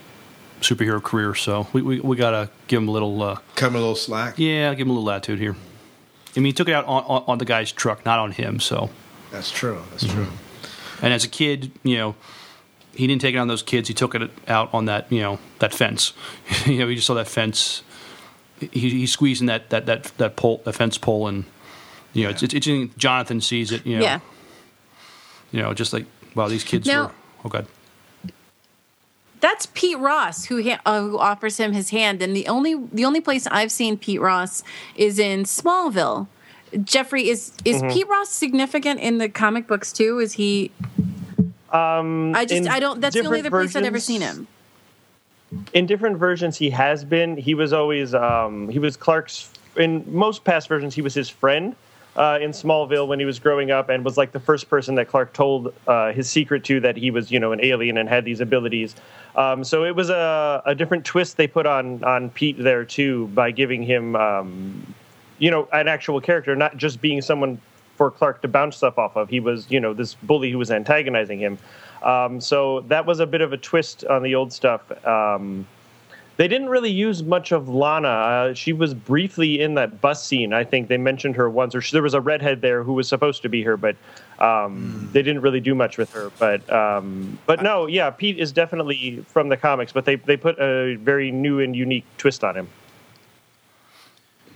superhero 0.65 1.03
career, 1.03 1.35
so 1.35 1.67
we 1.73 1.83
we, 1.83 2.01
we 2.01 2.17
gotta 2.17 2.51
give 2.69 2.81
him 2.83 2.89
a 2.89 2.93
little. 2.93 3.23
Uh, 3.23 3.39
Cut 3.57 3.69
him 3.69 3.77
a 3.77 3.79
little 3.79 3.95
slack. 3.95 4.35
yeah, 4.39 4.71
give 4.75 4.87
him 4.87 4.91
a 4.91 4.95
little 4.95 5.05
latitude 5.05 5.39
here. 5.39 5.55
I 6.37 6.41
mean, 6.41 6.47
he 6.47 6.53
took 6.53 6.69
it 6.69 6.73
out 6.75 6.85
on, 6.87 7.05
on, 7.05 7.25
on 7.29 7.39
the 7.39 7.45
guy's 7.45 7.71
truck, 7.71 8.05
not 8.05 8.19
on 8.19 8.33
him. 8.33 8.59
So, 8.59 8.91
That's 9.31 9.53
true. 9.53 9.81
That's 9.91 10.05
true. 10.07 10.27
and 11.01 11.13
as 11.15 11.25
a 11.25 11.29
kid, 11.29 11.71
you 11.85 11.97
know, 11.97 12.17
he 12.93 13.07
didn't 13.07 13.21
take 13.23 13.35
it 13.37 13.39
on 13.39 13.47
those 13.47 13.63
kids. 13.63 13.87
He 13.87 13.95
took 13.95 14.17
it 14.17 14.31
out 14.49 14.73
on 14.75 14.87
that, 14.87 15.11
you 15.13 15.21
know, 15.21 15.39
that 15.61 15.73
fence. 15.73 16.13
you 16.67 16.79
know, 16.79 16.89
he 16.89 16.97
just 16.97 17.07
saw 17.07 17.15
that 17.15 17.29
fence. 17.29 17.83
He, 18.59 18.69
he's 18.91 19.13
squeezing 19.13 19.47
that 19.47 19.71
that 19.71 19.87
that 19.87 20.05
that 20.19 20.37
pole, 20.37 20.61
that 20.65 20.73
fence 20.75 20.99
pole, 20.99 21.27
and 21.29 21.45
you 22.15 22.25
know, 22.25 22.31
it's, 22.31 22.43
it's, 22.43 22.55
it's 22.55 22.95
Jonathan 22.97 23.41
sees 23.41 23.71
it. 23.73 23.85
You 23.87 23.99
know, 23.99 24.03
Yeah. 24.05 24.21
you 25.53 25.61
know, 25.63 25.73
just 25.75 25.93
like 25.93 26.07
wow, 26.35 26.49
these 26.49 26.65
kids 26.65 26.87
Now- 26.87 27.07
were. 27.07 27.13
Oh 27.45 27.49
God. 27.49 27.67
That's 29.45 29.67
Pete 29.75 29.99
Ross 29.99 30.47
who 30.47 30.63
ha- 30.63 30.81
uh, 30.87 31.03
who 31.03 31.19
offers 31.19 31.59
him 31.59 31.73
his 31.75 31.91
hand, 31.91 32.23
and 32.23 32.35
the 32.35 32.47
only 32.49 32.77
the 32.93 33.05
only 33.05 33.21
place 33.21 33.47
I've 33.49 33.71
seen 33.71 33.99
Pete 33.99 34.23
Ross 34.23 34.63
is 34.97 35.19
in 35.19 35.43
Smallville. 35.45 36.29
Jeffrey 36.83 37.29
is 37.29 37.53
is 37.63 37.83
Mm-hmm. 37.83 37.91
Pete 37.93 38.09
Ross 38.09 38.31
significant 38.31 39.01
in 39.01 39.19
the 39.19 39.29
comic 39.29 39.67
books 39.67 39.93
too? 39.93 40.19
Is 40.19 40.33
he? 40.33 40.71
Um, 41.71 42.35
I 42.35 42.47
just 42.47 42.71
I 42.71 42.81
don't. 42.81 43.03
That's 43.03 43.15
the 43.15 43.21
only 43.21 43.41
other 43.41 43.51
different 43.51 43.71
place 43.71 43.77
I've 43.77 43.85
ever 43.85 44.01
seen 44.01 44.23
him. 44.23 44.47
in 45.75 45.85
different 45.85 46.17
versions 46.17 46.57
he 46.57 46.71
has 46.71 47.05
been 47.05 47.37
he 47.37 47.55
was 47.55 47.75
always 47.75 48.15
um, 48.15 48.69
he 48.71 48.79
was 48.79 48.97
clark's 48.97 49.51
in 49.77 50.05
most 50.09 50.43
past 50.45 50.69
versions 50.69 50.95
he 50.95 51.03
was 51.03 51.13
his 51.13 51.29
friend 51.29 51.77
uh, 52.17 52.39
in 52.41 52.51
smallville 52.51 53.07
when 53.09 53.19
he 53.19 53.25
was 53.25 53.39
growing 53.39 53.71
up 53.71 53.89
and 53.89 54.05
was 54.05 54.17
like 54.17 54.33
the 54.33 54.41
first 54.41 54.69
person 54.69 54.95
that 54.95 55.09
clark 55.09 55.33
told 55.33 55.75
uh, 55.87 56.13
his 56.13 56.31
secret 56.31 56.65
to 56.65 56.81
that 56.81 56.97
he 56.97 57.11
was 57.11 57.31
you 57.31 57.41
know 57.41 57.53
an 57.53 57.61
alien 57.63 57.99
and 57.99 58.09
had 58.09 58.25
these 58.25 58.41
abilities. 58.41 58.95
Um, 59.37 59.65
so 59.65 59.85
it 59.85 59.97
was 59.97 60.11
a, 60.11 60.63
a 60.65 60.75
different 60.75 61.05
twist 61.05 61.37
they 61.37 61.47
put 61.47 61.67
on 61.67 62.03
on 62.05 62.31
pete 62.31 62.57
there 62.59 62.85
too 62.85 63.29
by 63.29 63.51
giving 63.51 63.83
him 63.83 64.15
um, 64.17 64.95
you 65.39 65.51
know 65.51 65.69
an 65.73 65.89
actual 65.89 66.21
character 66.21 66.55
not 66.55 66.77
just 66.77 67.01
being 67.01 67.21
someone 67.21 67.61
for 67.97 68.11
clark 68.11 68.43
to 68.43 68.49
bounce 68.49 68.77
stuff 68.77 68.99
off 68.99 69.17
of. 69.17 69.29
He 69.29 69.41
was 69.41 69.71
you 69.71 69.81
know 69.81 69.93
this 69.95 70.15
bully 70.15 70.51
who 70.51 70.59
was 70.59 70.71
antagonizing 70.71 71.39
him. 71.39 71.59
Um, 72.03 72.41
so 72.41 72.81
that 72.83 73.07
was 73.07 73.21
a 73.21 73.27
bit 73.27 73.41
of 73.41 73.53
a 73.53 73.57
twist 73.57 74.05
on 74.05 74.23
the 74.23 74.35
old 74.35 74.53
stuff. 74.53 74.83
Um, 75.07 75.67
they 76.37 76.49
didn't 76.49 76.69
really 76.69 76.91
use 76.91 77.23
much 77.23 77.53
of 77.53 77.69
Lana. 77.69 78.09
Uh, 78.09 78.55
she 78.55 78.73
was 78.73 78.93
briefly 78.95 79.61
in 79.61 79.75
that 79.75 80.01
bus 80.01 80.25
scene. 80.25 80.53
I 80.53 80.65
think 80.65 80.89
they 80.89 80.97
mentioned 80.97 81.37
her 81.37 81.49
once, 81.49 81.75
or 81.75 81.81
she, 81.81 81.93
there 81.93 82.03
was 82.03 82.15
a 82.15 82.21
redhead 82.21 82.61
there 82.61 82.83
who 82.83 82.93
was 82.95 83.09
supposed 83.09 83.43
to 83.43 83.49
be 83.49 83.63
her, 83.63 83.77
but 83.77 83.95
um, 84.41 85.09
they 85.13 85.23
didn't 85.23 85.43
really 85.43 85.61
do 85.61 85.75
much 85.75 85.97
with 85.97 86.13
her. 86.13 86.31
But 86.39 86.71
um, 86.73 87.39
but 87.47 87.63
no, 87.63 87.87
yeah, 87.87 88.11
Pete 88.11 88.39
is 88.39 88.51
definitely 88.53 89.25
from 89.29 89.49
the 89.49 89.57
comics, 89.57 89.93
but 89.93 90.05
they 90.05 90.17
they 90.17 90.37
put 90.37 90.59
a 90.59 90.97
very 90.97 91.31
new 91.31 91.61
and 91.61 91.75
unique 91.77 92.05
twist 92.19 92.43
on 92.43 92.57
him. 92.57 92.69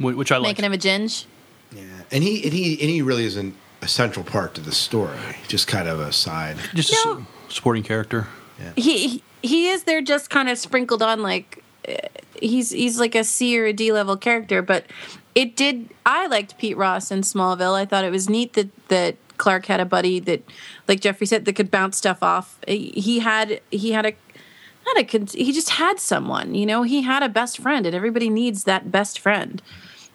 Which 0.01 0.31
I 0.31 0.37
like. 0.37 0.51
Making 0.51 0.65
him 0.67 0.73
a 0.73 0.79
ginge. 0.79 1.25
Yeah, 1.73 1.83
and 2.13 2.23
he 2.23 2.43
and 2.45 2.53
he 2.53 2.73
and 2.81 2.89
he 2.91 3.03
really 3.03 3.25
isn't 3.25 3.55
a 3.83 3.89
central 3.89 4.25
part 4.25 4.55
to 4.55 4.61
the 4.61 4.73
story. 4.73 5.17
Just 5.49 5.67
kind 5.67 5.89
of 5.89 6.01
a 6.01 6.13
side. 6.13 6.57
Just 6.75 6.93
a 6.93 7.09
No. 7.09 7.19
s- 7.21 7.27
supporting 7.55 7.83
character. 7.83 8.27
He 8.77 9.09
he- 9.09 9.23
he 9.43 9.69
is 9.69 9.85
there 9.85 10.01
just 10.03 10.31
kind 10.31 10.49
of 10.49 10.59
sprinkled 10.59 11.01
on 11.03 11.23
like 11.23 11.63
he's 12.41 12.71
he's 12.71 12.99
like 12.99 13.15
a 13.15 13.25
C 13.25 13.59
or 13.59 13.67
a 13.67 13.73
D 13.73 13.93
level 13.93 14.17
character, 14.17 14.63
but 14.63 14.85
it 15.35 15.57
did. 15.57 15.91
I 16.05 16.27
liked 16.27 16.59
Pete 16.59 16.77
Ross 16.77 17.11
in 17.11 17.21
Smallville. 17.21 17.75
I 17.75 17.85
thought 17.85 18.05
it 18.05 18.11
was 18.11 18.29
neat 18.29 18.55
that 18.55 18.69
that 18.89 19.17
Clark 19.39 19.67
had 19.67 19.81
a 19.81 19.85
buddy 19.85 20.21
that, 20.21 20.43
like 20.87 21.01
Jeffrey 21.01 21.27
said, 21.27 21.45
that 21.45 21.55
could 21.55 21.71
bounce 21.71 21.97
stuff 21.97 22.23
off. 22.23 22.59
He 22.67 23.21
had 23.21 23.61
he 23.71 23.93
had 23.93 24.07
a 24.07 24.13
not 24.87 24.99
a 24.99 25.37
he 25.37 25.53
just 25.53 25.71
had 25.71 26.01
someone. 26.01 26.55
You 26.55 26.67
know, 26.67 26.83
he 26.83 27.03
had 27.03 27.23
a 27.23 27.29
best 27.29 27.59
friend, 27.59 27.87
and 27.87 27.95
everybody 27.95 28.29
needs 28.29 28.65
that 28.65 28.91
best 28.91 29.19
friend. 29.19 29.63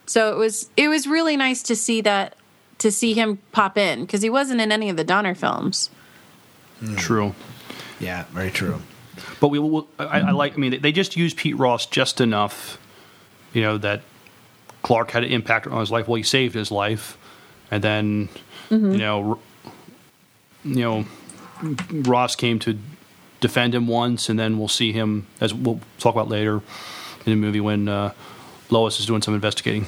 So 0.05 0.33
it 0.33 0.37
was 0.37 0.69
it 0.77 0.87
was 0.87 1.07
really 1.07 1.37
nice 1.37 1.63
to 1.63 1.75
see 1.75 2.01
that 2.01 2.35
to 2.79 2.91
see 2.91 3.13
him 3.13 3.39
pop 3.51 3.77
in 3.77 4.01
because 4.01 4.21
he 4.21 4.29
wasn't 4.29 4.61
in 4.61 4.71
any 4.71 4.89
of 4.89 4.97
the 4.97 5.03
Donner 5.03 5.35
films. 5.35 5.89
Hmm. 6.79 6.95
True. 6.95 7.35
Yeah, 7.99 8.25
very 8.31 8.51
true. 8.51 8.81
But 9.43 9.49
we, 9.49 9.59
will 9.59 9.89
I, 9.99 10.21
I 10.21 10.31
like. 10.31 10.53
I 10.53 10.55
mean, 10.55 10.79
they 10.79 10.93
just 10.93 11.17
used 11.17 11.35
Pete 11.35 11.57
Ross 11.57 11.85
just 11.85 12.21
enough, 12.21 12.79
you 13.51 13.61
know, 13.61 13.77
that 13.79 13.99
Clark 14.83 15.11
had 15.11 15.25
an 15.25 15.31
impact 15.33 15.67
on 15.67 15.81
his 15.81 15.91
life. 15.91 16.07
Well, 16.07 16.15
he 16.15 16.23
saved 16.23 16.55
his 16.55 16.71
life, 16.71 17.17
and 17.69 17.83
then 17.83 18.29
you 18.69 18.77
know, 18.77 19.39
you 20.63 20.75
know, 20.75 21.05
Ross 21.91 22.37
came 22.37 22.57
to 22.59 22.79
defend 23.41 23.75
him 23.75 23.85
once, 23.85 24.29
and 24.29 24.39
then 24.39 24.57
we'll 24.57 24.69
see 24.69 24.93
him 24.93 25.27
as 25.41 25.53
we'll 25.53 25.81
talk 25.97 26.15
about 26.15 26.29
later 26.29 26.61
in 27.25 27.33
the 27.33 27.35
movie 27.35 27.59
when 27.59 27.89
uh, 27.89 28.13
Lois 28.69 28.97
is 28.97 29.05
doing 29.05 29.21
some 29.21 29.33
investigating. 29.33 29.87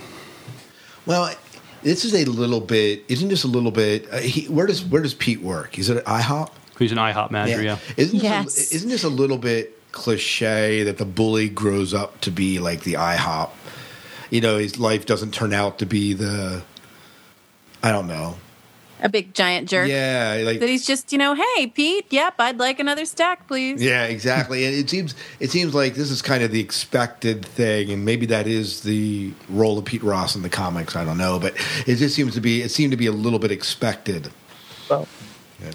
Well, 1.06 1.34
this 1.82 2.04
is 2.04 2.14
a 2.14 2.26
little 2.26 2.60
bit. 2.60 3.06
Isn't 3.08 3.30
this 3.30 3.46
a 3.46 3.48
little 3.48 3.72
bit? 3.72 4.06
Uh, 4.12 4.18
he, 4.18 4.50
where 4.50 4.68
does 4.68 4.84
where 4.84 5.02
does 5.02 5.14
Pete 5.14 5.40
work? 5.40 5.76
He's 5.76 5.90
at 5.90 6.04
IHOP. 6.04 6.52
He's 6.78 6.92
an 6.92 6.98
IHOP 6.98 7.32
manager, 7.32 7.62
yeah. 7.62 7.78
Isn't 7.96 8.20
this 8.20 8.72
a, 8.72 8.76
isn't 8.76 8.90
this 8.90 9.04
a 9.04 9.10
little 9.10 9.38
bit 9.38 9.80
cliche 9.92 10.84
that 10.84 10.98
the 10.98 11.06
bully 11.06 11.48
grows 11.48 11.94
up 11.94 12.20
to 12.22 12.32
be 12.32 12.60
like 12.60 12.82
the 12.82 12.94
IHOP? 12.94 13.50
You 14.30 14.42
know, 14.42 14.58
his 14.58 14.80
life 14.80 15.06
doesn't 15.06 15.34
turn 15.34 15.54
out 15.54 15.80
to 15.80 15.86
be 15.86 16.14
the. 16.14 16.64
I 17.82 17.92
don't 17.92 18.08
know. 18.08 18.36
A 19.02 19.10
big 19.10 19.34
giant 19.34 19.70
jerk. 19.70 19.90
Yeah, 19.90 20.42
like 20.46 20.60
That 20.62 20.70
he's 20.70 20.86
just, 20.86 21.12
you 21.12 21.18
know, 21.18 21.36
hey, 21.36 21.68
Pete, 21.68 22.08
yep, 22.12 22.36
I'd 22.40 22.58
like 22.58 22.80
another 22.80 23.06
stack, 23.06 23.46
please. 23.46 23.84
Yeah, 23.84 24.06
exactly. 24.06 24.66
And 24.66 24.74
it 24.74 24.90
seems 24.90 25.16
it 25.40 25.52
seems 25.52 25.76
like 25.76 25.96
this 25.96 26.10
is 26.10 26.22
kind 26.22 26.42
of 26.44 26.52
the 26.52 26.62
expected 26.62 27.46
thing, 27.46 27.92
and 27.92 28.06
maybe 28.06 28.26
that 28.28 28.48
is 28.48 28.82
the 28.82 29.34
role 29.50 29.78
of 29.78 29.86
Pete 29.86 30.02
Ross 30.02 30.36
in 30.36 30.42
the 30.44 30.50
comics. 30.50 30.96
I 30.96 31.04
don't 31.04 31.18
know, 31.18 31.40
but 31.40 31.56
it 31.86 31.96
just 31.98 32.16
seems 32.16 32.34
to 32.36 32.42
be 32.42 32.62
it 32.62 32.70
seemed 32.70 32.92
to 32.92 32.98
be 32.98 33.06
a 33.06 33.12
little 33.12 33.40
bit 33.40 33.52
expected. 33.52 34.32
Well, 34.90 35.08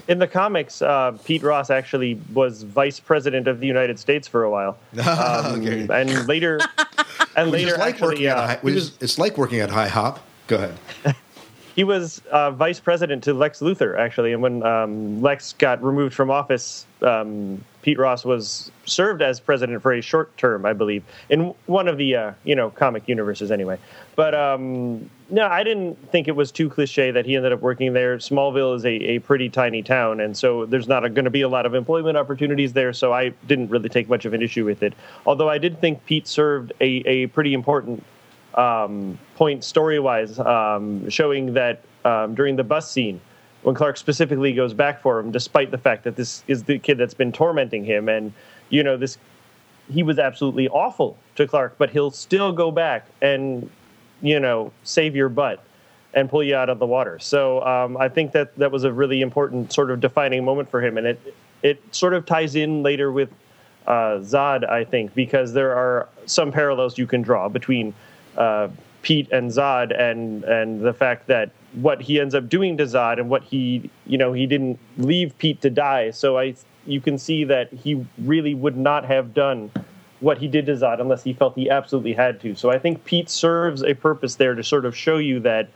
in 0.07 0.19
the 0.19 0.27
comics, 0.27 0.81
uh, 0.81 1.17
Pete 1.23 1.43
Ross 1.43 1.69
actually 1.69 2.19
was 2.33 2.63
vice 2.63 2.99
president 2.99 3.47
of 3.47 3.59
the 3.59 3.67
United 3.67 3.99
States 3.99 4.27
for 4.27 4.43
a 4.43 4.49
while, 4.49 4.77
um, 5.07 5.61
Okay. 5.61 5.87
and 5.91 6.27
later, 6.27 6.59
and 7.35 7.51
Which 7.51 7.63
later 7.63 7.77
like 7.77 7.95
actually, 7.95 8.07
working 8.07 8.25
at 8.27 8.37
uh, 8.37 8.47
high, 8.47 8.53
he 8.55 8.59
which 8.61 8.75
was 8.75 8.83
is, 8.89 8.97
it's 9.01 9.17
like 9.17 9.37
working 9.37 9.59
at 9.59 9.69
High 9.69 9.87
Hop. 9.87 10.19
Go 10.47 10.57
ahead. 10.57 10.77
he 11.75 11.83
was 11.83 12.21
uh, 12.31 12.51
vice 12.51 12.79
president 12.79 13.23
to 13.23 13.33
Lex 13.33 13.59
Luthor 13.59 13.97
actually, 13.97 14.33
and 14.33 14.41
when 14.41 14.63
um, 14.63 15.21
Lex 15.21 15.53
got 15.53 15.81
removed 15.83 16.13
from 16.13 16.29
office, 16.29 16.85
um, 17.01 17.63
Pete 17.81 17.97
Ross 17.97 18.23
was 18.25 18.71
served 18.85 19.21
as 19.21 19.39
president 19.39 19.81
for 19.81 19.93
a 19.93 20.01
short 20.01 20.35
term, 20.37 20.65
I 20.65 20.73
believe, 20.73 21.03
in 21.29 21.53
one 21.65 21.87
of 21.87 21.97
the 21.97 22.15
uh, 22.15 22.31
you 22.43 22.55
know 22.55 22.69
comic 22.69 23.07
universes 23.07 23.51
anyway. 23.51 23.77
But 24.15 24.35
um, 24.35 25.09
no, 25.31 25.47
I 25.47 25.63
didn't 25.63 25.95
think 26.11 26.27
it 26.27 26.35
was 26.35 26.51
too 26.51 26.69
cliche 26.69 27.09
that 27.11 27.25
he 27.25 27.35
ended 27.35 27.53
up 27.53 27.61
working 27.61 27.93
there. 27.93 28.17
Smallville 28.17 28.75
is 28.75 28.85
a, 28.85 28.89
a 28.89 29.19
pretty 29.19 29.49
tiny 29.49 29.81
town, 29.81 30.19
and 30.19 30.35
so 30.35 30.65
there's 30.65 30.87
not 30.87 31.01
going 31.13 31.25
to 31.25 31.31
be 31.31 31.41
a 31.41 31.49
lot 31.49 31.65
of 31.65 31.73
employment 31.73 32.17
opportunities 32.17 32.73
there. 32.73 32.91
So 32.91 33.13
I 33.13 33.29
didn't 33.47 33.69
really 33.69 33.89
take 33.89 34.09
much 34.09 34.25
of 34.25 34.33
an 34.33 34.41
issue 34.41 34.65
with 34.65 34.83
it. 34.83 34.93
Although 35.25 35.49
I 35.49 35.57
did 35.57 35.79
think 35.79 36.05
Pete 36.05 36.27
served 36.27 36.73
a, 36.81 36.85
a 37.07 37.27
pretty 37.27 37.53
important 37.53 38.03
um, 38.55 39.17
point 39.35 39.63
story 39.63 39.99
wise, 39.99 40.37
um, 40.39 41.09
showing 41.09 41.53
that 41.53 41.81
um, 42.03 42.35
during 42.35 42.57
the 42.57 42.63
bus 42.63 42.91
scene, 42.91 43.21
when 43.63 43.73
Clark 43.73 43.95
specifically 43.95 44.53
goes 44.53 44.73
back 44.73 45.01
for 45.01 45.19
him, 45.19 45.31
despite 45.31 45.71
the 45.71 45.77
fact 45.77 46.03
that 46.03 46.17
this 46.17 46.43
is 46.47 46.63
the 46.63 46.77
kid 46.77 46.97
that's 46.97 47.13
been 47.13 47.31
tormenting 47.31 47.85
him, 47.85 48.09
and 48.09 48.33
you 48.69 48.83
know 48.83 48.97
this, 48.97 49.17
he 49.89 50.03
was 50.03 50.19
absolutely 50.19 50.67
awful 50.67 51.17
to 51.35 51.47
Clark, 51.47 51.75
but 51.77 51.89
he'll 51.89 52.11
still 52.11 52.51
go 52.51 52.69
back 52.69 53.07
and 53.21 53.69
you 54.21 54.39
know 54.39 54.71
save 54.83 55.15
your 55.15 55.29
butt 55.29 55.63
and 56.13 56.29
pull 56.29 56.43
you 56.43 56.55
out 56.55 56.69
of 56.69 56.79
the 56.79 56.85
water. 56.85 57.19
So 57.19 57.63
um, 57.63 57.97
I 57.97 58.09
think 58.09 58.33
that 58.33 58.55
that 58.57 58.71
was 58.71 58.83
a 58.83 58.91
really 58.91 59.21
important 59.21 59.71
sort 59.71 59.91
of 59.91 60.01
defining 60.01 60.43
moment 60.43 60.69
for 60.69 60.83
him, 60.83 60.97
and 60.97 61.07
it 61.07 61.35
it 61.63 61.95
sort 61.95 62.13
of 62.13 62.25
ties 62.25 62.55
in 62.55 62.83
later 62.83 63.11
with 63.11 63.29
uh, 63.87 64.19
Zod, 64.19 64.67
I 64.69 64.83
think, 64.83 65.13
because 65.13 65.53
there 65.53 65.75
are 65.75 66.07
some 66.25 66.51
parallels 66.51 66.97
you 66.97 67.07
can 67.07 67.21
draw 67.21 67.49
between 67.49 67.93
uh, 68.37 68.69
Pete 69.01 69.31
and 69.31 69.51
Zod, 69.51 69.97
and 69.97 70.43
and 70.43 70.81
the 70.81 70.93
fact 70.93 71.27
that 71.27 71.51
what 71.73 72.01
he 72.01 72.19
ends 72.19 72.35
up 72.35 72.49
doing 72.49 72.77
to 72.77 72.83
Zod 72.83 73.17
and 73.17 73.29
what 73.29 73.43
he 73.43 73.89
you 74.05 74.17
know 74.17 74.33
he 74.33 74.45
didn't 74.45 74.79
leave 74.97 75.37
Pete 75.37 75.61
to 75.61 75.69
die. 75.69 76.11
So 76.11 76.37
I 76.37 76.55
you 76.85 76.99
can 76.99 77.17
see 77.17 77.43
that 77.45 77.71
he 77.71 78.05
really 78.17 78.55
would 78.55 78.77
not 78.77 79.05
have 79.05 79.33
done 79.33 79.71
what 80.21 80.37
he 80.37 80.47
did 80.47 80.65
to 80.67 80.73
Zod 80.73 81.01
unless 81.01 81.23
he 81.23 81.33
felt 81.33 81.55
he 81.55 81.69
absolutely 81.69 82.13
had 82.13 82.39
to. 82.41 82.55
So 82.55 82.71
I 82.71 82.79
think 82.79 83.03
Pete 83.03 83.29
serves 83.29 83.83
a 83.83 83.93
purpose 83.93 84.35
there 84.35 84.55
to 84.55 84.63
sort 84.63 84.85
of 84.85 84.95
show 84.95 85.17
you 85.17 85.41
that 85.41 85.69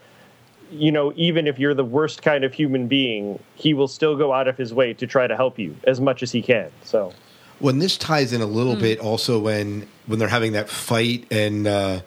you 0.72 0.92
know, 0.92 1.14
even 1.16 1.48
if 1.48 1.60
you're 1.60 1.74
the 1.74 1.86
worst 1.86 2.22
kind 2.22 2.44
of 2.44 2.54
human 2.54 2.88
being, 2.88 3.40
he 3.56 3.74
will 3.74 3.88
still 3.88 4.16
go 4.16 4.34
out 4.34 4.48
of 4.48 4.58
his 4.58 4.74
way 4.74 4.94
to 4.94 5.08
try 5.08 5.28
to 5.28 5.36
help 5.36 5.60
you 5.60 5.76
as 5.86 6.02
much 6.02 6.24
as 6.24 6.32
he 6.32 6.42
can. 6.42 6.72
So, 6.84 7.14
When 7.60 7.80
this 7.80 7.98
ties 7.98 8.34
in 8.34 8.42
a 8.42 8.46
little 8.46 8.76
bit, 8.76 9.00
also 9.00 9.40
when 9.40 9.88
when 10.08 10.20
they're 10.20 10.28
having 10.28 10.54
that 10.54 10.70
fight 10.70 11.26
and 11.32 11.68
uh, 11.68 12.02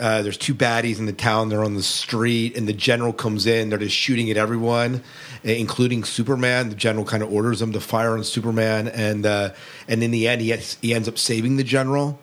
uh, 0.00 0.22
there's 0.22 0.36
two 0.38 0.54
baddies 0.54 0.98
in 0.98 1.06
the 1.06 1.12
town, 1.12 1.48
they're 1.50 1.62
on 1.62 1.74
the 1.74 1.82
street, 1.82 2.56
and 2.56 2.66
the 2.66 2.72
general 2.72 3.12
comes 3.12 3.46
in, 3.46 3.68
they're 3.68 3.78
just 3.78 3.94
shooting 3.94 4.30
at 4.30 4.36
everyone, 4.36 5.02
including 5.44 6.02
Superman. 6.04 6.70
The 6.70 6.74
general 6.74 7.04
kind 7.04 7.22
of 7.22 7.30
orders 7.32 7.60
them 7.60 7.72
to 7.72 7.80
fire 7.80 8.12
on 8.12 8.24
Superman, 8.24 8.88
and 8.88 9.24
uh, 9.26 9.50
and 9.86 10.02
in 10.02 10.10
the 10.10 10.26
end, 10.26 10.40
he 10.40 10.48
has, 10.50 10.78
he 10.82 10.94
ends 10.94 11.06
up 11.08 11.18
saving 11.18 11.56
the 11.56 11.64
general. 11.64 12.18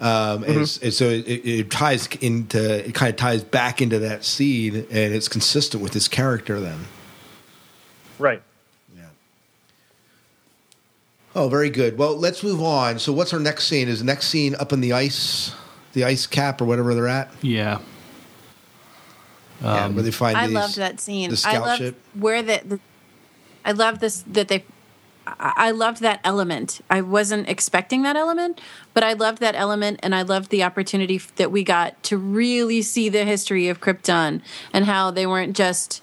Um, 0.00 0.42
and, 0.42 0.52
it's- 0.52 0.78
and 0.82 0.92
so 0.92 1.08
it, 1.08 1.20
it 1.28 1.70
ties 1.70 2.08
into 2.20 2.86
it 2.88 2.92
kind 2.94 3.10
of 3.10 3.16
ties 3.16 3.44
back 3.44 3.80
into 3.80 4.00
that 4.00 4.24
scene, 4.24 4.74
and 4.90 5.14
it's 5.14 5.28
consistent 5.28 5.82
with 5.82 5.92
his 5.94 6.08
character 6.08 6.58
then. 6.60 6.80
right. 8.18 8.42
Yeah. 8.96 9.04
Oh, 11.34 11.48
very 11.48 11.70
good. 11.70 11.96
Well, 11.98 12.16
let's 12.16 12.42
move 12.42 12.60
on. 12.60 12.98
So, 12.98 13.12
what's 13.12 13.32
our 13.32 13.40
next 13.40 13.66
scene? 13.68 13.88
Is 13.88 14.00
the 14.00 14.04
next 14.04 14.26
scene 14.28 14.54
up 14.56 14.72
in 14.72 14.80
the 14.80 14.92
ice, 14.92 15.52
the 15.92 16.04
ice 16.04 16.26
cap, 16.26 16.60
or 16.60 16.64
whatever 16.64 16.94
they're 16.94 17.08
at? 17.08 17.30
Yeah. 17.42 17.80
yeah, 19.62 19.88
where 19.88 20.02
they 20.02 20.10
find 20.10 20.36
I 20.36 20.46
these- 20.46 20.54
loved 20.54 20.76
that 20.76 21.00
scene. 21.00 21.30
The 21.30 21.34
I 21.34 21.36
scout 21.36 21.62
loved 21.66 21.78
ship. 21.78 22.00
where 22.14 22.42
the, 22.42 22.60
the 22.64 22.80
I 23.64 23.72
loved 23.72 24.00
this 24.00 24.24
that 24.26 24.48
they 24.48 24.64
I 25.26 25.52
I 25.56 25.70
loved 25.70 26.00
that 26.00 26.20
element. 26.24 26.80
I 26.90 27.00
wasn't 27.00 27.48
expecting 27.48 28.02
that 28.02 28.16
element, 28.16 28.60
but 28.92 29.04
I 29.04 29.12
loved 29.12 29.38
that 29.38 29.54
element 29.54 30.00
and 30.02 30.14
I 30.14 30.22
loved 30.22 30.50
the 30.50 30.64
opportunity 30.64 31.20
that 31.36 31.52
we 31.52 31.62
got 31.62 32.02
to 32.04 32.16
really 32.16 32.82
see 32.82 33.08
the 33.08 33.24
history 33.24 33.68
of 33.68 33.80
Krypton 33.80 34.40
and 34.72 34.84
how 34.86 35.10
they 35.12 35.26
weren't 35.26 35.54
just 35.56 36.02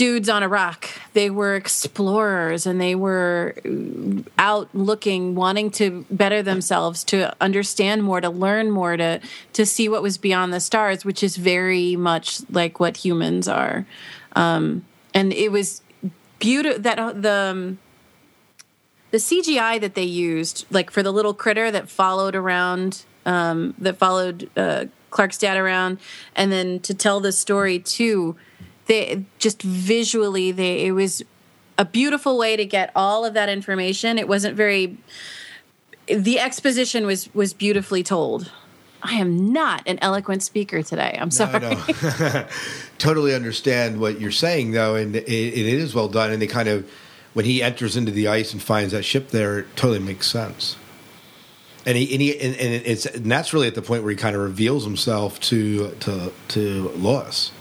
dudes 0.00 0.30
on 0.30 0.42
a 0.42 0.48
rock. 0.48 0.88
They 1.12 1.28
were 1.28 1.56
explorers 1.56 2.64
and 2.64 2.80
they 2.80 2.94
were 2.94 3.54
uh, 3.66 4.22
out 4.38 4.70
looking, 4.72 5.34
wanting 5.34 5.70
to 5.72 6.06
better 6.10 6.42
themselves, 6.42 7.04
to 7.04 7.36
understand 7.38 8.02
more, 8.02 8.18
to 8.22 8.30
learn 8.30 8.70
more, 8.70 8.96
to 8.96 9.20
to 9.52 9.66
see 9.66 9.90
what 9.90 10.02
was 10.02 10.16
beyond 10.16 10.54
the 10.54 10.60
stars, 10.60 11.04
which 11.04 11.22
is 11.22 11.36
very 11.36 11.96
much 11.96 12.40
like 12.50 12.80
what 12.80 12.96
humans 12.96 13.46
are. 13.46 13.84
Um, 14.34 14.86
and 15.12 15.34
it 15.34 15.52
was 15.52 15.82
beautiful 16.38 16.80
that 16.80 16.98
uh, 16.98 17.12
the 17.12 17.38
um, 17.52 17.78
the 19.10 19.18
CGI 19.18 19.78
that 19.82 19.94
they 19.94 20.04
used, 20.04 20.64
like 20.70 20.90
for 20.90 21.02
the 21.02 21.12
little 21.12 21.34
critter 21.34 21.70
that 21.70 21.90
followed 21.90 22.34
around, 22.34 23.04
um, 23.26 23.74
that 23.76 23.98
followed 23.98 24.48
uh, 24.56 24.86
Clark's 25.10 25.36
dad 25.36 25.58
around, 25.58 25.98
and 26.34 26.50
then 26.50 26.80
to 26.80 26.94
tell 26.94 27.20
the 27.20 27.32
story 27.32 27.78
too, 27.78 28.36
they 28.90 29.24
just 29.38 29.62
visually 29.62 30.50
they 30.50 30.86
it 30.86 30.92
was 30.92 31.22
a 31.78 31.84
beautiful 31.84 32.36
way 32.36 32.56
to 32.56 32.66
get 32.66 32.90
all 32.94 33.24
of 33.24 33.34
that 33.34 33.48
information. 33.48 34.18
It 34.18 34.28
wasn't 34.28 34.56
very. 34.56 34.98
The 36.06 36.40
exposition 36.40 37.06
was 37.06 37.32
was 37.34 37.54
beautifully 37.54 38.02
told. 38.02 38.50
I 39.02 39.14
am 39.14 39.52
not 39.52 39.82
an 39.86 39.98
eloquent 40.02 40.42
speaker 40.42 40.82
today. 40.82 41.16
I'm 41.18 41.30
sorry. 41.30 41.54
I 41.54 41.58
know. 41.58 42.46
totally 42.98 43.34
understand 43.34 43.98
what 43.98 44.20
you're 44.20 44.30
saying, 44.30 44.72
though, 44.72 44.94
and 44.94 45.16
it, 45.16 45.26
it 45.26 45.56
is 45.56 45.94
well 45.94 46.08
done. 46.08 46.30
And 46.32 46.42
they 46.42 46.46
kind 46.46 46.68
of, 46.68 46.90
when 47.32 47.46
he 47.46 47.62
enters 47.62 47.96
into 47.96 48.10
the 48.12 48.28
ice 48.28 48.52
and 48.52 48.60
finds 48.60 48.92
that 48.92 49.04
ship 49.04 49.30
there, 49.30 49.60
it 49.60 49.74
totally 49.74 50.00
makes 50.00 50.26
sense. 50.26 50.76
And 51.86 51.96
he, 51.96 52.12
and, 52.12 52.20
he, 52.20 52.38
and, 52.38 52.54
and 52.56 52.74
it's 52.84 53.06
and 53.06 53.30
that's 53.30 53.54
really 53.54 53.68
at 53.68 53.74
the 53.74 53.80
point 53.80 54.02
where 54.02 54.10
he 54.10 54.18
kind 54.18 54.36
of 54.36 54.42
reveals 54.42 54.84
himself 54.84 55.40
to 55.40 55.92
to 56.00 56.30
to 56.48 56.88
Lois. 56.90 57.52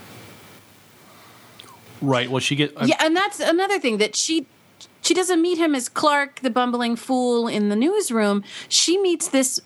Right. 2.02 2.30
Well, 2.30 2.40
she 2.40 2.56
get. 2.56 2.74
Yeah, 2.86 2.96
and 3.00 3.16
that's 3.16 3.40
another 3.40 3.80
thing 3.80 3.98
that 3.98 4.16
she 4.16 4.46
she 5.02 5.14
doesn't 5.14 5.42
meet 5.42 5.58
him 5.58 5.76
as 5.76 5.90
Clark, 5.90 6.42
the 6.42 6.50
bumbling 6.50 6.96
fool 6.96 7.48
in 7.48 7.70
the 7.70 7.76
newsroom. 7.76 8.44
She 8.68 8.98
meets 8.98 9.28
this 9.28 9.60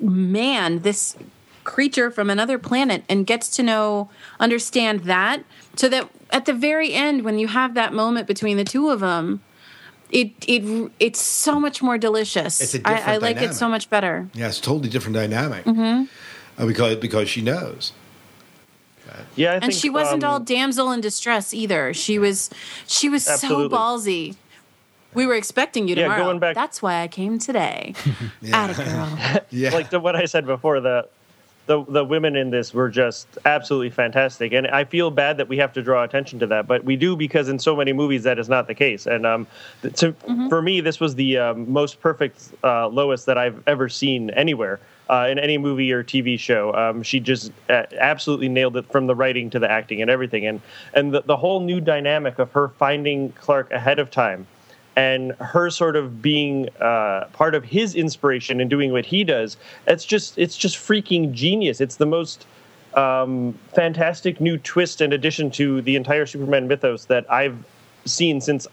man, 0.00 0.80
this 0.80 1.16
creature 1.64 2.10
from 2.10 2.28
another 2.28 2.58
planet, 2.58 3.04
and 3.08 3.26
gets 3.26 3.48
to 3.56 3.62
know, 3.62 4.10
understand 4.38 5.00
that, 5.04 5.42
so 5.76 5.88
that 5.88 6.08
at 6.30 6.44
the 6.44 6.52
very 6.52 6.92
end, 6.92 7.22
when 7.24 7.38
you 7.38 7.48
have 7.48 7.74
that 7.74 7.92
moment 7.92 8.26
between 8.26 8.56
the 8.56 8.64
two 8.64 8.90
of 8.90 9.00
them, 9.00 9.42
it 10.10 10.32
it 10.46 10.90
it's 11.00 11.20
so 11.20 11.58
much 11.58 11.82
more 11.82 11.98
delicious. 11.98 12.60
It's 12.60 12.74
a 12.74 12.86
I, 12.86 12.90
I 12.90 12.94
different 12.94 13.08
I, 13.08 13.14
I 13.14 13.16
like 13.16 13.42
it 13.42 13.54
so 13.54 13.68
much 13.68 13.90
better. 13.90 14.28
Yeah, 14.34 14.48
it's 14.48 14.58
a 14.58 14.62
totally 14.62 14.88
different 14.88 15.14
dynamic. 15.14 15.64
Mm-hmm. 15.64 16.04
Uh, 16.62 16.66
because 16.66 16.96
because 16.96 17.28
she 17.28 17.42
knows. 17.42 17.92
Yeah, 19.36 19.52
I 19.52 19.54
and 19.54 19.62
think, 19.64 19.74
she 19.74 19.90
wasn't 19.90 20.24
um, 20.24 20.30
all 20.30 20.40
damsel 20.40 20.90
in 20.92 21.00
distress 21.00 21.52
either. 21.54 21.92
She 21.94 22.18
was 22.18 22.50
she 22.86 23.08
was 23.08 23.28
Absolutely. 23.28 23.68
so 23.70 23.76
ballsy. 23.76 24.36
We 25.14 25.26
were 25.26 25.34
expecting 25.34 25.86
you 25.86 25.94
tomorrow. 25.94 26.10
Yeah, 26.10 26.16
tomorrow. 26.16 26.30
going 26.32 26.40
back- 26.40 26.54
That's 26.56 26.82
why 26.82 27.00
I 27.02 27.08
came 27.08 27.38
today. 27.38 27.94
Atta 28.52 28.74
girl. 28.74 29.18
Yeah, 29.50 29.70
like 29.70 29.90
the, 29.90 30.00
what 30.00 30.16
I 30.16 30.24
said 30.24 30.44
before. 30.46 30.80
The 30.80 31.08
the 31.66 31.84
the 31.84 32.04
women 32.04 32.36
in 32.36 32.50
this 32.50 32.74
were 32.74 32.90
just 32.90 33.26
absolutely 33.46 33.90
fantastic, 33.90 34.52
and 34.52 34.66
I 34.66 34.84
feel 34.84 35.10
bad 35.10 35.38
that 35.38 35.48
we 35.48 35.56
have 35.58 35.72
to 35.74 35.82
draw 35.82 36.02
attention 36.04 36.38
to 36.40 36.46
that, 36.48 36.66
but 36.66 36.84
we 36.84 36.96
do 36.96 37.16
because 37.16 37.48
in 37.48 37.58
so 37.58 37.74
many 37.74 37.92
movies 37.92 38.22
that 38.24 38.38
is 38.38 38.48
not 38.48 38.66
the 38.66 38.74
case. 38.74 39.06
And 39.06 39.24
um, 39.24 39.46
th- 39.82 39.94
to, 40.00 40.12
for 40.50 40.60
me, 40.60 40.80
this 40.82 41.00
was 41.00 41.14
the 41.14 41.38
um, 41.38 41.72
most 41.72 42.00
perfect 42.00 42.50
uh, 42.62 42.88
Lois 42.88 43.24
that 43.24 43.38
I've 43.38 43.62
ever 43.66 43.88
seen 43.88 44.30
anywhere. 44.30 44.78
Uh, 45.10 45.28
in 45.30 45.38
any 45.38 45.58
movie 45.58 45.92
or 45.92 46.02
TV 46.02 46.38
show, 46.38 46.72
um, 46.72 47.02
she 47.02 47.20
just 47.20 47.52
uh, 47.68 47.82
absolutely 47.98 48.48
nailed 48.48 48.74
it 48.74 48.90
from 48.90 49.06
the 49.06 49.14
writing 49.14 49.50
to 49.50 49.58
the 49.58 49.70
acting 49.70 50.00
and 50.00 50.10
everything, 50.10 50.46
and 50.46 50.62
and 50.94 51.12
the, 51.12 51.20
the 51.20 51.36
whole 51.36 51.60
new 51.60 51.78
dynamic 51.78 52.38
of 52.38 52.50
her 52.52 52.68
finding 52.68 53.30
Clark 53.32 53.70
ahead 53.70 53.98
of 53.98 54.10
time, 54.10 54.46
and 54.96 55.32
her 55.32 55.68
sort 55.68 55.96
of 55.96 56.22
being 56.22 56.70
uh, 56.80 57.26
part 57.34 57.54
of 57.54 57.64
his 57.64 57.94
inspiration 57.94 58.60
and 58.62 58.70
doing 58.70 58.92
what 58.92 59.04
he 59.04 59.24
does. 59.24 59.58
It's 59.86 60.06
just 60.06 60.38
it's 60.38 60.56
just 60.56 60.76
freaking 60.76 61.32
genius. 61.32 61.82
It's 61.82 61.96
the 61.96 62.06
most 62.06 62.46
um, 62.94 63.58
fantastic 63.74 64.40
new 64.40 64.56
twist 64.58 65.00
and 65.00 65.12
addition 65.12 65.50
to 65.52 65.82
the 65.82 65.96
entire 65.96 66.26
Superman 66.26 66.68
mythos 66.68 67.06
that 67.06 67.30
I've 67.30 67.58
seen 68.06 68.40
since 68.40 68.66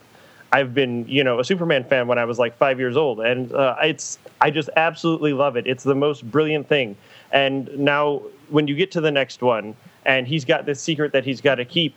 I've 0.52 0.74
been 0.74 1.06
you 1.08 1.24
know 1.24 1.40
a 1.40 1.44
Superman 1.44 1.84
fan 1.84 2.06
when 2.06 2.18
I 2.18 2.24
was 2.24 2.38
like 2.38 2.56
five 2.56 2.78
years 2.78 2.96
old, 2.96 3.20
and 3.20 3.52
uh, 3.52 3.76
it's 3.82 4.18
I 4.40 4.50
just 4.50 4.70
absolutely 4.76 5.32
love 5.32 5.56
it. 5.56 5.66
It's 5.66 5.84
the 5.84 5.94
most 5.94 6.30
brilliant 6.30 6.68
thing. 6.68 6.96
And 7.32 7.76
now 7.78 8.22
when 8.50 8.68
you 8.68 8.74
get 8.74 8.90
to 8.92 9.00
the 9.00 9.10
next 9.10 9.42
one, 9.42 9.74
and 10.04 10.26
he's 10.26 10.44
got 10.44 10.66
this 10.66 10.80
secret 10.80 11.12
that 11.12 11.24
he's 11.24 11.40
got 11.40 11.56
to 11.56 11.64
keep, 11.64 11.94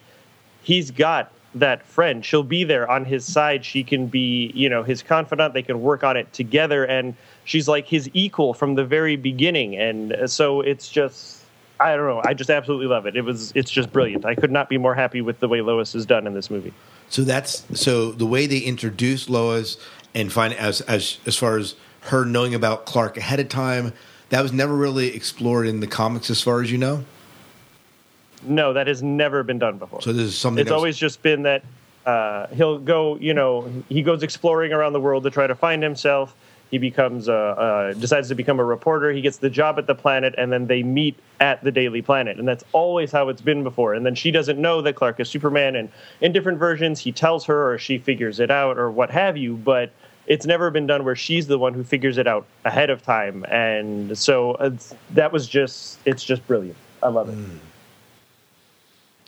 he's 0.63 0.89
got 0.89 1.31
that 1.55 1.85
friend. 1.85 2.23
She'll 2.23 2.43
be 2.43 2.63
there 2.63 2.89
on 2.89 3.05
his 3.05 3.25
side. 3.25 3.65
She 3.65 3.83
can 3.83 4.07
be, 4.07 4.51
you 4.53 4.69
know, 4.69 4.83
his 4.83 5.01
confidant. 5.01 5.53
They 5.53 5.63
can 5.63 5.81
work 5.81 6.03
on 6.03 6.17
it 6.17 6.31
together, 6.33 6.85
and 6.85 7.15
she's 7.45 7.67
like 7.67 7.87
his 7.87 8.09
equal 8.13 8.53
from 8.53 8.75
the 8.75 8.85
very 8.85 9.15
beginning. 9.15 9.75
And 9.75 10.29
so 10.29 10.61
it's 10.61 10.89
just, 10.89 11.41
I 11.79 11.95
don't 11.95 12.07
know. 12.07 12.21
I 12.23 12.33
just 12.33 12.49
absolutely 12.49 12.87
love 12.87 13.05
it. 13.05 13.15
It 13.15 13.21
was, 13.21 13.51
it's 13.55 13.71
just 13.71 13.91
brilliant. 13.91 14.25
I 14.25 14.35
could 14.35 14.51
not 14.51 14.69
be 14.69 14.77
more 14.77 14.95
happy 14.95 15.21
with 15.21 15.39
the 15.39 15.47
way 15.47 15.61
Lois 15.61 15.95
is 15.95 16.05
done 16.05 16.27
in 16.27 16.33
this 16.33 16.49
movie. 16.49 16.73
So 17.09 17.23
that's 17.23 17.65
so 17.79 18.11
the 18.11 18.25
way 18.25 18.47
they 18.47 18.59
introduce 18.59 19.29
Lois 19.29 19.77
and 20.13 20.31
find 20.31 20.53
as 20.53 20.81
as 20.81 21.17
as 21.25 21.35
far 21.35 21.57
as 21.57 21.75
her 22.01 22.25
knowing 22.25 22.53
about 22.53 22.85
Clark 22.85 23.17
ahead 23.17 23.39
of 23.39 23.49
time, 23.49 23.93
that 24.29 24.41
was 24.41 24.53
never 24.53 24.75
really 24.75 25.15
explored 25.15 25.67
in 25.67 25.79
the 25.79 25.87
comics, 25.87 26.29
as 26.29 26.41
far 26.41 26.61
as 26.61 26.71
you 26.71 26.77
know. 26.77 27.03
No, 28.43 28.73
that 28.73 28.87
has 28.87 29.01
never 29.01 29.43
been 29.43 29.59
done 29.59 29.77
before. 29.77 30.01
So 30.01 30.13
this 30.13 30.27
is 30.27 30.37
something. 30.37 30.61
it's 30.61 30.71
always 30.71 30.97
just 30.97 31.21
been 31.21 31.43
that 31.43 31.63
uh, 32.05 32.47
he'll 32.47 32.77
go, 32.77 33.17
you 33.17 33.33
know, 33.33 33.71
he 33.89 34.03
goes 34.03 34.21
exploring 34.21 34.71
around 34.71 34.93
the 34.93 34.99
world 34.99 35.23
to 35.23 35.31
try 35.31 35.47
to 35.47 35.55
find 35.55 35.81
himself. 35.81 36.35
He 36.75 36.79
becomes 36.79 37.29
a, 37.29 37.33
uh, 37.33 37.93
decides 37.93 38.27
to 38.27 38.35
become 38.35 38.59
a 38.59 38.63
reporter. 38.65 39.09
He 39.13 39.21
gets 39.21 39.37
the 39.37 39.49
job 39.49 39.79
at 39.79 39.87
the 39.87 39.95
planet, 39.95 40.35
and 40.37 40.51
then 40.51 40.67
they 40.67 40.83
meet 40.83 41.17
at 41.39 41.63
the 41.63 41.71
Daily 41.71 42.01
Planet, 42.01 42.37
and 42.37 42.45
that's 42.45 42.65
always 42.73 43.13
how 43.13 43.29
it's 43.29 43.39
been 43.39 43.63
before. 43.63 43.93
And 43.93 44.05
then 44.05 44.13
she 44.13 44.29
doesn't 44.29 44.59
know 44.59 44.81
that 44.81 44.97
Clark 44.97 45.21
is 45.21 45.29
Superman, 45.29 45.77
and 45.77 45.89
in 46.19 46.33
different 46.33 46.59
versions, 46.59 46.99
he 46.99 47.13
tells 47.13 47.45
her, 47.45 47.71
or 47.71 47.77
she 47.77 47.97
figures 47.97 48.41
it 48.41 48.51
out, 48.51 48.77
or 48.77 48.91
what 48.91 49.09
have 49.09 49.37
you. 49.37 49.55
But 49.55 49.93
it's 50.27 50.45
never 50.45 50.69
been 50.69 50.85
done 50.85 51.05
where 51.05 51.15
she's 51.15 51.47
the 51.47 51.57
one 51.57 51.73
who 51.73 51.85
figures 51.85 52.17
it 52.17 52.27
out 52.27 52.45
ahead 52.65 52.89
of 52.89 53.01
time, 53.01 53.45
and 53.45 54.17
so 54.17 54.55
uh, 54.55 54.71
that 55.11 55.31
was 55.31 55.47
just, 55.47 55.99
it's 56.03 56.25
just 56.25 56.45
brilliant. 56.45 56.75
I 57.01 57.07
love 57.07 57.29
it. 57.29 57.37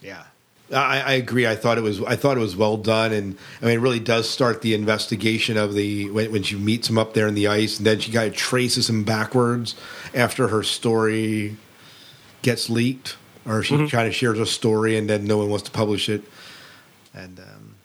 Yeah, 0.02 0.26
I, 0.74 1.00
I 1.00 1.14
agree. 1.14 1.48
I 1.48 1.56
thought 1.56 1.78
it 1.78 1.82
was. 1.82 2.02
I 2.04 2.16
thought 2.16 2.38
it 2.38 2.42
was 2.42 2.56
well 2.56 2.78
done, 2.78 3.14
and 3.14 3.38
I 3.62 3.66
mean, 3.66 3.76
it 3.76 3.82
really 3.82 4.00
does 4.00 4.30
start 4.30 4.62
the 4.62 4.74
investigation 4.74 5.56
of 5.58 5.74
the 5.74 6.10
when, 6.10 6.32
when 6.32 6.44
she 6.44 6.58
meets 6.58 6.90
him 6.90 6.98
up 6.98 7.14
there 7.14 7.28
in 7.28 7.36
the 7.36 7.48
ice, 7.48 7.78
and 7.78 7.88
then 7.88 8.00
she 8.00 8.12
kind 8.12 8.28
of 8.30 8.36
traces 8.36 8.90
him 8.90 9.04
backwards 9.04 9.76
after 10.14 10.50
her 10.50 10.64
story 10.64 11.56
gets 12.42 12.70
leaked, 12.70 13.16
or 13.46 13.64
she 13.64 13.88
kind 13.88 14.08
of 14.08 14.16
shares 14.16 14.40
a 14.40 14.46
story, 14.46 14.98
and 14.98 15.10
then 15.10 15.26
no 15.26 15.38
one 15.38 15.50
wants 15.50 15.64
to 15.66 15.72
publish 15.72 16.10
it, 16.10 16.24
and 17.14 17.40
um, 17.40 17.76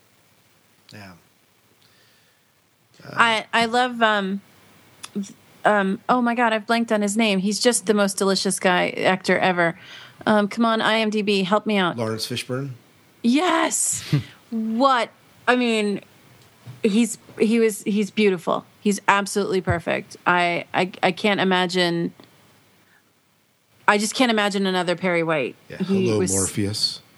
yeah, 0.92 1.12
I 3.10 3.46
I 3.52 3.66
love 3.66 4.02
um 4.02 4.40
um 5.64 6.00
oh 6.08 6.20
my 6.20 6.34
god 6.34 6.52
I've 6.52 6.66
blanked 6.66 6.90
on 6.90 7.02
his 7.02 7.16
name. 7.16 7.38
He's 7.38 7.60
just 7.60 7.86
the 7.86 7.94
most 7.94 8.18
delicious 8.18 8.58
guy 8.58 8.90
actor 8.90 9.38
ever. 9.38 9.78
Um, 10.26 10.48
come 10.48 10.64
on 10.64 10.80
IMDb, 10.80 11.44
help 11.44 11.66
me 11.66 11.76
out. 11.76 11.96
Laurence 11.96 12.26
Fishburne. 12.26 12.70
Yes. 13.22 14.02
what 14.50 15.10
I 15.48 15.56
mean, 15.56 16.00
he's 16.82 17.18
he 17.38 17.58
was 17.58 17.82
he's 17.82 18.10
beautiful. 18.10 18.64
He's 18.80 19.00
absolutely 19.08 19.60
perfect. 19.60 20.16
I 20.26 20.64
I 20.74 20.92
I 21.02 21.12
can't 21.12 21.40
imagine. 21.40 22.12
I 23.88 23.98
just 23.98 24.14
can't 24.14 24.30
imagine 24.30 24.66
another 24.66 24.94
Perry 24.96 25.22
White. 25.22 25.56
Yeah, 25.68 25.78
He 25.78 26.06
hello 26.06 26.18
was- 26.18 26.32
Morpheus. 26.32 27.00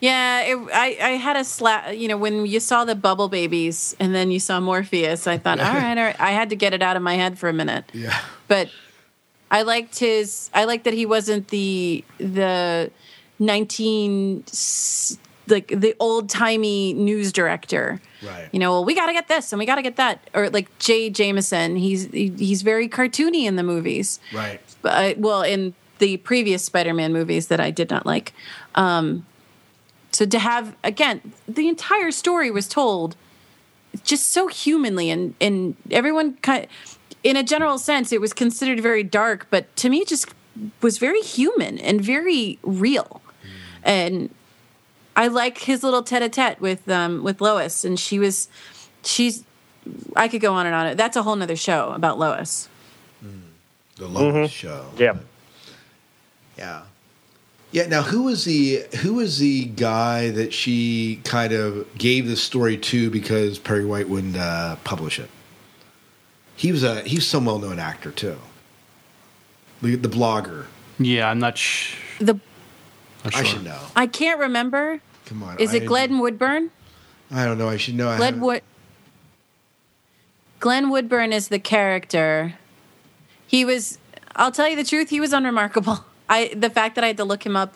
Yeah, 0.00 0.42
it, 0.42 0.56
I 0.72 0.96
I 1.02 1.08
had 1.16 1.36
a 1.36 1.42
slap. 1.42 1.92
You 1.94 2.06
know, 2.06 2.16
when 2.16 2.46
you 2.46 2.60
saw 2.60 2.84
the 2.84 2.94
Bubble 2.94 3.28
Babies 3.28 3.96
and 3.98 4.14
then 4.14 4.30
you 4.30 4.38
saw 4.38 4.60
Morpheus, 4.60 5.26
I 5.26 5.38
thought, 5.38 5.58
all 5.60 5.74
right, 5.74 5.98
all 5.98 6.04
right. 6.04 6.20
I 6.20 6.30
had 6.30 6.50
to 6.50 6.56
get 6.56 6.72
it 6.72 6.82
out 6.82 6.96
of 6.96 7.02
my 7.02 7.14
head 7.14 7.36
for 7.36 7.48
a 7.48 7.52
minute. 7.52 7.84
Yeah, 7.92 8.16
but 8.46 8.68
I 9.50 9.62
liked 9.62 9.98
his. 9.98 10.50
I 10.54 10.64
liked 10.64 10.84
that 10.84 10.94
he 10.94 11.06
wasn't 11.06 11.48
the 11.48 12.04
the 12.18 12.90
nineteen 13.38 14.44
like 15.46 15.68
the 15.68 15.94
old 15.98 16.28
timey 16.28 16.92
news 16.92 17.32
director. 17.32 18.00
Right. 18.22 18.48
You 18.52 18.58
know, 18.58 18.72
well, 18.72 18.84
we 18.84 18.94
got 18.94 19.06
to 19.06 19.12
get 19.12 19.28
this 19.28 19.52
and 19.52 19.58
we 19.58 19.66
got 19.66 19.76
to 19.76 19.82
get 19.82 19.96
that, 19.96 20.28
or 20.34 20.50
like 20.50 20.76
Jay 20.78 21.10
Jameson. 21.10 21.76
He's 21.76 22.06
he, 22.06 22.28
he's 22.36 22.62
very 22.62 22.88
cartoony 22.88 23.44
in 23.44 23.56
the 23.56 23.62
movies. 23.62 24.20
right. 24.32 24.60
But 24.82 25.18
well, 25.18 25.42
in 25.42 25.74
the 25.98 26.16
previous 26.18 26.64
Spider-Man 26.64 27.12
movies 27.12 27.48
that 27.48 27.60
I 27.60 27.70
did 27.70 27.90
not 27.90 28.06
like. 28.06 28.32
Um, 28.74 29.26
so 30.12 30.24
to 30.26 30.38
have 30.38 30.76
again, 30.84 31.32
the 31.46 31.68
entire 31.68 32.10
story 32.10 32.50
was 32.50 32.68
told 32.68 33.16
just 34.04 34.28
so 34.28 34.48
humanly, 34.48 35.10
and 35.10 35.34
and 35.40 35.76
everyone 35.90 36.34
kind, 36.36 36.66
in 37.22 37.36
a 37.36 37.42
general 37.42 37.78
sense, 37.78 38.12
it 38.12 38.20
was 38.20 38.32
considered 38.32 38.80
very 38.80 39.02
dark, 39.02 39.46
but 39.50 39.74
to 39.76 39.88
me, 39.88 39.98
it 39.98 40.08
just 40.08 40.32
was 40.80 40.98
very 40.98 41.20
human 41.20 41.78
and 41.78 42.00
very 42.00 42.58
real, 42.62 43.22
and 43.82 44.30
I 45.16 45.26
like 45.26 45.58
his 45.58 45.82
little 45.82 46.02
tete-a-tete 46.02 46.60
with 46.60 46.88
um, 46.88 47.24
with 47.24 47.40
Lois, 47.40 47.84
and 47.84 47.98
she 47.98 48.18
was 48.18 48.48
she's. 49.02 49.44
I 50.14 50.28
could 50.28 50.40
go 50.40 50.52
on 50.52 50.66
and 50.66 50.74
on. 50.74 50.96
That's 50.96 51.16
a 51.16 51.22
whole 51.22 51.34
nother 51.34 51.56
show 51.56 51.90
about 51.90 52.18
Lois. 52.18 52.68
The 53.96 54.06
Lois 54.06 54.50
show. 54.50 54.86
Yeah. 54.96 55.16
Yeah. 56.56 56.82
Yeah. 57.72 57.86
Now, 57.86 58.02
who 58.02 58.24
was 58.24 58.44
the 58.44 58.84
who 59.00 59.14
was 59.14 59.38
the 59.38 59.64
guy 59.64 60.30
that 60.30 60.52
she 60.52 61.20
kind 61.24 61.52
of 61.52 61.86
gave 61.98 62.28
the 62.28 62.36
story 62.36 62.76
to 62.76 63.10
because 63.10 63.58
Perry 63.58 63.84
White 63.84 64.08
wouldn't 64.08 64.36
uh, 64.36 64.76
publish 64.84 65.18
it? 65.18 65.30
He 66.58 66.72
was 66.72 66.82
a 66.82 67.02
he's 67.02 67.24
some 67.24 67.44
well 67.44 67.60
known 67.60 67.78
actor 67.78 68.10
too. 68.10 68.36
The, 69.80 69.94
the 69.94 70.08
blogger. 70.08 70.66
Yeah, 70.98 71.30
I'm 71.30 71.38
not, 71.38 71.56
sh- 71.56 71.94
The 72.18 72.34
not 72.34 72.42
I 73.26 73.30
sure. 73.30 73.44
should 73.44 73.64
know. 73.64 73.78
I 73.94 74.08
can't 74.08 74.40
remember. 74.40 75.00
Come 75.26 75.44
on. 75.44 75.56
Is 75.60 75.72
it 75.72 75.84
I- 75.84 75.86
Glenn 75.86 76.18
Woodburn? 76.18 76.72
I 77.30 77.44
don't 77.44 77.58
know. 77.58 77.68
I 77.68 77.76
should 77.76 77.94
know. 77.94 78.08
I 78.08 78.16
Glenn 78.16 78.40
Wood. 78.40 78.62
Glenn 80.58 80.90
Woodburn 80.90 81.32
is 81.32 81.46
the 81.48 81.60
character. 81.60 82.54
He 83.46 83.64
was. 83.64 83.98
I'll 84.34 84.50
tell 84.50 84.68
you 84.68 84.74
the 84.76 84.82
truth. 84.84 85.10
He 85.10 85.20
was 85.20 85.32
unremarkable. 85.32 86.04
I 86.28 86.52
the 86.56 86.70
fact 86.70 86.96
that 86.96 87.04
I 87.04 87.08
had 87.08 87.16
to 87.18 87.24
look 87.24 87.46
him 87.46 87.54
up, 87.56 87.74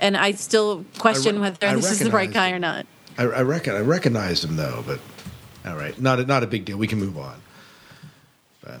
and 0.00 0.16
I 0.16 0.32
still 0.32 0.84
question 0.98 1.34
I 1.34 1.38
re- 1.38 1.42
whether 1.42 1.66
I 1.66 1.74
this 1.74 1.90
is 1.90 1.98
the 1.98 2.10
right 2.10 2.32
guy 2.32 2.48
him. 2.50 2.56
or 2.56 2.58
not. 2.60 2.86
I, 3.18 3.24
I 3.24 3.42
reckon 3.42 3.74
I 3.74 3.80
recognized 3.80 4.44
him 4.44 4.54
though, 4.56 4.84
but 4.86 5.00
all 5.66 5.76
right, 5.76 6.00
not 6.00 6.20
a, 6.20 6.24
not 6.26 6.44
a 6.44 6.46
big 6.46 6.64
deal. 6.64 6.76
We 6.78 6.86
can 6.86 7.00
move 7.00 7.18
on. 7.18 7.40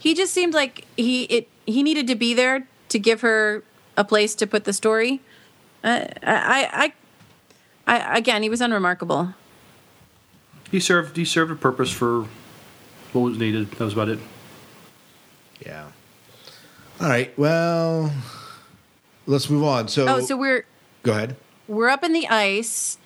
He 0.00 0.14
just 0.14 0.32
seemed 0.32 0.54
like 0.54 0.86
he 0.96 1.24
it 1.24 1.48
he 1.66 1.82
needed 1.82 2.06
to 2.08 2.14
be 2.14 2.34
there 2.34 2.66
to 2.88 2.98
give 2.98 3.20
her 3.22 3.62
a 3.96 4.04
place 4.04 4.34
to 4.36 4.46
put 4.46 4.64
the 4.64 4.72
story. 4.72 5.20
Uh, 5.82 6.06
I, 6.22 6.92
I 7.86 7.96
I 7.96 8.18
again 8.18 8.42
he 8.42 8.48
was 8.48 8.60
unremarkable. 8.60 9.34
He 10.70 10.80
served. 10.80 11.16
He 11.16 11.24
served 11.24 11.52
a 11.52 11.54
purpose 11.56 11.90
for 11.90 12.26
what 13.12 13.20
was 13.20 13.38
needed. 13.38 13.70
That 13.72 13.84
was 13.84 13.92
about 13.92 14.08
it. 14.08 14.18
Yeah. 15.64 15.86
All 17.00 17.08
right. 17.08 17.36
Well, 17.38 18.12
let's 19.26 19.48
move 19.50 19.64
on. 19.64 19.88
So, 19.88 20.06
Oh, 20.08 20.20
so 20.20 20.36
we're 20.36 20.64
go 21.02 21.12
ahead. 21.12 21.36
we're 21.68 21.88
up 21.88 22.02
in 22.04 22.12
the 22.12 22.26
ice. 22.28 22.98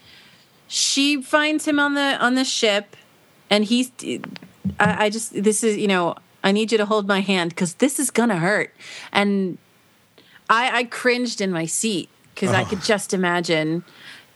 She 0.66 1.20
finds 1.22 1.66
him 1.66 1.79
on 1.79 1.95
the 1.95 2.16
on 2.20 2.35
the 2.35 2.45
ship, 2.45 2.97
and 3.51 3.64
he's. 3.64 3.91
I, 4.79 5.07
I 5.07 5.11
just 5.11 5.43
this 5.43 5.64
is 5.64 5.76
you 5.76 5.89
know 5.89 6.14
I 6.43 6.53
need 6.53 6.72
you 6.72 6.78
to 6.78 6.86
hold 6.86 7.07
my 7.07 7.20
hand 7.20 7.51
because 7.51 7.74
this 7.74 7.99
is 7.99 8.11
gonna 8.11 8.39
hurt, 8.39 8.74
and 9.12 9.59
I 10.49 10.78
I 10.78 10.84
cringed 10.84 11.41
in 11.41 11.51
my 11.51 11.66
seat 11.66 12.09
because 12.34 12.55
I 12.55 12.64
could 12.64 12.82
just 12.82 13.12
imagine, 13.12 13.82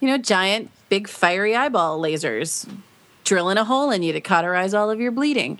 you 0.01 0.07
know, 0.09 0.17
giant 0.17 0.69
big 0.89 1.07
fiery 1.07 1.55
eyeball 1.55 1.99
lasers 1.99 2.69
drilling 3.23 3.57
a 3.57 3.63
hole 3.63 3.91
in 3.91 4.03
you 4.03 4.13
to 4.13 4.21
cauterize 4.21 4.73
all 4.73 4.89
of 4.89 4.99
your 4.99 5.11
bleeding. 5.11 5.57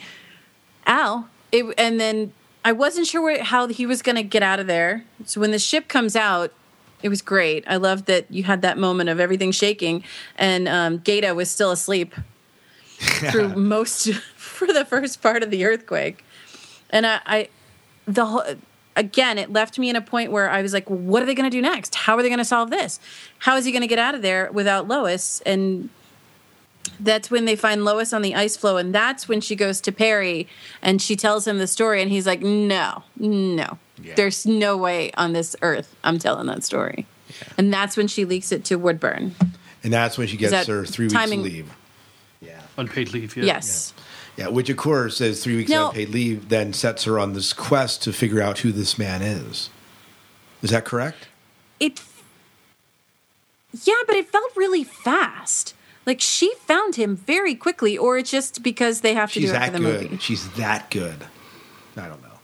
Ow! 0.87 1.25
It, 1.51 1.73
and 1.77 1.99
then 1.99 2.33
I 2.65 2.71
wasn't 2.71 3.07
sure 3.07 3.21
where, 3.21 3.43
how 3.43 3.67
he 3.67 3.85
was 3.85 4.01
going 4.01 4.15
to 4.15 4.23
get 4.23 4.43
out 4.43 4.59
of 4.59 4.67
there. 4.67 5.05
So 5.25 5.41
when 5.41 5.51
the 5.51 5.59
ship 5.59 5.87
comes 5.87 6.15
out, 6.15 6.53
it 7.01 7.09
was 7.09 7.21
great. 7.21 7.63
I 7.67 7.75
loved 7.75 8.05
that 8.05 8.31
you 8.31 8.43
had 8.43 8.61
that 8.61 8.77
moment 8.77 9.09
of 9.09 9.19
everything 9.19 9.51
shaking, 9.51 10.03
and 10.37 10.67
um, 10.67 10.99
Gata 10.99 11.33
was 11.33 11.49
still 11.51 11.71
asleep 11.71 12.15
through 12.97 13.49
most 13.55 14.13
for 14.35 14.67
the 14.67 14.85
first 14.85 15.21
part 15.21 15.43
of 15.43 15.51
the 15.51 15.65
earthquake. 15.65 16.23
And 16.93 17.05
I, 17.05 17.19
I 17.25 17.49
the 18.07 18.25
whole 18.25 18.43
again, 18.95 19.37
it 19.39 19.51
left 19.51 19.77
me 19.79 19.89
in 19.89 19.95
a 19.95 20.01
point 20.01 20.31
where 20.31 20.49
I 20.49 20.61
was 20.61 20.71
like, 20.71 20.87
what 20.87 21.21
are 21.21 21.25
they 21.25 21.33
going 21.33 21.49
to 21.49 21.55
do 21.57 21.61
next? 21.61 21.95
How 21.95 22.15
are 22.15 22.21
they 22.21 22.29
going 22.29 22.37
to 22.37 22.45
solve 22.45 22.69
this? 22.69 22.99
How 23.39 23.57
is 23.57 23.65
he 23.65 23.71
going 23.71 23.81
to 23.81 23.87
get 23.87 23.97
out 23.99 24.13
of 24.13 24.21
there 24.21 24.51
without 24.51 24.87
Lois? 24.87 25.41
And 25.47 25.89
that's 26.99 27.31
when 27.31 27.45
they 27.45 27.55
find 27.55 27.83
Lois 27.83 28.13
on 28.13 28.21
the 28.21 28.35
ice 28.35 28.55
floe, 28.55 28.77
and 28.77 28.93
that's 28.93 29.27
when 29.27 29.41
she 29.41 29.55
goes 29.55 29.81
to 29.81 29.91
Perry 29.91 30.47
and 30.81 31.01
she 31.01 31.15
tells 31.15 31.47
him 31.47 31.57
the 31.57 31.65
story, 31.67 32.01
and 32.01 32.11
he's 32.11 32.27
like, 32.27 32.41
"No, 32.41 33.03
no, 33.17 33.79
Yeah. 34.01 34.13
there's 34.15 34.45
no 34.45 34.77
way 34.77 35.11
on 35.13 35.33
this 35.33 35.55
earth 35.61 35.95
I'm 36.03 36.19
telling 36.19 36.45
that 36.47 36.63
story." 36.63 37.05
And 37.57 37.73
that's 37.73 37.97
when 37.97 38.07
she 38.07 38.25
leaks 38.25 38.51
it 38.51 38.63
to 38.65 38.75
Woodburn. 38.75 39.33
And 39.83 39.91
that's 39.91 40.17
when 40.17 40.27
she 40.27 40.37
gets 40.37 40.51
that 40.51 40.67
her 40.67 40.85
three 40.85 41.05
weeks 41.05 41.13
timing- 41.13 41.41
leave. 41.43 41.73
Yeah. 42.41 42.59
Unpaid 42.77 43.11
leave. 43.13 43.35
Yeah. 43.35 43.45
Yes, 43.45 43.93
Yeah, 44.37 44.47
which 44.47 44.69
of 44.69 44.77
course 44.77 45.21
is 45.21 45.43
three 45.43 45.57
weeks 45.57 45.69
Now- 45.69 45.89
unpaid 45.89 46.09
leave, 46.09 46.49
then 46.49 46.73
sets 46.73 47.03
her 47.03 47.19
on 47.19 47.33
this 47.33 47.53
quest 47.53 48.01
to 48.03 48.13
figure 48.13 48.41
out 48.41 48.59
who 48.59 48.71
this 48.71 48.97
man 48.97 49.21
is. 49.21 49.69
Is 50.61 50.69
that 50.71 50.85
correct? 50.85 51.27
it. 51.79 52.01
Yeah, 53.83 53.95
but 54.07 54.15
it 54.15 54.29
felt 54.29 54.55
really 54.55 54.83
fast. 54.83 55.73
Like 56.05 56.21
she 56.21 56.53
found 56.67 56.95
him 56.95 57.15
very 57.15 57.55
quickly, 57.55 57.97
or 57.97 58.17
it's 58.17 58.29
just 58.31 58.61
because 58.63 59.01
they 59.01 59.13
have 59.13 59.31
to 59.33 59.39
She's 59.41 59.49
do 59.49 59.55
it 59.55 59.59
that 59.59 59.65
for 59.73 59.79
the 59.79 59.79
good. 59.79 60.01
movie. 60.03 60.17
She's 60.19 60.49
that 60.53 60.89
good. 60.91 61.25
I 61.97 62.07
don't 62.07 62.21
know. 62.21 62.39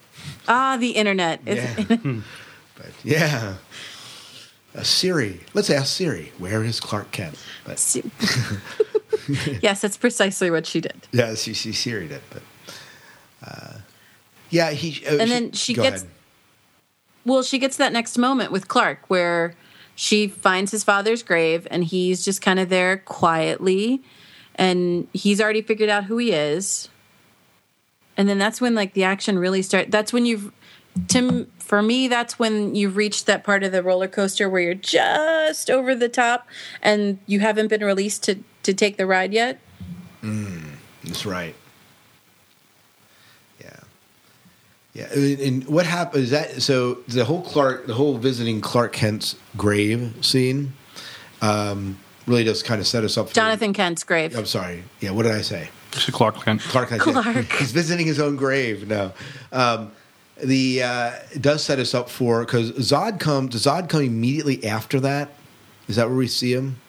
Ah, 0.48 0.78
the 0.78 0.92
internet. 0.92 1.42
Yeah. 1.46 1.76
but 2.76 2.92
yeah. 3.04 3.56
A 4.74 4.84
Siri. 4.86 5.42
Let's 5.54 5.70
ask 5.70 5.96
Siri. 5.96 6.32
Where 6.38 6.64
is 6.64 6.80
Clark 6.80 7.12
Kent? 7.12 7.36
But 7.66 7.80
yes, 9.62 9.82
that's 9.82 9.98
precisely 9.98 10.50
what 10.52 10.66
she 10.66 10.82
did. 10.82 11.08
yeah, 11.12 11.36
she, 11.36 11.54
she 11.54 11.72
Siri 11.72 12.08
did. 12.08 12.22
But 12.30 12.42
uh, 13.46 13.74
yeah, 14.50 14.72
he. 14.72 15.06
Uh, 15.06 15.18
And 15.20 15.32
then 15.32 15.52
she 15.52 15.74
gets- 15.74 16.02
ahead. 16.04 16.12
Well, 17.26 17.44
she 17.44 17.60
gets 17.60 17.78
that 17.78 17.94
next 17.94 18.18
moment 18.18 18.52
with 18.52 18.68
Clark 18.68 19.00
where 19.08 19.54
she 19.94 20.28
finds 20.28 20.72
his 20.72 20.84
father's 20.84 21.22
grave 21.22 21.68
and 21.70 21.84
he's 21.84 22.24
just 22.24 22.42
kind 22.42 22.60
of 22.60 22.70
there 22.70 22.98
quietly 22.98 24.02
and 24.56 25.08
he's 25.14 25.40
already 25.42 25.62
figured 25.62 25.90
out 25.90 26.06
who 26.06 26.18
he 26.18 26.32
is. 26.32 26.88
And 28.18 28.28
then 28.28 28.40
that's 28.40 28.60
when 28.62 28.74
like 28.74 28.94
the 28.94 29.04
action 29.04 29.38
really 29.38 29.62
start 29.62 29.92
that's 29.92 30.12
when 30.14 30.26
you've 30.26 30.52
Tim 31.08 31.52
for 31.60 31.82
me 31.82 32.08
that's 32.08 32.40
when 32.40 32.74
you've 32.74 32.96
reached 32.96 33.26
that 33.28 33.44
part 33.44 33.64
of 33.64 33.72
the 33.74 33.84
roller 33.84 34.08
coaster 34.08 34.50
where 34.50 34.62
you're 34.62 34.74
just 34.74 35.70
over 35.70 35.94
the 35.94 36.10
top 36.10 36.48
and 36.82 37.20
you 37.28 37.42
haven't 37.42 37.68
been 37.68 37.84
released 37.84 38.24
to 38.24 38.40
to 38.64 38.74
take 38.74 38.98
the 38.98 39.06
ride 39.06 39.34
yet. 39.34 39.60
That's 41.04 41.26
right. 41.26 41.56
Yeah. 43.62 43.80
Yeah. 44.94 45.08
And 45.14 45.40
and 45.40 45.68
what 45.68 45.86
happened 45.86 46.24
is 46.24 46.30
that 46.32 46.62
so 46.62 46.96
the 47.08 47.26
whole 47.26 47.42
Clark, 47.42 47.88
the 47.88 47.94
whole 47.94 48.18
visiting 48.18 48.62
Clark 48.62 48.94
Kent's 48.94 49.36
grave 49.58 50.14
scene, 50.22 50.74
um, 51.42 51.98
really 52.28 52.44
does 52.44 52.62
kind 52.64 52.80
of 52.80 52.88
set 52.88 53.04
us 53.04 53.18
up. 53.18 53.30
For, 53.30 53.36
Jonathan 53.36 53.74
Kent's 53.74 54.04
grave. 54.04 54.38
I'm 54.38 54.46
sorry. 54.46 54.84
Yeah. 55.00 55.12
What 55.12 55.24
did 55.24 55.32
I 55.32 55.42
say? 55.42 55.70
Just 55.92 56.12
Clark 56.12 56.44
Kent. 56.44 56.62
Clark. 56.62 56.90
Kent. 56.90 57.02
Clark. 57.02 57.52
He's 57.54 57.72
visiting 57.72 58.06
his 58.06 58.20
own 58.20 58.36
grave. 58.36 58.88
No. 58.88 59.12
Um, 59.52 59.92
the 60.42 60.84
uh, 60.84 61.12
does 61.42 61.64
set 61.64 61.80
us 61.80 61.94
up 61.94 62.10
for 62.10 62.46
because 62.46 62.72
Zod 62.74 63.20
come. 63.20 63.48
Does 63.48 63.66
Zod 63.66 63.90
come 63.90 64.04
immediately 64.04 64.64
after 64.66 65.00
that? 65.00 65.32
Is 65.88 65.96
that 65.96 66.08
where 66.08 66.18
we 66.18 66.28
see 66.28 66.54
him? 66.54 66.80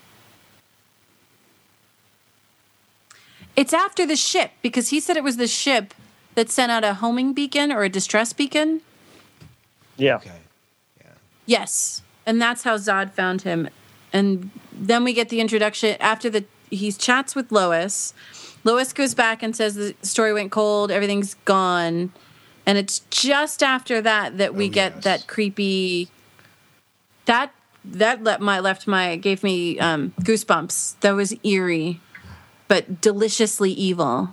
It's 3.61 3.75
after 3.75 4.07
the 4.07 4.17
ship 4.17 4.53
because 4.63 4.89
he 4.89 5.01
said 5.01 5.19
it 5.19 5.23
was 5.23 5.37
the 5.37 5.47
ship 5.47 5.93
that 6.35 6.49
sent 6.49 6.73
out 6.73 6.83
a 6.83 6.95
homing 6.95 7.35
beacon 7.35 7.71
or 7.71 7.83
a 7.83 7.91
distress 7.91 8.33
beacon. 8.33 8.81
Yeah. 9.99 10.17
Okay. 10.17 10.31
Yeah. 10.99 11.11
Yes, 11.45 12.01
and 12.25 12.41
that's 12.41 12.63
how 12.63 12.79
Zod 12.79 13.11
found 13.13 13.43
him. 13.43 13.69
And 14.15 14.51
then 14.73 15.05
we 15.05 15.13
get 15.13 15.29
the 15.29 15.41
introduction 15.41 15.97
after 16.01 16.31
the 16.31 16.45
he 16.71 16.91
chats 16.93 17.35
with 17.35 17.53
Lois. 17.53 18.15
Lois 18.65 18.93
goes 18.95 19.15
back 19.15 19.43
and 19.43 19.55
says 19.55 19.75
the 19.75 19.95
story 20.03 20.33
went 20.33 20.53
cold, 20.53 20.91
everything's 20.91 21.35
gone, 21.45 22.13
and 22.65 22.79
it's 22.79 23.01
just 23.11 23.63
after 23.63 24.01
that 24.01 24.39
that 24.39 24.55
we 24.55 24.67
Oh, 24.67 24.71
get 24.71 24.95
yes. 24.97 25.05
that 25.05 25.27
creepy. 25.27 26.09
That 27.27 27.53
that 27.85 28.25
let 28.25 28.41
my 28.41 28.59
left 28.61 28.87
my 28.87 29.17
gave 29.17 29.43
me 29.43 29.79
um, 29.79 30.15
goosebumps. 30.23 30.95
That 31.01 31.13
was 31.13 31.35
eerie, 31.45 32.01
but 32.71 33.01
deliciously 33.01 33.73
evil. 33.73 34.33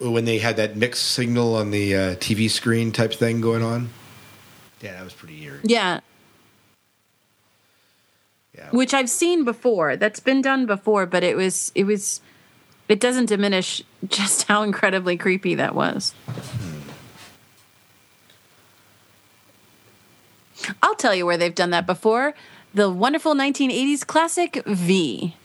when 0.00 0.24
they 0.24 0.38
had 0.38 0.56
that 0.56 0.76
mixed 0.76 1.04
signal 1.12 1.54
on 1.54 1.70
the 1.70 1.94
uh, 1.94 2.00
TV 2.16 2.50
screen 2.50 2.90
type 2.90 3.12
thing 3.14 3.40
going 3.40 3.62
on. 3.62 3.88
Yeah, 4.80 4.94
that 4.94 5.04
was 5.04 5.12
pretty 5.12 5.40
eerie. 5.44 5.60
Yeah, 5.62 6.00
Yeah. 8.58 8.68
which 8.72 8.92
I've 8.92 9.08
seen 9.08 9.44
before. 9.44 9.94
That's 9.96 10.18
been 10.18 10.42
done 10.42 10.66
before, 10.66 11.06
but 11.06 11.22
it 11.22 11.36
was 11.36 11.70
it 11.76 11.84
was 11.84 12.20
it 12.88 12.98
doesn't 12.98 13.26
diminish 13.26 13.80
just 14.08 14.48
how 14.48 14.64
incredibly 14.64 15.16
creepy 15.16 15.54
that 15.54 15.76
was. 15.76 16.14
I'll 20.82 20.96
tell 20.96 21.14
you 21.14 21.24
where 21.26 21.36
they've 21.36 21.54
done 21.54 21.70
that 21.70 21.86
before. 21.86 22.34
The 22.74 22.90
wonderful 22.90 23.34
1980s 23.36 24.04
classic 24.06 24.62
V, 24.66 25.36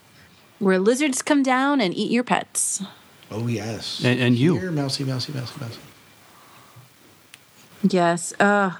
where 0.59 0.79
lizards 0.79 1.21
come 1.21 1.43
down 1.43 1.81
and 1.81 1.93
eat 1.93 2.11
your 2.11 2.23
pets. 2.23 2.83
oh 3.31 3.47
yes. 3.47 4.01
And- 4.03 4.19
and 4.19 4.35
you. 4.35 4.57
Here, 4.57 4.71
mousy, 4.71 5.03
mousy, 5.03 5.33
mousy, 5.33 5.53
mousy. 5.59 5.79
Yes, 7.83 8.33
uh, 8.39 8.71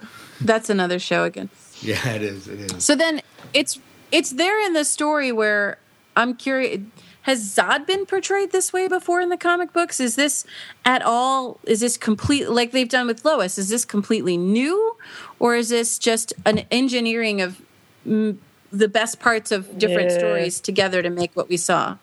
that's 0.41 0.69
another 0.69 0.99
show 0.99 1.23
again. 1.23 1.49
Yeah, 1.81 2.09
it 2.13 2.21
is. 2.23 2.47
It 2.47 2.71
is. 2.71 2.83
So 2.83 2.95
then 2.95 3.21
it's 3.53 3.79
it's 4.11 4.31
there 4.31 4.65
in 4.65 4.73
the 4.73 4.83
story 4.83 5.31
where 5.31 5.77
I'm 6.15 6.33
curious 6.35 6.81
has 7.23 7.43
Zod 7.53 7.85
been 7.85 8.05
portrayed 8.05 8.51
this 8.53 8.71
way 8.71 8.87
before 8.87 9.19
in 9.19 9.27
the 9.27 9.35
comic 9.37 9.73
books? 9.73 9.99
Is 9.99 10.15
this 10.15 10.45
at 10.85 11.01
all 11.01 11.59
is 11.65 11.81
this 11.81 11.97
complete 11.97 12.49
like 12.49 12.71
they've 12.71 12.87
done 12.89 13.05
with 13.05 13.25
Lois? 13.25 13.57
Is 13.57 13.67
this 13.69 13.83
completely 13.85 14.37
new 14.37 14.95
or 15.37 15.55
is 15.55 15.69
this 15.69 15.99
just 15.99 16.33
an 16.45 16.59
engineering 16.71 17.41
of 17.41 17.61
mm, 18.07 18.37
the 18.71 18.87
best 18.87 19.19
parts 19.19 19.51
of 19.51 19.77
different 19.77 20.11
Yeah. 20.11 20.17
stories 20.17 20.59
together 20.59 21.01
to 21.01 21.09
make 21.09 21.31
what 21.33 21.49
we 21.49 21.57
saw? 21.57 21.97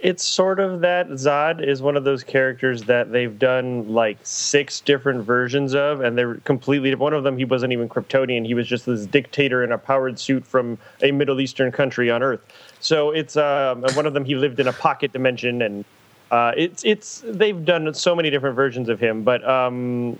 It's 0.00 0.22
sort 0.22 0.60
of 0.60 0.82
that 0.82 1.08
Zod 1.08 1.66
is 1.66 1.80
one 1.80 1.96
of 1.96 2.04
those 2.04 2.22
characters 2.22 2.82
that 2.82 3.10
they've 3.10 3.38
done 3.38 3.88
like 3.88 4.18
six 4.22 4.80
different 4.80 5.24
versions 5.24 5.74
of, 5.74 6.02
and 6.02 6.18
they're 6.18 6.34
completely. 6.44 6.94
One 6.94 7.14
of 7.14 7.24
them, 7.24 7.38
he 7.38 7.46
wasn't 7.46 7.72
even 7.72 7.88
Kryptonian; 7.88 8.44
he 8.44 8.52
was 8.52 8.66
just 8.66 8.84
this 8.84 9.06
dictator 9.06 9.64
in 9.64 9.72
a 9.72 9.78
powered 9.78 10.18
suit 10.18 10.44
from 10.44 10.76
a 11.02 11.10
Middle 11.10 11.40
Eastern 11.40 11.72
country 11.72 12.10
on 12.10 12.22
Earth. 12.22 12.40
So 12.80 13.12
it's 13.12 13.34
um, 13.38 13.82
one 13.94 14.04
of 14.04 14.12
them. 14.12 14.26
He 14.26 14.34
lived 14.34 14.60
in 14.60 14.68
a 14.68 14.74
pocket 14.74 15.14
dimension, 15.14 15.62
and 15.62 15.86
uh, 16.30 16.52
it's 16.54 16.84
it's 16.84 17.22
they've 17.26 17.64
done 17.64 17.94
so 17.94 18.14
many 18.14 18.28
different 18.28 18.56
versions 18.56 18.90
of 18.90 19.00
him. 19.00 19.22
But 19.22 19.42
um, 19.48 20.18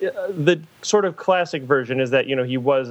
the 0.00 0.58
sort 0.80 1.04
of 1.04 1.18
classic 1.18 1.64
version 1.64 2.00
is 2.00 2.08
that 2.08 2.26
you 2.26 2.34
know 2.36 2.44
he 2.44 2.56
was 2.56 2.90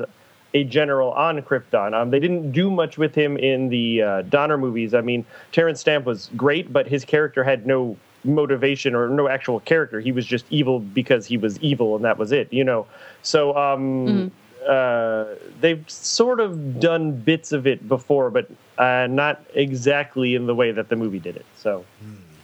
a 0.54 0.64
general 0.64 1.12
on 1.12 1.42
Krypton. 1.42 1.94
Um, 1.94 2.10
they 2.10 2.20
didn't 2.20 2.52
do 2.52 2.72
much 2.72 2.98
with 2.98 3.16
him 3.16 3.38
in 3.38 3.70
the 3.70 4.02
uh, 4.02 4.22
Donner 4.24 4.58
movies. 4.58 4.94
I 4.94 5.02
mean, 5.02 5.26
Terence 5.52 5.80
Stamp 5.80 6.06
was 6.06 6.30
great, 6.36 6.72
but 6.74 6.88
his 6.88 7.06
character 7.06 7.44
had 7.44 7.66
no 7.66 7.98
motivation 8.24 8.96
or 8.96 9.08
no 9.10 9.30
actual 9.30 9.60
character. 9.62 10.00
He 10.00 10.12
was 10.12 10.26
just 10.26 10.46
evil 10.50 10.80
because 10.80 11.26
he 11.26 11.38
was 11.38 11.60
evil, 11.60 11.96
and 11.96 12.04
that 12.06 12.18
was 12.18 12.32
it. 12.32 12.52
You 12.52 12.64
know. 12.64 12.88
So 13.22 13.56
um, 13.56 14.32
uh, 14.68 15.26
they've 15.62 15.90
sort 15.90 16.40
of 16.40 16.80
done 16.80 17.14
bits 17.14 17.52
of 17.52 17.68
it 17.68 17.88
before, 17.88 18.30
but 18.30 18.50
uh, 18.78 19.08
not 19.10 19.44
exactly 19.54 20.36
in 20.36 20.48
the 20.48 20.56
way 20.56 20.72
that 20.72 20.90
the 20.90 20.96
movie 20.96 21.20
did 21.20 21.36
it. 21.36 21.46
So 21.58 21.86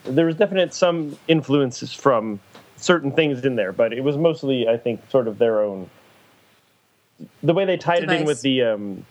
there 0.06 0.26
was 0.26 0.36
definite 0.36 0.74
some 0.74 1.18
influences 1.28 1.93
from 1.93 2.39
certain 2.78 3.12
things 3.12 3.43
in 3.45 3.56
there, 3.56 3.72
but 3.72 3.93
it 3.93 4.01
was 4.01 4.18
mostly, 4.18 4.68
I 4.68 4.78
think, 4.78 5.01
sort 5.10 5.28
of 5.28 5.38
their 5.38 5.62
own. 5.62 5.89
The 7.43 7.53
way 7.53 7.66
they 7.66 7.78
tied 7.78 8.03
it 8.03 8.11
in 8.11 8.26
with 8.26 8.41
the 8.41 8.63
um, 8.63 9.05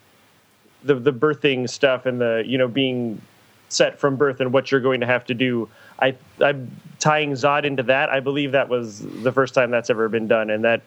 the 0.82 0.94
the 0.94 1.12
birthing 1.12 1.68
stuff 1.68 2.06
and 2.06 2.20
the 2.20 2.42
you 2.46 2.58
know 2.58 2.68
being 2.68 3.20
set 3.68 3.98
from 3.98 4.16
birth 4.16 4.40
and 4.40 4.52
what 4.52 4.70
you're 4.70 4.80
going 4.80 5.00
to 5.00 5.06
have 5.06 5.24
to 5.26 5.34
do. 5.34 5.68
I 6.00 6.14
I'm 6.40 6.70
tying 6.98 7.32
Zod 7.32 7.64
into 7.64 7.82
that. 7.84 8.10
I 8.10 8.20
believe 8.20 8.52
that 8.52 8.68
was 8.68 9.00
the 9.22 9.32
first 9.32 9.54
time 9.54 9.70
that's 9.70 9.90
ever 9.90 10.08
been 10.08 10.28
done, 10.28 10.50
and 10.50 10.64
that 10.64 10.82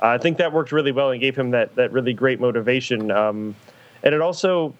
I 0.00 0.18
think 0.18 0.38
that 0.38 0.52
worked 0.52 0.72
really 0.72 0.92
well 0.92 1.10
and 1.10 1.20
gave 1.20 1.36
him 1.36 1.50
that 1.50 1.74
that 1.76 1.92
really 1.92 2.12
great 2.12 2.40
motivation. 2.40 3.10
Um, 3.10 3.54
and 4.02 4.14
it 4.14 4.20
also 4.20 4.74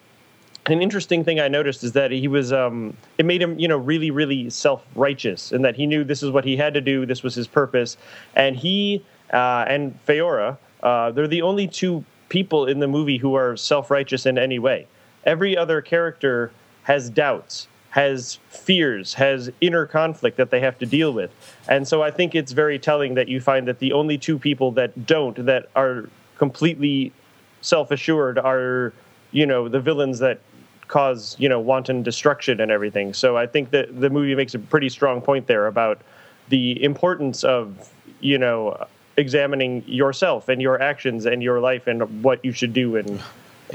an 0.67 0.83
interesting 0.83 1.25
thing 1.25 1.41
I 1.41 1.49
noticed 1.49 1.83
is 1.85 1.93
that 1.93 2.11
he 2.11 2.29
was 2.29 2.53
um, 2.53 2.97
it 3.19 3.27
made 3.27 3.43
him 3.43 3.59
you 3.59 3.69
know 3.69 3.77
really 3.77 4.11
really 4.11 4.51
self 4.51 4.85
righteous 4.95 5.53
and 5.53 5.65
that 5.65 5.77
he 5.77 5.87
knew 5.87 6.05
this 6.05 6.23
is 6.23 6.31
what 6.31 6.45
he 6.45 6.57
had 6.57 6.75
to 6.75 6.81
do 6.81 7.07
this 7.07 7.23
was 7.23 7.35
his 7.35 7.47
purpose 7.47 7.97
and 8.35 8.57
he 8.57 9.05
uh, 9.33 9.65
and 9.69 9.99
Faora 10.07 10.59
uh, 10.83 11.11
they're 11.11 11.29
the 11.29 11.43
only 11.43 11.67
two 11.67 12.05
people 12.29 12.67
in 12.67 12.79
the 12.79 12.89
movie 12.89 13.19
who 13.19 13.35
are 13.35 13.57
self 13.57 13.91
righteous 13.91 14.27
in 14.27 14.39
any 14.39 14.59
way 14.59 14.87
every 15.25 15.57
other 15.57 15.81
character 15.81 16.51
has 16.85 17.11
doubts 17.11 17.67
has 17.91 18.39
fears 18.49 19.15
has 19.15 19.51
inner 19.61 19.85
conflict 19.85 20.37
that 20.37 20.51
they 20.51 20.61
have 20.61 20.79
to 20.79 20.87
deal 20.87 21.13
with 21.13 21.31
and 21.69 21.87
so 21.87 22.03
I 22.03 22.11
think 22.11 22.35
it's 22.35 22.53
very 22.53 22.79
telling 22.79 23.15
that 23.15 23.29
you 23.29 23.41
find 23.41 23.67
that 23.69 23.79
the 23.81 23.93
only 23.93 24.17
two 24.17 24.39
people 24.39 24.71
that 24.73 25.07
don't 25.07 25.45
that 25.47 25.69
are 25.75 26.09
completely 26.39 27.13
self 27.61 27.91
assured 27.91 28.39
are 28.39 28.93
you 29.33 29.47
know 29.47 29.69
the 29.69 29.81
villains 29.81 30.19
that 30.21 30.41
cause 30.89 31.37
you 31.39 31.49
know 31.49 31.61
wanton 31.61 32.03
destruction 32.03 32.61
and 32.61 32.71
everything. 32.71 33.15
So 33.15 33.37
I 33.37 33.47
think 33.47 33.71
that 33.71 34.01
the 34.01 34.11
movie 34.11 34.35
makes 34.35 34.55
a 34.55 34.59
pretty 34.59 34.89
strong 34.89 35.21
point 35.21 35.47
there 35.47 35.67
about 35.67 36.03
the 36.49 36.83
importance 36.83 37.45
of 37.45 37.91
you 38.21 38.39
know 38.39 38.87
examining 39.17 39.85
yourself 39.87 40.49
and 40.49 40.63
your 40.63 40.81
actions 40.81 41.27
and 41.27 41.43
your 41.43 41.61
life 41.61 41.87
and 41.87 42.23
what 42.23 42.45
you 42.45 42.53
should 42.53 42.73
do 42.73 42.97
and 42.97 43.21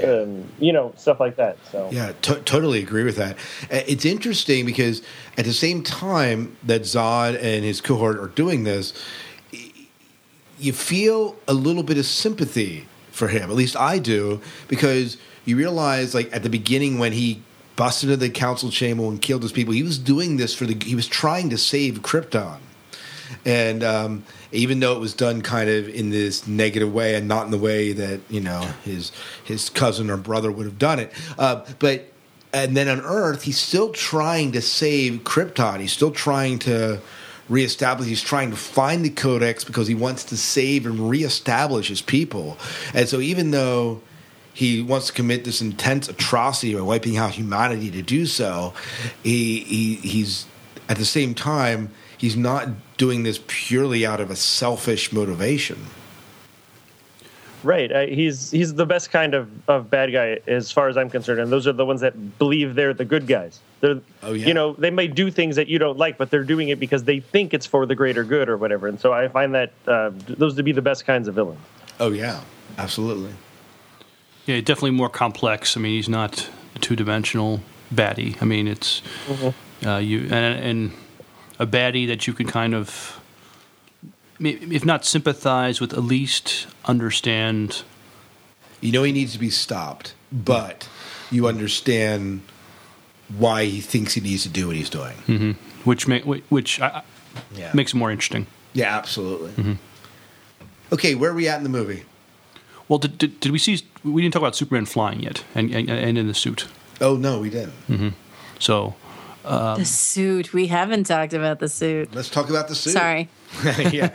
um, 0.04 0.44
you 0.58 0.72
know 0.72 0.92
stuff 0.96 1.20
like 1.20 1.36
that. 1.36 1.56
So 1.70 1.88
Yeah, 1.90 2.12
to- 2.22 2.40
totally 2.40 2.80
agree 2.82 3.04
with 3.04 3.16
that. 3.16 3.36
Uh, 3.70 3.82
It's 3.86 4.04
interesting 4.04 4.66
because 4.66 5.02
at 5.38 5.44
the 5.44 5.52
same 5.52 5.82
time 5.82 6.56
that 6.64 6.82
Zod 6.82 7.34
and 7.42 7.64
his 7.64 7.80
cohort 7.80 8.18
are 8.18 8.28
doing 8.28 8.64
this, 8.64 8.92
you 10.58 10.72
feel 10.72 11.36
a 11.46 11.54
little 11.54 11.82
bit 11.82 11.98
of 11.98 12.06
sympathy 12.06 12.86
for 13.10 13.28
him. 13.28 13.50
At 13.50 13.56
least 13.56 13.76
I 13.76 13.98
do, 13.98 14.40
because 14.68 15.16
you 15.44 15.56
realize, 15.56 16.14
like 16.14 16.34
at 16.34 16.42
the 16.42 16.50
beginning 16.50 16.98
when 16.98 17.12
he 17.12 17.42
busted 17.76 18.10
into 18.10 18.18
the 18.26 18.30
council 18.30 18.70
chamber 18.70 19.04
and 19.04 19.20
killed 19.20 19.42
his 19.42 19.52
people, 19.52 19.72
he 19.74 19.82
was 19.82 19.98
doing 19.98 20.36
this 20.36 20.54
for 20.54 20.64
the. 20.66 20.82
He 20.84 20.94
was 20.94 21.06
trying 21.06 21.50
to 21.50 21.58
save 21.58 22.00
Krypton. 22.02 22.58
And 23.44 23.82
um, 23.84 24.24
even 24.52 24.80
though 24.80 24.96
it 24.96 25.00
was 25.00 25.14
done 25.14 25.42
kind 25.42 25.68
of 25.68 25.88
in 25.88 26.10
this 26.10 26.46
negative 26.46 26.92
way 26.92 27.14
and 27.14 27.28
not 27.28 27.44
in 27.44 27.50
the 27.50 27.58
way 27.58 27.92
that 27.92 28.20
you 28.28 28.40
know 28.40 28.60
his 28.84 29.12
his 29.44 29.68
cousin 29.70 30.10
or 30.10 30.16
brother 30.16 30.50
would 30.50 30.66
have 30.66 30.78
done 30.78 30.98
it, 30.98 31.12
uh, 31.38 31.64
but 31.78 32.12
and 32.52 32.76
then 32.76 32.88
on 32.88 33.00
Earth 33.00 33.42
he's 33.42 33.58
still 33.58 33.90
trying 33.90 34.52
to 34.52 34.60
save 34.60 35.24
Krypton. 35.24 35.80
He's 35.80 35.92
still 35.92 36.10
trying 36.10 36.58
to 36.60 37.00
reestablish. 37.48 38.08
He's 38.08 38.22
trying 38.22 38.50
to 38.50 38.56
find 38.56 39.04
the 39.04 39.10
Codex 39.10 39.64
because 39.64 39.86
he 39.86 39.94
wants 39.94 40.24
to 40.24 40.36
save 40.36 40.86
and 40.86 41.08
reestablish 41.08 41.88
his 41.88 42.02
people. 42.02 42.58
And 42.94 43.08
so 43.08 43.20
even 43.20 43.50
though 43.50 44.02
he 44.52 44.82
wants 44.82 45.08
to 45.08 45.12
commit 45.12 45.44
this 45.44 45.60
intense 45.60 46.08
atrocity 46.08 46.74
by 46.74 46.80
wiping 46.80 47.16
out 47.16 47.32
humanity 47.32 47.90
to 47.90 48.02
do 48.02 48.26
so, 48.26 48.72
he, 49.22 49.60
he 49.60 49.94
he's 49.96 50.46
at 50.88 50.96
the 50.96 51.04
same 51.04 51.34
time 51.34 51.90
he's 52.16 52.36
not 52.36 52.68
doing 52.96 53.22
this 53.22 53.40
purely 53.46 54.06
out 54.06 54.20
of 54.20 54.30
a 54.30 54.36
selfish 54.36 55.12
motivation. 55.12 55.86
Right. 57.62 57.90
Uh, 57.90 58.06
he's 58.06 58.50
he's 58.50 58.74
the 58.74 58.86
best 58.86 59.10
kind 59.10 59.34
of, 59.34 59.50
of 59.68 59.90
bad 59.90 60.12
guy 60.12 60.38
as 60.46 60.70
far 60.70 60.88
as 60.88 60.96
I'm 60.96 61.10
concerned, 61.10 61.40
and 61.40 61.50
those 61.50 61.66
are 61.66 61.72
the 61.72 61.84
ones 61.86 62.00
that 62.02 62.38
believe 62.38 62.74
they're 62.74 62.94
the 62.94 63.04
good 63.04 63.26
guys. 63.26 63.60
They're, 63.80 64.00
Oh, 64.22 64.32
yeah. 64.34 64.46
you 64.46 64.54
know, 64.54 64.74
they 64.74 64.90
may 64.90 65.08
do 65.08 65.30
things 65.30 65.56
that 65.56 65.66
you 65.66 65.78
don't 65.78 65.98
like, 65.98 66.16
but 66.16 66.30
they're 66.30 66.44
doing 66.44 66.68
it 66.68 66.78
because 66.78 67.04
they 67.04 67.18
think 67.20 67.52
it's 67.54 67.66
for 67.66 67.84
the 67.84 67.94
greater 67.94 68.24
good 68.24 68.48
or 68.48 68.56
whatever. 68.56 68.86
And 68.86 69.00
so 69.00 69.12
I 69.12 69.26
find 69.28 69.54
that 69.54 69.72
uh, 69.86 70.10
those 70.28 70.54
to 70.56 70.62
be 70.62 70.72
the 70.72 70.82
best 70.82 71.06
kinds 71.06 71.26
of 71.28 71.34
villains. 71.34 71.58
Oh 71.98 72.10
yeah, 72.12 72.42
absolutely. 72.78 73.32
Yeah, 74.44 74.60
definitely 74.60 74.92
more 74.92 75.08
complex. 75.08 75.76
I 75.76 75.80
mean, 75.80 75.92
he's 75.96 76.08
not 76.08 76.48
a 76.76 76.78
two-dimensional 76.78 77.60
baddie. 77.92 78.40
I 78.40 78.44
mean, 78.44 78.68
it's 78.68 79.02
uh, 79.84 79.96
you 79.96 80.20
and, 80.30 80.32
and 80.32 80.92
a 81.58 81.66
baddie 81.66 82.06
that 82.06 82.26
you 82.26 82.32
can 82.32 82.46
kind 82.46 82.74
of, 82.74 83.20
if 84.40 84.84
not 84.84 85.04
sympathize 85.04 85.80
with, 85.80 85.92
at 85.92 86.02
least 86.04 86.66
understand. 86.84 87.82
You 88.80 88.92
know 88.92 89.02
he 89.02 89.12
needs 89.12 89.32
to 89.32 89.38
be 89.38 89.50
stopped, 89.50 90.14
but 90.30 90.88
you 91.30 91.46
understand 91.46 92.42
why 93.36 93.64
he 93.64 93.80
thinks 93.80 94.14
he 94.14 94.20
needs 94.20 94.42
to 94.44 94.48
do 94.48 94.66
what 94.68 94.76
he's 94.76 94.90
doing. 94.90 95.16
Mm-hmm. 95.26 95.50
Which 95.88 96.06
make 96.06 96.24
which 96.24 96.80
I, 96.80 97.02
Yeah. 97.54 97.70
makes 97.74 97.92
it 97.94 97.96
more 97.96 98.10
interesting. 98.10 98.46
Yeah, 98.72 98.96
absolutely. 98.96 99.50
Mm-hmm. 99.52 99.72
Okay, 100.92 101.14
where 101.14 101.30
are 101.30 101.34
we 101.34 101.48
at 101.48 101.56
in 101.58 101.62
the 101.64 101.68
movie? 101.70 102.04
Well, 102.88 102.98
did, 103.00 103.18
did, 103.18 103.40
did 103.40 103.50
we 103.50 103.58
see? 103.58 103.80
We 104.04 104.22
didn't 104.22 104.34
talk 104.34 104.42
about 104.42 104.54
Superman 104.54 104.86
flying 104.86 105.20
yet, 105.20 105.42
and 105.54 105.74
and, 105.74 105.90
and 105.90 106.18
in 106.18 106.26
the 106.28 106.34
suit. 106.34 106.68
Oh 107.00 107.16
no, 107.16 107.40
we 107.40 107.50
didn't. 107.50 107.72
Mm-hmm. 107.88 108.08
So 108.60 108.94
the 109.46 109.80
um, 109.80 109.84
suit. 109.84 110.52
We 110.52 110.66
haven't 110.66 111.04
talked 111.04 111.32
about 111.32 111.58
the 111.58 111.68
suit. 111.68 112.14
Let's 112.14 112.28
talk 112.30 112.50
about 112.50 112.68
the 112.68 112.74
suit. 112.74 112.92
Sorry. 112.92 113.28
yeah. 113.92 114.10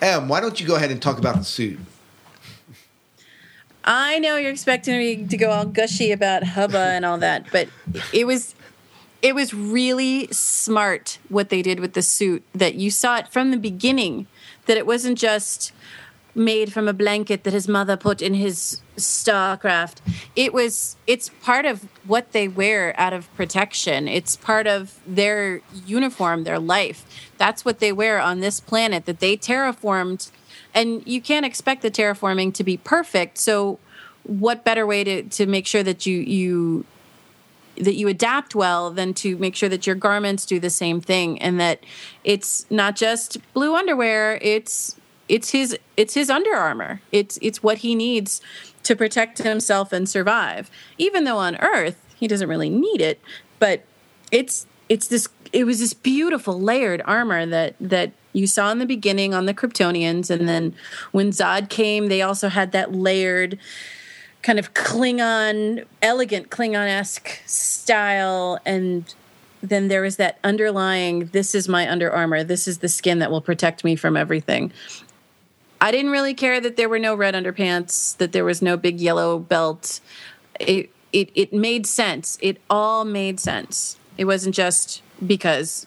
Em, 0.00 0.28
why 0.28 0.40
don't 0.40 0.60
you 0.60 0.66
go 0.66 0.76
ahead 0.76 0.90
and 0.90 1.00
talk 1.00 1.18
about 1.18 1.36
the 1.36 1.44
suit? 1.44 1.78
I 3.84 4.18
know 4.18 4.36
you're 4.36 4.50
expecting 4.50 4.98
me 4.98 5.26
to 5.26 5.36
go 5.36 5.50
all 5.50 5.64
gushy 5.64 6.12
about 6.12 6.44
Hubba 6.44 6.78
and 6.78 7.06
all 7.06 7.18
that, 7.18 7.50
but 7.50 7.68
it 8.12 8.26
was 8.26 8.54
it 9.22 9.34
was 9.34 9.54
really 9.54 10.28
smart 10.28 11.18
what 11.28 11.48
they 11.48 11.62
did 11.62 11.80
with 11.80 11.94
the 11.94 12.02
suit 12.02 12.44
that 12.54 12.74
you 12.74 12.90
saw 12.90 13.16
it 13.16 13.28
from 13.28 13.50
the 13.50 13.56
beginning 13.56 14.26
that 14.66 14.76
it 14.76 14.86
wasn't 14.86 15.18
just 15.18 15.72
made 16.34 16.72
from 16.72 16.88
a 16.88 16.92
blanket 16.92 17.44
that 17.44 17.52
his 17.52 17.68
mother 17.68 17.96
put 17.96 18.22
in 18.22 18.34
his 18.34 18.80
starcraft. 18.96 19.96
It 20.36 20.52
was 20.52 20.96
it's 21.06 21.30
part 21.42 21.64
of 21.64 21.86
what 22.06 22.32
they 22.32 22.48
wear 22.48 22.98
out 22.98 23.12
of 23.12 23.32
protection. 23.34 24.08
It's 24.08 24.36
part 24.36 24.66
of 24.66 25.00
their 25.06 25.60
uniform 25.86 26.44
their 26.44 26.58
life. 26.58 27.30
That's 27.38 27.64
what 27.64 27.78
they 27.80 27.92
wear 27.92 28.20
on 28.20 28.40
this 28.40 28.60
planet 28.60 29.06
that 29.06 29.20
they 29.20 29.36
terraformed. 29.36 30.30
And 30.74 31.02
you 31.06 31.20
can't 31.20 31.46
expect 31.46 31.82
the 31.82 31.90
terraforming 31.90 32.54
to 32.54 32.64
be 32.64 32.76
perfect. 32.76 33.38
So 33.38 33.78
what 34.24 34.64
better 34.64 34.86
way 34.86 35.04
to, 35.04 35.22
to 35.22 35.46
make 35.46 35.66
sure 35.66 35.82
that 35.82 36.06
you 36.06 36.18
you 36.20 36.84
that 37.76 37.94
you 37.94 38.08
adapt 38.08 38.54
well 38.54 38.90
than 38.90 39.14
to 39.14 39.36
make 39.38 39.54
sure 39.54 39.68
that 39.68 39.86
your 39.86 39.94
garments 39.94 40.44
do 40.44 40.58
the 40.58 40.70
same 40.70 41.00
thing 41.00 41.40
and 41.40 41.60
that 41.60 41.80
it's 42.24 42.66
not 42.70 42.96
just 42.96 43.38
blue 43.54 43.74
underwear 43.74 44.38
it's 44.42 44.97
it's 45.28 45.50
his 45.50 45.76
it's 45.96 46.14
his 46.14 46.30
under 46.30 46.54
armor 46.54 47.00
it's 47.12 47.38
it's 47.42 47.62
what 47.62 47.78
he 47.78 47.94
needs 47.94 48.40
to 48.82 48.96
protect 48.96 49.38
himself 49.38 49.92
and 49.92 50.08
survive 50.08 50.70
even 50.96 51.24
though 51.24 51.38
on 51.38 51.56
earth 51.56 52.04
he 52.16 52.26
doesn't 52.26 52.48
really 52.48 52.70
need 52.70 53.00
it 53.00 53.20
but 53.58 53.84
it's 54.30 54.66
it's 54.88 55.08
this 55.08 55.28
it 55.52 55.64
was 55.64 55.80
this 55.80 55.94
beautiful 55.94 56.60
layered 56.60 57.02
armor 57.04 57.44
that 57.46 57.74
that 57.80 58.12
you 58.32 58.46
saw 58.46 58.70
in 58.70 58.78
the 58.78 58.86
beginning 58.86 59.34
on 59.34 59.46
the 59.46 59.54
kryptonians 59.54 60.30
and 60.30 60.48
then 60.48 60.74
when 61.12 61.30
zod 61.30 61.68
came 61.68 62.08
they 62.08 62.22
also 62.22 62.48
had 62.48 62.72
that 62.72 62.94
layered 62.94 63.58
kind 64.42 64.58
of 64.58 64.74
Klingon, 64.74 65.84
elegant 66.02 66.50
Klingon 66.50 66.88
esque 66.88 67.40
style. 67.46 68.58
And 68.64 69.12
then 69.62 69.88
there 69.88 70.02
was 70.02 70.16
that 70.16 70.38
underlying 70.44 71.26
this 71.26 71.54
is 71.54 71.68
my 71.68 71.90
under 71.90 72.10
armor, 72.10 72.44
this 72.44 72.68
is 72.68 72.78
the 72.78 72.88
skin 72.88 73.18
that 73.18 73.30
will 73.30 73.40
protect 73.40 73.84
me 73.84 73.96
from 73.96 74.16
everything. 74.16 74.72
I 75.80 75.90
didn't 75.90 76.10
really 76.10 76.34
care 76.34 76.60
that 76.60 76.76
there 76.76 76.88
were 76.88 76.98
no 76.98 77.14
red 77.14 77.34
underpants, 77.34 78.16
that 78.16 78.32
there 78.32 78.44
was 78.44 78.60
no 78.60 78.76
big 78.76 79.00
yellow 79.00 79.38
belt. 79.38 80.00
It, 80.58 80.90
it, 81.12 81.30
it 81.34 81.52
made 81.52 81.86
sense. 81.86 82.38
It 82.40 82.60
all 82.68 83.04
made 83.04 83.38
sense. 83.38 83.96
It 84.16 84.24
wasn't 84.24 84.54
just 84.54 85.02
because 85.24 85.86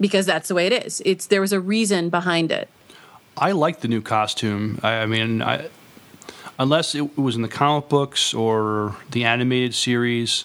because 0.00 0.26
that's 0.26 0.48
the 0.48 0.54
way 0.54 0.66
it 0.66 0.84
is. 0.84 1.00
It's 1.04 1.26
there 1.26 1.40
was 1.40 1.52
a 1.52 1.60
reason 1.60 2.10
behind 2.10 2.50
it. 2.50 2.68
I 3.36 3.52
like 3.52 3.80
the 3.80 3.88
new 3.88 4.02
costume. 4.02 4.80
I, 4.82 4.94
I 4.94 5.06
mean, 5.06 5.42
I, 5.42 5.68
unless 6.58 6.94
it 6.94 7.16
was 7.16 7.36
in 7.36 7.42
the 7.42 7.48
comic 7.48 7.88
books 7.88 8.34
or 8.34 8.96
the 9.12 9.24
animated 9.24 9.74
series, 9.74 10.44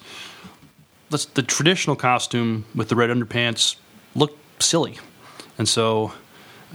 the 1.10 1.44
traditional 1.44 1.96
costume 1.96 2.66
with 2.76 2.90
the 2.90 2.96
red 2.96 3.10
underpants 3.10 3.78
looked 4.14 4.62
silly, 4.62 5.00
and 5.58 5.68
so 5.68 6.14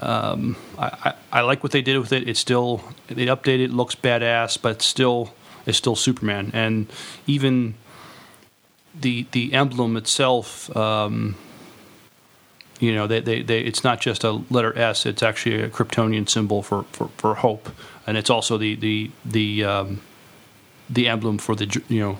um, 0.00 0.56
I, 0.78 1.14
I, 1.32 1.38
I 1.38 1.40
like 1.42 1.62
what 1.62 1.72
they 1.72 1.82
did 1.82 1.98
with 1.98 2.12
it. 2.12 2.28
It's 2.28 2.40
still 2.40 2.82
they 3.08 3.26
updated. 3.26 3.64
It 3.64 3.70
looks 3.72 3.94
badass, 3.94 4.60
but 4.60 4.76
it's 4.76 4.86
still 4.86 5.34
it's 5.66 5.78
still 5.78 5.96
Superman, 5.96 6.50
and 6.54 6.90
even 7.26 7.74
the 8.98 9.26
the 9.32 9.52
emblem 9.52 9.96
itself. 9.96 10.74
Um, 10.76 11.36
you 12.80 12.92
know, 12.92 13.06
they, 13.06 13.20
they, 13.20 13.42
they, 13.42 13.60
it's 13.60 13.84
not 13.84 14.00
just 14.00 14.24
a 14.24 14.42
letter 14.50 14.76
S; 14.76 15.06
it's 15.06 15.22
actually 15.22 15.62
a 15.62 15.68
Kryptonian 15.68 16.28
symbol 16.28 16.62
for, 16.64 16.82
for, 16.90 17.10
for 17.16 17.36
hope, 17.36 17.68
and 18.08 18.16
it's 18.16 18.28
also 18.28 18.58
the 18.58 18.74
the 18.74 19.10
the 19.24 19.64
um, 19.64 20.00
the 20.90 21.06
emblem 21.06 21.38
for 21.38 21.54
the 21.54 21.80
you 21.88 22.00
know 22.00 22.18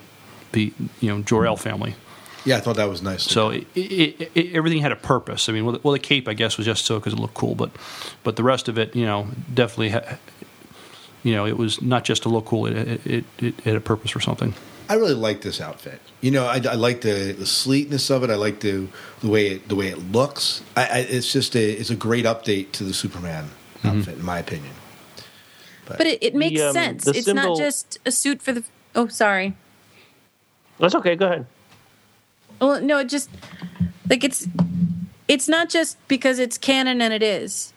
the 0.53 0.73
you 1.01 1.11
know 1.11 1.23
Jor-El 1.23 1.57
family. 1.57 1.97
Yeah, 2.45 2.57
I 2.57 2.61
thought 2.61 2.77
that 2.77 2.89
was 2.89 3.03
nice. 3.03 3.23
So 3.23 3.51
it, 3.51 3.67
it, 3.75 4.31
it, 4.35 4.55
everything 4.55 4.81
had 4.81 4.93
a 4.93 4.97
purpose. 4.97 5.49
I 5.49 5.53
mean, 5.53 5.65
well, 5.65 5.75
the, 5.75 5.81
well, 5.83 5.93
the 5.93 5.99
cape 5.99 6.27
I 6.29 6.35
guess 6.35 6.57
was 6.57 6.67
just 6.67 6.85
so 6.85 6.99
because 6.99 7.13
it 7.13 7.19
looked 7.19 7.35
cool, 7.35 7.55
but 7.55 7.71
but 8.25 8.37
the 8.37 8.43
rest 8.43 8.69
of 8.69 8.79
it, 8.79 8.97
you 8.97 9.07
know, 9.07 9.29
definitely, 9.53 9.91
ha- 9.91 10.19
you 11.23 11.35
know, 11.35 11.47
it 11.47 11.57
was 11.57 11.81
not 11.81 12.05
just 12.05 12.23
to 12.25 12.29
look 12.29 12.47
cool. 12.47 12.67
It 12.67 12.77
it, 12.77 13.07
it, 13.07 13.25
it 13.39 13.61
had 13.61 13.77
a 13.77 13.81
purpose 13.81 14.11
for 14.11 14.21
something. 14.21 14.55
I 14.89 14.95
really 14.95 15.15
like 15.15 15.43
this 15.43 15.61
outfit. 15.61 16.01
You 16.21 16.33
know, 16.33 16.47
I, 16.47 16.61
I 16.69 16.75
like 16.75 17.01
the, 17.03 17.33
the 17.33 17.47
sleekness 17.47 18.11
of 18.11 18.25
it. 18.25 18.31
I 18.31 18.35
like 18.35 18.61
the 18.61 18.89
the 19.21 19.29
way 19.29 19.47
it, 19.53 19.69
the 19.69 19.77
way 19.77 19.89
it 19.89 19.99
looks. 19.99 20.63
I, 20.77 20.83
I, 20.83 20.99
it's 20.99 21.33
just 21.33 21.55
a 21.55 21.71
it's 21.73 21.91
a 21.91 21.97
great 21.97 22.25
update 22.25 22.73
to 22.73 22.85
the 22.85 22.93
Superman 22.93 23.51
outfit, 23.85 24.19
in 24.19 24.25
my 24.25 24.39
opinion. 24.39 24.75
But 25.87 26.07
it, 26.07 26.23
it 26.23 26.35
makes 26.35 26.61
um, 26.61 26.73
sense. 26.73 27.05
the 27.05 27.13
It's 27.13 27.27
not 27.27 27.57
just 27.57 27.99
a 28.05 28.11
suit 28.11 28.43
for 28.43 28.53
the. 28.53 28.65
Oh, 28.95 29.09
sorry. 29.09 29.55
That's 30.79 30.95
okay. 30.97 31.17
Go 31.17 31.27
ahead. 31.27 31.47
Well, 32.63 32.81
no, 32.81 32.99
it 32.99 33.09
just 33.09 33.29
like 34.09 34.23
it's 34.23 34.47
it's 35.27 35.49
not 35.49 35.69
just 35.69 35.97
because 36.07 36.39
it's 36.39 36.57
canon 36.57 37.03
and 37.03 37.13
it 37.13 37.23
is. 37.23 37.73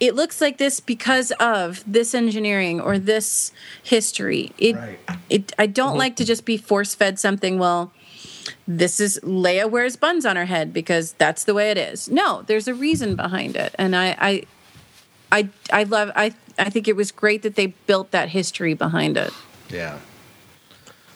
It 0.00 0.14
looks 0.14 0.40
like 0.40 0.58
this 0.58 0.80
because 0.80 1.32
of 1.32 1.84
this 1.86 2.14
engineering 2.14 2.80
or 2.80 2.98
this 2.98 3.52
history. 3.82 4.52
It 4.58 4.76
Right. 4.76 4.98
it 5.28 5.52
I 5.58 5.66
don't 5.66 5.98
like 5.98 6.16
to 6.16 6.24
just 6.24 6.44
be 6.46 6.56
force 6.56 6.94
fed 6.94 7.18
something. 7.18 7.58
Well, 7.58 7.92
this 8.66 9.00
is 9.00 9.20
Leia 9.22 9.70
wears 9.70 9.96
buns 9.96 10.24
on 10.24 10.36
her 10.36 10.46
head 10.46 10.72
because 10.72 11.12
that's 11.12 11.44
the 11.44 11.52
way 11.52 11.70
it 11.70 11.76
is. 11.78 12.08
No, 12.08 12.42
there's 12.46 12.68
a 12.68 12.74
reason 12.74 13.16
behind 13.16 13.54
it, 13.54 13.74
and 13.78 13.94
I 13.94 14.16
I 14.18 14.42
I, 15.30 15.48
I 15.70 15.82
love 15.82 16.10
I 16.16 16.32
I 16.58 16.70
think 16.70 16.88
it 16.88 16.96
was 16.96 17.12
great 17.12 17.42
that 17.42 17.54
they 17.56 17.66
built 17.86 18.12
that 18.12 18.30
history 18.30 18.72
behind 18.72 19.18
it. 19.18 19.32
Yeah. 19.68 19.98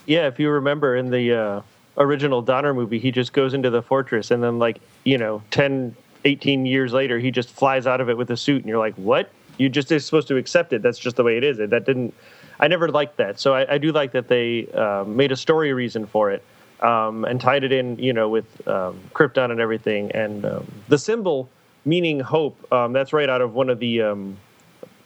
Yeah, 0.07 0.27
if 0.27 0.39
you 0.39 0.51
remember 0.51 0.97
in 0.97 1.11
the 1.11 1.33
uh, 1.33 1.61
original 2.01 2.43
Donner 2.43 2.75
movie, 2.75 2.99
he 2.99 3.13
just 3.13 3.33
goes 3.33 3.55
into 3.55 3.71
the 3.71 3.83
fortress 3.83 4.31
and 4.31 4.43
then, 4.43 4.59
like, 4.59 4.81
you 5.05 5.19
know, 5.19 5.43
10, 5.53 5.95
18 6.25 6.67
years 6.67 6.93
later, 6.93 7.19
he 7.19 7.31
just 7.31 7.51
flies 7.51 7.87
out 7.87 8.01
of 8.01 8.09
it 8.11 8.17
with 8.17 8.31
a 8.31 8.37
suit, 8.37 8.63
and 8.63 8.69
you're 8.69 8.79
like, 8.79 8.95
what? 8.97 9.31
You 9.59 9.69
just 9.69 9.93
are 9.93 10.01
supposed 10.01 10.29
to 10.29 10.37
accept 10.37 10.73
it. 10.73 10.83
That's 10.83 10.99
just 10.99 11.17
the 11.17 11.23
way 11.23 11.37
it 11.37 11.45
is. 11.45 11.59
That 11.59 11.85
didn't. 11.85 12.15
I 12.59 12.69
never 12.69 12.89
liked 12.89 13.19
that. 13.19 13.39
So 13.39 13.55
I, 13.55 13.75
I 13.75 13.79
do 13.79 13.93
like 13.93 14.13
that 14.13 14.29
they 14.29 14.67
uh, 14.69 15.05
made 15.07 15.33
a 15.33 15.37
story 15.37 15.73
reason 15.73 16.07
for 16.07 16.31
it 16.31 16.43
um, 16.81 17.25
and 17.25 17.41
tied 17.41 17.65
it 17.65 17.73
in, 17.73 17.99
you 17.99 18.13
know, 18.13 18.29
with 18.29 18.67
um, 18.67 18.99
Krypton 19.15 19.51
and 19.51 19.61
everything. 19.61 20.11
And 20.13 20.45
um, 20.45 20.71
the 20.89 20.99
symbol 20.99 21.49
meaning 21.85 22.21
hope. 22.21 22.71
Um, 22.73 22.93
that's 22.93 23.13
right 23.13 23.29
out 23.29 23.41
of 23.41 23.55
one 23.55 23.71
of 23.71 23.79
the 23.79 24.03
um, 24.03 24.37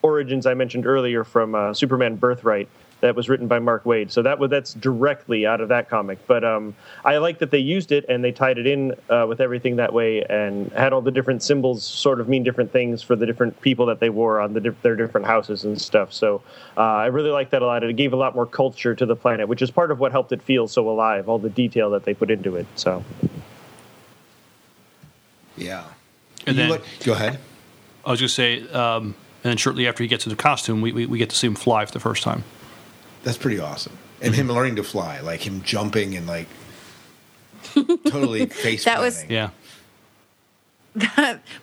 origins 0.03 0.47
I 0.47 0.55
mentioned 0.55 0.87
earlier 0.87 1.25
from 1.25 1.55
uh, 1.55 1.75
Superman 1.75 2.17
Birthright 2.17 2.69
that 3.05 3.15
was 3.15 3.29
written 3.29 3.47
by 3.47 3.59
Mark 3.59 3.85
Waid. 3.85 4.11
So 4.11 4.23
that 4.23 4.39
was 4.39 4.49
that's 4.49 4.73
directly 4.73 5.45
out 5.45 5.61
of 5.61 5.69
that 5.69 5.91
comic. 5.91 6.27
But 6.27 6.43
um, 6.43 6.75
I 7.05 7.19
like 7.19 7.39
that 7.41 7.51
they 7.51 7.59
used 7.59 7.93
it 7.93 8.07
and 8.09 8.25
they 8.25 8.33
tied 8.33 8.57
it 8.57 8.67
in 8.67 8.95
uh, 9.11 9.27
with 9.29 9.43
everything 9.43 9.77
that 9.77 9.93
way 9.93 10.23
and 10.25 10.73
had 10.73 10.95
all 10.95 11.03
the 11.03 11.11
different 11.11 11.43
symbols 11.43 11.85
sort 11.85 12.19
of 12.19 12.31
mean 12.31 12.43
different 12.43 12.73
things 12.73 13.03
for 13.03 13.15
the 13.15 13.27
different 13.27 13.61
people 13.61 13.85
that 13.87 14.01
they 14.01 14.09
wore 14.09 14.41
on 14.41 14.55
the 14.55 14.61
di- 14.61 14.77
their 14.81 14.97
different 14.97 15.27
houses 15.27 15.65
and 15.65 15.79
stuff. 15.79 16.15
So 16.15 16.41
uh, 16.79 16.81
I 16.81 17.07
really 17.07 17.29
like 17.31 17.51
that 17.51 17.61
a 17.61 17.67
lot. 17.67 17.85
It 17.85 17.95
gave 17.95 18.15
a 18.15 18.17
lot 18.17 18.35
more 18.35 18.47
culture 18.47 18.95
to 18.95 19.05
the 19.05 19.17
planet, 19.17 19.49
which 19.49 19.61
is 19.61 19.71
part 19.71 19.91
of 19.91 20.01
what 20.01 20.11
helped 20.11 20.33
it 20.33 20.41
feel 20.41 20.67
so 20.67 20.89
alive. 20.89 21.29
All 21.29 21.39
the 21.39 21.51
detail 21.51 21.91
that 21.91 22.05
they 22.05 22.15
put 22.15 22.31
into 22.31 22.57
it. 22.57 22.67
So 22.75 23.05
Yeah. 25.59 25.85
And 26.47 26.57
then- 26.57 26.71
like- 26.71 26.85
go 27.05 27.13
ahead. 27.13 27.39
I 28.07 28.11
was 28.13 28.21
going 28.21 28.29
to 28.29 28.35
say, 28.35 28.63
um, 28.73 29.15
and 29.43 29.51
then 29.51 29.57
shortly 29.59 29.87
after 29.87 30.03
he 30.03 30.09
gets 30.09 30.25
into 30.27 30.35
the 30.37 30.43
costume, 30.43 30.81
we, 30.81 30.93
we, 30.93 31.05
we 31.07 31.19
get 31.19 31.29
to 31.31 31.37
see 31.37 31.47
him 31.47 31.55
fly 31.55 31.85
for 31.85 31.93
the 31.93 32.01
first 32.01 32.23
time. 32.23 32.45
That's 33.25 33.39
pretty 33.39 33.59
awesome. 33.59 33.97
And 34.21 34.33
mm-hmm. 34.33 34.49
him 34.49 34.55
learning 34.55 34.77
to 34.77 34.85
fly, 34.85 35.21
like 35.21 35.45
him 35.47 35.63
jumping 35.63 36.15
and 36.17 36.27
like 36.27 36.47
totally 37.75 38.47
face 38.47 38.85
That 38.91 39.01
was- 39.01 39.25
Yeah. 39.29 39.51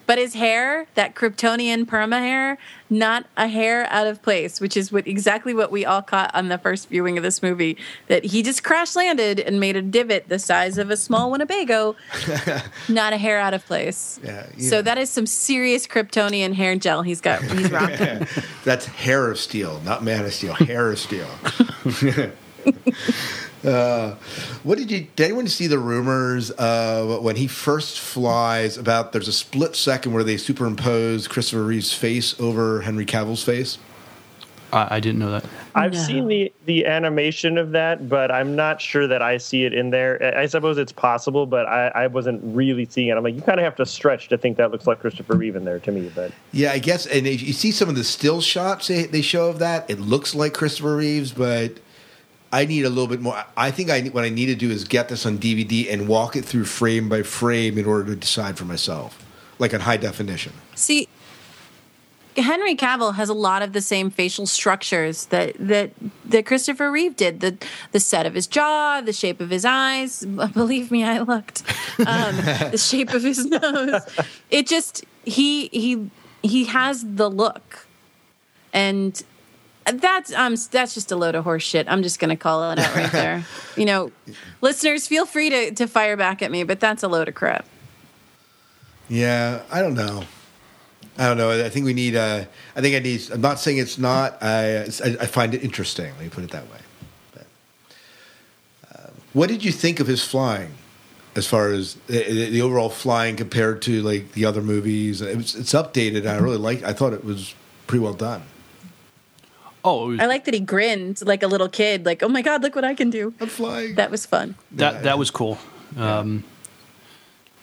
But 0.05 0.17
his 0.17 0.34
hair, 0.34 0.88
that 0.95 1.15
Kryptonian 1.15 1.86
perma 1.86 2.19
hair, 2.19 2.57
not 2.89 3.25
a 3.38 3.47
hair 3.47 3.88
out 3.89 4.05
of 4.05 4.21
place, 4.21 4.59
which 4.59 4.75
is 4.75 4.91
what 4.91 5.07
exactly 5.07 5.53
what 5.53 5.71
we 5.71 5.86
all 5.86 6.01
caught 6.01 6.34
on 6.36 6.49
the 6.49 6.57
first 6.57 6.89
viewing 6.89 7.17
of 7.17 7.23
this 7.23 7.41
movie. 7.41 7.77
That 8.07 8.25
he 8.25 8.43
just 8.43 8.63
crash 8.63 8.95
landed 8.95 9.39
and 9.39 9.59
made 9.59 9.77
a 9.77 9.82
divot 9.82 10.27
the 10.27 10.39
size 10.39 10.77
of 10.77 10.89
a 10.89 10.97
small 10.97 11.32
Winnebago, 11.32 11.95
not 12.89 13.13
a 13.13 13.17
hair 13.17 13.39
out 13.39 13.53
of 13.53 13.65
place. 13.65 14.19
Yeah, 14.23 14.47
So 14.57 14.82
that 14.82 14.97
is 14.97 15.09
some 15.09 15.25
serious 15.25 15.88
Kryptonian 15.88 16.53
hair 16.53 16.75
gel 16.75 17.01
he's 17.01 17.21
got. 17.21 17.41
He's 17.41 17.71
rocking. 17.71 18.27
That's 18.65 18.86
hair 18.86 19.32
of 19.32 19.39
steel, 19.39 19.79
not 19.86 20.03
man 20.03 20.25
of 20.25 20.34
steel. 20.34 20.53
Hair 20.55 20.91
of 20.91 20.99
steel. 20.99 21.27
uh, 23.64 24.16
what 24.64 24.78
did 24.78 24.89
you? 24.91 25.07
Did 25.16 25.24
anyone 25.26 25.47
see 25.47 25.68
the 25.68 25.80
rumors 25.80 26.51
uh, 26.51 27.20
when 27.22 27.36
he 27.36 27.47
first 27.47 27.99
flies? 27.99 28.78
About 28.78 29.12
there's 29.12 29.28
a 29.28 29.34
split 29.34 29.76
second 29.76 30.14
where 30.14 30.24
they 30.24 30.38
superimpose 30.38 31.28
Christopher 31.28 31.64
Reeve's 31.64 31.93
face 31.93 32.39
over 32.39 32.82
Henry 32.82 33.05
Cavill's 33.05 33.43
face. 33.43 33.78
I, 34.74 34.95
I 34.95 34.99
didn't 35.01 35.20
know 35.20 35.32
that. 35.32 35.45
I've 35.76 35.93
No. 35.93 35.99
seen 35.99 36.28
the 36.28 36.51
the 36.66 36.86
animation 36.86 37.57
of 37.57 37.72
that, 37.72 38.07
but 38.09 38.32
I'm 38.32 38.55
not 38.55 38.82
sure 38.82 39.05
that 39.07 39.22
I 39.22 39.38
see 39.38 39.64
it 39.66 39.74
in 39.74 39.89
there. 39.89 40.34
I 40.38 40.43
I 40.43 40.45
suppose 40.47 40.78
it's 40.78 40.91
possible, 40.91 41.45
but 41.45 41.66
I, 41.68 41.88
I 41.89 42.07
wasn't 42.07 42.41
really 42.43 42.86
seeing 42.86 43.09
it. 43.09 43.18
I'm 43.18 43.24
like, 43.24 43.36
you 43.36 43.41
kind 43.41 43.59
of 43.59 43.64
have 43.64 43.76
to 43.76 43.86
stretch 43.86 44.28
to 44.30 44.38
think 44.38 44.57
that 44.57 44.72
looks 44.72 44.88
like 44.88 44.99
Christopher 44.99 45.36
Reeve 45.36 45.55
in 45.55 45.66
there 45.66 45.80
to 45.80 45.91
me. 45.91 46.09
But 46.16 46.32
Yeah, 46.51 46.72
I 46.72 46.80
guess. 46.80 47.05
And 47.05 47.28
if 47.28 47.41
you 47.43 47.53
see 47.53 47.72
some 47.72 47.89
of 47.89 47.95
the 47.95 48.03
still 48.03 48.41
shots 48.41 48.88
they, 48.88 49.03
they 49.05 49.22
show 49.22 49.47
of 49.49 49.59
that. 49.59 49.89
It 49.89 49.99
looks 49.99 50.34
like 50.34 50.53
Christopher 50.53 50.95
Reeves, 50.95 51.32
but 51.32 51.74
I 52.52 52.66
need 52.66 52.86
a 52.86 52.89
little 52.89 53.08
bit 53.08 53.22
more. 53.22 53.43
I 53.56 53.72
think 53.72 53.89
I 53.89 54.02
what 54.10 54.24
I 54.24 54.30
need 54.30 54.47
to 54.47 54.56
do 54.56 54.70
is 54.72 54.84
get 54.84 55.10
this 55.10 55.26
on 55.26 55.38
DVD 55.38 55.91
and 55.91 56.08
walk 56.08 56.36
it 56.36 56.43
through 56.43 56.66
frame 56.66 57.08
by 57.08 57.24
frame 57.24 57.78
in 57.78 57.86
order 57.86 58.06
to 58.06 58.16
decide 58.16 58.58
for 58.58 58.66
myself, 58.66 59.26
like 59.58 59.74
in 59.74 59.82
high 59.82 59.97
definition. 59.97 60.54
See, 60.76 61.08
Henry 62.36 62.76
Cavill 62.76 63.16
has 63.16 63.30
a 63.30 63.34
lot 63.34 63.62
of 63.62 63.74
the 63.74 63.82
same 63.82 64.10
facial 64.10 64.45
structures 64.45 65.26
that 65.28 65.56
that 65.60 65.91
that 66.26 66.45
Christopher 66.45 66.91
Reeve 66.91 67.16
did. 67.16 67.39
The 67.39 67.58
the 67.91 67.99
set 67.99 68.26
of 68.26 68.34
his 68.34 68.47
jaw, 68.47 69.02
the 69.02 69.14
shape 69.14 69.41
of 69.41 69.49
his 69.49 69.66
eyes. 69.66 70.26
Believe 70.54 70.91
me, 70.91 71.04
I 71.04 71.20
looked. 71.20 71.64
Um, 71.99 72.36
the 72.72 72.78
shape 72.78 73.14
of 73.14 73.24
his 73.24 73.45
nose. 73.45 74.02
It 74.49 74.68
just 74.68 75.06
he 75.26 75.68
he 75.68 76.10
he 76.41 76.66
has 76.66 77.06
the 77.06 77.30
look, 77.30 77.86
and 78.74 79.22
that's 79.92 80.34
um 80.34 80.56
that's 80.72 80.94
just 80.94 81.12
a 81.12 81.16
load 81.16 81.36
of 81.36 81.44
horse 81.44 81.64
shit. 81.64 81.88
I'm 81.89 82.04
just 82.04 82.20
gonna 82.20 82.38
call 82.38 82.72
it 82.72 82.80
out 82.80 82.96
right 82.96 83.12
there. 83.12 83.46
You 83.78 83.86
know, 83.86 84.12
listeners, 84.60 85.08
feel 85.08 85.26
free 85.26 85.50
to 85.50 85.72
to 85.72 85.88
fire 85.88 86.18
back 86.18 86.42
at 86.42 86.52
me, 86.52 86.64
but 86.64 86.82
that's 86.82 87.04
a 87.04 87.08
load 87.08 87.30
of 87.30 87.36
crap. 87.36 87.66
Yeah, 89.08 89.64
I 89.72 89.82
don't 89.82 89.94
know. 89.94 90.24
I 91.18 91.28
don't 91.28 91.38
know. 91.38 91.52
I 91.52 91.70
think 91.70 91.86
we 91.86 91.94
need. 91.94 92.16
Uh, 92.16 92.46
I 92.76 92.82
think 92.82 92.96
I 92.96 93.00
need. 93.00 93.22
I'm 93.32 93.42
not 93.42 93.60
saying 93.60 93.78
it's 93.78 93.98
not. 93.98 94.42
I 94.42 94.84
I, 94.84 95.26
find 95.26 95.54
it 95.54 95.64
interesting. 95.64 96.12
Let 96.12 96.22
me 96.22 96.30
put 96.30 96.44
it 96.44 96.52
that 96.52 96.64
way. 96.64 96.80
But, 97.34 97.46
uh, 98.94 99.10
what 99.34 99.50
did 99.50 99.64
you 99.64 99.72
think 99.72 100.00
of 100.00 100.08
his 100.08 100.24
flying? 100.24 100.74
As 101.36 101.48
far 101.48 101.70
as 101.70 101.96
the, 102.08 102.50
the 102.50 102.62
overall 102.62 102.89
flying 102.89 103.38
compared 103.38 103.82
to 103.84 104.02
like 104.02 104.34
the 104.34 104.44
other 104.46 104.62
movies, 104.62 105.22
it 105.22 105.38
was, 105.38 105.56
it's 105.56 105.74
updated. 105.74 106.26
I 106.26 106.38
really 106.38 106.58
like. 106.58 106.84
I 106.84 106.94
thought 106.94 107.14
it 107.14 107.24
was 107.24 107.56
pretty 107.88 108.04
well 108.04 108.14
done. 108.14 108.44
Oh, 109.84 110.05
it 110.05 110.07
was, 110.09 110.19
I 110.19 110.25
like 110.27 110.45
that 110.45 110.53
he 110.53 110.59
grinned 110.59 111.25
like 111.25 111.43
a 111.43 111.47
little 111.47 111.69
kid, 111.69 112.05
like, 112.05 112.21
"Oh 112.23 112.27
my 112.29 112.41
god, 112.41 112.61
look 112.61 112.75
what 112.75 112.84
I 112.86 112.93
can 112.93 113.09
do." 113.09 113.34
I'm 113.39 113.47
flying. 113.47 113.95
That 113.95 114.11
was 114.11 114.25
fun. 114.25 114.55
that 114.73 115.03
that 115.03 115.17
was 115.17 115.32
cool. 115.32 115.57
Um, 115.97 116.43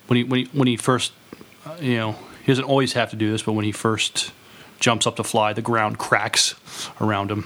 when 0.08 0.16
he 0.16 0.24
when 0.24 0.40
he 0.40 0.46
when 0.52 0.68
he 0.68 0.76
first, 0.76 1.12
uh, 1.64 1.76
you 1.80 1.96
know, 1.96 2.12
he 2.44 2.46
doesn't 2.52 2.64
always 2.64 2.94
have 2.94 3.10
to 3.10 3.16
do 3.16 3.30
this, 3.30 3.42
but 3.42 3.52
when 3.52 3.64
he 3.64 3.72
first 3.72 4.32
jumps 4.80 5.06
up 5.06 5.16
to 5.16 5.24
fly, 5.24 5.52
the 5.52 5.62
ground 5.62 5.98
cracks 5.98 6.54
around 7.00 7.30
him. 7.30 7.44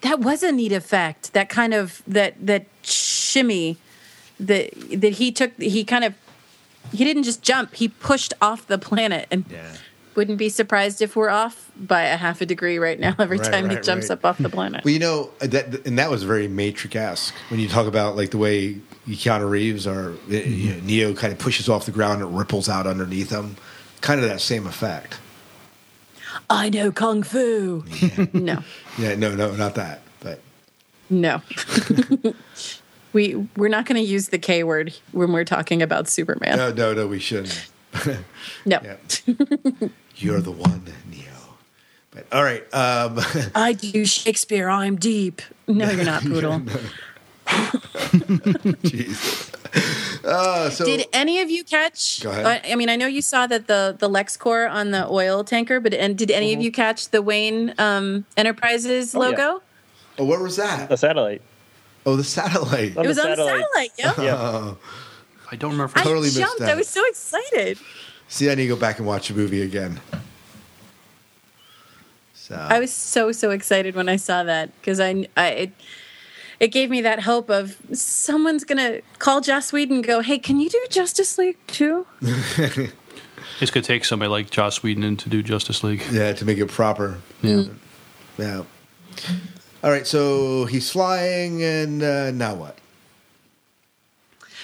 That 0.00 0.20
was 0.20 0.42
a 0.42 0.52
neat 0.52 0.72
effect. 0.72 1.32
That 1.32 1.48
kind 1.48 1.72
of 1.72 2.02
that 2.06 2.34
that 2.46 2.66
shimmy 2.82 3.78
that 4.38 4.70
that 5.00 5.12
he 5.14 5.32
took. 5.32 5.58
He 5.58 5.82
kind 5.82 6.04
of 6.04 6.14
he 6.92 7.04
didn't 7.04 7.22
just 7.22 7.40
jump. 7.42 7.74
He 7.74 7.88
pushed 7.88 8.34
off 8.42 8.66
the 8.66 8.76
planet, 8.76 9.26
and 9.30 9.46
Yeah. 9.50 9.62
Wouldn't 10.14 10.38
be 10.38 10.48
surprised 10.48 11.02
if 11.02 11.16
we're 11.16 11.28
off 11.30 11.70
by 11.76 12.02
a 12.02 12.16
half 12.16 12.40
a 12.40 12.46
degree 12.46 12.78
right 12.78 12.98
now 12.98 13.14
every 13.18 13.38
Right, 13.38 13.50
time 13.50 13.70
he 13.70 13.76
jumps 13.76 14.08
right. 14.08 14.18
up 14.18 14.24
off 14.24 14.38
the 14.38 14.48
planet. 14.48 14.84
Well, 14.84 14.92
you 14.92 15.00
know 15.00 15.30
that, 15.40 15.86
and 15.86 15.98
that 15.98 16.10
was 16.10 16.22
very 16.22 16.48
Matrix-esque 16.48 17.34
when 17.48 17.60
you 17.60 17.68
talk 17.68 17.86
about 17.86 18.16
like 18.16 18.30
the 18.30 18.38
way 18.38 18.74
Keanu 19.08 19.48
Reeves 19.48 19.86
or 19.86 20.12
eh, 20.30 20.40
mm-hmm. 20.40 20.52
you 20.52 20.74
know, 20.74 20.80
Neo 20.82 21.14
kind 21.14 21.32
of 21.32 21.38
pushes 21.38 21.68
off 21.68 21.84
the 21.86 21.92
ground 21.92 22.22
and 22.22 22.32
it 22.32 22.36
ripples 22.36 22.68
out 22.68 22.86
underneath 22.86 23.30
him, 23.30 23.56
kind 24.00 24.20
of 24.20 24.28
that 24.28 24.40
same 24.40 24.66
effect. 24.66 25.18
I 26.50 26.68
know 26.68 26.90
kung 26.92 27.22
fu. 27.22 27.84
no, 28.32 28.62
Yeah, 28.98 29.14
no, 29.14 29.34
no, 29.34 29.52
not 29.54 29.74
that, 29.76 30.00
but 30.20 30.40
no. 31.10 31.42
we 33.12 33.36
we're 33.56 33.68
not 33.68 33.86
going 33.86 34.00
to 34.02 34.06
use 34.06 34.28
the 34.28 34.38
K 34.38 34.64
word 34.64 34.94
when 35.12 35.32
we're 35.32 35.44
talking 35.44 35.80
about 35.82 36.08
Superman. 36.08 36.56
no, 36.58 36.72
no, 36.72 36.92
no, 36.92 37.06
we 37.06 37.18
shouldn't. 37.18 37.70
no. 38.66 38.80
Yeah. 40.16 40.24
You're 40.32 40.40
the 40.40 40.52
one, 40.52 40.84
Neo. 41.10 41.24
But 42.10 42.26
all 42.32 42.42
right, 42.44 42.62
um, 42.74 43.18
I 43.54 43.72
do 43.72 44.04
Shakespeare. 44.04 44.68
I'm 44.68 44.96
deep. 44.96 45.42
No, 45.66 45.90
you're 45.90 46.04
not, 46.04 46.22
Poodle. 46.26 46.60
jeez. 48.84 49.50
Uh, 50.24 50.70
so 50.70 50.84
Did 50.84 51.06
any 51.12 51.40
of 51.40 51.50
you 51.50 51.64
catch? 51.64 52.22
Go 52.22 52.30
ahead. 52.30 52.46
I 52.46 52.72
I 52.72 52.74
mean, 52.76 52.88
I 52.88 52.96
know 52.96 53.06
you 53.06 53.20
saw 53.22 53.46
that 53.48 53.66
the 53.66 53.96
the 53.98 54.08
LexCorp 54.08 54.70
on 54.70 54.92
the 54.92 55.06
oil 55.08 55.44
tanker, 55.44 55.80
but 55.80 55.92
and 55.94 56.16
did 56.16 56.30
any 56.30 56.54
of 56.54 56.60
you 56.62 56.70
catch 56.72 57.08
the 57.10 57.20
Wayne 57.20 57.74
um, 57.78 58.24
Enterprises 58.36 59.14
Oh, 59.14 59.22
yeah. 59.22 59.28
logo? 59.30 59.62
Oh, 60.18 60.24
where 60.24 60.40
was 60.40 60.56
that? 60.56 60.88
The 60.88 60.96
satellite. 60.96 61.42
Oh, 62.06 62.16
the 62.16 62.24
satellite. 62.24 62.96
On 62.96 63.04
it 63.04 63.08
was 63.08 63.16
the 63.16 63.24
on 63.24 63.30
the 63.30 63.36
satellite. 63.44 63.90
Yep. 63.98 64.16
Yeah. 64.18 64.74
I 65.50 65.56
don't 65.56 65.72
remember. 65.72 65.92
I 65.98 66.02
Totally 66.04 66.26
missed 66.28 66.38
jumped. 66.38 66.60
that. 66.60 66.70
I 66.70 66.74
was 66.76 66.88
so 66.88 67.04
excited. 67.06 67.78
See, 68.28 68.50
I 68.50 68.54
need 68.54 68.62
to 68.62 68.68
go 68.68 68.76
back 68.76 68.98
and 68.98 69.06
watch 69.06 69.28
the 69.28 69.34
movie 69.34 69.62
again. 69.62 70.00
So 72.34 72.54
I 72.56 72.78
was 72.78 72.92
so 72.92 73.32
so 73.32 73.50
excited 73.50 73.94
when 73.94 74.08
I 74.08 74.16
saw 74.16 74.42
that 74.44 74.74
because 74.80 75.00
I, 75.00 75.26
I 75.36 75.46
it, 75.48 75.72
it 76.60 76.68
gave 76.68 76.90
me 76.90 77.00
that 77.02 77.20
hope 77.20 77.48
of 77.48 77.76
someone's 77.92 78.64
gonna 78.64 79.00
call 79.18 79.40
Joss 79.40 79.72
Whedon 79.72 79.96
and 79.96 80.06
go, 80.06 80.20
"Hey, 80.20 80.38
can 80.38 80.60
you 80.60 80.68
do 80.68 80.84
Justice 80.90 81.38
League 81.38 81.58
too?" 81.66 82.06
It's 83.60 83.70
going 83.70 83.82
to 83.82 83.86
take 83.86 84.04
somebody 84.04 84.28
like 84.30 84.50
Joss 84.50 84.82
Whedon 84.82 85.16
to 85.16 85.28
do 85.28 85.40
Justice 85.40 85.84
League. 85.84 86.02
yeah, 86.10 86.32
to 86.32 86.44
make 86.44 86.58
it 86.58 86.66
proper. 86.66 87.20
Yeah. 87.40 87.64
Yeah. 88.36 88.64
All 89.82 89.90
right, 89.90 90.04
so 90.06 90.64
he's 90.64 90.90
flying, 90.90 91.62
and 91.62 92.02
uh, 92.02 92.30
now 92.32 92.56
what? 92.56 92.78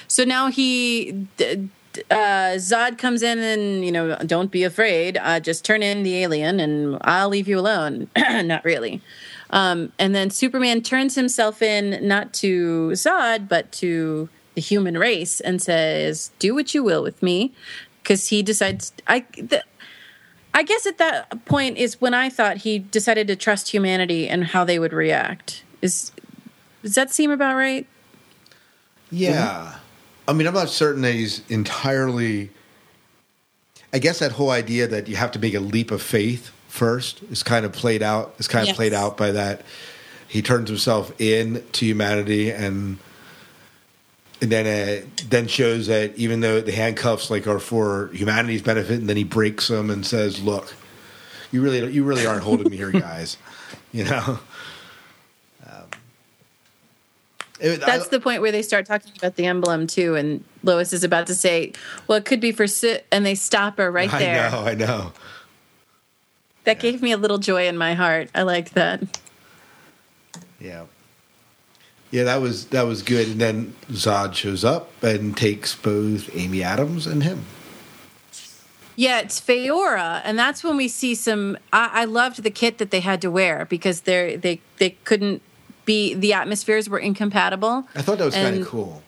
So 0.09 0.25
now 0.25 0.49
he, 0.49 1.13
d- 1.37 1.55
d- 1.55 1.69
uh, 2.11 2.57
Zod 2.57 2.99
comes 2.99 3.23
in 3.23 3.39
and 3.39 3.85
you 3.85 3.93
know, 3.93 4.17
don't 4.27 4.51
be 4.51 4.65
afraid. 4.65 5.17
Uh, 5.17 5.41
just 5.41 5.65
turn 5.65 5.83
in 5.83 6.03
the 6.03 6.17
alien, 6.23 6.61
and 6.61 6.99
I'll 7.03 7.29
leave 7.29 7.49
you 7.49 7.59
alone. 7.59 8.09
not 8.17 8.65
really. 8.65 9.01
Um, 9.51 9.93
and 9.99 10.15
then 10.15 10.31
Superman 10.31 10.83
turns 10.83 11.15
himself 11.15 11.61
in 11.61 12.07
not 12.07 12.33
to 12.35 12.91
Zod, 12.93 13.49
but 13.49 13.73
to 13.73 14.29
the 14.55 14.61
human 14.61 14.97
race, 14.97 15.41
and 15.41 15.61
says, 15.61 16.31
"Do 16.39 16.55
what 16.55 16.75
you 16.75 16.83
will 16.83 17.03
with 17.03 17.23
me," 17.23 17.53
because 18.03 18.29
he 18.29 18.43
decides. 18.43 18.93
I. 19.07 19.25
The, 19.37 19.65
I 20.53 20.65
guess 20.65 20.85
at 20.85 20.99
that 20.99 21.45
point 21.45 21.79
is 21.79 22.01
when 22.01 22.13
I 22.13 22.29
thought 22.29 22.59
he 22.59 22.81
decided 22.81 23.29
to 23.29 23.37
trust 23.37 23.69
humanity 23.69 24.29
and 24.29 24.47
how 24.47 24.65
they 24.65 24.81
would 24.81 24.93
react. 24.93 25.63
Is 25.81 26.11
does 26.83 26.95
that 26.95 27.13
seem 27.13 27.31
about 27.31 27.55
right? 27.57 27.87
Yeah. 29.11 29.77
I 30.31 30.33
mean, 30.33 30.47
I'm 30.47 30.55
not 30.55 30.69
certain 30.69 31.03
that 31.03 31.13
he's 31.13 31.43
entirely. 31.49 32.51
I 33.93 33.99
guess 33.99 34.21
that 34.21 34.33
whole 34.33 34.51
idea 34.51 34.87
that 34.87 35.09
you 35.09 35.17
have 35.17 35.33
to 35.33 35.41
make 35.41 35.55
a 35.55 35.61
leap 35.61 35.91
of 35.91 36.01
faith 36.01 36.53
first 36.69 37.23
is 37.25 37.43
kind 37.43 37.67
of 37.67 37.73
played 37.73 38.03
out. 38.03 38.35
Is 38.39 38.47
kind 38.47 38.69
of 38.69 38.77
played 38.77 38.95
out 38.95 39.17
by 39.17 39.33
that 39.33 39.63
he 40.31 40.43
turns 40.43 40.69
himself 40.69 41.13
in 41.21 41.65
to 41.73 41.85
humanity 41.85 42.53
and 42.53 42.99
and 44.41 44.53
then 44.53 44.67
uh, 44.67 45.07
then 45.29 45.49
shows 45.49 45.89
that 45.89 46.17
even 46.17 46.41
though 46.41 46.61
the 46.61 46.73
handcuffs 46.73 47.31
like 47.31 47.49
are 47.49 47.59
for 47.59 48.11
humanity's 48.13 48.63
benefit, 48.63 49.01
and 49.01 49.09
then 49.09 49.17
he 49.17 49.25
breaks 49.25 49.67
them 49.67 49.91
and 49.91 50.07
says, 50.07 50.41
"Look, 50.41 50.73
you 51.51 51.61
really 51.61 51.93
you 51.93 52.05
really 52.05 52.25
aren't 52.25 52.45
holding 52.45 52.71
me 52.71 52.77
here, 52.77 52.91
guys." 52.93 53.37
You 53.93 54.05
know. 54.05 54.39
Um, 55.67 55.85
it- 57.61 57.81
That's 57.81 58.07
I- 58.07 58.11
the 58.11 58.21
point 58.21 58.41
where 58.43 58.53
they 58.53 58.63
start 58.63 58.87
talking 58.87 59.13
about 59.19 59.37
the 59.37 59.47
emblem 59.47 59.87
too, 59.87 60.15
and 60.17 60.45
Lois 60.63 60.93
is 60.93 61.05
about 61.05 61.27
to 61.29 61.35
say, 61.35 61.73
"Well, 62.07 62.19
it 62.19 62.25
could 62.25 62.41
be 62.41 62.53
for 62.53 62.67
Sid," 62.67 63.05
and 63.13 63.25
they 63.27 63.35
stop 63.35 63.79
her 63.79 63.91
right 63.91 64.11
there. 64.19 64.47
I 64.47 64.51
know, 64.51 64.61
I 64.67 64.75
know. 64.75 65.13
That 66.65 66.79
gave 66.79 67.01
me 67.03 67.11
a 67.13 67.17
little 67.17 67.39
joy 67.39 67.67
in 67.69 67.77
my 67.79 67.95
heart. 67.95 68.29
I 68.35 68.43
liked 68.43 68.75
that. 68.75 69.03
Yeah. 70.61 70.85
Yeah, 72.11 72.25
that 72.25 72.41
was 72.41 72.67
that 72.67 72.83
was 72.87 73.03
good. 73.03 73.29
And 73.29 73.41
then 73.41 73.75
Zod 73.91 74.35
shows 74.35 74.65
up 74.65 74.91
and 75.03 75.37
takes 75.37 75.75
both 75.77 76.29
Amy 76.35 76.63
Adams 76.63 77.07
and 77.07 77.23
him. 77.23 77.45
Yeah, 78.97 79.21
it's 79.21 79.41
Faora, 79.41 80.21
and 80.25 80.39
that's 80.39 80.63
when 80.63 80.77
we 80.77 80.87
see 80.89 81.15
some. 81.15 81.57
I, 81.73 82.03
I 82.03 82.05
loved 82.05 82.43
the 82.43 82.51
kit 82.51 82.77
that 82.79 82.91
they 82.91 83.01
had 83.01 83.23
to 83.23 83.31
wear 83.31 83.65
because 83.65 84.03
they 84.03 84.37
they 84.37 84.61
they 84.79 84.91
couldn't 85.05 85.41
be 85.91 86.15
the 86.15 86.33
atmospheres 86.33 86.89
were 86.89 86.99
incompatible. 86.99 87.89
I 87.97 88.03
thought 88.03 88.19
that 88.19 88.27
was 88.27 88.35
kind 88.35 88.61
of 88.61 88.69
cool. 88.69 89.03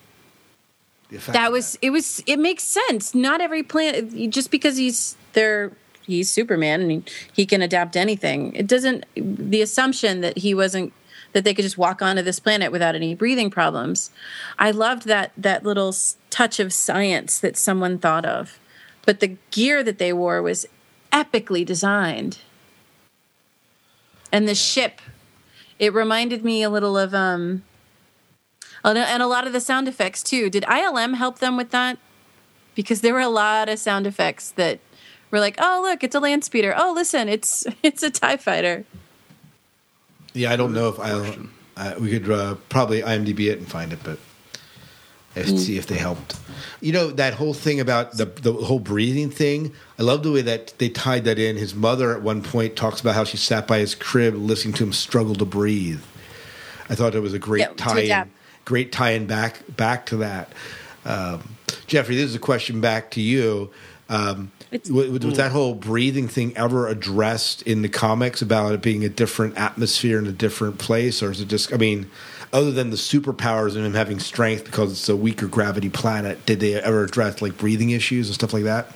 That 1.29 1.53
was 1.53 1.79
it 1.81 1.91
was 1.91 2.23
it 2.27 2.39
makes 2.39 2.65
sense. 2.65 3.15
Not 3.15 3.41
every 3.41 3.63
planet 3.63 4.31
just 4.31 4.51
because 4.51 4.77
he's 4.77 5.17
there 5.35 5.73
he's 6.05 6.29
Superman 6.31 6.81
and 6.81 6.91
he, 6.91 7.03
he 7.33 7.47
can 7.47 7.63
adapt 7.63 7.97
anything. 7.97 8.53
It 8.55 8.67
doesn't 8.67 9.05
the 9.15 9.63
assumption 9.63 10.23
that 10.23 10.39
he 10.39 10.55
wasn't 10.55 10.93
that 11.33 11.45
they 11.45 11.55
could 11.55 11.63
just 11.63 11.79
walk 11.79 12.03
onto 12.03 12.23
this 12.23 12.41
planet 12.41 12.73
without 12.73 12.95
any 12.95 13.15
breathing 13.15 13.51
problems. 13.51 14.11
I 14.59 14.71
loved 14.73 15.07
that 15.07 15.33
that 15.37 15.65
little 15.65 15.95
touch 16.31 16.59
of 16.59 16.73
science 16.73 17.39
that 17.39 17.57
someone 17.57 17.99
thought 17.99 18.25
of. 18.25 18.59
But 19.05 19.21
the 19.21 19.37
gear 19.51 19.83
that 19.83 19.99
they 19.99 20.13
wore 20.13 20.43
was 20.43 20.67
epically 21.13 21.65
designed. 21.65 22.39
And 24.33 24.49
the 24.49 24.55
ship 24.55 25.01
it 25.83 25.93
reminded 25.93 26.45
me 26.45 26.63
a 26.63 26.71
little 26.71 26.97
of 26.97 27.13
um 27.13 27.65
Oh, 28.85 28.93
and 28.93 29.23
a 29.23 29.29
lot 29.29 29.47
of 29.47 29.53
the 29.53 29.61
sound 29.61 29.87
effects 29.87 30.25
too. 30.25 30.51
Did 30.51 30.65
ILM 30.65 31.15
help 31.15 31.39
them 31.39 31.57
with 31.57 31.71
that? 31.71 31.99
Because 32.75 33.01
there 33.01 33.15
were 33.15 33.21
a 33.21 33.29
lot 33.29 33.69
of 33.69 33.79
sound 33.79 34.09
effects 34.09 34.51
that 34.53 34.81
were 35.31 35.39
like, 35.39 35.57
"Oh, 35.59 35.81
look, 35.85 36.03
it's 36.03 36.17
a 36.17 36.21
land 36.21 36.43
speeder. 36.45 36.75
Oh, 36.77 36.93
listen, 36.93 37.29
it's 37.29 37.67
it's 37.83 38.03
a 38.03 38.11
Tie 38.11 38.39
Fighter." 38.39 38.85
Yeah, 40.33 40.53
I 40.53 40.57
don't 40.57 40.73
know 40.73 40.89
if 40.89 40.99
I. 40.99 41.11
Uh, 41.77 41.95
we 42.01 42.11
could 42.11 42.31
uh, 42.31 42.57
probably 42.69 43.03
IMDb 43.03 43.51
it 43.51 43.59
and 43.59 43.69
find 43.69 43.93
it, 43.93 44.01
but 44.03 44.19
let's 45.37 45.65
see 45.65 45.79
if 45.79 45.87
they 45.87 45.97
helped. 45.97 46.37
You 46.81 46.93
know 46.93 47.11
that 47.13 47.35
whole 47.35 47.55
thing 47.55 47.81
about 47.81 48.17
the 48.17 48.27
the 48.27 48.53
whole 48.53 48.79
breathing 48.79 49.31
thing. 49.31 49.73
I 49.99 50.03
love 50.03 50.23
the 50.23 50.33
way 50.33 50.43
that 50.43 50.75
they 50.79 50.89
tied 50.89 51.25
that 51.25 51.39
in. 51.39 51.57
His 51.57 51.75
mother 51.75 52.15
at 52.15 52.23
one 52.23 52.43
point 52.43 52.77
talks 52.77 53.01
about 53.01 53.15
how 53.15 53.25
she 53.25 53.37
sat 53.37 53.67
by 53.67 53.79
his 53.79 53.95
crib 53.95 54.35
listening 54.35 54.75
to 54.75 54.85
him 54.85 54.93
struggle 54.93 55.35
to 55.37 55.45
breathe. 55.45 56.03
I 56.89 56.95
thought 56.95 57.15
it 57.15 57.21
was 57.21 57.33
a 57.35 57.39
great 57.39 57.61
Yeah, 57.61 57.73
tie-in, 57.77 58.31
great 58.65 58.93
tie-in 58.93 59.27
back 59.27 59.61
back 59.77 60.07
to 60.07 60.17
that. 60.19 60.53
Um, 61.05 61.57
Jeffrey, 61.87 62.17
this 62.17 62.27
is 62.27 62.35
a 62.35 62.41
question 62.41 62.81
back 62.81 63.11
to 63.13 63.21
you. 63.21 63.71
Um, 64.09 64.51
It's- 64.71 64.91
was, 64.91 65.09
was 65.11 65.37
that 65.37 65.53
whole 65.53 65.75
breathing 65.75 66.29
thing 66.29 66.57
ever 66.57 66.89
addressed 66.89 67.63
in 67.63 67.83
the 67.83 67.89
comics 67.89 68.43
about 68.43 68.73
it 68.73 68.83
being 68.83 69.05
a 69.05 69.09
different 69.09 69.57
atmosphere 69.57 70.19
in 70.19 70.27
a 70.27 70.33
different 70.33 70.79
place, 70.79 71.23
or 71.23 71.31
is 71.31 71.41
it 71.41 71.49
just? 71.49 71.73
I 71.73 71.77
mean, 71.77 72.11
other 72.53 72.71
than 72.71 72.91
the 72.91 72.97
superpowers 72.97 73.77
and 73.77 73.87
him 73.87 73.95
having 73.95 74.19
strength 74.19 74.65
because 74.65 74.93
it's 74.93 75.09
a 75.09 75.17
weaker 75.17 75.47
gravity 75.47 75.89
planet, 75.89 76.45
did 76.47 76.61
they 76.61 76.75
ever 76.75 77.05
address 77.05 77.41
like 77.41 77.57
breathing 77.57 77.91
issues 77.91 78.29
and 78.29 78.35
stuff 78.35 78.53
like 78.53 78.65
that? 78.65 78.93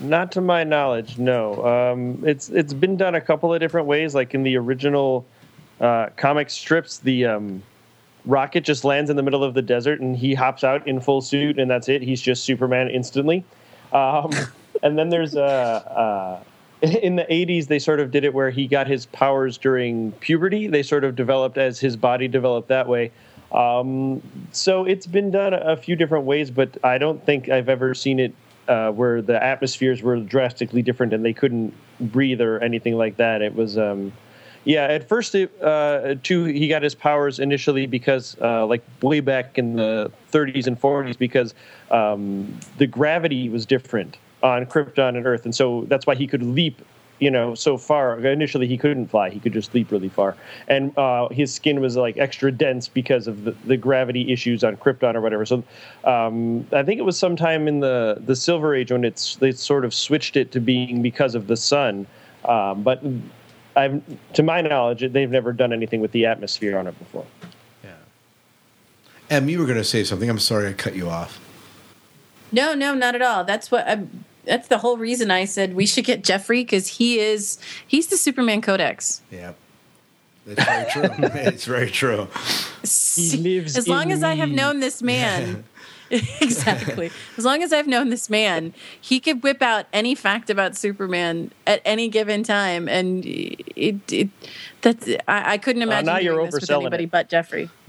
Not 0.00 0.32
to 0.32 0.40
my 0.40 0.64
knowledge, 0.64 1.18
no. 1.18 1.64
Um, 1.64 2.22
it's 2.26 2.48
it's 2.48 2.72
been 2.72 2.96
done 2.96 3.14
a 3.14 3.20
couple 3.20 3.52
of 3.54 3.60
different 3.60 3.86
ways. 3.86 4.14
Like 4.14 4.34
in 4.34 4.42
the 4.42 4.56
original 4.56 5.24
uh, 5.80 6.08
comic 6.16 6.50
strips, 6.50 6.98
the 6.98 7.26
um, 7.26 7.62
rocket 8.24 8.62
just 8.64 8.84
lands 8.84 9.10
in 9.10 9.16
the 9.16 9.22
middle 9.22 9.44
of 9.44 9.54
the 9.54 9.62
desert 9.62 10.00
and 10.00 10.16
he 10.16 10.34
hops 10.34 10.64
out 10.64 10.86
in 10.86 11.00
full 11.00 11.20
suit, 11.20 11.58
and 11.58 11.70
that's 11.70 11.88
it. 11.88 12.02
He's 12.02 12.20
just 12.20 12.44
Superman 12.44 12.88
instantly. 12.90 13.44
Um, 13.92 14.30
and 14.82 14.98
then 14.98 15.08
there's 15.08 15.36
a. 15.36 15.42
Uh, 15.42 16.44
in 17.02 17.16
the 17.16 17.24
80s, 17.24 17.68
they 17.68 17.78
sort 17.78 18.00
of 18.00 18.10
did 18.10 18.24
it 18.24 18.34
where 18.34 18.50
he 18.50 18.66
got 18.66 18.86
his 18.86 19.06
powers 19.06 19.56
during 19.56 20.12
puberty. 20.12 20.66
They 20.66 20.82
sort 20.82 21.04
of 21.04 21.16
developed 21.16 21.56
as 21.56 21.80
his 21.80 21.96
body 21.96 22.28
developed 22.28 22.68
that 22.68 22.86
way. 22.86 23.10
Um, 23.52 24.20
so 24.52 24.84
it's 24.84 25.06
been 25.06 25.30
done 25.30 25.54
a 25.54 25.76
few 25.76 25.96
different 25.96 26.24
ways, 26.24 26.50
but 26.50 26.76
I 26.84 26.98
don't 26.98 27.24
think 27.24 27.48
I've 27.48 27.68
ever 27.68 27.94
seen 27.94 28.18
it 28.18 28.34
uh, 28.68 28.90
where 28.90 29.22
the 29.22 29.42
atmospheres 29.42 30.02
were 30.02 30.16
drastically 30.16 30.82
different 30.82 31.12
and 31.12 31.24
they 31.24 31.32
couldn't 31.32 31.72
breathe 32.00 32.40
or 32.40 32.58
anything 32.58 32.96
like 32.96 33.16
that. 33.16 33.40
It 33.40 33.54
was, 33.54 33.78
um, 33.78 34.12
yeah, 34.64 34.84
at 34.84 35.08
first, 35.08 35.34
it, 35.34 35.52
uh, 35.62 36.16
too, 36.22 36.44
he 36.44 36.68
got 36.68 36.82
his 36.82 36.94
powers 36.94 37.38
initially 37.38 37.86
because, 37.86 38.36
uh, 38.40 38.66
like, 38.66 38.82
way 39.02 39.20
back 39.20 39.56
in 39.56 39.76
the 39.76 40.10
30s 40.32 40.66
and 40.66 40.80
40s, 40.80 41.16
because 41.16 41.54
um, 41.90 42.58
the 42.78 42.86
gravity 42.86 43.48
was 43.48 43.64
different 43.66 44.16
on 44.44 44.66
Krypton 44.66 45.16
and 45.16 45.26
Earth. 45.26 45.44
And 45.44 45.54
so 45.54 45.84
that's 45.88 46.06
why 46.06 46.14
he 46.14 46.28
could 46.28 46.42
leap 46.42 46.80
you 47.20 47.30
know, 47.30 47.54
so 47.54 47.78
far. 47.78 48.18
Initially, 48.18 48.66
he 48.66 48.76
couldn't 48.76 49.06
fly; 49.08 49.30
he 49.30 49.38
could 49.38 49.52
just 49.52 49.72
leap 49.72 49.90
really 49.90 50.08
far, 50.08 50.36
and 50.68 50.96
uh, 50.98 51.28
his 51.28 51.54
skin 51.54 51.80
was 51.80 51.96
like 51.96 52.16
extra 52.16 52.50
dense 52.50 52.88
because 52.88 53.26
of 53.26 53.44
the, 53.44 53.52
the 53.66 53.76
gravity 53.76 54.32
issues 54.32 54.64
on 54.64 54.76
Krypton 54.76 55.14
or 55.14 55.20
whatever. 55.20 55.46
So, 55.46 55.62
um, 56.04 56.66
I 56.72 56.82
think 56.82 56.98
it 56.98 57.04
was 57.04 57.16
sometime 57.16 57.68
in 57.68 57.80
the 57.80 58.20
the 58.26 58.34
Silver 58.34 58.74
Age 58.74 58.90
when 58.90 59.04
it's 59.04 59.36
they 59.36 59.52
sort 59.52 59.84
of 59.84 59.94
switched 59.94 60.36
it 60.36 60.50
to 60.52 60.60
being 60.60 61.02
because 61.02 61.34
of 61.34 61.46
the 61.46 61.56
sun. 61.56 62.06
Um, 62.44 62.82
but 62.82 63.02
I've, 63.76 64.02
to 64.34 64.42
my 64.42 64.60
knowledge, 64.60 65.12
they've 65.12 65.30
never 65.30 65.52
done 65.52 65.72
anything 65.72 66.00
with 66.00 66.12
the 66.12 66.26
atmosphere 66.26 66.76
on 66.76 66.86
it 66.86 66.98
before. 66.98 67.26
Yeah. 67.82 67.92
Em, 69.30 69.48
you 69.48 69.58
were 69.60 69.66
going 69.66 69.78
to 69.78 69.84
say 69.84 70.04
something. 70.04 70.28
I'm 70.28 70.38
sorry 70.38 70.68
I 70.68 70.72
cut 70.74 70.94
you 70.94 71.08
off. 71.08 71.40
No, 72.52 72.74
no, 72.74 72.94
not 72.94 73.14
at 73.14 73.22
all. 73.22 73.44
That's 73.44 73.70
what. 73.70 73.88
i 73.88 74.04
that's 74.44 74.68
the 74.68 74.78
whole 74.78 74.96
reason 74.96 75.30
I 75.30 75.44
said 75.44 75.74
we 75.74 75.86
should 75.86 76.04
get 76.04 76.22
Jeffrey 76.24 76.62
because 76.62 76.86
he 76.88 77.18
is 77.18 77.58
he's 77.86 78.08
the 78.08 78.16
Superman 78.16 78.60
Codex. 78.60 79.22
Yeah, 79.30 79.52
that's 80.46 80.94
very 80.94 81.08
true. 81.08 81.26
it's 81.34 81.64
very 81.64 81.90
true. 81.90 82.28
He 83.14 83.36
lives 83.38 83.78
as 83.78 83.88
long 83.88 84.10
as 84.12 84.22
I 84.22 84.34
have 84.34 84.50
known 84.50 84.80
this 84.80 85.00
man, 85.00 85.64
exactly. 86.10 87.10
As 87.36 87.44
long 87.44 87.62
as 87.62 87.72
I've 87.72 87.86
known 87.86 88.10
this 88.10 88.28
man, 88.28 88.74
he 89.00 89.20
could 89.20 89.42
whip 89.42 89.62
out 89.62 89.86
any 89.92 90.14
fact 90.14 90.50
about 90.50 90.76
Superman 90.76 91.50
at 91.66 91.80
any 91.84 92.08
given 92.08 92.42
time, 92.42 92.88
and 92.88 93.24
it, 93.24 94.12
it 94.12 94.28
that's 94.82 95.08
I, 95.26 95.52
I 95.54 95.58
couldn't 95.58 95.82
imagine 95.82 96.06
now 96.06 96.18
you're 96.18 96.34
doing 96.34 96.46
this 96.46 96.54
with 96.54 96.64
overselling 96.64 96.82
anybody 96.82 97.04
it. 97.04 97.10
but 97.10 97.28
Jeffrey. 97.28 97.70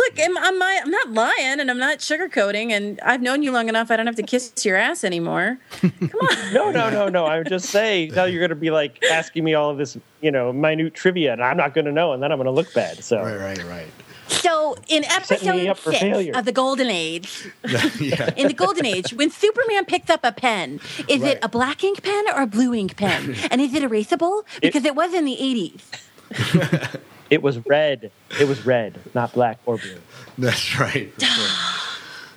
Look, 0.00 0.18
I'm, 0.18 0.38
I'm, 0.38 0.62
I'm 0.62 0.90
not 0.90 1.10
lying, 1.10 1.60
and 1.60 1.70
I'm 1.70 1.78
not 1.78 1.98
sugarcoating, 1.98 2.70
and 2.70 2.98
I've 3.00 3.20
known 3.20 3.42
you 3.42 3.52
long 3.52 3.68
enough. 3.68 3.90
I 3.90 3.96
don't 3.96 4.06
have 4.06 4.16
to 4.16 4.22
kiss 4.22 4.52
your 4.64 4.76
ass 4.76 5.04
anymore. 5.04 5.58
Come 5.80 5.92
on. 6.00 6.54
no, 6.54 6.70
no, 6.70 6.88
no, 6.90 7.08
no. 7.08 7.26
I 7.26 7.38
would 7.38 7.48
just 7.48 7.66
say 7.68 8.10
now 8.14 8.24
you're 8.24 8.40
going 8.40 8.48
to 8.50 8.54
be 8.54 8.70
like 8.70 9.02
asking 9.10 9.44
me 9.44 9.54
all 9.54 9.68
of 9.70 9.76
this, 9.78 9.98
you 10.22 10.30
know, 10.30 10.52
minute 10.52 10.94
trivia, 10.94 11.32
and 11.34 11.42
I'm 11.44 11.56
not 11.56 11.74
going 11.74 11.84
to 11.84 11.92
know, 11.92 12.12
and 12.12 12.22
then 12.22 12.32
I'm 12.32 12.38
going 12.38 12.46
to 12.46 12.50
look 12.52 12.72
bad. 12.72 13.04
So 13.04 13.22
Right, 13.22 13.36
right, 13.38 13.64
right. 13.66 13.88
So, 14.28 14.76
in 14.88 15.04
episode 15.06 15.40
six 15.40 15.98
failure. 15.98 16.32
of 16.36 16.44
the 16.44 16.52
Golden 16.52 16.86
Age, 16.88 17.48
yeah. 17.98 18.30
in 18.36 18.46
the 18.46 18.54
Golden 18.54 18.86
Age, 18.86 19.12
when 19.12 19.28
Superman 19.28 19.84
picked 19.86 20.08
up 20.08 20.20
a 20.22 20.30
pen, 20.30 20.78
is 21.08 21.20
Right. 21.22 21.32
it 21.36 21.38
a 21.42 21.48
black 21.48 21.82
ink 21.82 22.02
pen 22.04 22.24
or 22.34 22.42
a 22.42 22.46
blue 22.46 22.72
ink 22.72 22.96
pen? 22.96 23.34
and 23.50 23.60
is 23.60 23.74
it 23.74 23.82
erasable? 23.82 24.44
Because 24.62 24.84
it, 24.84 24.94
was 24.94 25.12
in 25.14 25.24
the 25.24 25.36
80s. 25.36 27.00
it 27.30 27.42
was 27.42 27.58
red. 27.66 28.10
It 28.40 28.46
was 28.48 28.66
red, 28.66 28.98
not 29.14 29.32
black 29.32 29.58
or 29.66 29.78
blue. 29.78 29.96
That's 30.38 30.78
right. 30.78 31.12
That's 31.16 31.38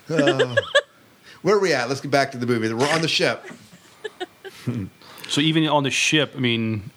right. 0.10 0.20
Uh, 0.22 0.56
where 1.42 1.56
are 1.56 1.60
we 1.60 1.74
at? 1.74 1.90
Let's 1.90 2.02
get 2.02 2.12
back 2.12 2.32
to 2.34 2.38
the 2.38 2.46
movie. 2.46 2.72
We're 2.74 2.90
on 2.90 3.02
the 3.02 3.08
ship. 3.08 3.46
So 5.30 5.42
even 5.42 5.68
on 5.68 5.84
the 5.84 5.90
ship, 5.90 6.34
I 6.36 6.40
mean, 6.40 6.92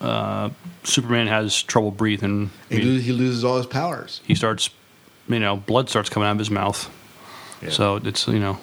uh, 0.00 0.50
Superman 0.84 1.26
has 1.26 1.62
trouble 1.62 1.90
breathing. 1.90 2.50
I 2.70 2.74
He, 2.74 2.80
mean, 2.80 2.94
lo- 2.94 3.00
he 3.00 3.12
loses 3.12 3.44
all 3.44 3.56
his 3.58 3.66
powers. 3.66 4.20
he 4.24 4.34
starts, 4.34 4.70
you 5.28 5.38
know, 5.40 5.56
blood 5.56 5.88
starts 5.90 6.08
coming 6.08 6.28
out 6.28 6.32
of 6.32 6.38
his 6.38 6.50
mouth. 6.50 6.88
So 7.68 7.96
it's 7.96 8.26
you 8.28 8.38
know, 8.40 8.58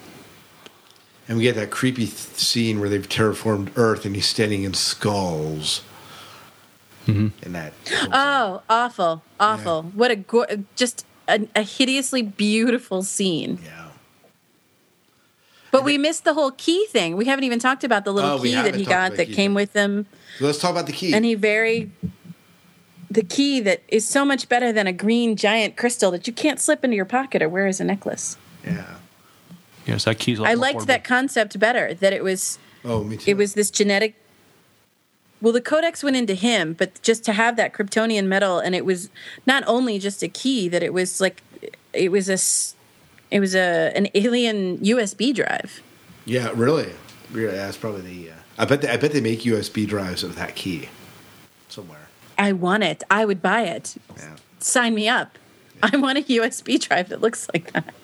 And 1.28 1.36
we 1.38 1.44
get 1.44 1.54
that 1.56 1.70
creepy 1.70 2.06
th- 2.06 2.10
scene 2.16 2.80
where 2.80 2.88
they've 2.88 3.08
terraformed 3.08 3.70
Earth 3.76 4.04
and 4.04 4.14
he's 4.16 4.26
standing 4.26 4.64
in 4.64 4.74
skulls. 4.74 5.82
Mm-hmm. 7.14 7.44
And 7.44 7.54
that. 7.54 7.72
Oh, 8.12 8.62
awful, 8.68 9.22
awful. 9.38 9.82
What 9.94 10.10
a 10.10 10.16
go- 10.16 10.46
just 10.76 11.04
a, 11.28 11.46
a 11.54 11.62
hideously 11.62 12.22
beautiful 12.22 13.02
scene. 13.02 13.58
yeah. 13.64 13.88
But 15.72 15.84
we 15.84 15.98
missed 15.98 16.24
the 16.24 16.34
whole 16.34 16.50
key 16.50 16.86
thing. 16.88 17.16
We 17.16 17.26
haven't 17.26 17.44
even 17.44 17.60
talked 17.60 17.84
about 17.84 18.04
the 18.04 18.12
little 18.12 18.30
Oh, 18.30 18.42
key 18.42 18.54
that 18.54 18.74
he 18.74 18.84
got 18.84 19.14
that 19.16 19.26
key 19.26 19.34
came 19.34 19.50
thing. 19.50 19.54
with 19.54 19.72
him. 19.72 20.06
So 20.40 20.46
let's 20.46 20.58
talk 20.58 20.72
about 20.72 20.86
the 20.86 20.92
key. 20.92 21.14
and 21.14 21.24
he 21.24 21.34
very 21.36 21.90
the 23.08 23.22
key 23.22 23.60
that 23.60 23.82
is 23.88 24.06
so 24.08 24.24
much 24.24 24.48
better 24.48 24.72
than 24.72 24.86
a 24.86 24.92
green 24.92 25.36
giant 25.36 25.76
crystal 25.76 26.10
that 26.12 26.26
you 26.26 26.32
can't 26.32 26.58
slip 26.60 26.84
into 26.84 26.96
your 26.96 27.04
pocket 27.04 27.40
or 27.42 27.48
wear 27.48 27.66
as 27.66 27.80
a 27.80 27.84
necklace. 27.84 28.36
yeah. 28.64 28.96
yes, 29.86 30.04
that 30.04 30.18
key's. 30.18 30.38
a 30.38 30.42
lot 30.42 30.50
I 30.50 30.54
more 30.54 30.62
liked 30.62 30.86
that 30.88 31.04
concept 31.04 31.58
better. 31.58 31.94
That 31.94 32.12
it 32.12 32.22
was 32.24 32.58
Oh, 32.84 33.04
me 33.04 33.16
too. 33.16 33.30
it 33.30 33.36
was 33.36 33.54
this 33.54 33.70
genetic. 33.70 34.16
Well, 35.40 35.52
the 35.52 35.60
codex 35.60 36.02
went 36.02 36.16
into 36.16 36.34
him, 36.34 36.74
but 36.74 37.00
just 37.02 37.24
to 37.24 37.32
have 37.32 37.56
that 37.56 37.72
Kryptonian 37.72 38.26
metal, 38.26 38.58
and 38.58 38.74
it 38.74 38.84
was 38.84 39.08
not 39.46 39.64
only 39.66 39.98
just 39.98 40.22
a 40.22 40.28
key. 40.28 40.68
That 40.68 40.82
it 40.82 40.92
was 40.92 41.20
like 41.20 41.42
it 41.92 42.10
was 42.12 42.28
a, 42.28 42.38
it 43.34 43.40
was 43.40 43.54
a 43.54 43.92
an 43.94 44.08
alien 44.14 44.78
USB 44.78 45.34
drive. 45.34 45.82
Yeah, 46.26 46.50
really. 46.54 46.92
Really, 47.32 47.52
that's 47.56 47.76
probably 47.76 48.02
the. 48.02 48.30
Uh, 48.32 48.34
I 48.58 48.64
bet. 48.66 48.82
They, 48.82 48.88
I 48.88 48.96
bet 48.96 49.12
they 49.12 49.20
make 49.20 49.40
USB 49.40 49.86
drives 49.86 50.22
of 50.22 50.36
that 50.36 50.56
key 50.56 50.88
somewhere. 51.68 52.08
I 52.36 52.52
want 52.52 52.82
it. 52.82 53.02
I 53.10 53.24
would 53.24 53.40
buy 53.40 53.62
it. 53.62 53.96
Yeah. 54.16 54.36
Sign 54.58 54.94
me 54.94 55.08
up. 55.08 55.38
I 55.82 55.96
want 55.96 56.18
a 56.18 56.22
USB 56.22 56.80
drive 56.80 57.08
that 57.08 57.20
looks 57.20 57.48
like 57.54 57.72
that. 57.72 57.94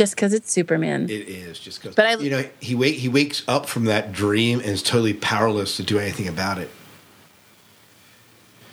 Just 0.00 0.16
because 0.16 0.32
it's 0.32 0.50
Superman. 0.50 1.10
It 1.10 1.28
is 1.28 1.58
just 1.58 1.82
because. 1.82 1.94
But 1.94 2.06
I- 2.06 2.14
you 2.14 2.30
know, 2.30 2.42
he 2.58 2.74
wake 2.74 2.94
he 2.94 3.10
wakes 3.10 3.42
up 3.46 3.66
from 3.66 3.84
that 3.84 4.12
dream 4.12 4.60
and 4.60 4.70
is 4.70 4.82
totally 4.82 5.12
powerless 5.12 5.76
to 5.76 5.82
do 5.82 5.98
anything 5.98 6.26
about 6.26 6.56
it. 6.56 6.70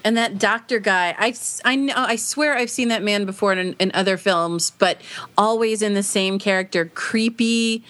And 0.05 0.15
that 0.15 0.37
doctor 0.39 0.79
guy, 0.79 1.13
I, 1.19 1.35
I, 1.65 1.75
know, 1.75 1.95
I 1.97 2.15
swear 2.15 2.55
I've 2.55 2.69
seen 2.69 2.87
that 2.87 3.03
man 3.03 3.25
before 3.25 3.51
in, 3.51 3.73
in 3.73 3.91
other 3.93 4.15
films, 4.15 4.71
but 4.71 5.01
always 5.37 5.81
in 5.81 5.95
the 5.95 6.01
same 6.01 6.39
character 6.39 6.85
creepy, 6.85 7.83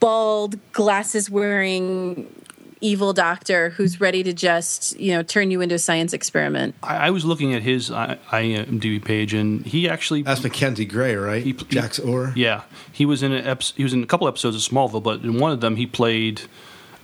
bald, 0.00 0.56
glasses 0.72 1.28
wearing 1.28 2.34
evil 2.80 3.12
doctor 3.12 3.70
who's 3.70 4.00
ready 4.00 4.22
to 4.22 4.32
just, 4.32 4.98
you 4.98 5.12
know, 5.12 5.22
turn 5.22 5.50
you 5.50 5.60
into 5.60 5.74
a 5.74 5.78
science 5.78 6.12
experiment. 6.12 6.74
I, 6.82 7.08
I 7.08 7.10
was 7.10 7.24
looking 7.24 7.54
at 7.54 7.62
his 7.62 7.90
I- 7.90 8.18
IMDb 8.30 9.04
page, 9.04 9.34
and 9.34 9.64
he 9.66 9.88
actually 9.88 10.22
That's 10.22 10.42
Mackenzie 10.42 10.84
Gray, 10.84 11.14
right? 11.16 11.42
He- 11.42 11.52
Jax-Ur. 11.52 12.32
Yeah, 12.36 12.62
he 12.92 13.04
was 13.06 13.22
in 13.22 13.32
an 13.32 13.58
he 13.76 13.82
was 13.82 13.92
in 13.92 14.02
a 14.02 14.06
couple 14.06 14.28
episodes 14.28 14.56
of 14.56 14.62
Smallville, 14.72 15.02
but 15.02 15.22
in 15.22 15.38
one 15.38 15.52
of 15.52 15.60
them 15.60 15.76
he 15.76 15.86
played 15.86 16.42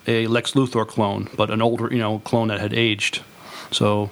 a 0.07 0.27
Lex 0.27 0.53
Luthor 0.53 0.87
clone, 0.87 1.29
but 1.37 1.51
an 1.51 1.63
older 1.63 1.89
you 1.93 1.99
know 1.99 2.19
clone 2.21 2.49
that 2.49 2.61
had 2.61 2.73
aged. 2.75 3.23
So 3.71 4.11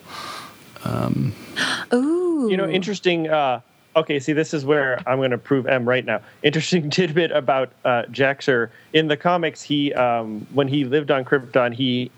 Ooh. 1.94 2.48
You 2.50 2.56
know, 2.56 2.68
interesting. 2.68 3.28
Uh, 3.28 3.60
okay, 3.97 4.18
see, 4.18 4.32
this 4.32 4.55
is 4.55 4.64
where 4.64 4.99
I'm 5.07 5.18
going 5.18 5.30
to 5.30 5.38
prove 5.38 5.66
M 5.66 5.88
right 5.88 6.05
now. 6.05 6.20
Interesting 6.43 6.90
tidbit 6.90 7.30
about 7.30 7.72
uh, 7.84 8.05
Jax-Ur. 8.07 8.70
In 8.93 9.09
the 9.09 9.16
comics, 9.16 9.62
he 9.62 9.93
um, 9.95 10.47
when 10.53 10.68
he 10.68 10.84
lived 10.84 11.11
on 11.11 11.24
Krypton, 11.24 11.74
he 11.74 12.11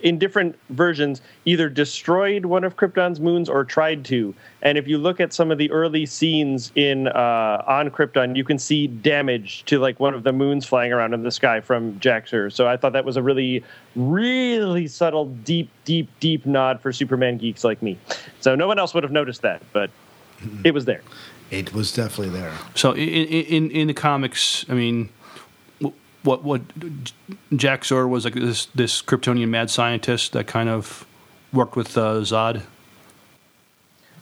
in 0.00 0.18
different 0.18 0.56
versions 0.70 1.20
either 1.44 1.68
destroyed 1.68 2.44
one 2.44 2.64
of 2.64 2.76
Krypton's 2.76 3.20
moons 3.20 3.48
or 3.48 3.64
tried 3.64 4.04
to. 4.06 4.34
And 4.62 4.78
if 4.78 4.86
you 4.86 4.98
look 4.98 5.18
at 5.18 5.32
some 5.32 5.50
of 5.50 5.58
the 5.58 5.70
early 5.70 6.06
scenes 6.06 6.70
in 6.74 7.08
uh, 7.08 7.64
on 7.66 7.90
Krypton, 7.90 8.36
you 8.36 8.44
can 8.44 8.58
see 8.58 8.86
damage 8.86 9.64
to 9.64 9.78
like 9.78 9.98
one 9.98 10.14
of 10.14 10.22
the 10.22 10.32
moons 10.32 10.64
flying 10.66 10.92
around 10.92 11.14
in 11.14 11.22
the 11.22 11.30
sky 11.30 11.60
from 11.60 11.98
Jax-Ur. 11.98 12.50
So 12.50 12.68
I 12.68 12.76
thought 12.76 12.92
that 12.92 13.04
was 13.04 13.16
a 13.16 13.22
really, 13.22 13.64
really 13.96 14.86
subtle, 14.86 15.26
deep, 15.26 15.70
deep, 15.84 16.08
deep 16.20 16.46
nod 16.46 16.80
for 16.80 16.92
Superman 16.92 17.38
geeks 17.38 17.64
like 17.64 17.82
me. 17.82 17.98
So 18.40 18.54
no 18.54 18.66
one 18.68 18.78
else 18.78 18.94
would 18.94 19.02
have 19.02 19.12
noticed 19.12 19.42
that, 19.42 19.62
but 19.72 19.90
it 20.64 20.74
was 20.74 20.84
there. 20.84 21.02
It 21.50 21.72
was 21.72 21.92
definitely 21.92 22.38
there. 22.38 22.52
so 22.74 22.92
in 22.92 23.24
in 23.26 23.70
in 23.70 23.86
the 23.86 23.94
comics, 23.94 24.64
I 24.68 24.74
mean. 24.74 25.10
What 26.24 26.42
what 26.42 26.62
Jax-Ur 27.54 28.06
was 28.08 28.24
like 28.24 28.34
this 28.34 28.66
this 28.74 29.00
Kryptonian 29.00 29.48
mad 29.48 29.70
scientist 29.70 30.32
that 30.32 30.48
kind 30.48 30.68
of 30.68 31.06
worked 31.52 31.76
with 31.76 31.96
uh, 31.96 32.20
Zod. 32.22 32.62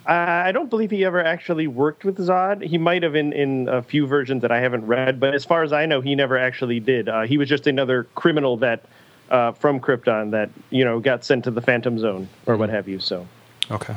I 0.07 0.53
don't 0.53 0.71
believe 0.71 0.91
he 0.91 1.05
ever 1.05 1.25
actually 1.25 1.67
worked 1.67 2.05
with 2.05 2.19
Zod. 2.19 2.63
He 2.63 2.79
might 2.79 3.03
have 3.03 3.17
in, 3.17 3.33
in 3.33 3.69
a 3.69 3.83
few 3.83 4.07
versions 4.07 4.43
that 4.43 4.53
I 4.53 4.61
haven't 4.61 4.87
read, 4.87 5.19
but 5.19 5.35
as 5.35 5.45
far 5.45 5.65
as 5.65 5.73
I 5.73 5.87
know, 5.87 6.01
he 6.01 6.15
never 6.15 6.39
actually 6.39 6.79
did. 6.79 7.09
Uh, 7.09 7.23
he 7.23 7.39
was 7.39 7.49
just 7.49 7.67
another 7.67 8.05
criminal 8.15 8.57
that 8.59 8.85
uh, 9.31 9.53
from 9.53 9.81
Krypton 9.81 10.31
that 10.31 10.51
you 10.71 10.85
know 10.85 11.01
got 11.01 11.25
sent 11.25 11.45
to 11.45 11.51
the 11.51 11.61
Phantom 11.61 11.99
Zone 11.99 12.29
or 12.47 12.57
what 12.57 12.71
have 12.71 12.87
you. 12.89 13.01
So 13.01 13.27
Okay. 13.71 13.97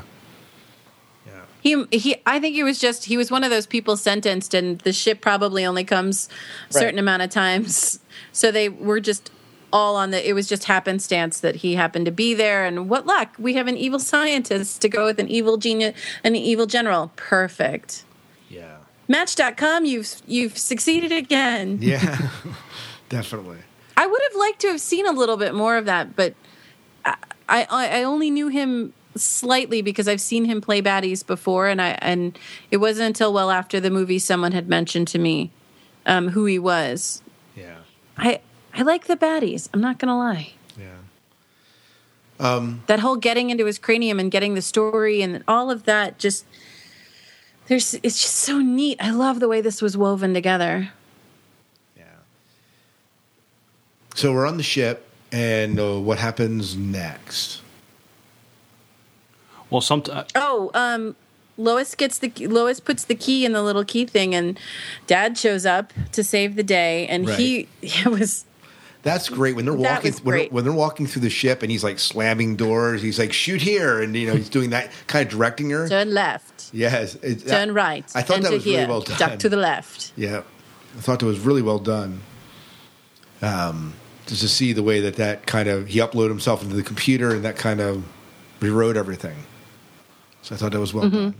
He, 1.61 1.83
he, 1.91 2.15
I 2.25 2.39
think 2.39 2.55
he 2.55 2.63
was 2.63 2.79
just, 2.79 3.05
he 3.05 3.17
was 3.17 3.29
one 3.29 3.43
of 3.43 3.49
those 3.49 3.65
people 3.67 3.97
sentenced, 3.97 4.53
and 4.53 4.79
the 4.79 4.93
ship 4.93 5.19
probably 5.21 5.65
only 5.65 5.83
comes 5.83 6.29
a 6.69 6.73
certain 6.73 6.95
Right. 6.95 6.99
amount 6.99 7.21
of 7.23 7.29
times. 7.29 7.99
So 8.31 8.51
they 8.51 8.69
were 8.69 8.99
just 9.01 9.31
all 9.73 9.95
on 9.97 10.11
the, 10.11 10.27
it 10.27 10.33
was 10.33 10.47
just 10.47 10.63
happenstance 10.65 11.41
that 11.41 11.57
he 11.57 11.75
happened 11.75 12.05
to 12.05 12.11
be 12.11 12.33
there. 12.33 12.65
And 12.65 12.89
what 12.89 13.05
luck, 13.05 13.35
we 13.37 13.53
have 13.55 13.67
an 13.67 13.75
evil 13.77 13.99
scientist 13.99 14.81
to 14.81 14.89
go 14.89 15.05
with 15.05 15.19
an 15.19 15.27
evil 15.27 15.57
genius, 15.57 15.95
an 16.23 16.35
evil 16.35 16.65
general. 16.65 17.11
Perfect. 17.17 18.03
Yeah. 18.49 18.77
Match.com, 19.07 19.85
you've, 19.85 20.21
you've 20.27 20.57
succeeded 20.57 21.11
again. 21.11 21.77
Yeah. 21.81 22.29
definitely. 23.09 23.57
I 23.97 24.07
would 24.07 24.21
have 24.31 24.39
liked 24.39 24.61
to 24.61 24.67
have 24.69 24.79
seen 24.81 25.05
a 25.05 25.11
little 25.11 25.35
bit 25.37 25.53
more 25.53 25.75
of 25.75 25.85
that, 25.85 26.15
but 26.15 26.33
I, 27.03 27.15
I, 27.49 27.65
I 27.99 28.03
only 28.03 28.31
knew 28.31 28.47
him 28.47 28.93
slightly 29.21 29.81
because 29.81 30.07
I've 30.07 30.21
seen 30.21 30.45
him 30.45 30.61
play 30.61 30.81
baddies 30.81 31.25
before, 31.25 31.67
and 31.67 31.81
I 31.81 31.97
and 32.01 32.37
it 32.71 32.77
wasn't 32.77 33.07
until 33.07 33.33
well 33.33 33.51
after 33.51 33.79
the 33.79 33.89
movie 33.89 34.19
someone 34.19 34.51
had 34.51 34.67
mentioned 34.67 35.07
to 35.09 35.19
me 35.19 35.51
um, 36.05 36.29
who 36.29 36.45
he 36.45 36.59
was. 36.59 37.21
Yeah. 37.55 37.77
I 38.17 38.41
I 38.73 38.81
like 38.81 39.05
the 39.05 39.17
baddies. 39.17 39.69
I'm 39.73 39.81
not 39.81 39.99
gonna 39.99 40.17
lie. 40.17 40.53
Yeah. 40.77 40.97
Um, 42.39 42.83
that 42.87 42.99
whole 42.99 43.17
getting 43.17 43.49
into 43.49 43.65
his 43.65 43.77
cranium 43.77 44.19
and 44.19 44.31
getting 44.31 44.55
the 44.55 44.61
story 44.61 45.21
and 45.21 45.43
all 45.47 45.69
of 45.69 45.83
that 45.83 46.19
just 46.19 46.45
there's 47.69 47.93
it's 47.95 48.19
just 48.19 48.35
so 48.35 48.59
neat. 48.59 48.97
I 48.99 49.11
love 49.11 49.39
the 49.39 49.47
way 49.47 49.61
this 49.61 49.81
was 49.81 49.95
woven 49.95 50.33
together. 50.33 50.89
Yeah. 51.95 52.03
So 54.15 54.33
we're 54.33 54.47
on 54.47 54.57
the 54.57 54.63
ship, 54.63 55.07
and 55.31 55.79
uh, 55.79 55.99
what 55.99 56.17
happens 56.17 56.75
next? 56.75 57.61
Well, 59.69 59.81
sometimes 59.81 60.29
Oh, 60.35 60.71
um, 60.73 61.15
Lois 61.57 61.93
gets 61.95 62.17
the 62.19 62.31
Lois 62.47 62.79
puts 62.79 63.03
the 63.05 63.15
key 63.15 63.45
in 63.45 63.51
the 63.51 63.61
little 63.61 63.83
key 63.83 64.05
thing, 64.05 64.33
and 64.33 64.59
Dad 65.07 65.37
shows 65.37 65.65
up 65.65 65.91
to 66.13 66.23
save 66.23 66.55
the 66.55 66.63
day, 66.63 67.05
and 67.07 67.29
he 67.29 67.67
it 67.81 68.05
was 68.19 68.45
That's 69.03 69.27
great 69.29 69.55
when 69.55 69.65
they're 69.65 69.73
walking 69.73 70.13
when 70.23 70.37
they're, 70.37 70.47
when 70.49 70.63
they're 70.63 70.73
walking 70.73 71.05
through 71.05 71.21
the 71.23 71.29
ship 71.29 71.61
and 71.61 71.69
he's 71.71 71.83
like 71.83 71.99
slamming 71.99 72.55
doors. 72.55 73.01
He's 73.01 73.19
like 73.19 73.33
shoot 73.33 73.61
here, 73.61 74.01
and 74.01 74.15
you 74.15 74.27
know 74.27 74.35
he's 74.35 74.49
doing 74.49 74.69
that 74.69 74.89
kind 75.07 75.25
of 75.25 75.31
directing 75.31 75.69
her. 75.71 75.87
Turn 75.89 76.13
left. 76.13 76.69
Yes, 76.73 77.15
it, 77.15 77.45
Turn 77.47 77.73
right. 77.73 78.05
I 78.15 78.21
thought 78.21 78.37
Enter 78.37 78.49
that 78.49 78.53
was 78.55 78.63
here. 78.63 78.77
really 78.77 78.89
well 78.89 79.01
done. 79.01 79.17
Duck 79.19 79.39
to 79.39 79.49
the 79.49 79.57
left. 79.57 80.13
Yeah, 80.15 80.43
I 80.97 81.01
thought 81.01 81.19
that 81.19 81.25
was 81.25 81.39
really 81.39 81.61
well 81.61 81.79
done. 81.79 82.21
Um, 83.41 83.93
just 84.27 84.41
to 84.41 84.47
see 84.47 84.73
the 84.73 84.83
way 84.83 84.99
that 85.01 85.15
that 85.15 85.45
kind 85.45 85.67
of 85.69 85.87
he 85.87 85.99
uploaded 85.99 86.29
himself 86.29 86.61
into 86.61 86.75
the 86.75 86.83
computer 86.83 87.31
and 87.31 87.43
that 87.43 87.57
kind 87.57 87.79
of 87.81 88.03
rewrote 88.61 88.95
everything. 88.95 89.35
So 90.41 90.55
I 90.55 90.57
thought 90.57 90.71
that 90.71 90.79
was 90.79 90.93
well 90.93 91.09
done. 91.09 91.35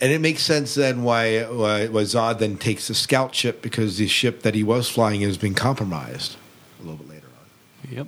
And 0.00 0.12
it 0.12 0.20
makes 0.20 0.42
sense 0.42 0.74
then 0.74 1.02
why, 1.02 1.42
why 1.44 1.86
why 1.88 2.02
Zod 2.02 2.38
then 2.38 2.58
takes 2.58 2.88
the 2.88 2.94
scout 2.94 3.34
ship 3.34 3.62
because 3.62 3.96
the 3.96 4.08
ship 4.08 4.42
that 4.42 4.54
he 4.54 4.62
was 4.62 4.88
flying 4.90 5.22
has 5.22 5.38
been 5.38 5.54
compromised 5.54 6.36
a 6.78 6.82
little 6.82 6.98
bit 6.98 7.08
later 7.08 7.26
on. 7.26 7.96
Yep. 7.96 8.06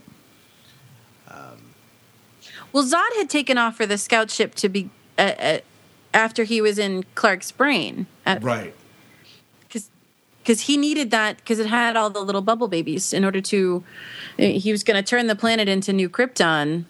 Well, 2.73 2.85
Zod 2.85 3.17
had 3.17 3.29
taken 3.29 3.59
off 3.59 3.77
for 3.77 3.87
the 3.87 3.99
scout 3.99 4.31
ship 4.31 4.55
to 4.57 4.69
be 4.69 4.89
uh, 5.19 5.33
uh, 5.39 5.59
after 6.15 6.45
he 6.45 6.61
was 6.61 6.79
in 6.79 7.05
Clark's 7.15 7.53
brain, 7.53 8.07
Right. 8.27 8.75
Because 10.43 10.63
he 10.63 10.77
needed 10.77 11.13
that 11.13 11.37
because 11.37 11.61
it 11.61 11.69
had 11.69 11.97
all 11.97 12.11
the 12.11 12.21
little 12.21 12.43
bubble 12.43 12.67
babies 12.67 13.13
in 13.13 13.25
order 13.25 13.41
to. 13.43 13.85
He 14.37 14.73
was 14.73 14.83
going 14.83 14.97
to 15.01 15.09
turn 15.09 15.29
the 15.29 15.37
planet 15.37 15.69
into 15.69 15.93
New 15.93 16.09
Krypton, 16.09 16.87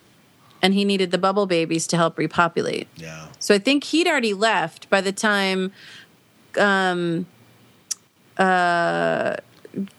and 0.62 0.72
he 0.72 0.84
needed 0.84 1.10
the 1.10 1.18
bubble 1.18 1.46
babies 1.46 1.86
to 1.88 1.96
help 1.96 2.16
repopulate. 2.16 2.88
Yeah. 2.96 3.26
So 3.40 3.54
I 3.54 3.58
think 3.58 3.84
he'd 3.84 4.06
already 4.06 4.32
left 4.32 4.88
by 4.88 5.00
the 5.00 5.12
time 5.12 5.72
um, 6.56 7.26
uh, 8.38 9.36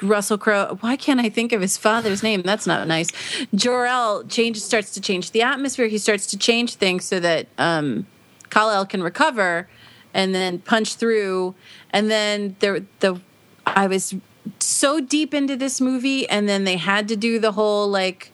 Russell 0.02 0.38
Crowe. 0.38 0.77
Why 0.80 0.95
can't 0.95 1.19
I 1.19 1.30
think 1.30 1.52
of 1.52 1.61
his 1.61 1.77
father's 1.77 2.23
name? 2.23 2.41
That's 2.41 2.65
not 2.65 2.88
nice. 2.88 3.10
Jor-El 3.53 4.23
changes, 4.26 4.64
starts 4.64 4.91
to 4.91 5.02
change 5.02 5.31
the 5.31 5.41
atmosphere. 5.41 5.88
He 5.88 5.98
starts 5.98 6.27
to 6.27 6.38
change 6.38 6.76
things 6.76 7.06
so 7.06 7.19
that 7.19 7.48
um, 7.57 8.07
Kal-El 8.49 8.85
can 8.85 9.03
recover 9.03 9.68
and 10.14 10.34
then 10.34 10.60
punch 10.60 10.95
through. 10.95 11.56
And 11.90 12.10
then 12.10 12.56
there, 12.60 12.85
the 12.99 13.19
I 13.65 13.88
was 13.88 14.14
so 14.60 14.99
deep 14.99 15.34
into 15.34 15.56
this 15.56 15.80
movie, 15.81 16.27
and 16.30 16.48
then 16.48 16.65
they 16.65 16.77
had 16.77 17.07
to 17.07 17.15
do 17.15 17.40
the 17.40 17.53
whole 17.53 17.88
like 17.88 18.31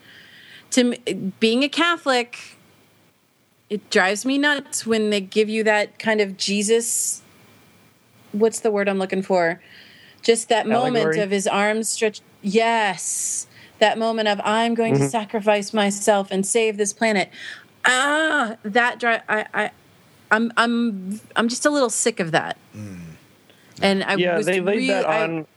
to 0.71 0.95
being 1.39 1.63
a 1.63 1.69
Catholic 1.69 2.37
it 3.69 3.89
drives 3.91 4.25
me 4.25 4.37
nuts 4.39 4.85
when 4.85 5.11
they 5.11 5.21
give 5.21 5.47
you 5.47 5.63
that 5.63 5.99
kind 5.99 6.21
of 6.21 6.37
Jesus. 6.37 7.21
What's 8.31 8.61
the 8.61 8.71
word 8.71 8.89
I'm 8.89 8.97
looking 8.97 9.21
for? 9.21 9.61
Just 10.23 10.49
that 10.49 10.67
moment 10.67 11.17
of 11.17 11.29
his 11.29 11.45
arms 11.47 11.87
stretched. 11.89 12.23
Yes, 12.41 13.47
that 13.77 13.97
moment 13.99 14.27
of 14.27 14.41
I'm 14.43 14.73
going 14.73 14.97
to 14.97 15.07
sacrifice 15.09 15.73
myself 15.73 16.29
and 16.31 16.45
save 16.45 16.77
this 16.77 16.93
planet. 16.93 17.29
Ah, 17.85 18.55
that 18.63 18.99
drive. 18.99 19.21
I, 19.29 19.45
I, 19.53 19.71
I'm, 20.31 20.51
I'm, 20.57 21.21
I'm 21.35 21.47
just 21.47 21.65
a 21.65 21.69
little 21.69 21.89
sick 21.89 22.19
of 22.19 22.31
that. 22.31 22.57
And 23.81 24.03
I 24.03 24.15
yeah, 24.15 24.37
was 24.37 24.45
they 24.45 24.59
laid 24.61 24.75
really, 24.75 24.87
that 24.87 25.07
I- 25.07 25.23
on. 25.23 25.47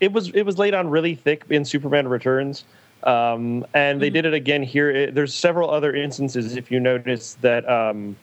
it 0.00 0.12
was 0.12 0.30
it 0.30 0.42
was 0.42 0.58
laid 0.58 0.74
on 0.74 0.88
really 0.88 1.14
thick 1.14 1.44
in 1.50 1.64
Superman 1.64 2.08
Returns, 2.08 2.64
um, 3.04 3.66
and 3.74 4.00
they 4.00 4.10
did 4.10 4.26
it 4.26 4.34
again 4.34 4.62
here. 4.62 4.90
It, 4.90 5.14
there's 5.14 5.34
several 5.34 5.70
other 5.70 5.94
instances, 5.94 6.56
if 6.56 6.70
you 6.70 6.80
notice, 6.80 7.34
that 7.40 7.68
um, 7.68 8.16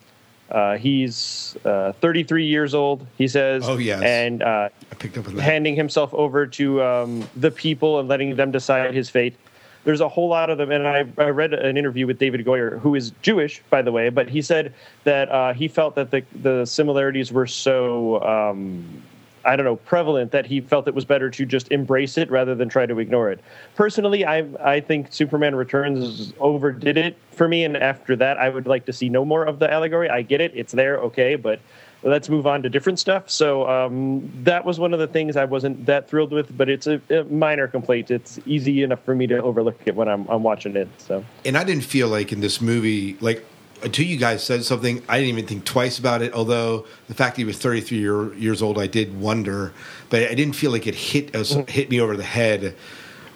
uh, 0.52 0.78
he's 0.78 1.58
uh, 1.66 1.92
33 1.94 2.46
years 2.46 2.74
old. 2.74 3.06
He 3.18 3.28
says, 3.28 3.68
Oh, 3.68 3.78
yes. 3.78 4.02
and 4.04 4.42
uh, 4.44 4.70
I 4.92 4.96
picked 4.96 5.18
up 5.18 5.28
on 5.28 5.36
that. 5.36 5.42
handing 5.42 5.76
himself 5.76 6.14
over 6.14 6.46
to 6.48 6.82
um, 6.84 7.28
the 7.36 7.52
people 7.52 8.00
and 8.00 8.08
letting 8.08 8.36
them 8.36 8.52
decide 8.52 8.94
his 8.94 9.10
fate. 9.10 9.36
There's 9.84 10.02
a 10.02 10.10
whole 10.10 10.28
lot 10.28 10.50
of 10.50 10.58
them, 10.58 10.70
and 10.70 10.86
I, 10.86 11.06
I 11.18 11.30
read 11.30 11.54
an 11.54 11.78
interview 11.78 12.06
with 12.08 12.20
David 12.20 12.46
Goyer, 12.46 12.78
who 12.82 12.94
is 12.94 13.12
Jewish, 13.22 13.62
by 13.70 13.82
the 13.82 13.92
way, 13.92 14.10
but 14.10 14.28
he 14.28 14.42
said 14.42 14.74
that 15.06 15.30
uh, 15.30 15.54
he 15.54 15.70
felt 15.70 15.96
that 15.96 16.12
the 16.12 16.24
the 16.42 16.66
similarities 16.66 17.32
were 17.32 17.48
so 17.48 18.22
um, 18.22 19.02
I 19.48 19.56
don't 19.56 19.66
know 19.66 19.78
prevalent 19.78 20.32
that 20.32 20.46
he 20.46 20.62
felt 20.62 20.88
it 20.88 20.94
was 20.94 21.06
better 21.06 21.30
to 21.30 21.46
just 21.46 21.72
embrace 21.72 22.18
it 22.18 22.30
rather 22.30 22.54
than 22.54 22.68
try 22.68 22.86
to 22.86 23.00
ignore 23.00 23.32
it. 23.32 23.40
Personally, 23.76 24.26
I 24.26 24.46
I 24.64 24.82
think 24.82 25.14
Superman 25.14 25.56
Returns 25.56 26.34
overdid 26.40 26.98
it 26.98 27.18
for 27.32 27.48
me, 27.48 27.64
and 27.64 27.78
after 27.78 28.16
that, 28.18 28.38
I 28.38 28.50
would 28.50 28.68
like 28.68 28.86
to 28.86 28.94
see 28.94 29.10
no 29.10 29.24
more 29.24 29.46
of 29.46 29.60
the 29.60 29.72
allegory. 29.72 30.10
I 30.10 30.22
get 30.22 30.42
it; 30.42 30.52
it's 30.54 30.74
there, 30.74 30.98
okay, 30.98 31.36
but 31.36 31.62
let's 32.04 32.30
move 32.30 32.46
on 32.46 32.62
to 32.64 32.70
different 32.70 33.00
stuff. 33.00 33.30
So 33.30 33.68
um, 33.70 34.30
that 34.44 34.66
was 34.66 34.80
one 34.80 34.94
of 34.94 35.00
the 35.00 35.08
things 35.08 35.36
I 35.36 35.46
wasn't 35.46 35.86
that 35.86 36.10
thrilled 36.10 36.32
with, 36.32 36.56
but 36.56 36.70
it's 36.70 36.88
a, 36.88 37.02
a 37.10 37.24
minor 37.24 37.68
complaint. 37.68 38.12
It's 38.12 38.40
easy 38.46 38.84
enough 38.84 39.04
for 39.04 39.16
me 39.16 39.28
to 39.28 39.42
overlook 39.42 39.80
it 39.86 39.96
when 39.96 40.08
I'm, 40.08 40.28
I'm 40.28 40.44
watching 40.44 40.76
it. 40.76 40.90
So 40.98 41.24
and 41.46 41.58
I 41.58 41.64
didn't 41.64 41.86
feel 41.86 42.08
like 42.08 42.32
in 42.32 42.42
this 42.42 42.62
movie, 42.62 43.18
like 43.22 43.46
until 43.84 44.06
you 44.06 44.18
guys 44.18 44.44
said 44.44 44.64
something, 44.64 45.04
I 45.08 45.20
didn't 45.20 45.38
even 45.38 45.48
think 45.48 45.66
twice 45.66 46.00
about 46.00 46.22
it. 46.22 46.34
Although 46.34 46.86
the 47.08 47.14
fact 47.14 47.36
that 47.36 47.42
he 47.42 47.46
was 47.46 47.58
33 47.58 47.98
year, 47.98 48.34
years 48.34 48.62
old, 48.62 48.78
I 48.78 48.88
did 48.88 49.20
wonder, 49.20 49.74
but 50.10 50.24
I 50.24 50.34
didn't 50.34 50.56
feel 50.56 50.72
like 50.72 50.88
it 50.88 50.96
hit 50.96 51.36
us, 51.36 51.54
hit 51.68 51.90
me 51.90 52.00
over 52.02 52.18
the 52.18 52.24
head 52.24 52.76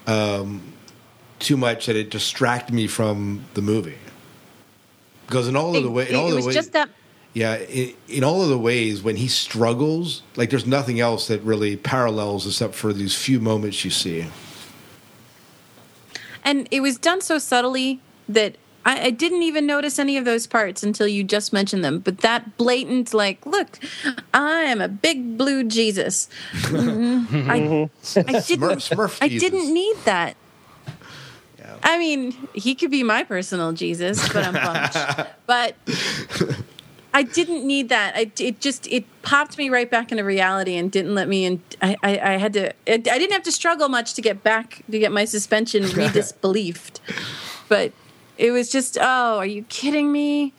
um, 0.07 0.61
too 1.39 1.57
much 1.57 1.85
that 1.85 1.95
it 1.95 2.09
distracted 2.09 2.73
me 2.73 2.87
from 2.87 3.45
the 3.53 3.61
movie. 3.61 3.97
Because 5.27 5.47
in 5.47 5.55
all 5.55 5.75
of 5.75 5.83
the 5.83 5.91
way, 5.91 6.09
in 6.09 6.15
it, 6.15 6.17
all 6.17 6.27
it 6.27 6.31
of 6.31 6.35
was 6.37 6.45
the 6.45 6.47
ways, 6.49 6.55
just 6.55 6.73
that 6.73 6.89
yeah, 7.33 7.55
in, 7.57 7.93
in 8.09 8.23
all 8.23 8.41
of 8.41 8.49
the 8.49 8.57
ways 8.57 9.01
when 9.01 9.15
he 9.15 9.27
struggles, 9.27 10.23
like 10.35 10.49
there's 10.49 10.65
nothing 10.67 10.99
else 10.99 11.27
that 11.27 11.41
really 11.43 11.77
parallels 11.77 12.45
except 12.45 12.75
for 12.75 12.91
these 12.91 13.15
few 13.15 13.39
moments 13.39 13.85
you 13.85 13.91
see. 13.91 14.25
and 16.43 16.67
it 16.71 16.81
was 16.81 16.97
done 16.97 17.21
so 17.21 17.37
subtly 17.37 18.01
that 18.27 18.57
I, 18.85 19.05
I 19.05 19.09
didn't 19.11 19.43
even 19.43 19.65
notice 19.65 19.99
any 19.99 20.17
of 20.17 20.25
those 20.25 20.47
parts 20.47 20.81
until 20.83 21.07
you 21.07 21.23
just 21.23 21.53
mentioned 21.53 21.83
them. 21.83 21.99
But 21.99 22.19
that 22.19 22.57
blatant, 22.57 23.13
like, 23.13 23.45
look, 23.45 23.79
I 24.33 24.61
am 24.61 24.81
a 24.81 24.87
big 24.87 25.37
blue 25.37 25.63
Jesus. 25.63 26.27
Mhm. 26.53 27.47
I, 27.49 27.53
I 27.55 28.39
didn't. 28.41 28.61
Smurf, 28.61 28.95
Smurf 28.95 29.17
I 29.21 29.27
Jesus. 29.29 29.49
didn't 29.49 29.73
need 29.73 29.95
that. 30.05 30.35
I 31.83 31.97
mean, 31.97 32.35
he 32.53 32.75
could 32.75 32.91
be 32.91 33.01
my 33.01 33.23
personal 33.23 33.71
Jesus, 33.71 34.27
but 34.31 34.45
I'm 34.45 34.53
bummed. 34.53 35.27
but 35.47 35.75
I 37.13 37.23
didn't 37.23 37.65
need 37.65 37.89
that. 37.89 38.15
I, 38.15 38.31
it 38.39 38.59
just 38.59 38.87
it 38.87 39.05
popped 39.21 39.57
me 39.57 39.69
right 39.69 39.89
back 39.89 40.11
into 40.11 40.23
reality 40.23 40.75
and 40.75 40.91
didn't 40.91 41.15
let 41.15 41.27
me. 41.27 41.45
in 41.45 41.61
I, 41.81 41.95
I, 42.03 42.19
I 42.19 42.37
had 42.37 42.53
to. 42.53 42.69
I, 42.87 42.93
I 42.93 42.97
didn't 42.97 43.31
have 43.31 43.43
to 43.43 43.51
struggle 43.51 43.89
much 43.89 44.13
to 44.15 44.21
get 44.21 44.43
back 44.43 44.83
to 44.91 44.99
get 44.99 45.11
my 45.11 45.25
suspension 45.25 45.83
redisbelieved, 45.85 46.99
but 47.67 47.93
it 48.41 48.51
was 48.51 48.69
just. 48.69 48.97
Oh, 48.99 49.37
are 49.37 49.45
you 49.45 49.63
kidding 49.69 50.11
me? 50.11 50.53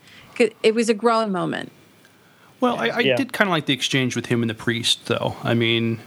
It 0.62 0.74
was 0.74 0.88
a 0.88 0.94
growing 0.94 1.30
moment. 1.32 1.70
Well, 2.60 2.76
I, 2.76 2.88
I 2.88 2.98
Yeah. 3.00 3.16
did 3.16 3.32
kind 3.32 3.48
of 3.48 3.52
like 3.52 3.66
the 3.66 3.74
exchange 3.74 4.16
with 4.16 4.26
him 4.26 4.42
and 4.42 4.48
the 4.48 4.54
priest, 4.54 5.06
though. 5.06 5.36
I 5.42 5.54
mean, 5.54 5.98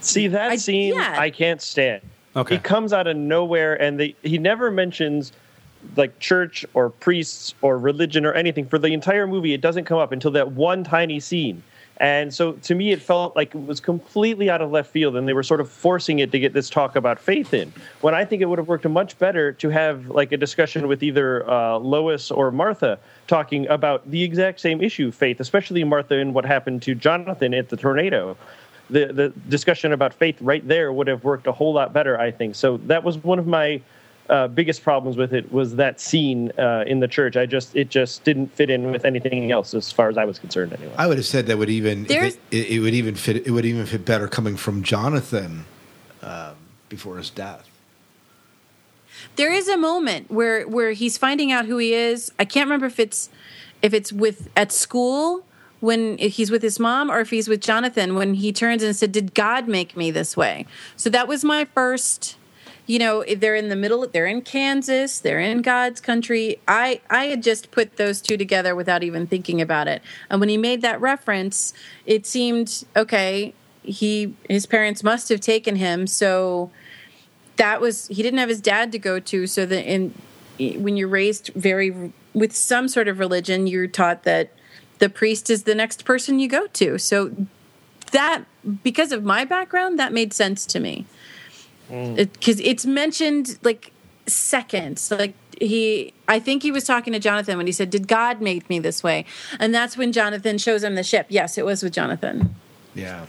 see 0.00 0.26
that 0.28 0.50
I- 0.52 0.56
scene, 0.56 0.94
yeah. 0.94 1.14
I 1.18 1.30
can't 1.30 1.62
stand. 1.62 2.02
Okay. 2.34 2.56
He 2.56 2.60
comes 2.60 2.92
out 2.92 3.06
of 3.06 3.16
nowhere, 3.16 3.80
and 3.80 4.00
they, 4.00 4.14
he 4.22 4.38
never 4.38 4.70
mentions 4.70 5.32
like 5.96 6.18
church 6.18 6.64
or 6.74 6.90
priests 6.90 7.54
or 7.62 7.78
religion 7.78 8.24
or 8.24 8.32
anything 8.32 8.66
for 8.66 8.78
the 8.78 8.88
entire 8.88 9.26
movie. 9.26 9.52
It 9.52 9.60
doesn't 9.60 9.84
come 9.84 9.98
up 9.98 10.12
until 10.12 10.30
that 10.32 10.52
one 10.52 10.82
tiny 10.84 11.20
scene. 11.20 11.62
And 11.98 12.32
so 12.32 12.52
to 12.52 12.74
me, 12.74 12.92
it 12.92 13.00
felt 13.00 13.36
like 13.36 13.54
it 13.54 13.66
was 13.66 13.78
completely 13.78 14.50
out 14.50 14.60
of 14.60 14.70
left 14.70 14.90
field, 14.90 15.16
and 15.16 15.28
they 15.28 15.32
were 15.32 15.42
sort 15.42 15.60
of 15.60 15.70
forcing 15.70 16.18
it 16.18 16.32
to 16.32 16.38
get 16.38 16.52
this 16.52 16.68
talk 16.68 16.96
about 16.96 17.20
faith 17.20 17.54
in. 17.54 17.72
When 18.00 18.14
I 18.14 18.24
think 18.24 18.42
it 18.42 18.46
would 18.46 18.58
have 18.58 18.68
worked 18.68 18.88
much 18.88 19.18
better 19.18 19.52
to 19.52 19.68
have 19.68 20.08
like 20.08 20.32
a 20.32 20.36
discussion 20.36 20.88
with 20.88 21.02
either 21.02 21.48
uh, 21.48 21.78
Lois 21.78 22.30
or 22.30 22.50
Martha 22.50 22.98
talking 23.28 23.68
about 23.68 24.10
the 24.10 24.22
exact 24.22 24.60
same 24.60 24.80
issue, 24.80 25.12
faith, 25.12 25.38
especially 25.38 25.84
Martha 25.84 26.16
and 26.16 26.34
what 26.34 26.44
happened 26.44 26.82
to 26.82 26.94
Jonathan 26.94 27.54
at 27.54 27.68
the 27.68 27.76
tornado 27.76 28.36
the 28.90 29.06
the 29.06 29.28
discussion 29.48 29.92
about 29.92 30.12
faith 30.12 30.36
right 30.40 30.66
there 30.68 30.92
would 30.92 31.06
have 31.06 31.24
worked 31.24 31.46
a 31.46 31.52
whole 31.52 31.72
lot 31.72 31.92
better, 31.92 32.20
I 32.20 32.30
think. 32.30 32.54
So 32.54 32.76
that 32.88 33.02
was 33.02 33.16
one 33.18 33.38
of 33.38 33.46
my 33.46 33.80
uh, 34.28 34.48
biggest 34.48 34.82
problems 34.82 35.16
with 35.16 35.34
it 35.34 35.52
was 35.52 35.76
that 35.76 36.00
scene 36.00 36.52
uh, 36.58 36.84
in 36.86 37.00
the 37.00 37.08
church. 37.08 37.36
I 37.36 37.46
just 37.46 37.74
it 37.76 37.90
just 37.90 38.24
didn't 38.24 38.48
fit 38.54 38.70
in 38.70 38.90
with 38.90 39.04
anything 39.04 39.50
else 39.50 39.74
as 39.74 39.90
far 39.90 40.08
as 40.08 40.16
I 40.16 40.24
was 40.24 40.38
concerned. 40.38 40.72
Anyway. 40.72 40.94
I 40.96 41.06
would 41.06 41.18
have 41.18 41.26
said 41.26 41.46
that 41.46 41.58
would 41.58 41.70
even 41.70 42.06
it, 42.08 42.38
it, 42.50 42.70
it 42.70 42.80
would 42.80 42.94
even 42.94 43.14
fit. 43.14 43.46
It 43.46 43.50
would 43.50 43.64
even 43.64 43.84
fit 43.86 44.04
better 44.04 44.28
coming 44.28 44.56
from 44.56 44.82
Jonathan 44.82 45.64
um, 46.22 46.54
before 46.88 47.18
his 47.18 47.30
death. 47.30 47.68
there 49.36 49.52
is 49.52 49.68
a 49.68 49.76
moment 49.76 50.30
where 50.30 50.66
where 50.68 50.92
he's 50.92 51.18
finding 51.18 51.52
out 51.52 51.66
who 51.66 51.78
he 51.78 51.94
is. 51.94 52.32
I 52.38 52.44
can't 52.44 52.66
remember 52.66 52.86
if 52.86 52.98
it's 53.00 53.28
if 53.82 53.92
it's 53.92 54.12
with 54.12 54.48
at 54.56 54.72
school 54.72 55.44
when 55.80 56.16
he's 56.18 56.50
with 56.50 56.62
his 56.62 56.78
mom 56.78 57.10
or 57.10 57.18
if 57.20 57.30
he's 57.30 57.48
with 57.48 57.60
Jonathan 57.60 58.14
when 58.14 58.34
he 58.34 58.52
turns 58.52 58.82
and 58.82 58.94
said, 58.94 59.12
"Did 59.12 59.34
God 59.34 59.68
make 59.68 59.96
me 59.96 60.10
this 60.10 60.36
way?" 60.36 60.66
So 60.96 61.10
that 61.10 61.26
was 61.28 61.44
my 61.44 61.64
first. 61.64 62.36
You 62.86 62.98
know, 62.98 63.24
they're 63.24 63.54
in 63.54 63.68
the 63.68 63.76
middle. 63.76 64.06
They're 64.06 64.26
in 64.26 64.42
Kansas. 64.42 65.20
They're 65.20 65.40
in 65.40 65.62
God's 65.62 66.00
country. 66.00 66.60
I 66.66 67.00
I 67.08 67.26
had 67.26 67.42
just 67.42 67.70
put 67.70 67.96
those 67.96 68.20
two 68.20 68.36
together 68.36 68.74
without 68.74 69.02
even 69.02 69.26
thinking 69.26 69.60
about 69.60 69.86
it. 69.88 70.02
And 70.28 70.40
when 70.40 70.48
he 70.48 70.56
made 70.56 70.82
that 70.82 71.00
reference, 71.00 71.72
it 72.06 72.26
seemed 72.26 72.84
okay. 72.96 73.54
he 73.82 74.34
his 74.48 74.66
parents 74.66 75.02
must 75.02 75.28
have 75.28 75.40
taken 75.40 75.76
him. 75.76 76.06
So 76.06 76.70
that 77.56 77.80
was 77.80 78.08
he 78.08 78.22
didn't 78.22 78.38
have 78.38 78.48
his 78.48 78.60
dad 78.60 78.92
to 78.92 78.98
go 78.98 79.20
to. 79.20 79.46
So 79.46 79.66
that 79.66 79.84
in 79.84 80.14
when 80.58 80.96
you're 80.96 81.08
raised 81.08 81.50
very 81.54 82.12
with 82.34 82.54
some 82.54 82.88
sort 82.88 83.08
of 83.08 83.18
religion, 83.18 83.66
you're 83.66 83.86
taught 83.86 84.24
that 84.24 84.50
the 84.98 85.08
priest 85.08 85.50
is 85.50 85.64
the 85.64 85.74
next 85.74 86.04
person 86.04 86.38
you 86.38 86.48
go 86.48 86.66
to. 86.68 86.98
So 86.98 87.34
that 88.12 88.44
because 88.82 89.12
of 89.12 89.24
my 89.24 89.44
background, 89.44 89.98
that 89.98 90.12
made 90.12 90.32
sense 90.32 90.66
to 90.66 90.80
me 90.80 91.06
because 91.88 92.60
it, 92.60 92.66
it's 92.66 92.86
mentioned 92.86 93.58
like 93.62 93.92
seconds. 94.26 95.10
Like 95.10 95.34
he 95.60 96.12
i 96.26 96.40
think 96.40 96.62
he 96.62 96.72
was 96.72 96.82
talking 96.82 97.12
to 97.12 97.20
jonathan 97.20 97.56
when 97.56 97.66
he 97.66 97.72
said 97.72 97.88
did 97.88 98.08
god 98.08 98.40
make 98.40 98.68
me 98.68 98.78
this 98.78 99.02
way? 99.02 99.24
And 99.60 99.72
that's 99.74 99.96
when 99.96 100.10
jonathan 100.12 100.58
shows 100.58 100.82
him 100.82 100.94
the 100.96 101.04
ship. 101.04 101.26
Yes 101.28 101.56
it 101.58 101.64
was 101.64 101.82
with 101.82 101.92
jonathan. 101.92 102.54
Yeah. 102.94 103.26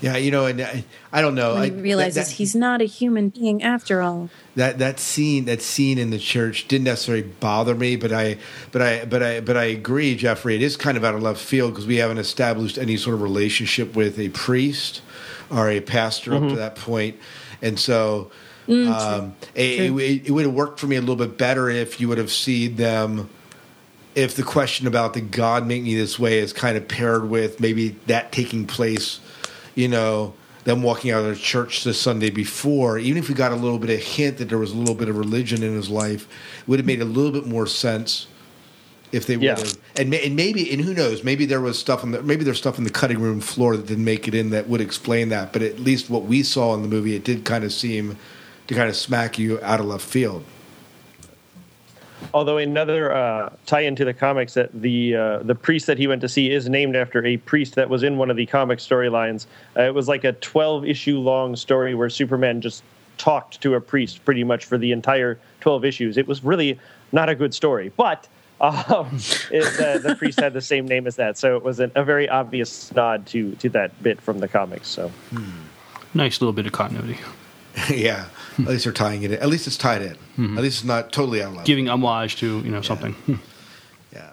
Yeah, 0.00 0.16
you 0.16 0.32
know, 0.32 0.46
and 0.46 0.60
I, 0.60 0.84
I 1.12 1.20
don't 1.20 1.36
know. 1.36 1.54
when 1.54 1.62
he 1.62 1.78
I- 1.78 1.80
realizes 1.80 2.14
that, 2.16 2.26
that, 2.26 2.32
he's 2.32 2.56
not 2.56 2.82
a 2.82 2.86
human 2.86 3.28
being 3.28 3.62
after 3.62 4.02
all. 4.02 4.30
That 4.56 4.78
that 4.80 4.98
scene 4.98 5.44
that 5.44 5.62
scene 5.62 5.96
in 5.96 6.10
the 6.10 6.18
church 6.18 6.66
didn't 6.66 6.84
necessarily 6.84 7.22
bother 7.22 7.76
me, 7.76 7.94
but 7.94 8.12
I 8.12 8.36
but 8.72 8.82
I 8.82 9.04
but 9.04 9.22
I 9.22 9.40
but 9.40 9.56
I 9.56 9.64
agree, 9.64 10.16
Jeffrey. 10.16 10.56
It 10.56 10.62
is 10.62 10.76
kind 10.76 10.96
of 10.96 11.04
out 11.04 11.14
of 11.14 11.22
left 11.22 11.40
field 11.40 11.72
because 11.72 11.86
we 11.86 11.96
haven't 11.96 12.18
established 12.18 12.78
any 12.78 12.96
sort 12.96 13.14
of 13.14 13.22
relationship 13.22 13.94
with 13.94 14.18
a 14.18 14.28
priest 14.30 15.02
or 15.52 15.68
a 15.68 15.80
pastor 15.80 16.34
up 16.34 16.48
to 16.48 16.56
that 16.56 16.76
point, 16.76 17.16
and 17.60 17.78
so. 17.78 18.30
um, 18.68 19.34
it, 19.56 19.90
it, 19.90 20.26
it 20.28 20.30
would 20.30 20.46
have 20.46 20.54
worked 20.54 20.78
for 20.78 20.86
me 20.86 20.94
a 20.94 21.00
little 21.00 21.16
bit 21.16 21.36
better 21.36 21.68
if 21.68 22.00
you 22.00 22.06
would 22.06 22.18
have 22.18 22.30
seen 22.30 22.76
them 22.76 23.28
if 24.14 24.36
the 24.36 24.42
question 24.42 24.86
about 24.86 25.14
the 25.14 25.20
God 25.20 25.66
make 25.66 25.82
me 25.82 25.94
this 25.94 26.18
way 26.18 26.38
is 26.38 26.52
kind 26.52 26.76
of 26.76 26.86
paired 26.86 27.28
with 27.28 27.60
maybe 27.60 27.90
that 28.06 28.32
taking 28.32 28.66
place, 28.66 29.20
you 29.74 29.88
know, 29.88 30.34
them 30.64 30.82
walking 30.82 31.10
out 31.10 31.24
of 31.24 31.30
the 31.30 31.36
church 31.36 31.82
the 31.82 31.94
Sunday 31.94 32.30
before, 32.30 32.98
even 32.98 33.18
if 33.18 33.28
we 33.28 33.34
got 33.34 33.52
a 33.52 33.56
little 33.56 33.78
bit 33.78 33.90
of 33.90 34.00
hint 34.00 34.38
that 34.38 34.48
there 34.48 34.58
was 34.58 34.72
a 34.72 34.76
little 34.76 34.94
bit 34.94 35.08
of 35.08 35.16
religion 35.16 35.62
in 35.62 35.74
his 35.74 35.88
life, 35.88 36.28
it 36.60 36.68
would 36.68 36.78
have 36.78 36.86
made 36.86 37.00
a 37.00 37.06
little 37.06 37.32
bit 37.32 37.46
more 37.46 37.66
sense 37.66 38.26
if 39.12 39.26
they 39.26 39.36
would 39.36 39.44
Yeah. 39.44 39.58
have. 39.58 39.76
And, 39.96 40.12
and 40.14 40.34
maybe, 40.34 40.72
and 40.72 40.80
who 40.80 40.94
knows, 40.94 41.22
maybe 41.22 41.44
there 41.44 41.60
was 41.60 41.78
stuff 41.78 42.02
in 42.02 42.10
the, 42.12 42.22
maybe 42.22 42.44
there's 42.44 42.58
stuff 42.58 42.78
in 42.78 42.84
the 42.84 42.90
cutting 42.90 43.20
room 43.20 43.40
floor 43.40 43.76
that 43.76 43.86
didn't 43.86 44.04
make 44.04 44.26
it 44.26 44.34
in 44.34 44.50
that 44.50 44.68
would 44.68 44.80
explain 44.80 45.28
that. 45.28 45.52
But 45.52 45.62
at 45.62 45.78
least 45.78 46.10
what 46.10 46.24
we 46.24 46.42
saw 46.42 46.74
in 46.74 46.82
the 46.82 46.88
movie, 46.88 47.14
it 47.14 47.24
did 47.24 47.44
kind 47.44 47.62
of 47.62 47.72
seem 47.72 48.16
to 48.66 48.74
kind 48.74 48.88
of 48.88 48.96
smack 48.96 49.38
you 49.38 49.60
out 49.62 49.80
of 49.80 49.86
left 49.86 50.04
field. 50.04 50.44
Although 52.34 52.56
another 52.58 53.12
uh, 53.12 53.52
tie 53.66 53.80
into 53.80 54.04
the 54.04 54.14
comics 54.14 54.54
that 54.54 54.70
the 54.72 55.16
uh, 55.16 55.38
the 55.40 55.56
priest 55.56 55.86
that 55.88 55.98
he 55.98 56.06
went 56.06 56.20
to 56.22 56.28
see 56.28 56.50
is 56.50 56.68
named 56.68 56.94
after 56.94 57.24
a 57.26 57.36
priest 57.38 57.74
that 57.74 57.90
was 57.90 58.04
in 58.04 58.16
one 58.16 58.30
of 58.30 58.36
the 58.36 58.46
comic 58.46 58.78
storylines. 58.78 59.46
Uh, 59.76 59.82
it 59.82 59.94
was 59.94 60.08
like 60.08 60.22
a 60.24 60.32
12 60.34 60.86
issue 60.86 61.18
long 61.18 61.56
story 61.56 61.94
where 61.94 62.08
Superman 62.08 62.60
just 62.60 62.84
talked 63.18 63.60
to 63.60 63.74
a 63.74 63.80
priest 63.80 64.24
pretty 64.24 64.44
much 64.44 64.64
for 64.64 64.78
the 64.78 64.92
entire 64.92 65.38
12 65.60 65.84
issues. 65.84 66.16
It 66.16 66.26
was 66.26 66.42
really 66.44 66.78
not 67.10 67.28
a 67.28 67.34
good 67.34 67.52
story, 67.52 67.92
but 67.96 68.28
um, 68.62 69.08
it, 69.50 69.64
the, 69.76 70.00
the 70.02 70.14
priest 70.16 70.38
had 70.40 70.52
the 70.52 70.60
same 70.60 70.86
name 70.86 71.06
as 71.06 71.16
that, 71.16 71.36
so 71.36 71.56
it 71.56 71.62
was 71.64 71.80
an, 71.80 71.90
a 71.94 72.04
very 72.04 72.28
obvious 72.28 72.94
nod 72.94 73.26
to 73.26 73.54
to 73.56 73.68
that 73.70 74.02
bit 74.02 74.20
from 74.20 74.38
the 74.38 74.48
comics. 74.48 74.88
So 74.88 75.10
Nice 76.14 76.40
little 76.40 76.52
bit 76.52 76.66
of 76.66 76.72
continuity. 76.72 77.18
yeah, 77.90 78.26
at 78.58 78.66
least 78.66 78.84
they're 78.84 78.92
tying 78.92 79.22
it 79.22 79.32
in. 79.32 79.38
At 79.40 79.48
least 79.48 79.66
it's 79.66 79.78
tied 79.78 80.02
in. 80.02 80.16
At 80.56 80.62
least 80.62 80.78
it's 80.80 80.84
not 80.84 81.10
totally 81.12 81.42
out 81.42 81.56
of. 81.56 81.64
Giving 81.64 81.88
homage 81.88 82.36
to, 82.36 82.60
you 82.60 82.70
know, 82.70 82.82
something. 82.82 83.14
Yeah, 84.12 84.32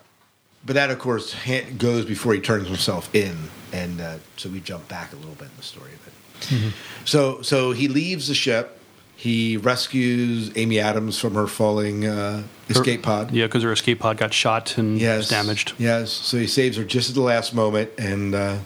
but 0.66 0.74
that 0.74 0.90
of 0.92 1.00
course 1.00 1.32
ha- 1.34 1.66
goes 1.78 2.04
before 2.04 2.34
he 2.34 2.42
turns 2.42 2.68
himself 2.68 3.14
in, 3.16 3.38
and 3.72 4.02
uh, 4.02 4.18
so 4.36 4.50
we 4.50 4.60
jump 4.60 4.90
back 4.90 5.14
a 5.14 5.16
little 5.16 5.36
bit 5.36 5.46
in 5.46 5.56
the 5.56 5.64
story 5.64 5.92
of 5.94 6.08
it. 6.08 6.74
So, 7.06 7.42
so 7.42 7.72
he 7.72 7.88
leaves 7.88 8.28
the 8.28 8.34
ship. 8.34 8.78
He 9.16 9.56
rescues 9.56 10.52
Amy 10.58 10.80
Adams 10.80 11.18
from 11.18 11.36
her 11.36 11.48
falling 11.48 12.06
uh, 12.06 12.44
escape 12.70 13.04
pod. 13.04 13.32
Yeah, 13.32 13.46
because 13.46 13.64
her 13.64 13.72
escape 13.72 14.00
pod 14.00 14.18
got 14.18 14.34
shot 14.34 14.78
and 14.78 15.00
Yes, 15.00 15.18
was 15.18 15.30
damaged. 15.30 15.74
Yes, 15.78 16.12
so 16.12 16.38
he 16.38 16.48
saves 16.48 16.78
her 16.78 16.84
just 16.84 17.10
at 17.10 17.16
the 17.16 17.22
last 17.22 17.54
moment, 17.54 17.92
and 17.98 18.36
uh, 18.36 18.58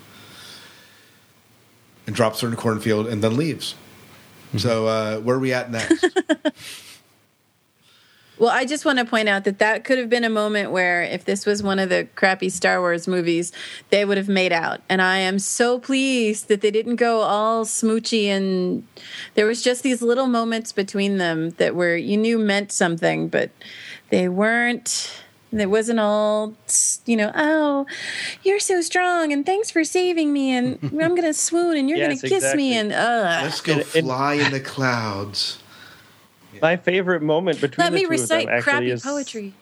and 2.05 2.15
drops 2.15 2.41
her 2.41 2.47
in 2.47 2.51
the 2.51 2.57
cornfield, 2.57 3.07
and 3.07 3.23
then 3.23 3.37
leaves. 3.37 3.75
So, 4.57 4.85
uh, 4.87 5.19
where 5.19 5.37
are 5.37 5.39
we 5.39 5.51
at 5.53 5.71
next? 5.71 6.05
Well, 8.39 8.51
I 8.51 8.65
just 8.65 8.83
want 8.83 8.97
to 8.97 9.05
point 9.05 9.29
out 9.29 9.43
that 9.43 9.59
that 9.59 9.83
could 9.83 9.99
have 9.99 10.09
been 10.09 10.23
a 10.23 10.29
moment 10.29 10.71
where, 10.71 11.03
if 11.03 11.23
this 11.23 11.45
was 11.45 11.61
one 11.61 11.77
of 11.77 11.89
the 11.89 12.07
crappy 12.15 12.49
Star 12.49 12.81
Wars 12.81 13.07
movies, 13.07 13.51
they 13.89 14.03
would 14.05 14.17
have 14.17 14.27
made 14.27 14.51
out. 14.51 14.81
And 14.89 15.01
I 15.01 15.19
am 15.19 15.37
so 15.37 15.79
pleased 15.79 16.47
that 16.47 16.61
they 16.61 16.71
didn't 16.71 16.95
go 16.95 17.21
all 17.21 17.63
smoochy 17.63 18.25
and 18.25 18.85
there 19.35 19.45
was 19.45 19.61
just 19.61 19.83
these 19.83 20.01
little 20.01 20.27
moments 20.27 20.71
between 20.71 21.19
them 21.19 21.51
that 21.51 21.75
were 21.75 21.95
you 21.95 22.17
knew 22.17 22.39
meant 22.39 22.71
something, 22.71 23.27
but 23.27 23.51
they 24.13 24.29
weren't. 24.29 25.11
It 25.51 25.69
wasn't 25.71 25.99
all, 25.99 26.53
you 27.07 27.17
know, 27.17 27.31
oh, 27.33 27.87
you're 28.43 28.59
so 28.59 28.81
strong 28.81 29.31
and 29.33 29.43
thanks 29.45 29.71
for 29.71 29.83
saving 29.83 30.31
me 30.31 30.51
and 30.51 30.77
I'm 30.83 31.15
going 31.15 31.23
to 31.23 31.33
swoon 31.33 31.77
and 31.77 31.89
you're 31.89 31.97
going 31.97 32.17
to 32.17 32.29
kiss 32.29 32.53
me 32.55 32.77
and, 32.77 32.91
uh. 32.93 33.39
Let's 33.43 33.61
go 33.61 33.73
And- 33.73 33.81
and- 33.81 34.05
fly 34.05 34.33
in 34.35 34.51
the 34.51 34.59
clouds. 34.59 35.59
my 36.61 36.77
favorite 36.77 37.21
moment 37.23 37.59
between 37.59 37.83
Let 37.85 37.89
the 37.91 37.95
me 37.97 38.01
two 38.03 38.09
recite 38.09 38.41
of 38.41 38.45
them 38.45 38.55
actually 38.55 38.71
crappy 38.71 38.91
is 38.91 39.03
poetry. 39.03 39.53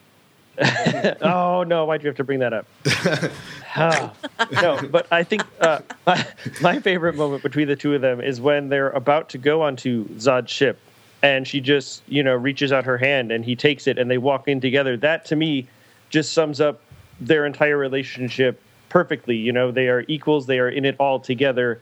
Oh 1.22 1.64
no! 1.64 1.86
Why'd 1.86 2.04
you 2.04 2.08
have 2.08 2.18
to 2.18 2.24
bring 2.26 2.40
that 2.40 2.52
up? 2.54 2.68
No, 4.52 4.82
but 4.92 5.08
I 5.12 5.24
think 5.24 5.44
uh, 5.62 5.80
my, 6.06 6.28
my 6.62 6.80
favorite 6.80 7.16
moment 7.16 7.42
between 7.42 7.70
the 7.70 7.76
two 7.78 7.96
of 7.96 8.02
them 8.02 8.20
is 8.20 8.42
when 8.42 8.68
they're 8.68 8.90
about 8.92 9.30
to 9.30 9.38
go 9.38 9.62
onto 9.62 10.08
Zod's 10.20 10.52
ship, 10.52 10.78
and 11.24 11.48
she 11.48 11.62
just 11.62 12.04
you 12.08 12.24
know 12.24 12.36
reaches 12.36 12.72
out 12.72 12.86
her 12.86 12.98
hand 12.98 13.32
and 13.32 13.46
he 13.46 13.56
takes 13.56 13.88
it, 13.88 13.98
and 13.98 14.10
they 14.10 14.18
walk 14.18 14.48
in 14.48 14.62
together. 14.62 14.98
That 14.98 15.26
to 15.26 15.36
me 15.36 15.68
just 16.10 16.34
sums 16.34 16.60
up 16.60 16.82
their 17.20 17.46
entire 17.46 17.78
relationship 17.78 18.62
perfectly. 18.90 19.38
You 19.38 19.52
know, 19.52 19.72
they 19.72 19.88
are 19.88 20.04
equals. 20.08 20.48
They 20.48 20.60
are 20.60 20.70
in 20.70 20.86
it 20.86 20.96
all 21.00 21.20
together. 21.20 21.80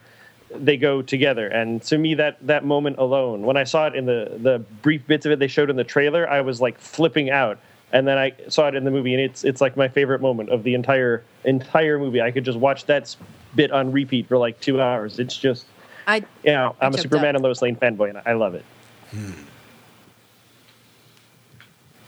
They 0.53 0.77
go 0.77 1.01
together, 1.01 1.47
and 1.47 1.81
to 1.83 1.97
me, 1.97 2.15
that 2.15 2.37
that 2.45 2.65
moment 2.65 2.97
alone, 2.97 3.43
when 3.43 3.55
I 3.55 3.63
saw 3.63 3.87
it 3.87 3.95
in 3.95 4.05
the 4.05 4.37
the 4.41 4.59
brief 4.81 5.05
bits 5.05 5.25
of 5.25 5.31
it 5.31 5.39
they 5.39 5.47
showed 5.47 5.69
in 5.69 5.75
the 5.75 5.83
trailer, 5.83 6.27
I 6.29 6.41
was 6.41 6.59
like 6.59 6.79
flipping 6.79 7.29
out. 7.29 7.59
And 7.91 8.07
then 8.07 8.19
I 8.19 8.33
saw 8.49 8.67
it 8.67 8.75
in 8.75 8.83
the 8.83 8.91
movie, 8.91 9.13
and 9.13 9.21
it's 9.21 9.43
it's 9.43 9.61
like 9.61 9.75
my 9.75 9.87
favorite 9.87 10.21
moment 10.21 10.49
of 10.49 10.63
the 10.63 10.75
entire 10.75 11.23
entire 11.43 11.97
movie. 11.97 12.21
I 12.21 12.31
could 12.31 12.45
just 12.45 12.57
watch 12.57 12.85
that 12.85 13.15
bit 13.55 13.71
on 13.71 13.91
repeat 13.91 14.27
for 14.27 14.37
like 14.37 14.59
two 14.59 14.81
hours. 14.81 15.19
It's 15.19 15.35
just, 15.35 15.65
I 16.07 16.17
you 16.43 16.51
know, 16.51 16.75
I'm 16.81 16.93
a 16.93 16.97
Superman 16.97 17.29
up. 17.29 17.35
and 17.35 17.43
Lois 17.43 17.61
Lane 17.61 17.75
fanboy, 17.75 18.09
and 18.09 18.21
I 18.25 18.33
love 18.33 18.53
it. 18.55 18.65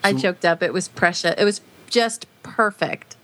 I 0.03 0.14
choked 0.14 0.45
up. 0.45 0.64
It 0.64 0.73
was 0.73 0.88
precious. 0.88 1.36
It 1.38 1.44
was 1.44 1.61
just 1.90 2.26
perfect. 2.44 3.15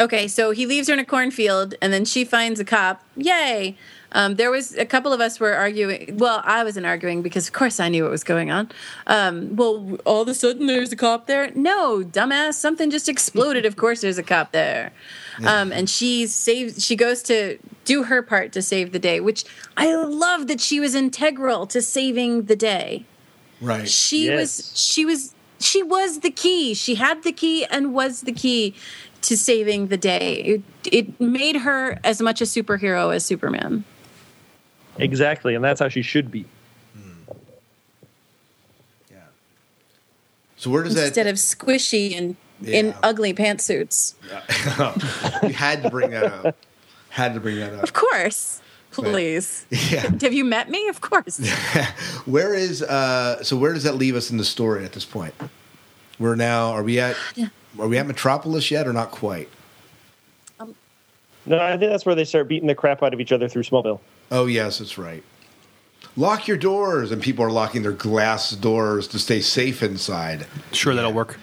Okay, 0.00 0.28
so 0.28 0.50
he 0.52 0.64
leaves 0.64 0.88
her 0.88 0.94
in 0.94 0.98
a 0.98 1.04
cornfield, 1.04 1.74
and 1.82 1.92
then 1.92 2.06
she 2.06 2.24
finds 2.24 2.58
a 2.58 2.64
cop. 2.64 3.04
Yay! 3.16 3.76
Um, 4.12 4.36
there 4.36 4.50
was 4.50 4.74
a 4.74 4.86
couple 4.86 5.12
of 5.12 5.20
us 5.20 5.38
were 5.38 5.52
arguing. 5.52 6.16
Well, 6.16 6.40
I 6.44 6.64
wasn't 6.64 6.86
arguing 6.86 7.20
because, 7.20 7.46
of 7.46 7.52
course, 7.52 7.78
I 7.78 7.90
knew 7.90 8.04
what 8.04 8.10
was 8.10 8.24
going 8.24 8.50
on. 8.50 8.70
Um, 9.06 9.54
well, 9.56 9.98
all 10.06 10.22
of 10.22 10.28
a 10.28 10.34
sudden, 10.34 10.66
there's 10.66 10.90
a 10.90 10.96
cop 10.96 11.26
there. 11.26 11.50
No, 11.54 12.02
dumbass, 12.02 12.54
something 12.54 12.90
just 12.90 13.10
exploded. 13.10 13.66
of 13.66 13.76
course, 13.76 14.00
there's 14.00 14.16
a 14.16 14.22
cop 14.22 14.52
there. 14.52 14.92
Um, 15.46 15.72
and 15.72 15.88
she 15.88 16.26
saves. 16.26 16.84
She 16.84 16.96
goes 16.96 17.22
to 17.24 17.58
do 17.84 18.04
her 18.04 18.22
part 18.22 18.52
to 18.52 18.62
save 18.62 18.92
the 18.92 18.98
day, 18.98 19.20
which 19.20 19.44
I 19.76 19.94
love 19.94 20.46
that 20.48 20.60
she 20.60 20.80
was 20.80 20.94
integral 20.94 21.66
to 21.68 21.80
saving 21.82 22.44
the 22.44 22.56
day 22.56 23.04
Right. 23.60 23.88
she 23.88 24.26
Yes. 24.26 24.36
was 24.38 24.72
she 24.78 25.04
was 25.04 25.34
she 25.58 25.82
was 25.82 26.20
the 26.20 26.30
key 26.30 26.72
she 26.74 26.94
had 26.94 27.22
the 27.24 27.32
key 27.32 27.64
and 27.66 27.92
was 27.92 28.22
the 28.22 28.32
key 28.32 28.74
to 29.22 29.36
saving 29.36 29.88
the 29.88 29.96
day 29.98 30.34
it, 30.42 30.62
it 30.90 31.20
made 31.20 31.56
her 31.56 31.98
as 32.04 32.22
much 32.22 32.40
a 32.40 32.44
superhero 32.44 33.14
as 33.14 33.24
superman 33.24 33.84
Exactly, 34.98 35.54
and 35.54 35.62
that's 35.64 35.80
how 35.80 35.88
she 35.88 36.02
should 36.02 36.30
be. 36.30 36.44
Yeah. 39.10 39.18
So 40.56 40.70
where 40.70 40.82
does 40.82 40.92
instead 40.94 41.26
that? 41.26 41.26
Instead 41.26 41.26
of 41.26 41.36
squishy 41.36 42.16
and 42.16 42.36
in 42.66 42.94
ugly 43.02 43.32
pantsuits 43.34 44.14
you 45.42 45.54
had 45.54 45.82
to 45.82 45.90
bring 45.90 46.10
that 46.10 46.24
up. 46.24 46.56
Had 47.08 47.34
to 47.34 47.40
bring 47.40 47.56
that 47.56 47.72
up. 47.74 47.82
of 47.82 47.92
course 47.92 48.60
please 48.92 49.66
Yeah. 49.70 50.00
have 50.20 50.32
you 50.32 50.44
met 50.44 50.68
me 50.70 50.88
of 50.88 51.00
course 51.00 51.38
Where 52.26 52.54
is 52.54 52.82
uh 52.82 53.42
so 53.42 53.56
where 53.56 53.72
does 53.72 53.84
that 53.84 53.94
leave 53.96 54.14
us 54.16 54.30
in 54.30 54.36
the 54.36 54.44
story 54.44 54.84
at 54.84 54.92
this 54.92 55.04
point? 55.04 55.34
We're 56.18 56.34
now 56.36 56.70
are 56.72 56.82
we 56.82 56.98
at 57.00 57.16
are 57.78 57.86
we 57.88 57.96
at 57.98 58.06
Metropolis 58.06 58.70
yet 58.70 58.86
or 58.86 58.92
not 58.92 59.10
quite? 59.10 59.48
No, 61.46 61.58
I 61.58 61.78
think 61.78 61.90
that's 61.90 62.04
where 62.04 62.14
they 62.14 62.24
start 62.24 62.48
beating 62.48 62.68
the 62.68 62.74
crap 62.74 63.02
out 63.02 63.14
of 63.14 63.20
each 63.20 63.32
other 63.32 63.48
through 63.48 63.62
Smallville. 63.62 64.00
Oh 64.30 64.46
yes, 64.46 64.78
that's 64.78 64.98
right. 64.98 65.22
Lock 66.16 66.46
your 66.48 66.56
doors 66.58 67.10
and 67.12 67.22
people 67.22 67.44
are 67.44 67.50
locking 67.50 67.82
their 67.82 67.92
glass 67.92 68.50
doors 68.50 69.08
to 69.08 69.18
stay 69.18 69.40
safe 69.40 69.82
inside. 69.82 70.46
Sure, 70.72 70.94
that'll 70.94 71.12
work. 71.12 71.38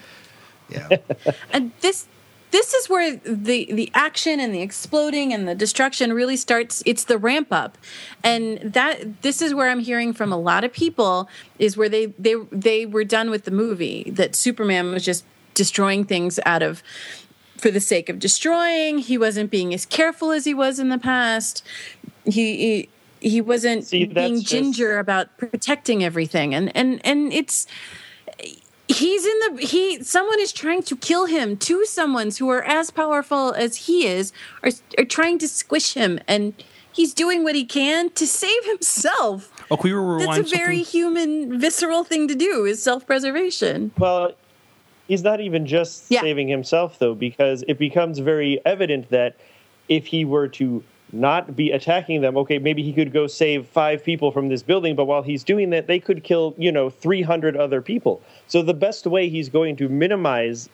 Yeah. 0.69 0.89
and 1.51 1.71
this 1.81 2.07
this 2.51 2.73
is 2.73 2.89
where 2.89 3.15
the 3.17 3.71
the 3.71 3.91
action 3.93 4.39
and 4.39 4.53
the 4.53 4.61
exploding 4.61 5.33
and 5.33 5.47
the 5.47 5.55
destruction 5.55 6.13
really 6.13 6.37
starts 6.37 6.81
it's 6.85 7.03
the 7.03 7.17
ramp 7.17 7.49
up. 7.51 7.77
And 8.23 8.59
that 8.73 9.21
this 9.21 9.41
is 9.41 9.53
where 9.53 9.69
i'm 9.69 9.79
hearing 9.79 10.13
from 10.13 10.31
a 10.31 10.37
lot 10.37 10.63
of 10.63 10.71
people 10.71 11.27
is 11.59 11.75
where 11.77 11.89
they 11.89 12.07
they 12.17 12.35
they 12.51 12.85
were 12.85 13.03
done 13.03 13.29
with 13.29 13.43
the 13.43 13.51
movie 13.51 14.09
that 14.11 14.35
superman 14.35 14.91
was 14.91 15.03
just 15.03 15.25
destroying 15.53 16.05
things 16.05 16.39
out 16.45 16.61
of 16.63 16.81
for 17.57 17.71
the 17.71 17.79
sake 17.79 18.07
of 18.07 18.19
destroying. 18.19 18.99
He 18.99 19.17
wasn't 19.17 19.49
being 19.49 19.73
as 19.73 19.85
careful 19.85 20.31
as 20.31 20.45
he 20.45 20.53
was 20.53 20.79
in 20.79 20.89
the 20.89 20.99
past. 20.99 21.63
He 22.23 22.57
he, 22.57 22.89
he 23.19 23.41
wasn't 23.41 23.83
See, 23.85 24.05
that's 24.05 24.13
being 24.13 24.35
just- 24.41 24.47
ginger 24.51 24.99
about 24.99 25.35
protecting 25.37 26.03
everything. 26.03 26.53
And 26.53 26.71
and 26.77 27.01
and 27.05 27.33
it's 27.33 27.65
he's 28.87 29.25
in 29.25 29.39
the 29.55 29.65
he 29.65 30.01
someone 30.03 30.39
is 30.39 30.51
trying 30.53 30.81
to 30.83 30.95
kill 30.95 31.25
him 31.25 31.57
two 31.57 31.85
someone's 31.85 32.37
who 32.37 32.49
are 32.49 32.63
as 32.63 32.89
powerful 32.91 33.53
as 33.53 33.75
he 33.87 34.05
is 34.07 34.31
are, 34.63 34.71
are 34.97 35.05
trying 35.05 35.37
to 35.37 35.47
squish 35.47 35.93
him 35.93 36.19
and 36.27 36.53
he's 36.93 37.13
doing 37.13 37.43
what 37.43 37.53
he 37.55 37.65
can 37.65 38.09
to 38.11 38.25
save 38.25 38.63
himself 38.65 39.51
Oh, 39.69 39.75
can 39.77 39.91
we 39.91 39.97
rewind 39.97 40.45
that's 40.45 40.51
a 40.53 40.55
very 40.55 40.83
something? 40.83 40.99
human 41.01 41.59
visceral 41.59 42.03
thing 42.05 42.27
to 42.29 42.35
do 42.35 42.63
is 42.65 42.81
self-preservation 42.81 43.91
Well, 43.97 44.31
he's 45.07 45.23
not 45.23 45.41
even 45.41 45.65
just 45.65 46.05
Yeah. 46.09 46.21
saving 46.21 46.47
himself, 46.47 46.99
though, 46.99 47.13
because 47.15 47.63
it 47.67 47.77
becomes 47.77 48.19
very 48.19 48.61
evident 48.65 49.09
that 49.09 49.35
if 49.89 50.05
he 50.07 50.23
were 50.25 50.47
to 50.49 50.83
not 51.13 51.55
be 51.55 51.71
attacking 51.71 52.21
them, 52.21 52.37
okay, 52.37 52.59
maybe 52.59 52.83
he 52.83 52.93
could 52.93 53.13
go 53.13 53.27
save 53.27 53.65
five 53.67 54.03
people 54.03 54.31
from 54.31 54.49
this 54.49 54.61
building, 54.61 54.95
but 54.95 55.05
while 55.05 55.21
he's 55.21 55.43
doing 55.43 55.69
that, 55.69 55.87
they 55.87 55.99
could 55.99 56.23
kill, 56.23 56.53
you 56.57 56.71
know, 56.71 56.89
300 56.89 57.55
other 57.55 57.81
people. 57.81 58.21
So 58.47 58.61
the 58.61 58.73
best 58.73 59.07
way 59.07 59.29
he's 59.29 59.49
going 59.49 59.75
to 59.77 59.89
minimize 59.89 60.69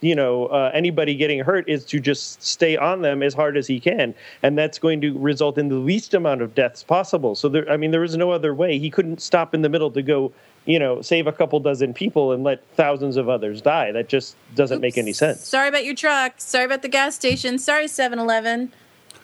you 0.00 0.14
know 0.14 0.46
uh, 0.46 0.70
anybody 0.72 1.14
getting 1.14 1.40
hurt 1.40 1.68
is 1.68 1.84
to 1.84 1.98
just 1.98 2.42
stay 2.42 2.76
on 2.76 3.02
them 3.02 3.22
as 3.22 3.34
hard 3.34 3.56
as 3.56 3.66
he 3.66 3.80
can. 3.80 4.14
And 4.42 4.56
that's 4.56 4.78
going 4.78 5.00
to 5.00 5.18
result 5.18 5.58
in 5.58 5.68
the 5.68 5.76
least 5.76 6.14
amount 6.14 6.42
of 6.42 6.54
deaths 6.54 6.84
possible. 6.84 7.34
So 7.34 7.48
there 7.48 7.68
i 7.70 7.76
mean 7.76 7.90
there 7.90 8.04
is 8.04 8.16
no 8.16 8.30
other 8.30 8.54
way. 8.54 8.78
He 8.78 8.90
couldn't 8.90 9.20
stop 9.20 9.54
in 9.54 9.62
the 9.62 9.68
middle 9.68 9.90
to 9.90 10.02
go 10.02 10.32
you 10.66 10.78
know 10.78 11.02
save 11.02 11.26
a 11.26 11.32
couple 11.32 11.58
dozen 11.60 11.92
people 11.92 12.32
and 12.32 12.44
let 12.44 12.64
thousands 12.76 13.16
of 13.16 13.28
others 13.28 13.60
die. 13.60 13.92
That 13.92 14.08
just 14.08 14.36
doesn't 14.54 14.80
make 14.80 14.96
any 14.96 15.12
sense. 15.12 15.46
Sorry 15.46 15.68
about 15.68 15.84
your 15.84 15.94
truck. 15.94 16.34
Sorry 16.36 16.64
about 16.64 16.82
the 16.82 16.88
gas 16.88 17.14
station. 17.14 17.58
Sorry 17.58 17.86
7-eleven 17.86 18.72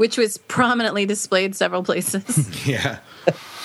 which 0.01 0.17
was 0.17 0.39
prominently 0.49 1.05
displayed 1.05 1.55
several 1.55 1.83
places 1.83 2.67
Yeah. 2.67 3.01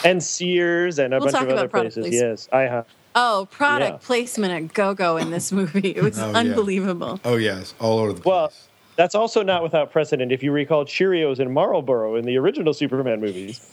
and 0.04 0.22
sears 0.22 1.00
and 1.00 1.14
a 1.14 1.18
We'll 1.18 1.28
bunch 1.28 1.32
talk 1.38 1.44
of 1.44 1.50
other 1.52 1.66
about 1.68 1.82
places 1.82 2.06
placement. 2.08 2.30
yes 2.30 2.50
i 2.52 2.62
have 2.64 2.86
oh 3.16 3.48
product 3.52 3.92
Yeah. 4.04 4.06
placement 4.06 4.52
at 4.52 4.74
go-go 4.74 5.16
in 5.16 5.32
this 5.32 5.54
movie 5.54 5.92
it 5.96 6.04
was 6.04 6.20
Oh, 6.20 6.32
yeah. 6.32 6.38
unbelievable 6.38 7.22
Oh 7.24 7.38
yes, 7.38 7.74
all 7.80 8.00
over 8.00 8.12
the 8.12 8.20
place. 8.20 8.26
well 8.26 8.52
that's 8.98 9.16
also 9.16 9.44
not 9.44 9.64
without 9.64 9.94
precedent 9.94 10.34
if 10.34 10.44
you 10.44 10.52
recall 10.52 10.84
cheerios 10.84 11.40
and 11.40 11.54
marlboro 11.54 12.16
in 12.16 12.26
the 12.26 12.38
original 12.38 12.74
superman 12.74 13.22
movies 13.22 13.66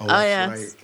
oh, 0.00 0.06
oh, 0.08 0.20
yes. 0.22 0.74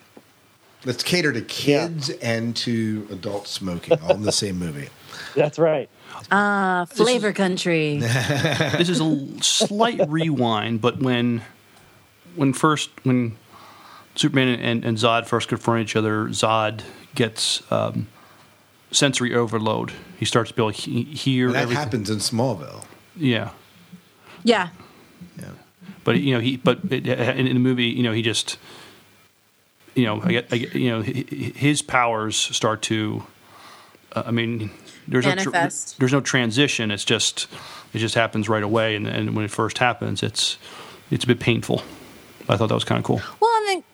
Let's 0.86 1.02
cater 1.02 1.30
to 1.32 1.42
kids 1.42 2.08
and 2.22 2.56
to 2.56 3.06
adult 3.12 3.46
smoking, 3.46 3.98
all 4.00 4.14
in 4.14 4.22
the 4.22 4.32
same 4.32 4.58
movie. 4.58 4.88
that's 5.34 5.58
right 5.58 5.90
ah 6.30 6.86
flavor 6.88 7.32
country 7.32 7.98
this 7.98 8.88
is 8.88 9.00
a 9.00 9.42
slight 9.42 10.00
rewind, 10.08 10.80
but 10.80 10.98
when 11.00 11.42
when 12.36 12.52
first 12.52 12.90
when 13.04 13.36
Superman 14.14 14.48
and, 14.60 14.84
and 14.84 14.96
Zod 14.98 15.26
first 15.26 15.48
confront 15.48 15.82
each 15.82 15.96
other, 15.96 16.26
Zod 16.28 16.82
gets 17.14 17.62
um, 17.72 18.06
sensory 18.90 19.34
overload. 19.34 19.92
He 20.18 20.24
starts 20.24 20.50
to 20.50 20.54
be 20.56 20.62
able 20.62 20.72
to 20.72 20.80
he- 20.80 21.04
hear 21.04 21.46
And 21.46 21.54
that 21.54 21.62
everything. 21.62 21.82
happens 21.84 22.10
in 22.10 22.18
Smallville. 22.18 22.84
Yeah, 23.16 23.50
yeah 24.44 24.68
Yeah. 25.38 25.50
but 26.04 26.18
you 26.20 26.34
know 26.34 26.40
he 26.40 26.56
but 26.56 26.80
it, 26.90 27.06
in, 27.06 27.46
in 27.46 27.54
the 27.54 27.60
movie, 27.60 27.86
you 27.86 28.02
know 28.02 28.12
he 28.12 28.22
just 28.22 28.58
you 29.94 30.04
know 30.04 30.20
I 30.22 30.30
get, 30.32 30.52
I 30.52 30.58
get 30.58 30.74
you 30.74 30.90
know 30.90 31.02
hi- 31.02 31.24
hi- 31.28 31.52
his 31.56 31.82
powers 31.82 32.36
start 32.36 32.82
to. 32.82 33.24
Uh, 34.12 34.24
I 34.26 34.30
mean, 34.32 34.70
there's 35.10 35.26
no 35.26 35.34
Manifest. 35.34 35.98
there's 35.98 36.12
no 36.12 36.20
transition. 36.20 36.90
It's 36.90 37.04
just 37.04 37.48
it 37.92 37.98
just 37.98 38.14
happens 38.14 38.48
right 38.48 38.62
away, 38.62 38.94
and, 38.96 39.06
and 39.06 39.34
when 39.36 39.44
it 39.44 39.50
first 39.50 39.78
happens, 39.78 40.22
it's 40.22 40.56
it's 41.10 41.24
a 41.24 41.26
bit 41.26 41.40
painful. 41.40 41.82
I 42.48 42.56
thought 42.56 42.68
that 42.68 42.74
was 42.74 42.84
kind 42.84 42.98
of 42.98 43.04
cool. 43.04 43.20
Well, 43.40 43.50
and 43.58 43.68
then 43.68 43.84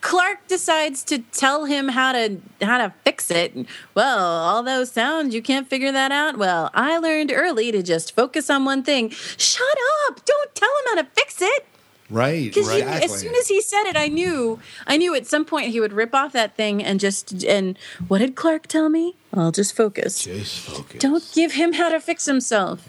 Clark 0.00 0.48
decides 0.48 1.04
to 1.04 1.18
tell 1.18 1.64
him 1.66 1.88
how 1.88 2.12
to 2.12 2.38
how 2.62 2.78
to 2.78 2.92
fix 3.04 3.30
it. 3.30 3.54
Well, 3.94 4.18
all 4.18 4.62
those 4.62 4.90
sounds 4.90 5.34
you 5.34 5.42
can't 5.42 5.68
figure 5.68 5.92
that 5.92 6.10
out. 6.10 6.36
Well, 6.36 6.70
I 6.74 6.98
learned 6.98 7.32
early 7.32 7.70
to 7.72 7.82
just 7.82 8.14
focus 8.14 8.50
on 8.50 8.64
one 8.64 8.82
thing. 8.82 9.10
Shut 9.10 9.78
up! 10.08 10.24
Don't 10.24 10.54
tell 10.54 10.68
him 10.68 10.96
how 10.96 11.02
to 11.02 11.08
fix 11.14 11.40
it. 11.40 11.66
Right. 12.10 12.44
Because 12.52 12.68
Exactly. 12.68 13.04
as 13.04 13.20
soon 13.20 13.34
as 13.36 13.48
he 13.48 13.60
said 13.62 13.84
it, 13.84 13.96
I 13.96 14.08
knew 14.08 14.58
I 14.86 14.96
knew 14.96 15.14
at 15.14 15.26
some 15.26 15.44
point 15.44 15.68
he 15.68 15.80
would 15.80 15.92
rip 15.92 16.14
off 16.14 16.32
that 16.32 16.56
thing 16.56 16.82
and 16.82 16.98
just 16.98 17.44
and 17.44 17.78
what 18.08 18.18
did 18.18 18.34
Clark 18.34 18.66
tell 18.66 18.88
me? 18.88 19.14
I'll 19.32 19.52
just 19.52 19.76
focus. 19.76 20.24
Just 20.24 20.58
focus. 20.60 21.00
Don't 21.00 21.24
give 21.32 21.52
him 21.52 21.74
how 21.74 21.88
to 21.88 22.00
fix 22.00 22.26
himself. 22.26 22.88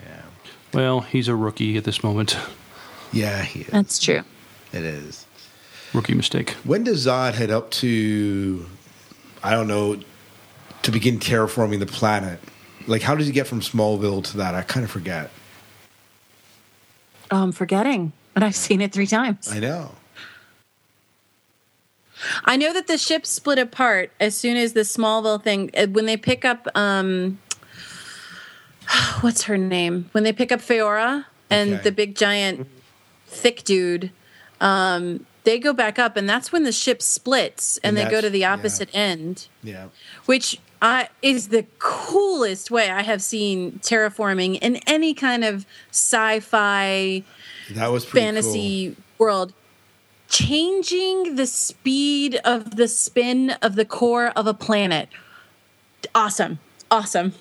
Well, 0.73 1.02
he's 1.02 1.27
a 1.27 1.35
rookie 1.35 1.77
at 1.77 1.84
this 1.84 2.03
moment. 2.03 2.38
Yeah, 3.14 3.43
he 3.43 3.61
is. 3.61 3.68
That's 3.68 3.99
true. 3.99 4.22
It 4.73 4.84
is. 4.84 5.26
Rookie 5.93 6.14
mistake. 6.15 6.52
When 6.64 6.85
does 6.85 7.06
Zod 7.06 7.34
head 7.34 7.52
up 7.52 7.69
to, 7.72 8.65
I 9.43 9.52
don't 9.52 9.68
know, 9.68 9.99
to 10.84 10.91
begin 10.91 11.19
terraforming 11.19 11.80
the 11.80 11.85
planet? 11.85 12.39
Like, 12.88 13.02
how 13.02 13.15
does 13.15 13.27
he 13.27 13.34
get 13.34 13.48
from 13.48 13.60
Smallville 13.60 14.23
to 14.31 14.38
that? 14.38 14.56
I 14.56 14.61
kind 14.61 14.85
of 14.85 14.89
forget. 14.89 15.30
Oh, 17.30 17.43
I'm 17.43 17.52
forgetting, 17.52 18.14
but 18.33 18.43
I've 18.43 18.55
seen 18.55 18.81
it 18.81 18.91
three 18.93 19.07
times. 19.07 19.51
I 19.51 19.59
know. 19.59 19.91
I 22.45 22.55
know 22.55 22.71
that 22.73 22.87
the 22.87 22.97
ship 22.97 23.25
split 23.25 23.57
apart 23.57 24.11
as 24.19 24.37
soon 24.37 24.55
as 24.55 24.73
the 24.73 24.81
Smallville 24.81 25.41
thing 25.43 25.71
uh, 25.75 25.87
when 25.87 26.05
they 26.05 26.17
pick 26.17 26.45
up 26.45 26.67
um 26.75 27.39
what's 29.21 29.43
her 29.43 29.57
name? 29.57 30.09
When 30.11 30.23
they 30.23 30.33
pick 30.33 30.51
up 30.51 30.59
Faora 30.61 31.25
and 31.49 31.73
Okay. 31.75 31.83
the 31.83 31.91
big 31.91 32.15
giant 32.15 32.67
thick 33.27 33.63
dude 33.63 34.11
um 34.59 35.25
they 35.43 35.57
go 35.57 35.73
back 35.73 35.97
up 35.97 36.15
and 36.17 36.29
that's 36.29 36.51
when 36.51 36.63
the 36.63 36.71
ship 36.71 37.01
splits 37.01 37.77
and, 37.77 37.97
And 37.97 38.05
they 38.07 38.11
go 38.11 38.21
to 38.21 38.29
the 38.29 38.39
yeah. 38.39 38.53
opposite 38.53 38.89
end 38.93 39.47
Yeah. 39.63 39.87
which 40.25 40.59
uh, 40.83 41.05
is 41.21 41.47
the 41.49 41.65
coolest 41.79 42.69
way 42.71 42.89
I 42.89 43.01
have 43.03 43.21
seen 43.21 43.79
terraforming 43.83 44.57
in 44.61 44.77
any 44.87 45.13
kind 45.15 45.43
of 45.43 45.65
sci-fi 45.91 47.23
That 47.71 47.91
was 47.91 48.05
pretty 48.05 48.25
fantasy 48.25 48.95
world 49.17 49.53
changing 50.27 51.35
the 51.35 51.45
speed 51.45 52.39
of 52.45 52.77
the 52.77 52.88
spin 52.88 53.51
of 53.61 53.75
the 53.75 53.85
core 53.85 54.27
of 54.29 54.47
a 54.47 54.53
planet 54.53 55.09
awesome 56.15 56.57
awesome 56.89 57.33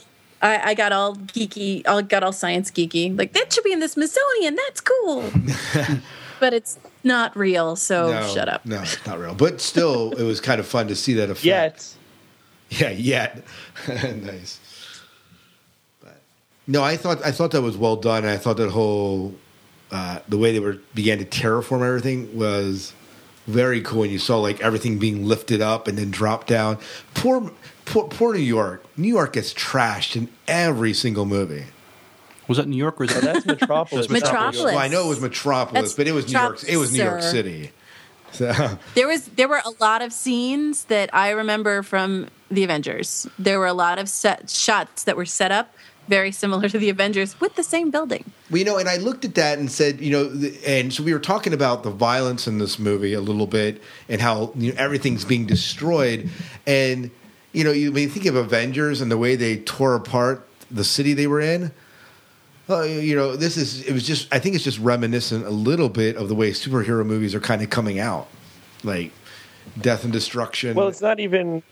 I, 0.42 0.70
I 0.70 0.74
got 0.74 0.90
all 0.90 1.14
geeky 1.14 1.86
I 1.86 2.02
got 2.02 2.24
all 2.24 2.32
science 2.32 2.70
geeky 2.70 3.16
like 3.16 3.32
that 3.32 3.52
should 3.52 3.62
be 3.62 3.72
in 3.72 3.78
the 3.78 3.88
smithsonian 3.88 4.56
that's 4.56 4.80
cool 4.80 5.30
but 6.40 6.52
it's 6.52 6.78
not 7.04 7.36
real 7.36 7.76
so. 7.76 8.10
No, 8.10 8.26
shut 8.28 8.48
up 8.48 8.66
No, 8.66 8.82
it's 8.82 9.06
not 9.06 9.18
real. 9.18 9.34
But 9.34 9.60
still, 9.60 10.12
it 10.12 10.24
was 10.24 10.40
kind 10.40 10.58
of 10.58 10.66
fun 10.66 10.88
to 10.88 10.96
see 10.96 11.14
that 11.14 11.30
effect. 11.30 11.44
yet 11.44 11.94
Yeah, 12.70 12.90
yet. 12.90 13.44
nice. 13.88 14.58
But 16.00 16.20
no, 16.66 16.82
I 16.82 16.96
thought 16.96 17.24
I 17.24 17.30
thought 17.32 17.52
that 17.52 17.62
was 17.62 17.76
well 17.76 17.96
done. 17.96 18.24
I 18.24 18.36
thought 18.36 18.56
that 18.56 18.70
whole 18.70 19.34
uh, 19.90 20.20
the 20.28 20.38
way 20.38 20.52
they 20.52 20.60
were 20.60 20.78
began 20.94 21.18
to 21.18 21.24
terraform 21.24 21.86
everything 21.86 22.36
was 22.36 22.92
very 23.46 23.80
cool. 23.80 24.02
And 24.04 24.12
you 24.12 24.18
saw 24.18 24.38
like 24.38 24.60
everything 24.60 24.98
being 24.98 25.26
lifted 25.26 25.60
up 25.60 25.88
and 25.88 25.98
then 25.98 26.10
dropped 26.10 26.46
down. 26.46 26.78
Poor, 27.14 27.50
poor, 27.86 28.08
poor 28.08 28.34
New 28.34 28.40
York. 28.40 28.84
New 28.96 29.08
York 29.08 29.32
gets 29.32 29.52
trashed 29.54 30.14
in 30.16 30.28
every 30.46 30.92
single 30.92 31.24
movie. 31.24 31.64
Was 32.46 32.58
that 32.58 32.66
New 32.68 32.76
York 32.76 33.00
or 33.00 33.04
is 33.04 33.12
Well, 33.12 33.20
that? 33.22 33.34
that's 33.34 33.46
Metropolis. 33.46 34.08
Metropolis. 34.10 34.64
Well, 34.64 34.78
I 34.78 34.88
know 34.88 35.06
it 35.06 35.08
was 35.08 35.20
Metropolis, 35.20 35.82
That's 35.82 35.94
but 35.94 36.06
it 36.08 36.12
was 36.12 36.26
New 36.32 36.38
York. 36.38 36.62
It 36.68 36.76
was 36.76 36.92
New 36.92 37.02
York 37.02 37.22
sir. 37.22 37.30
City. 37.30 37.70
So 38.32 38.52
There 38.94 39.06
was 39.08 39.26
there 39.28 39.48
were 39.48 39.62
a 39.64 39.70
lot 39.82 40.02
of 40.02 40.12
scenes 40.12 40.84
that 40.84 41.12
I 41.14 41.30
remember 41.30 41.82
from 41.82 42.28
the 42.50 42.62
Avengers. 42.64 43.28
There 43.38 43.58
were 43.58 43.66
a 43.66 43.72
lot 43.72 43.98
of 43.98 44.08
set 44.08 44.50
shots 44.50 45.04
that 45.04 45.16
were 45.16 45.26
set 45.26 45.50
up 45.52 45.74
very 46.10 46.32
similar 46.32 46.68
to 46.68 46.78
the 46.78 46.90
Avengers 46.90 47.40
with 47.40 47.54
the 47.54 47.62
same 47.62 47.90
building. 47.90 48.24
Well, 48.50 48.58
you 48.58 48.64
know, 48.66 48.76
and 48.76 48.88
I 48.88 48.96
looked 48.98 49.24
at 49.24 49.36
that 49.36 49.58
and 49.58 49.70
said, 49.70 50.00
you 50.00 50.10
know, 50.10 50.24
the, 50.24 50.58
and 50.66 50.92
so 50.92 51.02
we 51.02 51.14
were 51.14 51.20
talking 51.20 51.54
about 51.54 51.84
the 51.84 51.90
violence 51.90 52.46
in 52.46 52.58
this 52.58 52.78
movie 52.78 53.14
a 53.14 53.20
little 53.20 53.46
bit 53.46 53.80
and 54.08 54.20
how 54.20 54.52
you 54.56 54.72
know, 54.72 54.78
everything's 54.78 55.24
being 55.24 55.46
destroyed. 55.46 56.28
And, 56.66 57.10
you 57.52 57.64
know, 57.64 57.72
you, 57.72 57.92
when 57.92 58.02
you 58.02 58.08
think 58.10 58.26
of 58.26 58.36
Avengers 58.36 59.00
and 59.00 59.10
the 59.10 59.16
way 59.16 59.36
they 59.36 59.56
tore 59.58 59.94
apart 59.94 60.46
the 60.70 60.84
city 60.84 61.14
they 61.14 61.26
were 61.26 61.40
in, 61.40 61.72
well, 62.68 62.86
you 62.86 63.16
know, 63.16 63.36
this 63.36 63.56
is, 63.56 63.82
it 63.86 63.92
was 63.92 64.06
just, 64.06 64.32
I 64.34 64.38
think 64.38 64.54
it's 64.54 64.64
just 64.64 64.78
reminiscent 64.78 65.46
a 65.46 65.50
little 65.50 65.88
bit 65.88 66.16
of 66.16 66.28
the 66.28 66.34
way 66.34 66.50
superhero 66.50 67.06
movies 67.06 67.34
are 67.34 67.40
kind 67.40 67.62
of 67.62 67.70
coming 67.70 67.98
out. 67.98 68.28
Like 68.82 69.12
death 69.80 70.04
and 70.04 70.12
destruction. 70.12 70.74
Well, 70.74 70.88
it's 70.88 71.02
not 71.02 71.20
even 71.20 71.62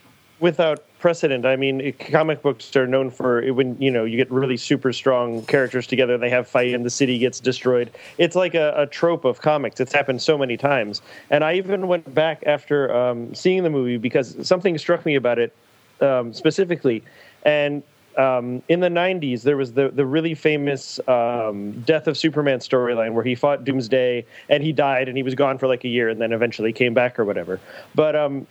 without 0.41 0.85
precedent. 0.99 1.47
I 1.47 1.57
mean, 1.57 1.93
comic 2.11 2.43
books 2.43 2.75
are 2.77 2.87
known 2.87 3.11
for 3.11 3.53
when 3.53 3.81
you 3.81 3.91
know 3.91 4.05
you 4.05 4.17
get 4.17 4.31
really 4.31 4.57
super 4.57 4.93
strong 4.93 5.45
characters 5.47 5.87
together. 5.87 6.19
They 6.19 6.31
have 6.31 6.49
fight, 6.49 6.75
and 6.75 6.85
the 6.85 6.91
city 6.91 7.19
gets 7.19 7.41
destroyed. 7.41 7.91
It's 8.19 8.37
like 8.37 8.55
a, 8.55 8.75
a 8.77 8.87
trope 8.87 9.25
of 9.25 9.41
comics. 9.41 9.81
It's 9.81 9.93
happened 9.93 10.23
so 10.23 10.39
many 10.39 10.57
times. 10.57 11.03
And 11.31 11.45
I 11.45 11.55
even 11.55 11.87
went 11.89 12.13
back 12.15 12.43
after 12.47 12.95
um, 12.95 13.35
seeing 13.35 13.63
the 13.63 13.71
movie 13.71 13.97
because 13.97 14.47
something 14.47 14.77
struck 14.79 15.05
me 15.05 15.15
about 15.15 15.39
it 15.39 15.55
um, 16.01 16.33
specifically. 16.33 17.03
And 17.45 17.83
um, 18.17 18.63
in 18.69 18.81
the 18.81 18.89
90s, 18.89 19.43
there 19.43 19.57
was 19.57 19.73
the, 19.73 19.91
the 19.91 20.05
really 20.05 20.35
famous 20.35 20.99
um, 21.09 21.81
Death 21.83 22.09
of 22.09 22.19
Superman 22.19 22.59
storyline 22.59 23.13
where 23.13 23.23
he 23.23 23.37
fought 23.37 23.65
Doomsday 23.65 24.27
and 24.49 24.63
he 24.63 24.73
died 24.73 25.09
and 25.09 25.17
he 25.17 25.23
was 25.23 25.37
gone 25.37 25.57
for 25.57 25.69
like 25.69 25.85
a 25.85 25.89
year 25.89 26.09
and 26.09 26.21
then 26.21 26.33
eventually 26.33 26.73
came 26.73 26.95
back 26.95 27.19
or 27.19 27.25
whatever. 27.25 27.61
But 27.95 28.17
um, 28.17 28.47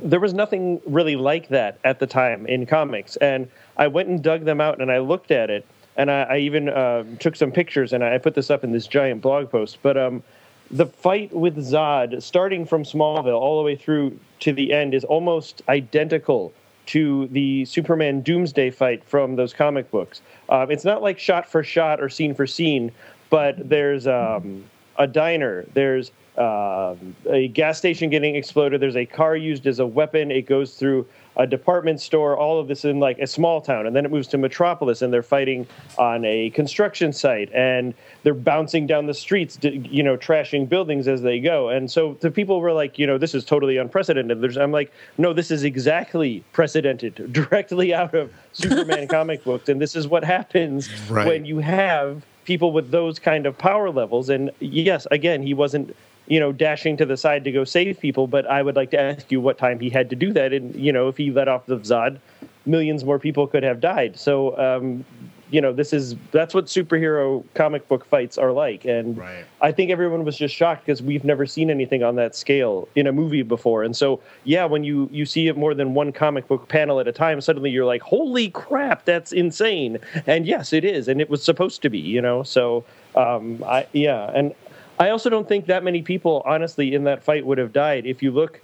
there 0.00 0.20
was 0.20 0.34
nothing 0.34 0.80
really 0.86 1.16
like 1.16 1.48
that 1.48 1.78
at 1.84 1.98
the 1.98 2.06
time 2.06 2.46
in 2.46 2.66
comics. 2.66 3.16
And 3.16 3.48
I 3.76 3.88
went 3.88 4.08
and 4.08 4.22
dug 4.22 4.44
them 4.44 4.60
out 4.60 4.80
and 4.80 4.90
I 4.90 4.98
looked 4.98 5.30
at 5.30 5.50
it. 5.50 5.66
And 5.96 6.10
I, 6.10 6.22
I 6.22 6.38
even 6.38 6.68
uh, 6.68 7.04
took 7.18 7.34
some 7.34 7.50
pictures 7.50 7.92
and 7.92 8.04
I 8.04 8.18
put 8.18 8.34
this 8.34 8.50
up 8.50 8.62
in 8.62 8.72
this 8.72 8.86
giant 8.86 9.20
blog 9.20 9.50
post. 9.50 9.78
But 9.82 9.96
um, 9.96 10.22
the 10.70 10.86
fight 10.86 11.32
with 11.32 11.56
Zod, 11.56 12.22
starting 12.22 12.64
from 12.64 12.84
Smallville 12.84 13.40
all 13.40 13.58
the 13.58 13.64
way 13.64 13.74
through 13.74 14.18
to 14.40 14.52
the 14.52 14.72
end, 14.72 14.94
is 14.94 15.04
almost 15.04 15.62
identical 15.68 16.52
to 16.86 17.26
the 17.28 17.64
Superman 17.64 18.22
Doomsday 18.22 18.70
fight 18.70 19.04
from 19.04 19.36
those 19.36 19.52
comic 19.52 19.90
books. 19.90 20.22
Um, 20.48 20.70
it's 20.70 20.84
not 20.84 21.02
like 21.02 21.18
shot 21.18 21.50
for 21.50 21.62
shot 21.62 22.00
or 22.00 22.08
scene 22.08 22.34
for 22.34 22.46
scene, 22.46 22.92
but 23.28 23.68
there's 23.68 24.06
um, 24.06 24.64
a 24.98 25.06
diner, 25.06 25.66
there's 25.74 26.12
um 26.38 27.14
a 27.28 27.48
gas 27.48 27.78
station 27.78 28.10
getting 28.10 28.36
exploded, 28.36 28.80
there's 28.80 28.96
a 28.96 29.06
car 29.06 29.36
used 29.36 29.66
as 29.66 29.78
a 29.78 29.86
weapon, 29.86 30.30
it 30.30 30.42
goes 30.42 30.74
through 30.74 31.06
a 31.36 31.46
department 31.46 32.00
store, 32.00 32.36
all 32.36 32.58
of 32.58 32.66
this 32.66 32.84
in 32.84 32.98
like 32.98 33.16
a 33.20 33.26
small 33.26 33.60
town, 33.60 33.86
and 33.86 33.94
then 33.94 34.04
it 34.04 34.10
moves 34.10 34.26
to 34.26 34.36
Metropolis, 34.38 35.02
and 35.02 35.12
they're 35.12 35.22
fighting 35.22 35.66
on 35.96 36.24
a 36.24 36.50
construction 36.50 37.12
site, 37.12 37.48
and 37.52 37.94
they're 38.24 38.34
bouncing 38.34 38.88
down 38.88 39.06
the 39.06 39.14
streets, 39.14 39.56
you 39.62 40.02
know, 40.02 40.16
trashing 40.16 40.68
buildings 40.68 41.06
as 41.06 41.22
they 41.22 41.38
go. 41.38 41.68
And 41.68 41.88
so 41.88 42.16
the 42.20 42.30
people 42.32 42.60
were 42.60 42.72
like, 42.72 42.98
you 42.98 43.06
know, 43.06 43.18
this 43.18 43.36
is 43.36 43.44
totally 43.44 43.76
unprecedented. 43.76 44.40
There's, 44.40 44.56
I'm 44.56 44.72
like, 44.72 44.92
no, 45.16 45.32
this 45.32 45.52
is 45.52 45.62
exactly 45.62 46.42
precedented, 46.52 47.32
directly 47.32 47.94
out 47.94 48.14
of 48.14 48.32
Superman 48.52 49.06
comic 49.16 49.44
books, 49.44 49.68
and 49.68 49.80
this 49.80 49.94
is 49.94 50.08
what 50.08 50.24
happens 50.24 50.88
Right. 51.08 51.26
when 51.26 51.44
you 51.44 51.58
have 51.60 52.24
people 52.44 52.72
with 52.72 52.90
those 52.90 53.20
kind 53.20 53.46
of 53.46 53.56
power 53.56 53.90
levels. 53.90 54.28
And 54.28 54.50
yes, 54.58 55.06
again, 55.12 55.42
he 55.42 55.54
wasn't 55.54 55.94
you 56.28 56.38
know, 56.38 56.52
dashing 56.52 56.96
to 56.98 57.06
the 57.06 57.16
side 57.16 57.44
to 57.44 57.52
go 57.52 57.64
save 57.64 57.98
people. 57.98 58.26
But 58.26 58.46
I 58.46 58.62
would 58.62 58.76
like 58.76 58.90
to 58.92 59.00
ask 59.00 59.30
you 59.32 59.40
what 59.40 59.58
time 59.58 59.80
he 59.80 59.90
had 59.90 60.10
to 60.10 60.16
do 60.16 60.32
that. 60.34 60.52
And, 60.52 60.74
you 60.74 60.92
know, 60.92 61.08
if 61.08 61.16
he 61.16 61.30
let 61.30 61.48
off 61.48 61.66
the 61.66 61.78
Zod, 61.78 62.18
millions 62.66 63.04
more 63.04 63.18
people 63.18 63.46
could 63.46 63.62
have 63.62 63.80
died. 63.80 64.18
So, 64.18 64.56
um, 64.58 65.04
you 65.50 65.62
know, 65.62 65.72
this 65.72 65.94
is 65.94 66.14
that's 66.30 66.52
what 66.52 66.66
superhero 66.66 67.42
comic 67.54 67.88
book 67.88 68.04
fights 68.04 68.36
are 68.36 68.52
like. 68.52 68.84
And 68.84 69.16
Right. 69.16 69.46
I 69.62 69.72
think 69.72 69.90
everyone 69.90 70.24
was 70.24 70.36
just 70.36 70.54
shocked 70.54 70.84
because 70.84 71.00
we've 71.00 71.24
never 71.24 71.46
seen 71.46 71.70
anything 71.70 72.02
on 72.02 72.16
that 72.16 72.36
scale 72.36 72.86
in 72.94 73.06
a 73.06 73.12
movie 73.12 73.40
before. 73.42 73.82
And 73.82 73.96
so, 73.96 74.20
yeah, 74.44 74.66
when 74.66 74.84
you, 74.84 75.08
you 75.10 75.24
see 75.24 75.48
it 75.48 75.56
more 75.56 75.72
than 75.72 75.94
one 75.94 76.12
comic 76.12 76.46
book 76.48 76.68
panel 76.68 77.00
at 77.00 77.08
a 77.08 77.12
time, 77.12 77.40
suddenly 77.40 77.70
you're 77.70 77.86
like, 77.86 78.02
holy 78.02 78.50
crap, 78.50 79.06
that's 79.06 79.32
insane. 79.32 79.98
And 80.26 80.46
yes, 80.46 80.74
it 80.74 80.84
is. 80.84 81.08
And 81.08 81.18
it 81.18 81.30
was 81.30 81.42
supposed 81.42 81.80
to 81.80 81.88
be, 81.88 81.98
you 81.98 82.20
know? 82.20 82.42
So, 82.42 82.84
um, 83.16 83.64
I, 83.66 83.86
yeah. 83.94 84.30
And 84.34 84.54
I 84.98 85.10
also 85.10 85.30
don't 85.30 85.48
think 85.48 85.66
that 85.66 85.84
many 85.84 86.02
people, 86.02 86.42
honestly, 86.44 86.94
in 86.94 87.04
that 87.04 87.22
fight 87.22 87.46
would 87.46 87.58
have 87.58 87.72
died. 87.72 88.06
If 88.06 88.22
you 88.22 88.30
look 88.30 88.60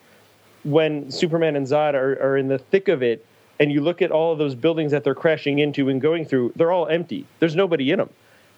when 0.64 1.10
Superman 1.10 1.56
and 1.56 1.66
Zod 1.66 1.94
are, 1.94 2.20
are 2.22 2.36
in 2.36 2.48
the 2.48 2.58
thick 2.58 2.88
of 2.88 3.02
it, 3.02 3.24
and 3.60 3.70
you 3.70 3.80
look 3.80 4.02
at 4.02 4.10
all 4.10 4.32
of 4.32 4.38
those 4.38 4.54
buildings 4.54 4.90
that 4.90 5.04
they're 5.04 5.14
crashing 5.14 5.60
into 5.60 5.88
and 5.88 6.00
going 6.00 6.24
through, 6.24 6.52
they're 6.56 6.72
all 6.72 6.88
empty. 6.88 7.24
There's 7.38 7.54
nobody 7.54 7.92
in 7.92 7.98
them. 7.98 8.10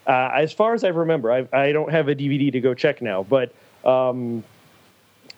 Uh, 0.06 0.30
as 0.34 0.52
far 0.52 0.72
as 0.72 0.84
I 0.84 0.88
remember, 0.88 1.30
I, 1.30 1.46
I 1.52 1.72
don't 1.72 1.90
have 1.90 2.08
a 2.08 2.14
DVD 2.14 2.50
to 2.52 2.60
go 2.60 2.72
check 2.72 3.02
now, 3.02 3.24
but 3.24 3.52
um, 3.84 4.42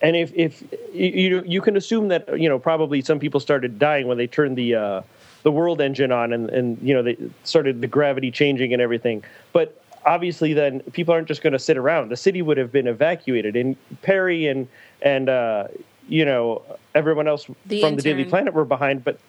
and 0.00 0.14
if 0.14 0.32
if 0.34 0.62
you 0.94 1.42
you- 1.44 1.60
can 1.60 1.76
assume 1.76 2.08
that 2.08 2.38
you 2.38 2.48
know 2.48 2.58
probably 2.58 3.00
some 3.00 3.18
people 3.18 3.40
started 3.40 3.78
dying 3.78 4.06
when 4.06 4.16
they 4.18 4.26
turned 4.26 4.56
the 4.56 4.74
uh, 4.74 5.02
the 5.42 5.50
world 5.50 5.80
engine 5.80 6.12
on 6.12 6.32
and 6.32 6.50
and 6.50 6.78
you 6.82 6.94
know 6.94 7.02
they 7.02 7.16
started 7.44 7.80
the 7.80 7.86
gravity 7.86 8.30
changing 8.30 8.72
and 8.72 8.80
everything, 8.82 9.24
but 9.52 9.82
obviously 10.08 10.54
then 10.54 10.80
people 10.92 11.12
aren't 11.12 11.28
just 11.28 11.42
going 11.42 11.52
to 11.52 11.58
sit 11.58 11.76
around. 11.76 12.10
The 12.10 12.16
city 12.16 12.42
would 12.42 12.56
have 12.56 12.72
been 12.72 12.88
evacuated, 12.88 13.54
and 13.54 13.76
Perry 14.02 14.46
and 14.48 14.66
and 15.02 15.28
uh, 15.28 15.68
you 16.08 16.24
know 16.24 16.62
everyone 16.94 17.28
else 17.28 17.46
The 17.66 17.80
from 17.82 17.96
the 17.96 18.02
Daily. 18.02 18.24
Planet 18.24 18.54
were 18.54 18.64
behind, 18.64 19.04
but 19.04 19.20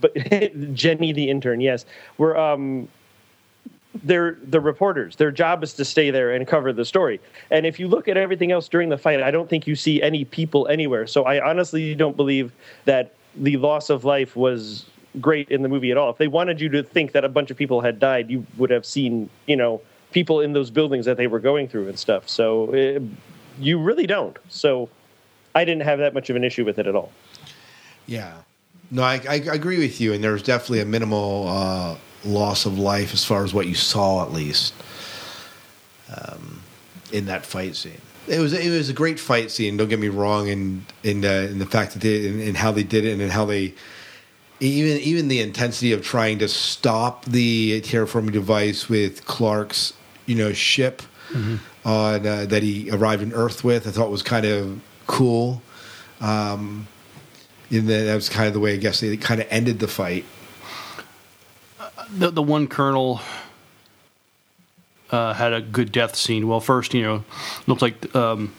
but 0.00 0.14
Jenny 0.74 1.12
the 1.12 1.28
intern, 1.28 1.60
yes, 1.60 1.84
were 2.16 2.38
um 2.38 2.88
they're 4.04 4.38
the 4.44 4.60
reporters. 4.60 5.16
Their 5.16 5.32
job 5.32 5.64
is 5.64 5.74
to 5.74 5.84
stay 5.84 6.10
there 6.10 6.30
and 6.32 6.46
cover 6.46 6.72
the 6.72 6.84
story. 6.84 7.20
And 7.50 7.66
if 7.66 7.80
you 7.80 7.88
look 7.88 8.06
at 8.06 8.16
everything 8.16 8.52
else 8.52 8.68
during 8.68 8.90
the 8.90 8.98
fight, 8.98 9.20
I 9.22 9.32
don't 9.32 9.50
think 9.50 9.66
you 9.66 9.74
see 9.74 10.00
any 10.00 10.24
people 10.24 10.68
anywhere. 10.68 11.06
So 11.08 11.24
I 11.24 11.44
honestly 11.44 11.94
don't 11.96 12.16
believe 12.16 12.52
that 12.84 13.14
the 13.34 13.56
loss 13.56 13.90
of 13.90 14.04
life 14.04 14.36
was 14.36 14.86
great 15.20 15.50
in 15.50 15.62
the 15.62 15.68
movie 15.68 15.90
at 15.90 15.96
all. 15.96 16.10
If 16.10 16.18
they 16.18 16.28
wanted 16.28 16.60
you 16.60 16.68
to 16.68 16.82
think 16.82 17.12
that 17.12 17.24
a 17.24 17.28
bunch 17.28 17.50
of 17.50 17.56
people 17.56 17.80
had 17.80 17.98
died, 17.98 18.30
you 18.30 18.46
would 18.56 18.70
have 18.70 18.86
seen, 18.86 19.30
you 19.46 19.56
know, 19.56 19.80
people 20.12 20.40
in 20.40 20.52
those 20.52 20.70
buildings 20.70 21.04
that 21.06 21.16
they 21.16 21.26
were 21.26 21.40
going 21.40 21.68
through 21.68 21.88
and 21.88 21.98
stuff. 21.98 22.28
So 22.28 22.74
uh, 22.74 23.00
you 23.60 23.78
really 23.78 24.06
don't. 24.06 24.38
So 24.48 24.88
I 25.54 25.64
didn't 25.64 25.82
have 25.82 25.98
that 25.98 26.14
much 26.14 26.30
of 26.30 26.36
an 26.36 26.44
issue 26.44 26.64
with 26.64 26.78
it 26.78 26.86
at 26.86 26.94
all. 26.94 27.12
Yeah. 28.06 28.32
No, 28.90 29.02
I, 29.02 29.20
I, 29.28 29.34
agree 29.34 29.78
with 29.78 30.00
you, 30.00 30.14
and 30.14 30.24
there 30.24 30.32
was 30.32 30.42
definitely 30.42 30.80
a 30.80 30.86
minimal 30.86 31.46
uh, 31.46 31.96
loss 32.24 32.64
of 32.64 32.78
life 32.78 33.12
as 33.12 33.22
far 33.22 33.44
as 33.44 33.52
what 33.52 33.66
you 33.66 33.74
saw, 33.74 34.22
at 34.24 34.32
least, 34.32 34.72
um, 36.16 36.62
in 37.12 37.26
that 37.26 37.44
fight 37.44 37.76
scene. 37.76 38.00
It 38.26 38.40
was 38.40 38.54
it 38.54 38.70
was 38.70 38.88
a 38.88 38.94
great 38.94 39.20
fight 39.20 39.50
scene. 39.50 39.76
Don't 39.76 39.88
get 39.88 39.98
me 39.98 40.08
wrong, 40.08 40.48
in 40.48 40.86
in, 41.02 41.22
uh, 41.22 41.48
in 41.50 41.58
the 41.58 41.66
fact 41.66 41.92
that 41.92 42.00
they 42.00 42.48
and 42.48 42.56
how 42.56 42.72
they 42.72 42.82
did 42.82 43.04
it, 43.04 43.20
and 43.20 43.30
how 43.30 43.44
they 43.44 43.74
even 44.60 44.98
even 44.98 45.28
the 45.28 45.40
intensity 45.40 45.92
of 45.92 46.02
trying 46.02 46.38
to 46.38 46.48
stop 46.48 47.24
the 47.26 47.80
terraforming 47.82 48.32
device 48.32 48.88
with 48.88 49.26
Clark's 49.26 49.92
you 50.28 50.34
know 50.36 50.52
ship 50.52 51.02
on 51.84 52.26
uh, 52.26 52.46
that 52.46 52.62
he 52.62 52.90
arrived 52.90 53.22
in 53.22 53.32
Earth 53.32 53.64
with. 53.64 53.88
I 53.88 53.90
thought 53.90 54.10
was 54.10 54.22
kind 54.22 54.46
of 54.46 54.80
cool. 55.06 55.62
Um, 56.20 56.86
and 57.70 57.88
then 57.88 58.06
that 58.06 58.14
was 58.14 58.28
kind 58.28 58.46
of 58.46 58.54
the 58.54 58.60
way 58.60 58.74
I 58.74 58.76
guess 58.76 59.00
they 59.00 59.16
kind 59.16 59.40
of 59.40 59.46
ended 59.50 59.78
the 59.78 59.88
fight. 59.88 60.24
the, 62.10 62.30
the 62.30 62.42
one 62.42 62.66
colonel 62.66 63.20
uh, 65.10 65.34
had 65.34 65.52
a 65.52 65.60
good 65.60 65.92
death 65.92 66.16
scene. 66.16 66.48
Well, 66.48 66.60
first, 66.60 66.94
you 66.94 67.02
know, 67.02 67.24
looks 67.66 67.82
like 67.82 68.14
um, 68.14 68.54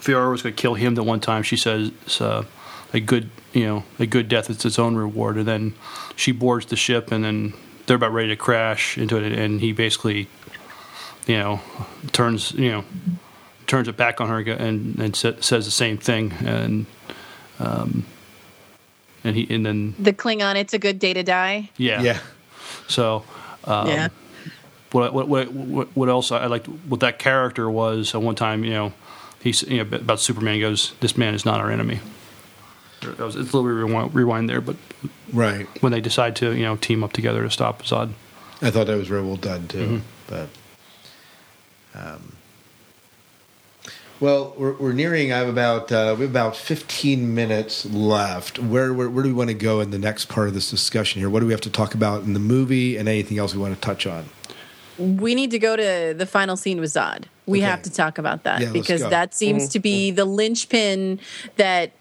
Faora 0.00 0.30
was 0.30 0.42
going 0.42 0.54
to 0.54 0.60
kill 0.60 0.74
him 0.74 0.94
the 0.94 1.02
one 1.02 1.20
time. 1.20 1.42
She 1.42 1.56
says 1.56 1.92
uh, 2.20 2.44
a 2.92 3.00
good, 3.00 3.30
you 3.52 3.66
know, 3.66 3.84
a 3.98 4.06
good 4.06 4.28
death 4.28 4.50
is 4.50 4.64
its 4.64 4.78
own 4.78 4.96
reward. 4.96 5.36
And 5.36 5.46
then 5.46 5.74
she 6.16 6.32
boards 6.32 6.66
the 6.66 6.76
ship, 6.76 7.12
and 7.12 7.24
then 7.24 7.54
they're 7.86 7.96
about 7.96 8.12
ready 8.12 8.28
to 8.28 8.36
crash 8.36 8.98
into 8.98 9.16
it, 9.16 9.32
and 9.32 9.60
he 9.60 9.72
basically, 9.72 10.28
you 11.28 11.36
know, 11.36 11.60
turns, 12.12 12.52
you 12.52 12.70
know, 12.70 12.84
turns 13.66 13.86
it 13.86 13.96
back 13.96 14.20
on 14.20 14.28
her 14.28 14.38
and 14.38 14.98
and 14.98 15.14
sa- 15.14 15.40
says 15.40 15.64
the 15.64 15.70
same 15.70 15.98
thing, 15.98 16.32
and 16.44 16.86
um, 17.60 18.06
and 19.22 19.36
he 19.36 19.54
and 19.54 19.64
then 19.64 19.94
The 19.98 20.12
Klingon, 20.12 20.56
it's 20.56 20.74
a 20.74 20.78
good 20.78 20.98
day 20.98 21.12
to 21.12 21.22
die. 21.22 21.70
yeah, 21.76 22.02
Yeah, 22.02 22.20
so. 22.88 23.24
Um, 23.64 23.88
yeah. 23.88 24.08
what 24.92 25.12
what 25.12 25.28
what 25.28 25.52
what, 25.52 25.88
what 25.94 26.08
else 26.08 26.32
I 26.32 26.46
liked 26.46 26.66
what 26.66 27.00
that 27.00 27.18
character 27.18 27.68
was 27.68 28.14
at 28.14 28.22
one 28.22 28.34
time 28.34 28.64
you 28.64 28.70
know 28.70 28.94
he's 29.42 29.62
you 29.64 29.84
know 29.84 29.96
about 29.96 30.20
Superman 30.20 30.54
he 30.54 30.60
goes 30.60 30.94
this 31.00 31.18
man 31.18 31.34
is 31.34 31.44
not 31.44 31.60
our 31.60 31.70
enemy 31.70 32.00
that 33.02 33.18
was 33.18 33.36
it's 33.36 33.52
a 33.52 33.56
little 33.58 33.64
rewind, 33.64 34.14
rewind 34.14 34.48
there 34.48 34.62
but 34.62 34.76
right. 35.34 35.66
when 35.82 35.92
they 35.92 36.00
decide 36.00 36.34
to 36.36 36.54
you 36.54 36.62
know 36.62 36.76
team 36.76 37.04
up 37.04 37.12
together 37.12 37.42
to 37.42 37.50
stop 37.50 37.82
Zod 37.82 38.14
I 38.62 38.70
thought 38.70 38.86
that 38.86 38.96
was 38.96 39.08
very 39.08 39.22
well 39.22 39.36
done 39.36 39.68
too. 39.68 39.78
Mm-hmm. 39.78 39.98
But 40.28 40.48
um, 41.98 42.32
well, 44.20 44.54
we're, 44.58 44.72
we're 44.72 44.92
nearing. 44.92 45.32
I 45.32 45.38
have 45.38 45.48
about 45.48 45.92
uh, 45.92 46.14
we 46.18 46.22
have 46.22 46.30
about 46.30 46.56
fifteen 46.56 47.34
minutes 47.34 47.86
left. 47.86 48.58
Where, 48.58 48.92
where 48.92 49.08
where 49.08 49.22
do 49.22 49.28
we 49.28 49.34
want 49.34 49.48
to 49.48 49.54
go 49.54 49.80
in 49.80 49.90
the 49.92 49.98
next 49.98 50.26
part 50.26 50.48
of 50.48 50.54
this 50.54 50.70
discussion 50.70 51.20
here? 51.20 51.30
What 51.30 51.40
do 51.40 51.46
we 51.46 51.52
have 51.52 51.60
to 51.62 51.70
talk 51.70 51.94
about 51.94 52.24
in 52.24 52.32
the 52.32 52.40
movie, 52.40 52.96
and 52.96 53.08
anything 53.08 53.38
else 53.38 53.54
we 53.54 53.60
want 53.60 53.74
to 53.74 53.80
touch 53.80 54.06
on? 54.06 54.26
We 54.98 55.36
need 55.36 55.52
to 55.52 55.60
go 55.60 55.76
to 55.76 56.14
the 56.16 56.26
final 56.26 56.56
scene 56.56 56.80
with 56.80 56.90
Zod. 56.90 57.24
We 57.46 57.58
Okay. 57.58 57.66
have 57.66 57.82
to 57.82 57.90
talk 57.90 58.18
about 58.18 58.42
that 58.42 58.60
Yeah, 58.60 58.72
because 58.72 59.00
that 59.00 59.32
seems 59.34 59.68
to 59.68 59.78
be 59.78 60.10
the 60.10 60.24
linchpin 60.24 61.20
that 61.56 61.92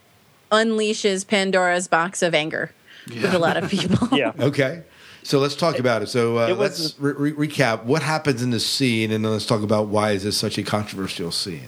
unleashes 0.52 1.26
Pandora's 1.28 1.88
box 1.88 2.24
of 2.24 2.34
anger 2.34 2.72
with 3.08 3.34
a 3.36 3.40
lot 3.40 3.56
of 3.58 3.70
people. 3.70 4.10
Yeah. 4.18 4.32
Okay. 4.40 4.82
So 5.28 5.40
let's 5.40 5.56
talk 5.58 5.78
about 5.78 6.02
it. 6.04 6.08
So 6.08 6.38
uh, 6.40 6.48
It 6.48 6.58
was- 6.58 6.80
let's 6.80 6.96
re- 7.00 7.32
re- 7.32 7.48
recap 7.50 7.84
what 7.84 8.02
happens 8.02 8.42
in 8.42 8.50
this 8.52 8.66
scene, 8.66 9.12
and 9.12 9.26
then 9.26 9.32
let's 9.34 9.46
talk 9.46 9.62
about 9.62 9.88
why 9.88 10.12
is 10.12 10.24
this 10.24 10.38
such 10.38 10.58
a 10.58 10.64
controversial 10.64 11.32
scene. 11.34 11.68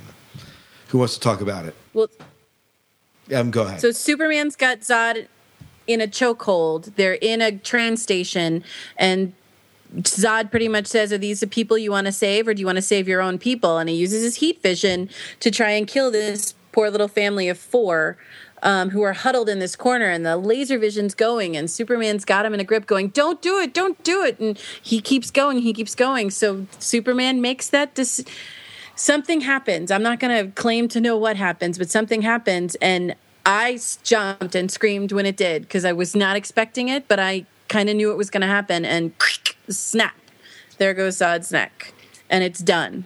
Who 0.87 0.97
wants 0.99 1.15
to 1.15 1.19
talk 1.19 1.41
about 1.41 1.65
it? 1.65 1.75
Well, 1.93 2.07
Um, 3.35 3.51
go 3.51 3.63
ahead. 3.63 3.81
so 3.81 3.91
Superman's 3.91 4.55
got 4.55 4.79
Zod 4.79 5.27
in 5.87 5.99
a 5.99 6.07
chokehold. 6.07 6.95
They're 6.95 7.15
in 7.15 7.41
a 7.41 7.51
train 7.51 7.97
station, 7.97 8.63
and 8.95 9.33
Zod 10.03 10.51
pretty 10.51 10.69
much 10.69 10.87
says, 10.87 11.11
Are 11.11 11.17
these 11.17 11.41
the 11.41 11.47
people 11.47 11.77
you 11.77 11.91
want 11.91 12.05
to 12.07 12.13
save, 12.13 12.47
or 12.47 12.53
do 12.53 12.61
you 12.61 12.65
want 12.65 12.77
to 12.77 12.81
save 12.81 13.09
your 13.09 13.21
own 13.21 13.37
people? 13.39 13.77
And 13.77 13.89
he 13.89 13.95
uses 13.97 14.23
his 14.23 14.35
heat 14.35 14.61
vision 14.63 15.09
to 15.41 15.51
try 15.51 15.71
and 15.71 15.85
kill 15.85 16.11
this 16.11 16.53
poor 16.71 16.89
little 16.89 17.07
family 17.09 17.49
of 17.49 17.57
four. 17.57 18.15
Um, 18.61 18.89
who 18.89 19.03
are 19.03 19.13
huddled 19.13 19.47
in 19.47 19.59
this 19.59 19.77
corner 19.77 20.07
and 20.07 20.25
the 20.25 20.35
laser 20.35 20.77
vision's 20.77 21.15
going 21.15 21.55
and 21.55 21.71
superman's 21.71 22.25
got 22.25 22.45
him 22.45 22.53
in 22.53 22.59
a 22.59 22.65
grip 22.65 22.85
going 22.87 23.07
don't 23.07 23.41
do 23.41 23.57
it 23.57 23.73
don't 23.73 24.03
do 24.03 24.25
it 24.25 24.37
and 24.37 24.57
he 24.81 24.99
keeps 24.99 25.31
going 25.31 25.59
he 25.59 25.71
keeps 25.71 25.95
going 25.95 26.29
so 26.29 26.67
superman 26.77 27.39
makes 27.39 27.69
that 27.69 27.95
decision 27.95 28.29
something 28.99 29.41
happens. 29.41 29.91
I'm 29.91 30.03
not 30.03 30.19
going 30.19 30.45
to 30.45 30.51
claim 30.51 30.87
to 30.89 31.01
know 31.01 31.17
what 31.17 31.37
happens, 31.37 31.77
but 31.77 31.89
something 31.89 32.21
happens. 32.21 32.75
And 32.75 33.15
I 33.45 33.79
jumped 34.03 34.55
and 34.55 34.69
screamed 34.69 35.11
when 35.11 35.25
it 35.25 35.37
did 35.37 35.63
because 35.63 35.85
I 35.85 35.93
was 35.93 36.15
not 36.15 36.35
expecting 36.35 36.89
it, 36.89 37.07
but 37.07 37.19
I 37.19 37.45
kind 37.69 37.89
of 37.89 37.95
knew 37.95 38.11
it 38.11 38.17
was 38.17 38.29
going 38.29 38.41
to 38.41 38.47
happen. 38.47 38.85
And 38.85 39.13
snap, 39.69 40.15
there 40.77 40.93
goes 40.93 41.17
Zod's 41.17 41.51
neck. 41.51 41.93
And 42.29 42.43
it's 42.43 42.59
done. 42.59 43.05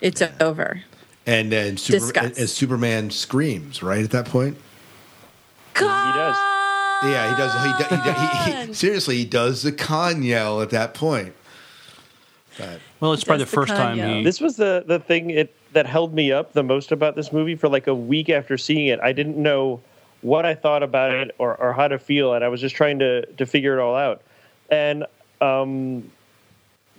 It's 0.00 0.22
over. 0.40 0.82
And 1.26 1.52
then 1.52 1.76
Super, 1.76 2.18
and, 2.18 2.36
and 2.36 2.50
Superman 2.50 3.10
screams 3.10 3.82
right 3.82 4.02
at 4.02 4.10
that 4.10 4.26
point. 4.26 4.56
God! 5.74 6.06
He 6.06 6.18
does. 6.18 6.36
Yeah, 7.04 7.30
he 7.30 7.36
does. 7.36 7.52
He, 7.62 7.96
do- 7.96 8.12
he, 8.12 8.52
he, 8.52 8.66
he, 8.66 8.74
seriously, 8.74 9.16
he 9.16 9.24
does 9.24 9.62
the 9.62 9.72
Khan 9.72 10.22
yell 10.22 10.62
at 10.62 10.70
that 10.70 10.94
point. 10.94 11.34
But 12.58 12.80
Well, 13.00 13.12
it's 13.12 13.24
probably 13.24 13.44
the 13.44 13.44
Just 13.44 13.50
the 13.52 13.56
first 13.56 13.72
time 13.72 13.98
Kanye. 13.98 14.18
he. 14.18 14.24
This 14.24 14.40
was 14.40 14.56
the 14.56 14.84
the 14.86 14.98
thing 14.98 15.30
it 15.30 15.54
that 15.72 15.86
held 15.86 16.12
me 16.14 16.32
up 16.32 16.52
the 16.52 16.62
most 16.62 16.92
about 16.92 17.16
this 17.16 17.32
movie 17.32 17.54
for 17.56 17.68
like 17.68 17.86
a 17.86 17.94
week 17.94 18.28
after 18.28 18.58
seeing 18.58 18.88
it. 18.88 19.00
I 19.00 19.12
didn't 19.12 19.36
know 19.36 19.80
what 20.20 20.44
I 20.44 20.54
thought 20.54 20.82
about 20.82 21.12
it 21.12 21.34
or, 21.38 21.56
or 21.56 21.72
how 21.72 21.88
to 21.88 21.98
feel, 21.98 22.34
and 22.34 22.44
I 22.44 22.48
was 22.48 22.60
just 22.60 22.74
trying 22.74 22.98
to 22.98 23.24
to 23.26 23.46
figure 23.46 23.78
it 23.78 23.82
all 23.82 23.96
out. 23.96 24.22
And 24.70 25.06
um, 25.40 26.10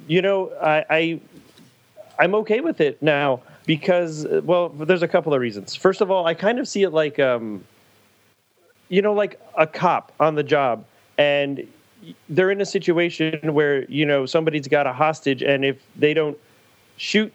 you 0.08 0.22
know, 0.22 0.52
I, 0.62 0.86
I 0.90 1.22
I'm 2.20 2.36
okay 2.36 2.62
with 2.62 2.82
it 2.82 3.02
now 3.02 3.41
because 3.65 4.26
uh, 4.26 4.41
well, 4.44 4.69
there's 4.69 5.03
a 5.03 5.07
couple 5.07 5.34
of 5.34 5.41
reasons. 5.41 5.76
First 5.76 6.02
of 6.02 6.11
all, 6.11 6.26
I 6.26 6.34
kind 6.34 6.60
of 6.60 6.68
see 6.68 6.84
it 6.84 6.91
like 6.91 7.19
um, 7.19 7.64
you 8.90 9.02
know, 9.02 9.14
like 9.14 9.40
a 9.57 9.65
cop 9.65 10.11
on 10.19 10.35
the 10.35 10.44
job, 10.44 10.85
and 11.18 11.68
they're 12.30 12.52
in 12.52 12.61
a 12.61 12.65
situation 12.65 13.53
where 13.53 13.85
you 13.85 14.06
know 14.06 14.26
somebody's 14.26 14.68
got 14.68 14.88
a 14.88 14.94
hostage, 14.94 15.41
and 15.41 15.64
if 15.65 15.77
they 15.95 16.14
don't 16.14 16.38
shoot 16.98 17.31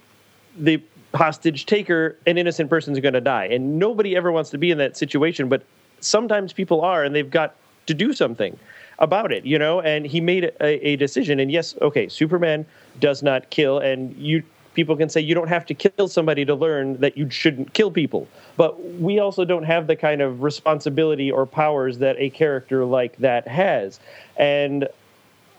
the 0.57 0.83
hostage 1.15 1.67
taker, 1.67 2.17
an 2.27 2.37
innocent 2.39 2.69
person's 2.69 3.01
going 3.01 3.15
to 3.15 3.21
die, 3.21 3.47
and 3.47 3.79
nobody 3.79 4.17
ever 4.17 4.31
wants 4.31 4.51
to 4.51 4.59
be 4.59 4.71
in 4.71 4.79
that 4.79 4.97
situation, 4.97 5.49
but 5.49 5.63
sometimes 6.01 6.53
people 6.53 6.81
are, 6.83 7.05
and 7.05 7.15
they've 7.15 7.31
got 7.31 7.55
to 7.87 7.95
do 7.95 8.13
something 8.13 8.59
about 8.99 9.33
it, 9.33 9.45
you 9.47 9.59
know. 9.59 9.81
And 9.81 10.07
he 10.07 10.21
made 10.21 10.45
a, 10.45 10.89
a 10.89 10.97
decision, 10.97 11.41
and 11.41 11.51
yes, 11.51 11.75
okay, 11.81 12.09
Superman 12.09 12.67
does 13.01 13.23
not 13.23 13.51
kill, 13.51 13.79
and 13.79 14.15
you 14.17 14.43
people 14.79 14.97
can 14.97 15.09
say 15.09 15.21
you 15.21 15.35
don't 15.35 15.49
have 15.49 15.67
to 15.67 15.75
kill 15.75 16.07
somebody 16.07 16.45
to 16.45 16.55
learn 16.55 16.97
that 16.99 17.19
you 17.19 17.29
shouldn't 17.29 17.73
kill 17.73 17.91
people, 17.91 18.29
but 18.57 18.81
we 19.01 19.19
also 19.19 19.45
don't 19.45 19.65
have 19.65 19.89
the 19.89 19.97
kind 19.97 20.23
of 20.23 20.41
responsibility 20.41 21.33
or 21.33 21.45
powers 21.47 21.99
that 21.99 22.15
a 22.21 22.31
character 22.31 22.85
like 22.85 23.17
that 23.17 23.49
has, 23.49 23.99
and 24.37 24.87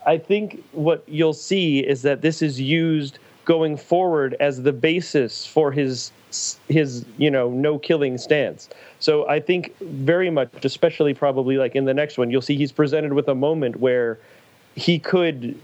I 0.06 0.16
think 0.16 0.64
what 0.72 1.04
you'll 1.06 1.34
see 1.34 1.80
is 1.80 2.00
that 2.00 2.22
this 2.22 2.40
is 2.40 2.58
used 2.58 3.18
going 3.44 3.76
forward 3.76 4.36
as 4.40 4.62
the 4.62 4.72
basis 4.72 5.44
for 5.44 5.70
his 5.70 6.12
his 6.68 7.04
you 7.18 7.30
know 7.30 7.50
no 7.50 7.78
killing 7.78 8.16
stance. 8.16 8.70
So 9.00 9.28
I 9.28 9.38
think 9.38 9.76
very 9.80 10.30
much, 10.30 10.64
especially 10.64 11.12
probably 11.12 11.58
like 11.58 11.76
in 11.76 11.84
the 11.84 11.92
next 11.92 12.16
one, 12.16 12.30
you'll 12.30 12.40
see 12.40 12.56
he's 12.56 12.72
presented 12.72 13.12
with 13.12 13.28
a 13.28 13.34
moment 13.34 13.80
where 13.80 14.18
he 14.76 14.98
could 14.98 15.60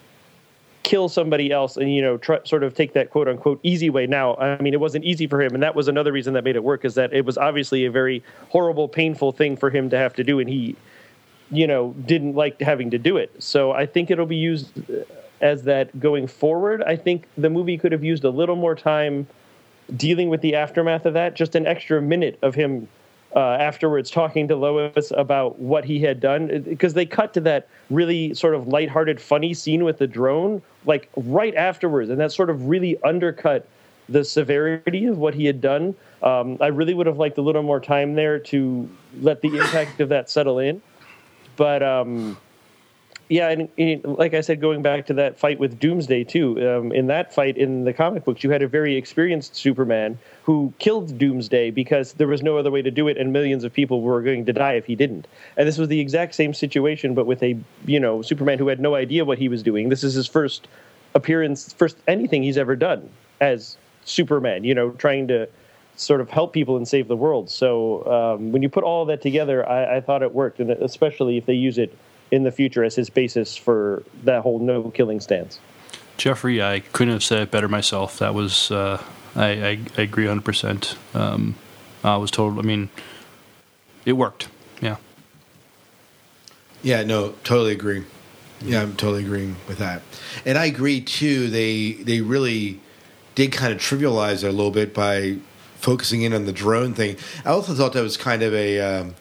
kill 0.87 1.09
somebody 1.09 1.51
else 1.51 1.77
and 1.77 1.93
you 1.93 2.01
know 2.01 2.17
try, 2.17 2.39
sort 2.45 2.63
of 2.63 2.73
take 2.73 2.93
that 2.93 3.11
quote 3.11 3.27
unquote 3.27 3.59
easy 3.65 3.91
way 3.91 4.07
now. 4.07 4.37
I 4.37 4.63
mean 4.63 4.73
it 4.73 4.79
wasn't 4.79 5.05
easy 5.05 5.27
for 5.27 5.43
him 5.43 5.53
and 5.53 5.61
that 5.61 5.75
was 5.75 5.89
another 5.89 6.13
reason 6.13 6.33
that 6.35 6.45
made 6.45 6.55
it 6.55 6.63
work 6.63 6.85
is 6.85 6.95
that 6.95 7.13
it 7.13 7.25
was 7.25 7.37
obviously 7.37 7.85
a 7.87 7.91
very 7.91 8.23
horrible 8.51 8.87
painful 8.87 9.33
thing 9.33 9.57
for 9.57 9.69
him 9.69 9.91
to 9.91 9.99
have 9.99 10.15
to 10.15 10.23
do 10.23 10.39
and 10.39 10.49
he 10.49 10.77
you 11.51 11.67
know 11.67 11.93
didn't 12.07 12.37
like 12.37 12.61
having 12.61 12.89
to 12.93 12.99
do 12.99 13.17
it. 13.17 13.33
So 13.43 13.73
i 13.73 13.85
think 13.85 14.13
it'll 14.13 14.27
be 14.27 14.37
used 14.37 14.79
uh, 14.89 15.03
as 15.41 15.65
that 15.65 15.99
going 15.99 16.29
forward. 16.29 16.85
I 16.85 16.95
think 16.95 17.27
the 17.37 17.51
movie 17.51 17.77
could 17.79 17.91
have 17.91 18.05
used 18.05 18.23
a 18.23 18.31
little 18.31 18.57
more 18.57 18.77
time 18.77 19.27
dealing 19.97 20.29
with 20.29 20.41
the 20.41 20.55
aftermath 20.55 21.05
of 21.05 21.15
that 21.15 21.35
just 21.35 21.57
an 21.57 21.67
extra 21.67 22.01
minute 22.01 22.39
of 22.43 22.55
him 22.55 22.87
uh, 23.35 23.57
afterwards 23.61 24.11
talking 24.11 24.49
to 24.49 24.57
Lois 24.57 25.13
about 25.17 25.59
what 25.59 25.85
he 25.85 26.01
had 26.01 26.21
done 26.21 26.63
because 26.63 26.95
they 26.95 27.07
cut 27.07 27.35
to 27.35 27.41
that 27.41 27.69
really 27.91 28.33
sort 28.35 28.55
of 28.55 28.69
lighthearted, 28.69 29.21
funny 29.21 29.53
scene 29.55 29.85
with 29.85 29.99
the 29.99 30.07
drone 30.07 30.63
like 30.85 31.11
right 31.17 31.55
afterwards, 31.55 32.11
and 32.11 32.21
that 32.21 32.33
sort 32.33 32.51
of 32.51 32.69
really 32.69 32.97
undercut 33.03 33.67
the 34.09 34.25
severity 34.25 35.07
of 35.07 35.19
what 35.19 35.35
he 35.35 35.45
had 35.45 35.61
done. 35.61 35.95
Um, 36.23 36.59
I 36.61 36.69
really 36.69 36.95
would 36.95 37.07
have 37.07 37.19
liked 37.19 37.39
a 37.39 37.43
little 37.43 37.63
more 37.63 37.81
time 37.81 38.15
there 38.15 38.39
to 38.39 38.89
let 39.21 39.43
the 39.43 39.57
impact 39.57 40.01
of 40.01 40.09
that 40.11 40.31
settle 40.31 40.59
in, 40.59 40.81
but 41.57 41.83
um, 41.83 42.39
yeah, 43.29 43.49
and, 43.49 43.69
and 43.77 44.05
like 44.05 44.35
I 44.35 44.41
said, 44.41 44.61
going 44.61 44.83
back 44.83 45.07
to 45.07 45.15
that 45.15 45.37
fight 45.39 45.59
with 45.59 45.81
Doomsday 45.81 46.25
too. 46.25 46.57
Um, 46.69 46.93
in 46.93 47.09
that 47.09 47.35
fight 47.35 47.57
in 47.57 47.85
the 47.85 47.93
comic 47.93 48.25
books, 48.25 48.45
you 48.45 48.51
had 48.51 48.63
a 48.63 48.69
very 48.69 48.97
experienced 48.97 49.57
Superman 49.57 50.17
who 50.45 50.73
killed 50.79 51.19
Doomsday 51.19 51.71
because 51.73 52.13
there 52.15 52.29
was 52.29 52.43
no 52.43 52.57
other 52.57 52.71
way 52.71 52.83
to 52.83 52.91
do 52.91 53.09
it, 53.09 53.17
and 53.17 53.33
millions 53.33 53.65
of 53.65 53.73
people 53.73 54.01
were 54.01 54.23
going 54.23 54.45
to 54.45 54.53
die 54.53 54.75
if 54.75 54.87
he 54.87 54.95
didn't. 54.95 55.27
And 55.57 55.67
this 55.67 55.77
was 55.77 55.89
the 55.89 55.99
exact 55.99 56.37
same 56.37 56.55
situation, 56.55 57.15
but 57.15 57.27
with 57.27 57.43
a 57.43 57.59
you 57.85 57.99
know 57.99 58.23
Superman 58.23 58.59
who 58.59 58.69
had 58.69 58.79
no 58.79 58.95
idea 58.95 59.25
what 59.25 59.39
he 59.39 59.49
was 59.49 59.63
doing. 59.63 59.89
This 59.89 60.05
is 60.05 60.15
his 60.15 60.29
first 60.29 60.69
appearance, 61.15 61.73
first 61.73 61.97
anything 62.07 62.45
he's 62.45 62.59
ever 62.59 62.77
done 62.77 63.09
as 63.41 63.77
Superman. 64.05 64.63
You 64.63 64.75
know, 64.75 64.91
trying 64.91 65.27
to 65.29 65.49
sort 65.97 66.21
of 66.21 66.31
help 66.31 66.53
people 66.53 66.77
and 66.77 66.87
save 66.87 67.09
the 67.09 67.17
world. 67.17 67.51
So 67.51 68.07
um, 68.07 68.53
when 68.53 68.63
you 68.63 68.69
put 68.69 68.85
all 68.85 69.05
that 69.07 69.21
together, 69.21 69.69
I, 69.69 69.97
I 69.97 70.01
thought 70.01 70.23
it 70.23 70.33
worked, 70.33 70.61
and 70.61 70.71
especially 70.71 71.39
if 71.39 71.47
they 71.47 71.55
use 71.55 71.79
it 71.79 71.97
in 72.31 72.43
the 72.43 72.53
future 72.53 72.85
as 72.85 72.95
his 72.95 73.11
basis 73.11 73.57
for 73.57 74.03
that 74.25 74.43
whole 74.43 74.59
no 74.59 74.91
killing 74.91 75.21
stance. 75.21 75.61
Jeffrey, 76.17 76.63
I 76.63 76.81
couldn't 76.81 77.13
have 77.13 77.23
said 77.23 77.43
it 77.43 77.51
better 77.51 77.69
myself. 77.69 78.19
That 78.19 78.35
was, 78.35 78.71
uh, 78.71 79.03
I, 79.35 79.47
I, 79.47 79.79
I 79.99 80.03
agree 80.03 80.25
100%. 80.25 80.97
Um, 81.15 81.55
I 82.03 82.17
was 82.17 82.31
told, 82.31 82.59
I 82.59 82.63
mean, 82.63 82.89
it 84.05 84.15
worked. 84.15 84.49
Yeah. 84.81 84.97
Yeah, 86.83 87.03
no, 87.03 87.35
totally 87.45 87.73
agree. 87.73 88.05
Yeah, 88.61 88.83
I'm 88.83 88.97
totally 88.97 89.25
agreeing 89.25 89.57
with 89.69 89.79
that. 89.79 90.03
And 90.45 90.57
I 90.57 90.67
agree 90.67 91.01
too. 91.01 91.49
They 91.49 91.93
they 91.93 92.21
really 92.23 92.81
did 93.35 93.53
kind 93.53 93.73
of 93.73 93.79
trivialize 93.79 94.45
it 94.45 94.49
a 94.49 94.53
little 94.53 94.71
bit 94.71 94.95
by 94.95 95.37
focusing 95.77 96.23
in 96.23 96.33
on 96.33 96.47
the 96.47 96.53
drone 96.53 96.95
thing. 96.95 97.17
I 97.45 97.51
also 97.51 97.75
thought 97.75 97.93
that 97.93 98.03
was 98.03 98.17
kind 98.17 98.43
of 98.43 98.55
a 98.55 98.81
um, 98.81 99.15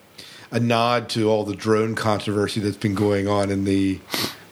a 0.50 0.60
nod 0.60 1.08
to 1.10 1.28
all 1.28 1.44
the 1.44 1.54
drone 1.56 1.94
controversy 1.94 2.60
that's 2.60 2.76
been 2.76 2.94
going 2.94 3.26
on 3.28 3.50
in 3.50 3.64
the 3.64 3.98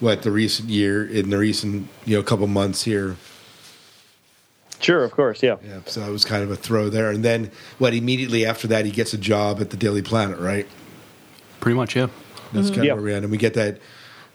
what 0.01 0.23
the 0.23 0.31
recent 0.31 0.69
year 0.69 1.07
in 1.07 1.31
the 1.31 1.39
recent 1.39 1.89
you 2.05 2.17
know 2.17 2.23
couple 2.23 2.47
months 2.47 2.83
here. 2.85 3.17
Sure, 4.81 5.03
of 5.05 5.13
course, 5.13 5.43
yeah. 5.43 5.57
Yeah, 5.67 5.81
so 5.87 6.03
it 6.03 6.11
was 6.11 6.25
kind 6.27 6.43
of 6.43 6.51
a 6.51 6.57
throw 6.57 6.91
there. 6.91 7.11
And 7.11 7.25
then 7.25 7.51
what? 7.79 7.95
Immediately 7.95 8.45
after 8.45 8.67
that, 8.69 8.85
he 8.85 8.91
gets 8.91 9.15
a 9.15 9.19
job 9.19 9.61
at 9.61 9.71
the 9.71 9.77
Daily 9.79 10.03
Planet, 10.03 10.39
right? 10.39 10.67
Pretty 11.61 11.77
much, 11.77 11.97
yeah. 11.97 12.09
That's 12.53 12.69
kind 12.71 12.85
Yeah. 12.85 12.93
of 12.93 12.99
where 12.99 13.05
we 13.07 13.15
end, 13.15 13.25
and 13.25 13.33
we 13.33 13.39
get 13.39 13.55
that. 13.55 13.79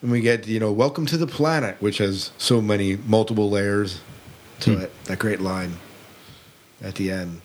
And 0.01 0.11
we 0.11 0.21
get 0.21 0.47
you 0.47 0.59
know, 0.61 0.71
welcome 0.71 1.05
to 1.07 1.17
the 1.17 1.27
planet, 1.27 1.75
which 1.81 1.97
has 1.97 2.31
so 2.37 2.61
many 2.61 2.97
multiple 3.05 3.49
layers 3.49 3.99
to 4.61 4.75
Hmm. 4.75 4.81
it. 4.83 5.05
That 5.05 5.19
great 5.19 5.41
line 5.41 5.73
at 6.81 6.95
the 6.95 7.11
end. 7.11 7.41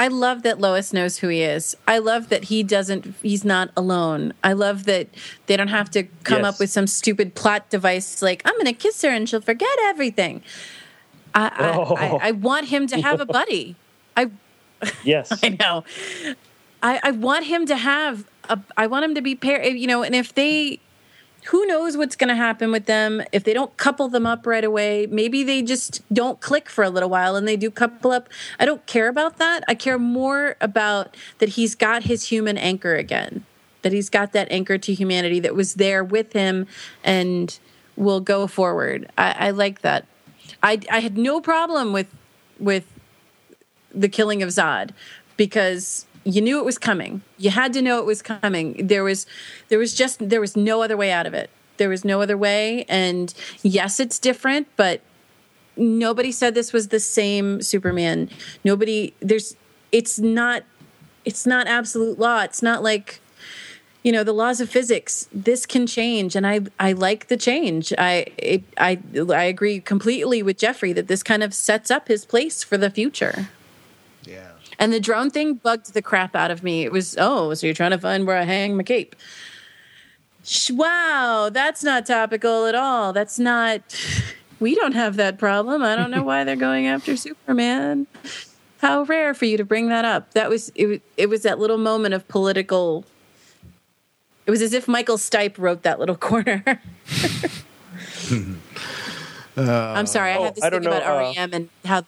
I 0.00 0.08
love 0.08 0.42
that 0.44 0.58
Lois 0.58 0.94
knows 0.94 1.18
who 1.18 1.28
he 1.28 1.42
is. 1.42 1.76
I 1.86 1.98
love 1.98 2.30
that 2.30 2.44
he 2.44 2.62
doesn't, 2.62 3.14
he's 3.22 3.44
not 3.44 3.70
alone. 3.76 4.32
I 4.42 4.54
love 4.54 4.84
that 4.84 5.08
they 5.44 5.56
don't 5.58 5.68
have 5.68 5.90
to 5.90 6.04
come 6.24 6.38
Yes. 6.42 6.54
up 6.54 6.58
with 6.58 6.70
some 6.70 6.86
stupid 6.86 7.34
plot 7.34 7.68
device 7.68 8.22
like, 8.22 8.40
I'm 8.46 8.54
going 8.54 8.64
to 8.64 8.72
kiss 8.72 9.02
her 9.02 9.10
and 9.10 9.28
she'll 9.28 9.42
forget 9.42 9.68
everything. 9.82 10.42
I, 11.34 11.48
I, 11.54 11.72
Oh. 11.76 11.94
I, 11.96 12.28
I 12.28 12.30
want 12.30 12.68
him 12.68 12.86
to 12.86 13.00
have 13.02 13.20
a 13.20 13.26
buddy. 13.38 13.76
I, 14.16 14.30
Yes. 15.04 15.30
I 15.44 15.50
know. 15.50 15.84
I, 16.82 16.98
I 17.02 17.10
want 17.10 17.44
him 17.44 17.66
to 17.66 17.76
have 17.76 18.24
a. 18.48 18.58
I 18.78 18.86
want 18.86 19.04
him 19.04 19.14
to 19.16 19.20
be 19.20 19.34
paired. 19.34 19.76
You 19.76 19.86
know, 19.86 20.02
and 20.02 20.14
if 20.14 20.34
they, 20.34 20.80
who 21.46 21.66
knows 21.66 21.96
what's 21.96 22.16
going 22.16 22.28
to 22.28 22.34
happen 22.34 22.70
with 22.70 22.86
them 22.86 23.22
if 23.32 23.44
they 23.44 23.54
don't 23.54 23.74
couple 23.76 24.08
them 24.08 24.26
up 24.26 24.46
right 24.46 24.64
away? 24.64 25.06
Maybe 25.06 25.42
they 25.42 25.62
just 25.62 26.02
don't 26.12 26.40
click 26.40 26.68
for 26.68 26.84
a 26.84 26.90
little 26.90 27.08
while 27.08 27.36
and 27.36 27.48
they 27.48 27.56
do 27.56 27.70
couple 27.70 28.10
up. 28.10 28.28
I 28.58 28.66
don't 28.66 28.84
care 28.86 29.08
about 29.08 29.38
that. 29.38 29.64
I 29.66 29.74
care 29.74 29.98
more 29.98 30.56
about 30.60 31.16
that 31.38 31.50
he's 31.50 31.74
got 31.74 32.04
his 32.04 32.28
human 32.28 32.58
anchor 32.58 32.94
again. 32.94 33.44
That 33.82 33.92
he's 33.92 34.10
got 34.10 34.32
that 34.32 34.48
anchor 34.50 34.76
to 34.76 34.92
humanity 34.92 35.40
that 35.40 35.54
was 35.54 35.74
there 35.74 36.04
with 36.04 36.34
him 36.34 36.66
and 37.02 37.58
will 37.96 38.20
go 38.20 38.46
forward. 38.46 39.10
I, 39.16 39.48
I 39.48 39.50
like 39.50 39.80
that. 39.80 40.06
I 40.62 40.80
I 40.90 41.00
had 41.00 41.16
no 41.16 41.40
problem 41.40 41.92
with 41.92 42.08
with 42.58 42.86
the 43.94 44.08
killing 44.08 44.42
of 44.42 44.50
Zod 44.50 44.90
because 45.40 46.04
you 46.24 46.42
knew 46.42 46.58
it 46.58 46.66
was 46.66 46.76
coming. 46.76 47.22
You 47.38 47.48
had 47.48 47.72
to 47.72 47.80
know 47.80 47.98
it 47.98 48.04
was 48.04 48.20
coming. 48.20 48.86
There 48.88 49.02
was 49.02 49.24
there 49.70 49.78
was 49.78 49.94
just 49.94 50.28
there 50.28 50.38
was 50.38 50.54
no 50.54 50.82
other 50.82 50.98
way 50.98 51.10
out 51.10 51.24
of 51.24 51.32
it. 51.32 51.48
There 51.78 51.88
was 51.88 52.04
no 52.04 52.20
other 52.20 52.36
way 52.36 52.84
and 52.90 53.32
yes, 53.62 54.00
it's 54.00 54.18
different, 54.18 54.68
but 54.76 55.00
nobody 55.78 56.30
said 56.30 56.54
this 56.54 56.74
was 56.74 56.88
the 56.88 57.00
same 57.00 57.62
Superman. 57.62 58.28
Nobody 58.64 59.14
there's 59.20 59.56
it's 59.92 60.18
not 60.18 60.64
it's 61.24 61.46
not 61.46 61.66
absolute 61.66 62.18
law. 62.18 62.42
It's 62.42 62.62
not 62.62 62.82
like 62.82 63.22
you 64.02 64.12
know 64.12 64.22
the 64.22 64.34
laws 64.34 64.60
of 64.60 64.68
physics 64.68 65.26
this 65.32 65.64
can 65.66 65.86
change 65.86 66.34
and 66.34 66.46
i 66.46 66.58
i 66.78 66.90
like 66.90 67.28
the 67.28 67.36
change 67.36 67.92
i 67.98 68.24
it, 68.38 68.62
i 68.78 68.98
i 69.28 69.44
agree 69.44 69.78
completely 69.78 70.42
with 70.42 70.56
jeffrey 70.56 70.94
that 70.94 71.06
this 71.06 71.22
kind 71.22 71.42
of 71.42 71.52
sets 71.52 71.90
up 71.90 72.08
his 72.08 72.24
place 72.24 72.64
for 72.64 72.78
the 72.78 72.88
future 72.88 73.50
Yeah. 74.24 74.52
And 74.80 74.92
the 74.92 74.98
drone 74.98 75.30
thing 75.30 75.54
bugged 75.54 75.94
the 75.94 76.02
crap 76.02 76.34
out 76.34 76.50
of 76.50 76.64
me. 76.64 76.82
It 76.82 76.90
was 76.90 77.14
oh 77.18 77.54
so 77.54 77.66
you're 77.66 77.74
trying 77.74 77.92
to 77.92 77.98
find 77.98 78.26
where 78.26 78.36
i 78.36 78.42
hang 78.42 78.76
my 78.76 78.82
cape. 78.82 79.14
Wow 80.70 81.50
that's 81.52 81.84
not 81.84 82.06
topical 82.06 82.66
at 82.66 82.74
all. 82.74 83.12
That's 83.12 83.38
not 83.38 83.82
we 84.60 84.74
don't 84.74 84.94
have 84.94 85.16
that 85.16 85.38
problem. 85.38 85.82
I 85.84 85.94
don't 85.94 86.10
know 86.10 86.22
why 86.24 86.42
they're 86.44 86.56
going 86.56 86.86
after 86.86 87.16
superman. 87.16 88.08
How 88.80 89.02
rare 89.02 89.34
for 89.34 89.44
you 89.44 89.56
to 89.58 89.64
bring 89.64 89.88
that 89.90 90.04
up. 90.06 90.32
That 90.32 90.48
was 90.50 90.72
it, 90.74 91.02
it 91.16 91.28
was 91.28 91.42
that 91.42 91.58
little 91.60 91.78
moment 91.78 92.14
of 92.14 92.26
political 92.26 93.04
it 94.46 94.50
was 94.50 94.62
as 94.62 94.72
if 94.72 94.88
Michael 94.88 95.16
Stipe 95.18 95.58
wrote 95.58 95.82
that 95.82 96.00
little 96.00 96.16
corner. 96.30 96.64
I'm 99.56 100.06
sorry, 100.06 100.32
I 100.32 100.36
Oh, 100.38 100.44
have 100.44 100.54
this 100.54 100.64
I 100.64 100.70
thing 100.70 100.82
don't 100.82 100.90
know, 100.90 100.96
about 100.96 101.16
uh, 101.16 101.32
REM 101.36 101.52
and 101.52 101.68
how 101.84 102.04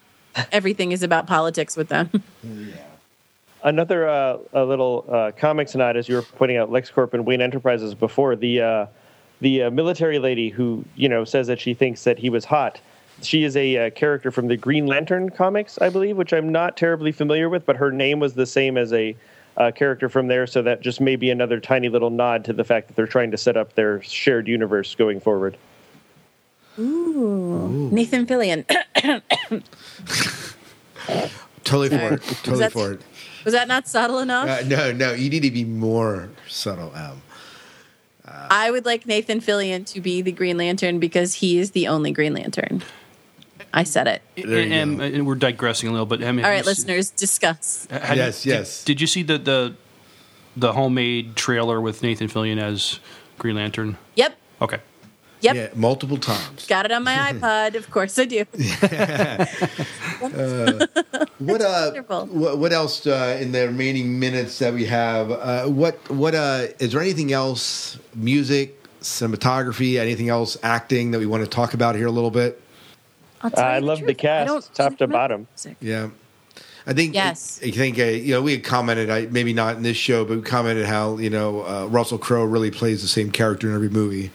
everything 0.51 0.91
is 0.91 1.03
about 1.03 1.27
politics 1.27 1.75
with 1.75 1.89
them. 1.89 2.09
Another 3.63 4.07
uh, 4.07 4.37
a 4.51 4.65
little 4.65 5.05
uh, 5.07 5.31
comics 5.37 5.73
nod, 5.73 5.95
as 5.95 6.09
you 6.09 6.15
were 6.15 6.21
pointing 6.21 6.57
out, 6.57 6.69
LexCorp 6.69 7.13
and 7.13 7.25
Wayne 7.25 7.41
Enterprises 7.41 7.95
before 7.95 8.35
the 8.35 8.61
uh, 8.61 8.85
the 9.39 9.63
uh, 9.63 9.71
military 9.71 10.19
lady 10.19 10.49
who 10.49 10.83
you 10.95 11.07
know 11.07 11.23
says 11.23 11.47
that 11.47 11.61
she 11.61 11.73
thinks 11.73 12.03
that 12.03 12.19
he 12.19 12.29
was 12.29 12.43
hot. 12.43 12.81
She 13.21 13.45
is 13.45 13.55
a 13.55 13.87
uh, 13.87 13.89
character 13.91 14.31
from 14.31 14.47
the 14.47 14.57
Green 14.57 14.85
Lantern 14.85 15.29
comics, 15.29 15.77
I 15.79 15.89
believe, 15.89 16.17
which 16.17 16.33
I'm 16.33 16.51
not 16.51 16.75
terribly 16.75 17.11
familiar 17.11 17.47
with, 17.47 17.65
but 17.65 17.77
her 17.77 17.91
name 17.91 18.19
was 18.19 18.33
the 18.33 18.45
same 18.45 18.77
as 18.77 18.91
a 18.91 19.15
uh, 19.55 19.71
character 19.71 20.09
from 20.09 20.27
there, 20.27 20.47
so 20.47 20.61
that 20.63 20.81
just 20.81 20.99
may 20.99 21.15
be 21.15 21.29
another 21.29 21.59
tiny 21.59 21.87
little 21.87 22.09
nod 22.09 22.43
to 22.45 22.53
the 22.53 22.63
fact 22.63 22.87
that 22.87 22.95
they're 22.95 23.07
trying 23.07 23.31
to 23.31 23.37
set 23.37 23.55
up 23.55 23.73
their 23.75 24.01
shared 24.01 24.47
universe 24.47 24.95
going 24.95 25.19
forward. 25.19 25.57
Nathan 26.77 28.25
Fillion. 28.25 28.65
Totally 31.63 31.89
for 31.89 32.13
it. 32.13 32.21
Totally 32.43 32.59
that- 32.59 32.71
for 32.71 32.91
it. 32.93 33.01
Was 33.45 33.53
that 33.53 33.67
not 33.67 33.87
subtle 33.89 34.19
enough? 34.19 34.47
Uh, 34.47 34.63
no, 34.67 34.93
no, 34.93 35.11
you 35.11 35.29
need 35.29 35.41
to 35.41 35.51
be 35.51 35.65
more 35.65 36.29
subtle, 36.47 36.93
Em. 36.95 37.21
I 38.25 38.71
would 38.71 38.85
like 38.85 39.05
Nathan 39.05 39.41
Fillion 39.41 39.85
to 39.87 39.99
be 39.99 40.21
the 40.21 40.31
Green 40.31 40.57
Lantern 40.57 40.97
because 40.99 41.35
he 41.35 41.59
is 41.59 41.71
the 41.71 41.87
only 41.89 42.11
Green 42.13 42.33
Lantern. 42.33 42.83
I 43.73 43.83
said 43.83 44.07
it. 44.07 44.21
There 44.35 44.61
you 44.61 44.71
and, 44.73 44.97
go. 44.97 45.03
and 45.03 45.27
we're 45.27 45.35
digressing 45.35 45.89
a 45.89 45.91
little 45.91 46.05
bit. 46.05 46.23
I 46.23 46.31
mean, 46.31 46.45
All 46.45 46.51
have 46.51 46.51
right, 46.51 46.57
you 46.59 46.63
se- 46.63 46.69
listeners, 46.69 47.09
discuss. 47.11 47.85
have 47.91 48.15
you- 48.15 48.23
Yes, 48.23 48.43
did- 48.43 48.49
yes. 48.49 48.83
Did, 48.85 49.01
you 49.01 49.07
see 49.07 49.23
the, 49.23 49.37
the 49.37 49.75
the 50.55 50.71
homemade 50.73 51.35
trailer 51.35 51.81
with 51.81 52.01
Nathan 52.01 52.27
Fillion 52.29 52.61
as 52.61 52.99
Green 53.37 53.55
Lantern? 53.55 53.97
Yep. 54.15 54.37
Okay. 54.61 54.77
Yep. 55.43 55.55
Yeah, 55.55 55.67
multiple 55.75 56.17
times. 56.17 56.65
Got 56.67 56.85
it 56.85 56.91
on 56.93 57.03
my 57.03 57.15
iPod. 57.33 57.75
Of 57.75 57.91
course 57.91 58.17
I 58.17 58.25
do. 58.25 58.45
What 61.39 61.61
uh, 61.61 61.91
what, 62.27 62.57
what 62.59 62.71
else 62.71 63.05
uh, 63.05 63.37
in 63.41 63.51
the 63.51 63.67
remaining 63.67 64.17
minutes 64.19 64.59
that 64.59 64.73
we 64.73 64.85
have? 64.85 65.31
Uh, 65.31 65.65
what 65.65 65.95
what 66.09 66.33
uh, 66.33 66.67
is 66.79 66.93
there 66.93 67.01
anything 67.01 67.33
else? 67.33 67.97
Music, 68.15 68.81
cinematography, 69.01 69.97
anything 69.97 70.29
else? 70.29 70.55
Acting 70.63 71.11
that 71.11 71.19
we 71.19 71.25
want 71.25 71.43
to 71.43 71.49
talk 71.49 71.73
about 71.73 71.95
here 71.95 72.07
a 72.07 72.11
little 72.11 72.31
bit? 72.31 72.61
I'll 73.41 73.51
I 73.59 73.79
the 73.81 73.85
love 73.85 73.99
the 73.99 74.05
truth, 74.13 74.19
I 74.19 74.21
cast, 74.21 74.47
don't 74.47 74.73
top 74.73 74.97
to 74.99 75.07
bottom. 75.07 75.47
music. 75.51 75.75
Yeah. 75.81 76.09
I 76.87 76.93
think 76.93 77.13
Yes. 77.13 77.59
I, 77.63 77.71
think 77.71 77.99
uh, 77.99 78.03
you 78.03 78.33
know 78.33 78.41
we 78.41 78.53
had 78.53 78.63
commented 78.63 79.09
I, 79.09 79.25
maybe 79.25 79.51
not 79.53 79.75
in 79.75 79.83
this 79.83 79.97
show, 79.97 80.23
but 80.23 80.37
we 80.37 80.43
commented 80.43 80.85
how 80.85 81.17
you 81.17 81.29
know 81.29 81.65
uh, 81.65 81.87
Russell 81.87 82.17
Crowe 82.17 82.45
really 82.45 82.71
plays 82.71 83.01
the 83.01 83.07
same 83.09 83.31
character 83.31 83.67
in 83.67 83.75
every 83.75 83.89
movie. 83.89 84.31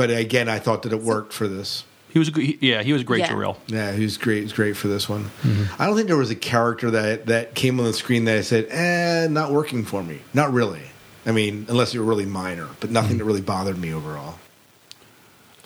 But, 0.00 0.08
but 0.08 0.16
again, 0.16 0.48
I 0.48 0.58
thought 0.58 0.82
that 0.84 0.92
it 0.94 1.02
worked 1.02 1.34
for 1.34 1.46
this. 1.46 1.84
He 2.08 2.18
was 2.18 2.28
a 2.28 2.30
good, 2.30 2.44
he- 2.44 2.58
yeah, 2.62 2.82
he 2.82 2.92
was 2.94 3.02
great 3.04 3.20
Yeah. 3.20 3.28
Jor-El. 3.28 3.58
Yeah, 3.66 3.92
he 3.92 4.02
was 4.02 4.16
great. 4.16 4.42
He's 4.44 4.52
great 4.54 4.74
for 4.76 4.88
this 4.88 5.08
one. 5.10 5.30
I 5.78 5.84
don't 5.86 5.94
think 5.94 6.08
there 6.08 6.16
was 6.16 6.30
a 6.30 6.34
character 6.36 6.90
that 6.90 7.26
that 7.26 7.54
came 7.54 7.78
on 7.78 7.84
the 7.86 7.92
screen 7.92 8.24
that 8.24 8.38
I 8.38 8.40
said, 8.40 8.66
"Eh, 8.70 9.28
not 9.30 9.52
working 9.52 9.84
for 9.84 10.02
me." 10.02 10.20
Not 10.32 10.52
really. 10.52 10.82
I 11.26 11.32
mean, 11.32 11.66
unless 11.68 11.92
you 11.92 12.00
were 12.00 12.06
really 12.06 12.24
minor, 12.24 12.68
but 12.80 12.90
nothing 12.90 13.18
that 13.18 13.24
really 13.24 13.42
bothered 13.42 13.76
me 13.78 13.92
overall. 13.92 14.38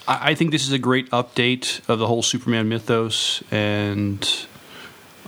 I, 0.08 0.30
I 0.30 0.34
think 0.34 0.50
this 0.50 0.66
is 0.66 0.72
a 0.72 0.78
great 0.78 1.08
update 1.12 1.80
of 1.88 1.98
the 2.00 2.06
whole 2.08 2.22
Superman 2.22 2.68
mythos, 2.68 3.42
and 3.52 4.46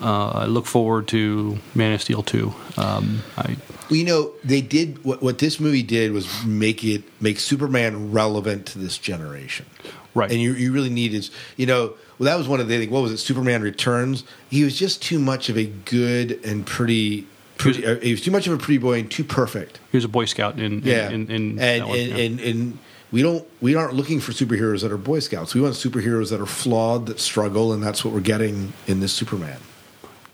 uh, 0.03 0.31
I 0.31 0.45
look 0.47 0.67
forward 0.67 1.07
to 1.09 1.59
Man 1.77 1.93
of 1.95 2.03
Steel 2.03 2.23
2. 2.25 2.53
Um, 2.77 3.23
I, 3.39 3.57
Well, 3.89 3.97
you 3.97 4.05
know, 4.05 4.33
they 4.45 4.61
did 4.61 5.05
what, 5.05 5.23
what 5.23 5.39
this 5.39 5.61
movie 5.61 5.83
did 5.83 6.13
was 6.13 6.45
make 6.45 6.83
it 6.85 7.03
make 7.21 7.39
Superman 7.39 8.13
relevant 8.13 8.67
to 8.67 8.79
this 8.79 8.99
generation. 8.99 9.67
Right. 10.15 10.31
And 10.31 10.41
you, 10.41 10.55
you 10.55 10.73
really 10.73 10.89
need 10.91 11.13
is 11.15 11.31
you 11.57 11.67
know, 11.67 11.95
well 12.19 12.27
that 12.33 12.37
was 12.39 12.49
one 12.49 12.59
of 12.61 12.69
the 12.69 12.79
things 12.79 12.91
what 12.91 13.03
was 13.03 13.13
it, 13.13 13.19
Superman 13.19 13.63
Returns? 13.63 14.25
He 14.51 14.65
was 14.65 14.79
just 14.79 15.03
too 15.03 15.19
much 15.19 15.49
of 15.49 15.57
a 15.59 15.67
good 15.67 16.41
and 16.45 16.67
pretty 16.67 17.27
pretty 17.59 17.87
uh, 17.87 17.97
he 18.01 18.11
was 18.13 18.21
too 18.23 18.31
much 18.31 18.47
of 18.47 18.53
a 18.53 18.59
pretty 18.59 18.79
boy 18.79 18.99
and 19.01 19.11
too 19.11 19.25
perfect. 19.25 19.79
he 19.93 19.97
was 19.97 20.05
a 20.05 20.09
Boy 20.09 20.25
Scout 20.25 20.59
in, 20.59 20.81
in, 20.81 20.83
Yeah. 20.83 21.11
in, 21.11 21.31
in 21.31 21.59
and, 21.59 21.87
one, 21.87 21.99
and, 21.99 22.09
yeah. 22.09 22.17
and 22.25 22.41
and 22.41 22.79
we 23.13 23.23
don't 23.23 23.47
we 23.61 23.75
aren't 23.77 23.95
looking 23.95 24.19
for 24.21 24.33
superheroes 24.33 24.83
that 24.83 24.91
are 24.91 24.97
Boy 24.99 25.21
Scouts. 25.21 25.55
We 25.55 25.61
want 25.61 25.75
superheroes 25.75 26.31
that 26.31 26.41
are 26.41 26.47
flawed, 26.47 27.07
that 27.07 27.21
struggle, 27.21 27.73
and 27.73 27.83
that's 27.83 28.05
what 28.05 28.13
we're 28.13 28.21
getting 28.21 28.73
in 28.87 29.01
this 29.01 29.13
Superman. 29.13 29.59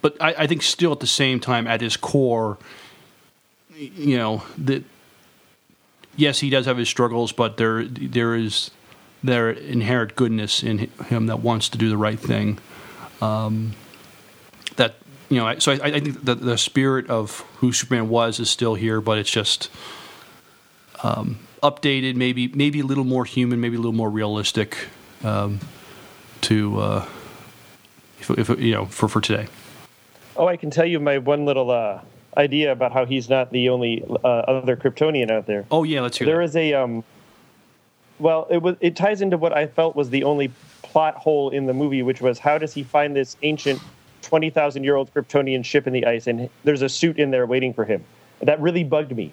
but 0.01 0.17
I, 0.21 0.35
I 0.39 0.47
think 0.47 0.63
still 0.63 0.91
at 0.93 1.01
the 1.01 1.07
same 1.07 1.39
time, 1.39 1.67
at 1.67 1.81
his 1.81 1.97
core, 1.97 2.57
you 3.83 4.17
know 4.17 4.43
that 4.59 4.85
yes, 6.17 6.41
he 6.41 6.51
does 6.51 6.67
have 6.67 6.79
his 6.79 6.89
struggles, 6.89 7.33
but 7.33 7.57
there 7.57 7.85
there 7.85 8.35
is 8.35 8.71
there 9.23 9.51
inherent 9.51 10.17
goodness 10.17 10.63
in 10.63 10.79
him 10.79 11.27
that 11.27 11.41
wants 11.41 11.69
to 11.71 11.79
do 11.79 11.89
the 11.89 11.97
right 11.97 12.19
thing. 12.19 12.59
Um, 13.21 13.73
that 14.77 14.97
you 15.29 15.39
know, 15.39 15.59
so 15.59 15.73
I, 15.73 15.77
I 15.83 16.01
think 16.01 16.25
the 16.25 16.35
the 16.35 16.59
spirit 16.59 17.09
of 17.09 17.41
who 17.57 17.73
Superman 17.73 18.09
was 18.09 18.41
is 18.41 18.51
still 18.51 18.75
here, 18.75 19.01
but 19.01 19.19
it's 19.19 19.31
just 19.31 19.71
um, 21.03 21.39
updated, 21.63 22.17
maybe 22.17 22.49
maybe 22.49 22.81
a 22.81 22.85
little 22.85 23.05
more 23.05 23.25
human, 23.25 23.61
maybe 23.61 23.77
a 23.77 23.79
little 23.79 23.93
more 23.93 24.11
realistic 24.11 24.89
um, 25.25 25.61
to. 26.43 26.79
Uh, 26.81 27.09
if, 28.29 28.51
if, 28.51 28.61
you 28.61 28.73
know, 28.73 28.87
for, 28.87 29.09
for 29.09 29.21
today. 29.21 29.49
Oh, 30.37 30.47
I 30.47 30.57
can 30.57 30.71
tell 30.71 30.87
you 30.87 31.01
my 31.01 31.19
one 31.19 31.45
little 31.45 31.71
uh, 31.71 32.01
idea 32.37 32.73
about 32.73 32.93
how 32.93 33.05
he's 33.05 33.29
not 33.29 33.51
the 33.53 33.69
only 33.69 34.05
uh, 34.25 34.27
other 34.27 34.77
Kryptonian 34.77 35.31
out 35.31 35.47
there. 35.47 35.65
Oh 35.71 35.85
yeah, 35.85 36.01
let's 36.01 36.19
hear 36.19 36.27
There 36.27 36.39
that. 36.39 36.45
is 36.45 36.57
a 36.57 36.75
um, 36.75 37.05
well, 38.19 38.47
it 38.51 38.63
was 38.63 38.77
it 38.81 38.97
ties 38.97 39.21
into 39.21 39.37
what 39.37 39.53
I 39.53 39.67
felt 39.67 39.97
was 39.97 40.11
the 40.11 40.25
only 40.25 40.53
plot 40.83 41.15
hole 41.17 41.51
in 41.51 41.67
the 41.67 41.75
movie, 41.75 42.03
which 42.03 42.21
was 42.21 42.39
how 42.39 42.59
does 42.59 42.73
he 42.75 42.83
find 42.83 43.15
this 43.15 43.37
ancient 43.43 43.81
twenty 44.23 44.51
thousand 44.51 44.85
year 44.85 44.97
old 44.97 45.13
Kryptonian 45.13 45.65
ship 45.65 45.87
in 45.87 45.93
the 45.93 46.07
ice, 46.07 46.27
and 46.27 46.49
there's 46.65 46.83
a 46.83 46.89
suit 46.89 47.19
in 47.19 47.31
there 47.31 47.47
waiting 47.47 47.73
for 47.75 47.85
him. 47.85 48.05
That 48.41 48.61
really 48.61 48.85
bugged 48.85 49.15
me, 49.15 49.33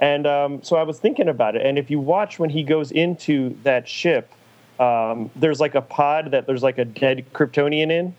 and 0.00 0.26
um, 0.26 0.62
so 0.62 0.76
I 0.76 0.82
was 0.82 0.98
thinking 0.98 1.28
about 1.28 1.54
it. 1.56 1.64
And 1.64 1.78
if 1.78 1.90
you 1.90 2.00
watch 2.00 2.38
when 2.38 2.50
he 2.50 2.62
goes 2.62 2.90
into 2.90 3.56
that 3.62 3.88
ship, 3.88 4.32
um, 4.80 5.30
there's 5.36 5.60
like 5.60 5.74
a 5.74 5.82
pod 5.82 6.30
that 6.32 6.46
there's 6.46 6.62
like 6.62 6.78
a 6.78 6.84
dead 6.84 7.24
Kryptonian 7.32 7.90
in. 7.90 8.14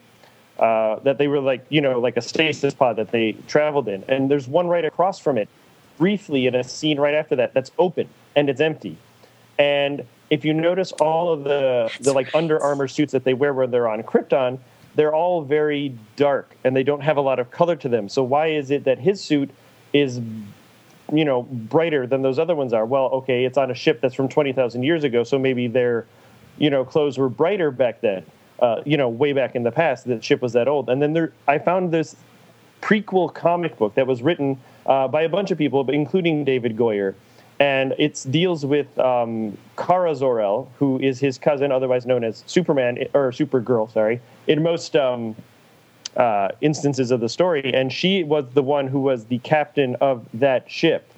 Uh, 0.60 0.99
that 0.99 1.18
they 1.18 1.30
were 1.30 1.40
like, 1.40 1.65
you 1.69 1.80
know, 1.80 1.99
like 1.99 2.18
a 2.18 2.22
stasis 2.22 2.73
pod 2.73 2.98
that 2.98 3.11
they 3.11 3.31
traveled 3.48 3.88
in. 3.88 4.03
And 4.10 4.30
there's 4.30 4.45
one 4.45 4.68
right 4.68 4.84
across 4.84 5.18
from 5.18 5.38
it, 5.38 5.48
briefly 5.98 6.48
in 6.48 6.56
a 6.56 6.65
scene 6.65 6.99
right 6.99 7.14
after 7.14 7.36
that, 7.38 7.53
that's 7.53 7.72
open 7.80 8.10
and 8.36 8.49
it's 8.49 8.60
empty. 8.60 8.98
And 9.57 10.06
if 10.30 10.45
you 10.45 10.53
notice 10.53 10.91
all 10.94 11.31
of 11.31 11.44
the 11.44 11.91
the 12.02 12.14
like 12.14 12.34
Under 12.34 12.61
Armour 12.61 12.88
suits 12.88 13.11
that 13.14 13.23
they 13.23 13.34
wear 13.34 13.53
when 13.53 13.72
they're 13.72 13.88
on 13.88 14.03
Krypton, 14.03 14.60
they're 14.95 15.14
all 15.14 15.44
very 15.44 15.95
dark 16.15 16.56
and 16.64 16.76
they 16.76 16.84
don't 16.84 17.02
have 17.02 17.18
a 17.18 17.22
lot 17.22 17.40
of 17.40 17.52
color 17.52 17.76
to 17.77 17.90
them. 17.90 18.10
So 18.10 18.23
why 18.23 18.48
is 18.48 18.72
it 18.72 18.84
that 18.86 18.99
his 18.99 19.22
suit 19.22 19.49
is 19.94 20.19
you 21.11 21.26
know 21.26 21.44
brighter 21.44 22.06
than 22.06 22.22
those 22.22 22.40
other 22.40 22.56
ones 22.56 22.73
are? 22.73 22.86
Well, 22.86 23.06
okay, 23.06 23.45
it's 23.45 23.57
on 23.57 23.72
a 23.72 23.76
ship 23.76 24.02
that's 24.02 24.15
from 24.15 24.30
20,000 24.30 24.84
years 24.84 25.03
ago, 25.03 25.23
so 25.23 25.40
maybe 25.40 25.68
their 25.68 26.06
you 26.57 26.69
know 26.69 26.86
clothes 26.86 27.18
were 27.18 27.30
brighter 27.30 27.72
back 27.72 28.02
then. 28.02 28.26
Uh, 28.61 28.81
you 28.86 28.98
know, 28.98 29.07
way 29.07 29.34
back 29.34 29.56
in 29.56 29.64
the 29.64 29.72
past, 29.72 30.06
that 30.06 30.23
ship 30.23 30.41
was 30.41 30.53
that 30.53 30.68
old. 30.68 30.90
And 30.90 31.02
then 31.02 31.14
there, 31.14 31.31
I 31.48 31.60
found 31.60 31.91
this 31.91 32.15
prequel 32.81 33.34
comic 33.34 33.77
book 33.77 33.95
that 33.95 34.07
was 34.07 34.22
written 34.22 34.60
uh, 34.86 35.07
by 35.07 35.22
a 35.22 35.30
bunch 35.30 35.52
of 35.52 35.57
people, 35.57 35.90
including 35.90 36.44
David 36.44 36.76
Goyer. 36.77 37.15
And 37.60 37.94
it 37.98 38.26
deals 38.30 38.65
with 38.65 38.98
um, 38.99 39.57
Kara 39.77 40.15
Zor-El, 40.15 40.72
who 40.77 40.99
is 40.99 41.19
his 41.19 41.38
cousin, 41.38 41.72
otherwise 41.72 42.06
known 42.06 42.23
as 42.23 42.44
Superman 42.48 42.98
or 43.14 43.31
Supergirl, 43.31 43.91
sorry, 43.91 44.22
in 44.48 44.64
most 44.64 44.95
um, 44.95 45.36
uh, 46.15 46.49
instances 46.61 47.11
of 47.11 47.19
the 47.19 47.30
story, 47.30 47.73
and 47.73 47.91
she 47.91 48.23
was 48.23 48.45
the 48.53 48.64
one 48.64 48.88
who 48.88 48.99
was 48.99 49.26
the 49.26 49.40
captain 49.40 49.95
of 50.02 50.26
that 50.34 50.69
ship 50.69 51.11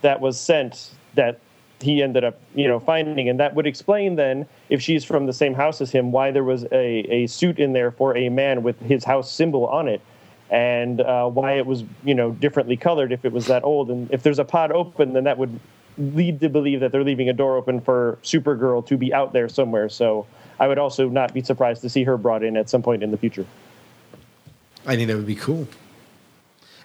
that 0.00 0.20
was 0.20 0.38
sent 0.38 0.90
that 1.14 1.40
he 1.80 2.02
ended 2.02 2.24
up 2.24 2.40
you 2.54 2.68
know 2.68 2.80
finding. 2.80 3.28
And 3.28 3.40
that 3.40 3.54
would 3.54 3.66
explain 3.66 4.16
then 4.16 4.46
if 4.68 4.82
she's 4.82 5.04
from 5.04 5.26
the 5.26 5.32
same 5.32 5.54
house 5.54 5.80
as 5.80 5.90
him 5.90 6.12
why 6.12 6.30
there 6.30 6.44
was 6.44 6.64
a, 6.64 7.04
a 7.10 7.26
suit 7.26 7.58
in 7.58 7.72
there 7.72 7.90
for 7.90 8.16
a 8.16 8.28
man 8.28 8.62
with 8.62 8.80
his 8.80 9.04
house 9.04 9.30
symbol 9.30 9.66
on 9.66 9.88
it. 9.88 10.00
And 10.50 11.02
uh, 11.02 11.28
why 11.28 11.54
it 11.54 11.66
was 11.66 11.84
you 12.04 12.14
know 12.14 12.32
differently 12.32 12.76
colored 12.76 13.12
if 13.12 13.24
it 13.24 13.32
was 13.32 13.46
that 13.46 13.64
old. 13.64 13.90
And 13.90 14.10
if 14.10 14.22
there's 14.22 14.38
a 14.38 14.44
pod 14.44 14.72
open 14.72 15.12
then 15.12 15.24
that 15.24 15.38
would 15.38 15.58
lead 15.98 16.40
to 16.40 16.48
believe 16.48 16.80
that 16.80 16.92
they're 16.92 17.04
leaving 17.04 17.28
a 17.28 17.32
door 17.32 17.56
open 17.56 17.80
for 17.80 18.18
supergirl 18.22 18.86
to 18.86 18.96
be 18.96 19.12
out 19.12 19.32
there 19.32 19.48
somewhere. 19.48 19.88
So 19.88 20.26
i 20.60 20.66
would 20.66 20.78
also 20.78 21.08
not 21.08 21.32
be 21.34 21.42
surprised 21.42 21.82
to 21.82 21.88
see 21.88 22.04
her 22.04 22.16
brought 22.16 22.42
in 22.42 22.56
at 22.56 22.68
some 22.68 22.82
point 22.82 23.02
in 23.02 23.10
the 23.10 23.16
future. 23.16 23.46
I 24.86 24.96
think 24.96 25.08
that 25.08 25.16
would 25.16 25.26
be 25.26 25.34
cool. 25.34 25.68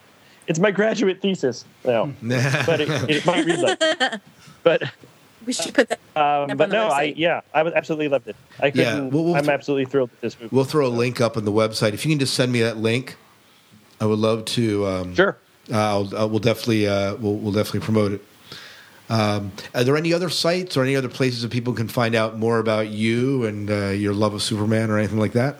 it's 0.46 0.60
my 0.60 0.70
graduate 0.70 1.20
thesis. 1.20 1.66
No, 1.84 2.14
but 2.22 2.82
it, 2.82 2.90
it 3.10 3.26
might 3.26 3.48
read 3.48 3.62
like, 3.62 3.82
but 4.62 4.84
We 5.46 5.54
should 5.54 5.74
put 5.74 5.90
that. 5.90 6.00
um, 6.16 6.48
but 6.58 6.66
on 6.66 6.70
the 6.70 6.76
no, 6.76 6.88
I 6.88 7.04
yeah, 7.16 7.42
I 7.54 7.64
was 7.64 7.74
absolutely 7.74 8.08
loved 8.10 8.28
it. 8.28 8.36
I 8.60 8.72
Yeah, 8.74 9.00
we'll- 9.02 9.24
we'll 9.26 9.36
I'm 9.36 9.44
th- 9.44 9.54
absolutely 9.54 9.86
thrilled 9.86 10.12
with 10.12 10.22
this 10.22 10.40
movie. 10.40 10.56
We'll 10.56 10.66
throw 10.66 10.88
a 10.88 10.90
link 10.90 11.22
up 11.22 11.38
on 11.38 11.46
the 11.46 11.52
website. 11.52 11.94
If 11.94 12.06
you 12.06 12.12
can 12.12 12.20
just 12.20 12.34
send 12.34 12.52
me 12.52 12.62
that 12.62 12.78
link, 12.78 13.18
I 14.02 14.06
would 14.06 14.20
love 14.20 14.46
to. 14.46 14.86
Um, 14.88 15.16
sure. 15.16 15.38
Uh, 15.72 15.76
I'll, 15.78 16.16
uh, 16.16 16.28
we'll 16.28 16.40
definitely 16.40 16.88
uh, 16.88 17.16
we'll, 17.16 17.36
we'll 17.36 17.52
definitely 17.54 17.80
promote 17.82 18.12
it. 18.14 18.22
Um, 19.08 19.52
are 19.76 19.84
there 19.84 19.96
any 19.98 20.14
other 20.14 20.30
sites 20.30 20.76
or 20.76 20.84
any 20.84 20.96
other 20.96 21.10
places 21.10 21.44
that 21.44 21.52
people 21.52 21.74
can 21.74 21.88
find 21.88 22.16
out 22.16 22.38
more 22.40 22.58
about 22.60 22.88
you 22.90 23.46
and 23.46 23.70
uh, 23.70 23.88
your 23.90 24.14
love 24.16 24.34
of 24.34 24.42
Superman 24.42 24.90
or 24.90 24.98
anything 24.98 25.20
like 25.20 25.34
that? 25.34 25.58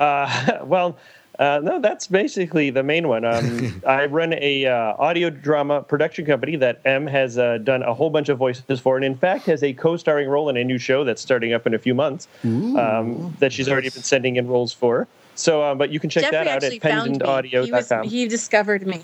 Uh, 0.00 0.58
well, 0.64 0.96
uh, 1.44 1.60
no, 1.60 1.80
that's 1.80 2.06
basically 2.06 2.70
the 2.70 2.82
main 2.82 3.06
one. 3.08 3.24
Um, 3.24 3.82
I 3.86 4.06
run 4.06 4.32
a 4.34 4.66
uh, 4.66 4.94
audio 4.98 5.28
drama 5.30 5.82
production 5.82 6.24
company 6.24 6.56
that 6.56 6.80
M 6.84 7.06
has 7.06 7.36
uh, 7.36 7.58
done 7.58 7.82
a 7.82 7.92
whole 7.92 8.10
bunch 8.10 8.28
of 8.28 8.38
voices 8.38 8.80
for, 8.80 8.96
and 8.96 9.04
in 9.04 9.16
fact 9.16 9.44
has 9.46 9.62
a 9.62 9.74
co-starring 9.74 10.28
role 10.28 10.48
in 10.48 10.56
a 10.56 10.64
new 10.64 10.78
show 10.78 11.04
that's 11.04 11.20
starting 11.20 11.52
up 11.52 11.66
in 11.66 11.74
a 11.74 11.78
few 11.78 11.94
months. 11.94 12.28
Um, 12.44 13.36
that 13.40 13.52
she's 13.52 13.68
already 13.68 13.90
been 13.90 14.02
sending 14.02 14.36
in 14.36 14.48
roles 14.48 14.72
for. 14.72 15.06
So, 15.34 15.62
uh, 15.62 15.74
but 15.74 15.90
you 15.90 16.00
can 16.00 16.10
check 16.10 16.22
Jeffrey 16.22 16.38
that 16.38 16.46
out 16.46 16.64
at 16.64 16.80
found 16.80 17.12
me. 17.12 17.18
He, 17.50 17.72
was, 17.72 17.88
pendantaudio.com. 17.88 18.08
he 18.08 18.28
discovered 18.28 18.86
me. 18.86 19.02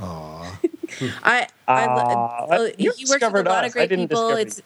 Aw. 0.00 0.58
I, 1.22 1.48
I, 1.66 1.86
Aw, 1.86 2.46
uh, 2.46 2.68
you 2.78 2.92
he 2.96 3.04
works 3.08 3.22
with 3.22 3.46
a 3.46 3.50
lot 3.50 3.64
us. 3.64 3.68
of 3.68 3.72
great 3.72 3.90
people. 3.90 4.30
It's 4.30 4.62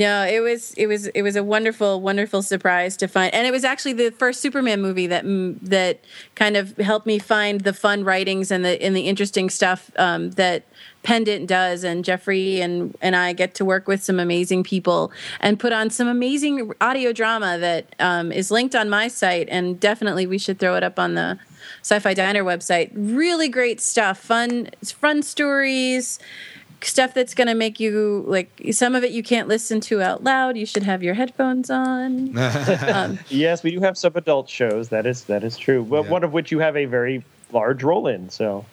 no, 0.00 0.26
it 0.26 0.40
was 0.40 0.72
it 0.78 0.86
was 0.86 1.08
it 1.08 1.20
was 1.20 1.36
a 1.36 1.44
wonderful 1.44 2.00
wonderful 2.00 2.40
surprise 2.40 2.96
to 2.96 3.06
find, 3.06 3.34
and 3.34 3.46
it 3.46 3.50
was 3.50 3.64
actually 3.64 3.92
the 3.92 4.10
first 4.10 4.40
Superman 4.40 4.80
movie 4.80 5.06
that 5.06 5.24
that 5.60 6.00
kind 6.34 6.56
of 6.56 6.74
helped 6.78 7.06
me 7.06 7.18
find 7.18 7.60
the 7.60 7.74
fun 7.74 8.02
writings 8.02 8.50
and 8.50 8.64
the 8.64 8.82
and 8.82 8.96
the 8.96 9.02
interesting 9.02 9.50
stuff 9.50 9.90
um, 9.98 10.30
that 10.32 10.64
Pendant 11.02 11.46
does, 11.46 11.84
and 11.84 12.02
Jeffrey 12.02 12.62
and 12.62 12.96
and 13.02 13.14
I 13.14 13.34
get 13.34 13.54
to 13.56 13.64
work 13.66 13.86
with 13.86 14.02
some 14.02 14.18
amazing 14.18 14.64
people 14.64 15.12
and 15.38 15.60
put 15.60 15.74
on 15.74 15.90
some 15.90 16.08
amazing 16.08 16.72
audio 16.80 17.12
drama 17.12 17.58
that 17.58 17.94
um, 18.00 18.32
is 18.32 18.50
linked 18.50 18.74
on 18.74 18.88
my 18.88 19.06
site, 19.06 19.50
and 19.50 19.78
definitely 19.78 20.26
we 20.26 20.38
should 20.38 20.58
throw 20.58 20.76
it 20.76 20.82
up 20.82 20.98
on 20.98 21.12
the 21.12 21.38
Sci-Fi 21.82 22.14
Diner 22.14 22.42
website. 22.42 22.90
Really 22.94 23.50
great 23.50 23.82
stuff, 23.82 24.18
fun 24.18 24.70
fun 24.82 25.22
stories 25.22 26.18
stuff 26.84 27.12
that's 27.14 27.34
going 27.34 27.48
to 27.48 27.54
make 27.54 27.78
you 27.80 28.24
like 28.26 28.48
some 28.72 28.94
of 28.94 29.04
it 29.04 29.10
you 29.12 29.22
can't 29.22 29.48
listen 29.48 29.80
to 29.80 30.00
out 30.00 30.24
loud 30.24 30.56
you 30.56 30.64
should 30.66 30.82
have 30.82 31.02
your 31.02 31.14
headphones 31.14 31.70
on 31.70 32.36
um, 32.92 33.18
Yes, 33.28 33.62
we 33.62 33.70
do 33.70 33.80
have 33.80 33.98
some 33.98 34.12
adult 34.14 34.48
shows. 34.48 34.88
That 34.88 35.06
is 35.06 35.24
that 35.24 35.44
is 35.44 35.56
true. 35.56 35.82
Well, 35.82 36.04
Yeah. 36.04 36.10
one 36.10 36.24
of 36.24 36.32
which 36.32 36.50
you 36.50 36.58
have 36.60 36.76
a 36.76 36.84
very 36.86 37.24
large 37.52 37.82
role 37.82 38.06
in. 38.06 38.30
So, 38.30 38.64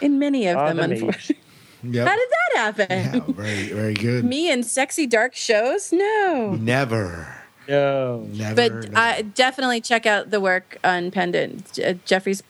in 0.00 0.18
many 0.18 0.46
of 0.46 0.56
on 0.56 0.76
them 0.76 0.92
unfortunately 0.92 1.42
Yep. 1.82 2.06
how 2.08 2.16
did 2.16 2.28
that 2.30 2.56
happen 2.56 3.14
Yeah, 3.28 3.32
very, 3.34 3.62
very 3.72 3.94
good. 3.94 4.24
me 4.34 4.50
and 4.50 4.64
sexy 4.66 5.06
dark 5.06 5.34
shows 5.34 5.92
no 5.92 6.56
Never. 6.60 7.34
no. 7.68 8.26
Never. 8.32 8.54
but 8.54 8.72
never. 8.72 8.96
I 8.96 9.22
definitely 9.22 9.80
check 9.80 10.06
out 10.06 10.30
the 10.30 10.40
work 10.40 10.78
on 10.84 11.10
Pendant. 11.10 11.78
Jeffrey's 12.04 12.42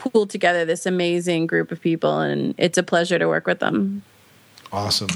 pulled 0.00 0.30
together 0.30 0.64
this 0.64 0.86
amazing 0.86 1.46
group 1.46 1.70
of 1.72 1.80
people, 1.80 2.20
and 2.20 2.54
it's 2.58 2.78
a 2.78 2.82
pleasure 2.82 3.18
to 3.18 3.26
work 3.26 3.46
with 3.46 3.58
them. 3.60 4.02
Awesome. 4.72 5.08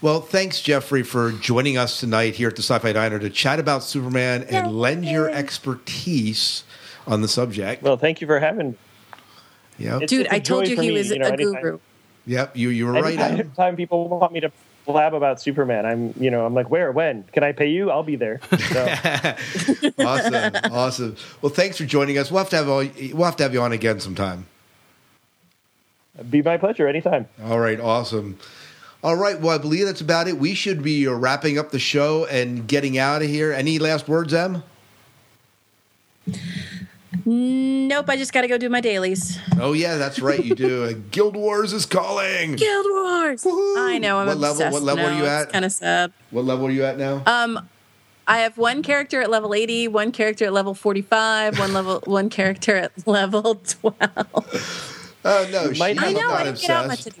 Well, 0.00 0.20
thanks, 0.20 0.60
Jeffrey, 0.60 1.02
for 1.04 1.30
joining 1.32 1.78
us 1.78 2.00
tonight 2.00 2.34
here 2.34 2.48
at 2.48 2.56
the 2.56 2.62
Sci 2.62 2.76
Fi 2.78 2.92
Diner 2.92 3.18
to 3.20 3.30
chat 3.30 3.60
about 3.60 3.84
Superman 3.84 4.42
and 4.50 4.66
Yay. 4.66 4.72
lend 4.72 5.04
your 5.04 5.28
expertise 5.30 6.64
on 7.06 7.20
the 7.22 7.28
subject. 7.28 7.82
Well, 7.82 7.96
thank 7.96 8.20
you 8.20 8.26
for 8.26 8.40
having. 8.40 8.70
me. 8.72 8.76
Yep. 9.78 10.06
Dude, 10.08 10.26
I 10.28 10.38
told 10.40 10.68
you 10.68 10.74
he 10.80 10.88
me, 10.88 10.92
was 10.98 11.10
you 11.10 11.18
know, 11.18 11.26
a 11.28 11.32
anytime- 11.32 11.62
guru. 11.62 11.78
Yep. 12.26 12.56
You, 12.56 12.68
you 12.68 12.86
were 12.86 12.92
right. 12.92 13.04
Anytime, 13.18 13.32
Em. 13.32 13.40
anytime 13.40 13.76
people 13.76 14.08
want 14.08 14.32
me 14.32 14.40
to 14.40 14.52
blab 14.86 15.14
about 15.14 15.40
Superman, 15.40 15.86
I'm 15.86 16.14
you 16.18 16.30
know 16.30 16.44
I'm 16.44 16.54
like, 16.54 16.70
where, 16.70 16.92
when? 16.92 17.24
Can 17.32 17.42
I 17.42 17.52
pay 17.52 17.68
you? 17.68 17.90
I'll 17.90 18.02
be 18.02 18.16
there. 18.16 18.40
So, 18.70 18.84
awesome. 19.98 20.52
Awesome. 20.72 21.16
Well, 21.40 21.52
thanks 21.52 21.76
for 21.76 21.84
joining 21.84 22.18
us. 22.18 22.30
We'll 22.30 22.38
have 22.38 22.50
to 22.50 22.56
have, 22.56 22.68
all, 22.68 22.84
we'll 23.12 23.24
have, 23.24 23.36
to 23.36 23.42
have 23.42 23.52
you 23.52 23.60
on 23.60 23.72
again 23.72 24.00
sometime. 24.00 24.46
be 26.30 26.42
my 26.42 26.56
pleasure 26.56 26.88
anytime. 26.88 27.28
All 27.44 27.58
right. 27.58 27.78
Awesome. 27.78 28.38
All 29.04 29.16
right. 29.16 29.38
Well, 29.40 29.54
I 29.54 29.58
believe 29.58 29.86
that's 29.86 30.00
about 30.00 30.28
it. 30.28 30.38
We 30.38 30.54
should 30.54 30.82
be 30.82 31.06
uh, 31.06 31.12
wrapping 31.12 31.58
up 31.58 31.70
the 31.70 31.78
show 31.78 32.24
and 32.26 32.66
getting 32.66 32.98
out 32.98 33.22
of 33.22 33.28
here. 33.28 33.52
Any 33.52 33.78
last 33.78 34.08
words, 34.08 34.32
Em? 34.32 34.62
Nope, 37.26 38.08
I 38.08 38.16
just 38.16 38.32
got 38.32 38.40
to 38.42 38.48
go 38.48 38.56
do 38.58 38.68
my 38.68 38.80
dailies. 38.80 39.38
Oh, 39.60 39.72
yeah, 39.74 39.96
that's 39.96 40.18
right. 40.18 40.42
You 40.44 40.54
do. 40.54 40.82
Uh, 40.82 40.92
Guild 41.10 41.36
Wars 41.36 41.72
is 41.72 41.84
calling. 41.86 42.56
Guild 42.56 42.86
Wars. 42.90 43.44
Woohoo. 43.44 43.74
I 43.78 43.98
know. 43.98 44.18
I'm 44.18 44.26
What 44.26 44.38
level- 44.38 44.70
what 44.72 44.82
level 44.82 45.06
are 45.06 45.12
you 45.16 45.26
at? 45.26 45.52
kind 45.52 45.64
of 45.64 45.72
sad. 45.72 46.12
What 46.30 46.44
level 46.44 46.66
are 46.66 46.70
you 46.70 46.84
at 46.84 46.96
now? 46.98 47.22
Um, 47.26 47.68
I 48.26 48.38
have 48.38 48.56
one 48.56 48.82
character 48.82 49.20
at 49.20 49.30
level 49.30 49.54
80, 49.54 49.88
one 49.88 50.10
character 50.12 50.44
at 50.46 50.52
level 50.52 50.74
45, 50.74 51.58
one 51.58 51.72
level 51.72 52.00
one 52.06 52.30
character 52.30 52.76
at 52.76 53.06
level 53.06 53.56
12. 53.56 53.94
Oh 55.24 55.48
no, 55.52 55.70
Might- 55.78 56.02
I 56.02 56.12
know, 56.12 56.20
not 56.20 56.40
I 56.40 56.44
didn't 56.44 56.60
get 56.60 56.70
out 56.70 56.86
much 56.88 57.06
obsessed. 57.06 57.20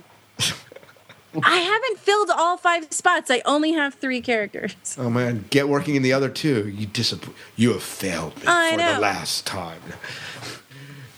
To 1.32 1.40
do. 1.40 1.46
I 1.46 1.56
haven't 1.56 1.98
filled 1.98 2.30
all 2.30 2.56
five 2.56 2.92
spots. 2.92 3.30
I 3.30 3.42
only 3.44 3.72
have 3.72 3.94
three 3.94 4.20
characters. 4.20 4.74
Oh 4.98 5.10
man, 5.10 5.44
get 5.50 5.68
working 5.68 5.94
in 5.94 6.02
the 6.02 6.12
other 6.12 6.28
two. 6.28 6.68
You 6.68 6.86
disappoint. 6.86 7.36
You 7.56 7.72
have 7.72 7.82
failed 7.82 8.36
me 8.36 8.42
I 8.46 8.72
for 8.72 8.76
know. 8.78 8.94
the 8.94 9.00
last 9.00 9.46
time. 9.46 9.80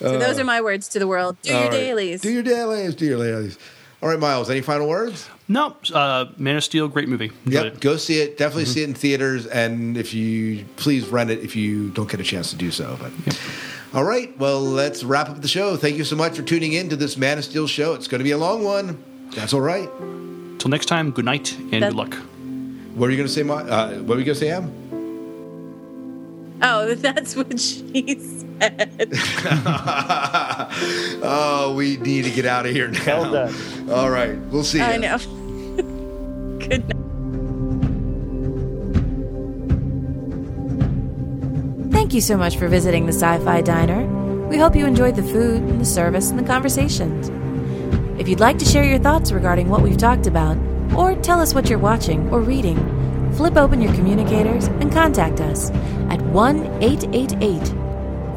So 0.00 0.18
those 0.18 0.38
are 0.38 0.44
my 0.44 0.60
words 0.60 0.88
to 0.88 0.98
the 0.98 1.06
world. 1.06 1.36
Do 1.42 1.50
your 1.52 1.62
right. 1.62 1.70
dailies. 1.70 2.20
Do 2.20 2.30
your 2.30 2.42
dailies. 2.42 2.94
Do 2.94 3.06
your 3.06 3.18
dailies. 3.18 3.58
All 4.02 4.10
right, 4.10 4.18
Miles. 4.18 4.50
Any 4.50 4.60
final 4.60 4.86
words? 4.86 5.30
No, 5.48 5.76
uh, 5.94 6.26
Man 6.36 6.56
of 6.56 6.64
Steel, 6.64 6.88
great 6.88 7.08
movie. 7.08 7.30
Enjoyed 7.46 7.64
Yep. 7.64 7.74
it. 7.74 7.80
Go 7.80 7.96
see 7.96 8.20
it. 8.20 8.36
Definitely 8.36 8.66
see 8.66 8.82
it 8.82 8.88
in 8.88 8.94
theaters, 8.94 9.46
and 9.46 9.96
if 9.96 10.12
you 10.12 10.66
please 10.76 11.06
rent 11.08 11.30
it 11.30 11.38
if 11.40 11.56
you 11.56 11.88
don't 11.90 12.10
get 12.10 12.20
a 12.20 12.24
chance 12.24 12.50
to 12.50 12.56
do 12.56 12.70
so. 12.70 12.98
But 13.00 13.38
all 13.94 14.04
right, 14.04 14.36
well, 14.38 14.60
let's 14.60 15.04
wrap 15.04 15.30
up 15.30 15.40
the 15.40 15.48
show. 15.48 15.76
Thank 15.76 15.96
you 15.96 16.04
so 16.04 16.16
much 16.16 16.36
for 16.36 16.42
tuning 16.42 16.74
in 16.74 16.90
to 16.90 16.96
this 16.96 17.16
Man 17.16 17.38
of 17.38 17.44
Steel 17.44 17.66
show. 17.66 17.94
It's 17.94 18.08
going 18.08 18.18
to 18.18 18.24
be 18.24 18.32
a 18.32 18.38
long 18.38 18.62
one. 18.62 19.02
That's 19.34 19.52
all 19.52 19.60
right. 19.60 19.88
Till 20.58 20.70
next 20.70 20.86
time, 20.86 21.10
good 21.10 21.24
night 21.24 21.56
and 21.72 21.82
That- 21.82 21.90
good 21.90 21.96
luck. 21.96 22.14
What 22.94 23.08
are 23.08 23.10
you 23.10 23.16
going 23.16 23.26
to 23.26 23.32
say, 23.32 23.42
Ma? 23.42 23.56
Uh, 23.56 23.94
what 24.02 24.16
are 24.16 24.20
you 24.20 24.24
going 24.24 24.26
to 24.26 24.34
say, 24.36 24.50
Em? 24.50 24.70
oh, 26.62 26.94
that's 26.94 27.34
what 27.36 27.58
she 27.60 28.18
said. 28.60 29.12
Oh, 31.26 31.74
we 31.76 31.96
need 31.98 32.24
to 32.24 32.30
get 32.30 32.44
out 32.46 32.66
of 32.66 32.72
here 32.72 32.88
now. 32.88 33.20
Well 33.22 33.32
done. 33.32 33.90
All 33.90 34.10
right, 34.10 34.36
we'll 34.50 34.64
see. 34.64 34.80
I 34.80 34.96
ya. 34.96 35.16
know. 35.16 35.18
Good 36.58 36.88
night. 36.88 37.00
Thank 41.92 42.12
you 42.14 42.20
so 42.20 42.36
much 42.36 42.56
for 42.56 42.68
visiting 42.68 43.06
the 43.06 43.12
Sci 43.12 43.38
Fi 43.44 43.60
Diner. 43.62 44.04
We 44.48 44.58
hope 44.58 44.76
you 44.76 44.84
enjoyed 44.86 45.16
the 45.16 45.22
food, 45.22 45.62
and 45.62 45.80
the 45.80 45.84
service, 45.84 46.30
and 46.30 46.38
the 46.38 46.44
conversations. 46.44 47.28
If 48.18 48.28
you'd 48.28 48.40
like 48.40 48.58
to 48.58 48.64
share 48.64 48.84
your 48.84 49.00
thoughts 49.00 49.32
regarding 49.32 49.68
what 49.68 49.82
we've 49.82 49.96
talked 49.96 50.28
about, 50.28 50.56
or 50.94 51.16
tell 51.16 51.40
us 51.40 51.52
what 51.52 51.68
you're 51.68 51.80
watching 51.80 52.30
or 52.30 52.40
reading, 52.40 52.78
flip 53.32 53.56
open 53.56 53.82
your 53.82 53.92
communicators 53.94 54.66
and 54.66 54.92
contact 54.92 55.40
us 55.40 55.72
at 56.10 56.22
1 56.22 56.82
888 56.82 57.66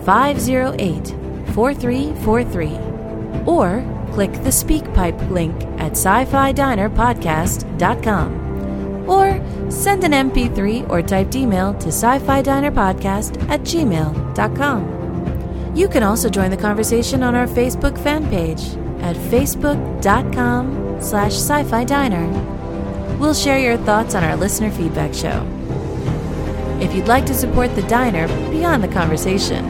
508 0.04 1.08
4343 1.54 3.46
or 3.46 3.84
click 4.14 4.34
the 4.34 4.50
SpeakPipe 4.50 5.30
link 5.30 5.54
at 5.80 5.92
sci 5.92 6.26
fi 6.26 6.52
dinerpodcast.com 6.54 9.08
or 9.08 9.40
send 9.72 10.04
an 10.04 10.32
MP3 10.32 10.90
or 10.90 11.04
typed 11.04 11.36
email 11.36 11.76
to 11.76 11.90
sci 11.90 12.18
fi 12.20 12.42
dinerpodcast 12.42 13.48
at 13.50 13.62
gmail.com. 13.62 14.96
You 15.76 15.88
can 15.88 16.02
also 16.02 16.30
join 16.30 16.50
the 16.50 16.58
conversation 16.58 17.22
on 17.22 17.36
our 17.36 17.46
Facebook 17.46 18.02
fan 18.02 18.28
page 18.30 18.76
at 19.02 19.16
facebook.com 19.16 21.02
slash 21.02 21.34
sci-fi 21.34 21.84
diner. 21.84 22.28
We'll 23.18 23.34
share 23.34 23.60
your 23.60 23.78
thoughts 23.78 24.16
on 24.16 24.24
our 24.24 24.36
listener 24.36 24.72
feedback 24.72 25.14
show. 25.14 25.46
If 26.82 26.94
you'd 26.94 27.08
like 27.08 27.26
to 27.26 27.34
support 27.34 27.76
the 27.76 27.82
diner 27.84 28.28
beyond 28.50 28.84
the 28.84 28.88
conversation, 28.88 29.66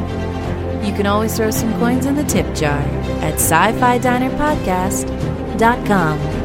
you 0.83 0.93
can 0.93 1.05
always 1.05 1.35
throw 1.35 1.51
some 1.51 1.73
coins 1.79 2.05
in 2.05 2.15
the 2.15 2.23
tip 2.23 2.53
jar 2.55 2.79
at 3.21 3.35
sci-fi 3.35 3.97
diner 3.97 4.29
dinerpodcast.com. 4.29 6.36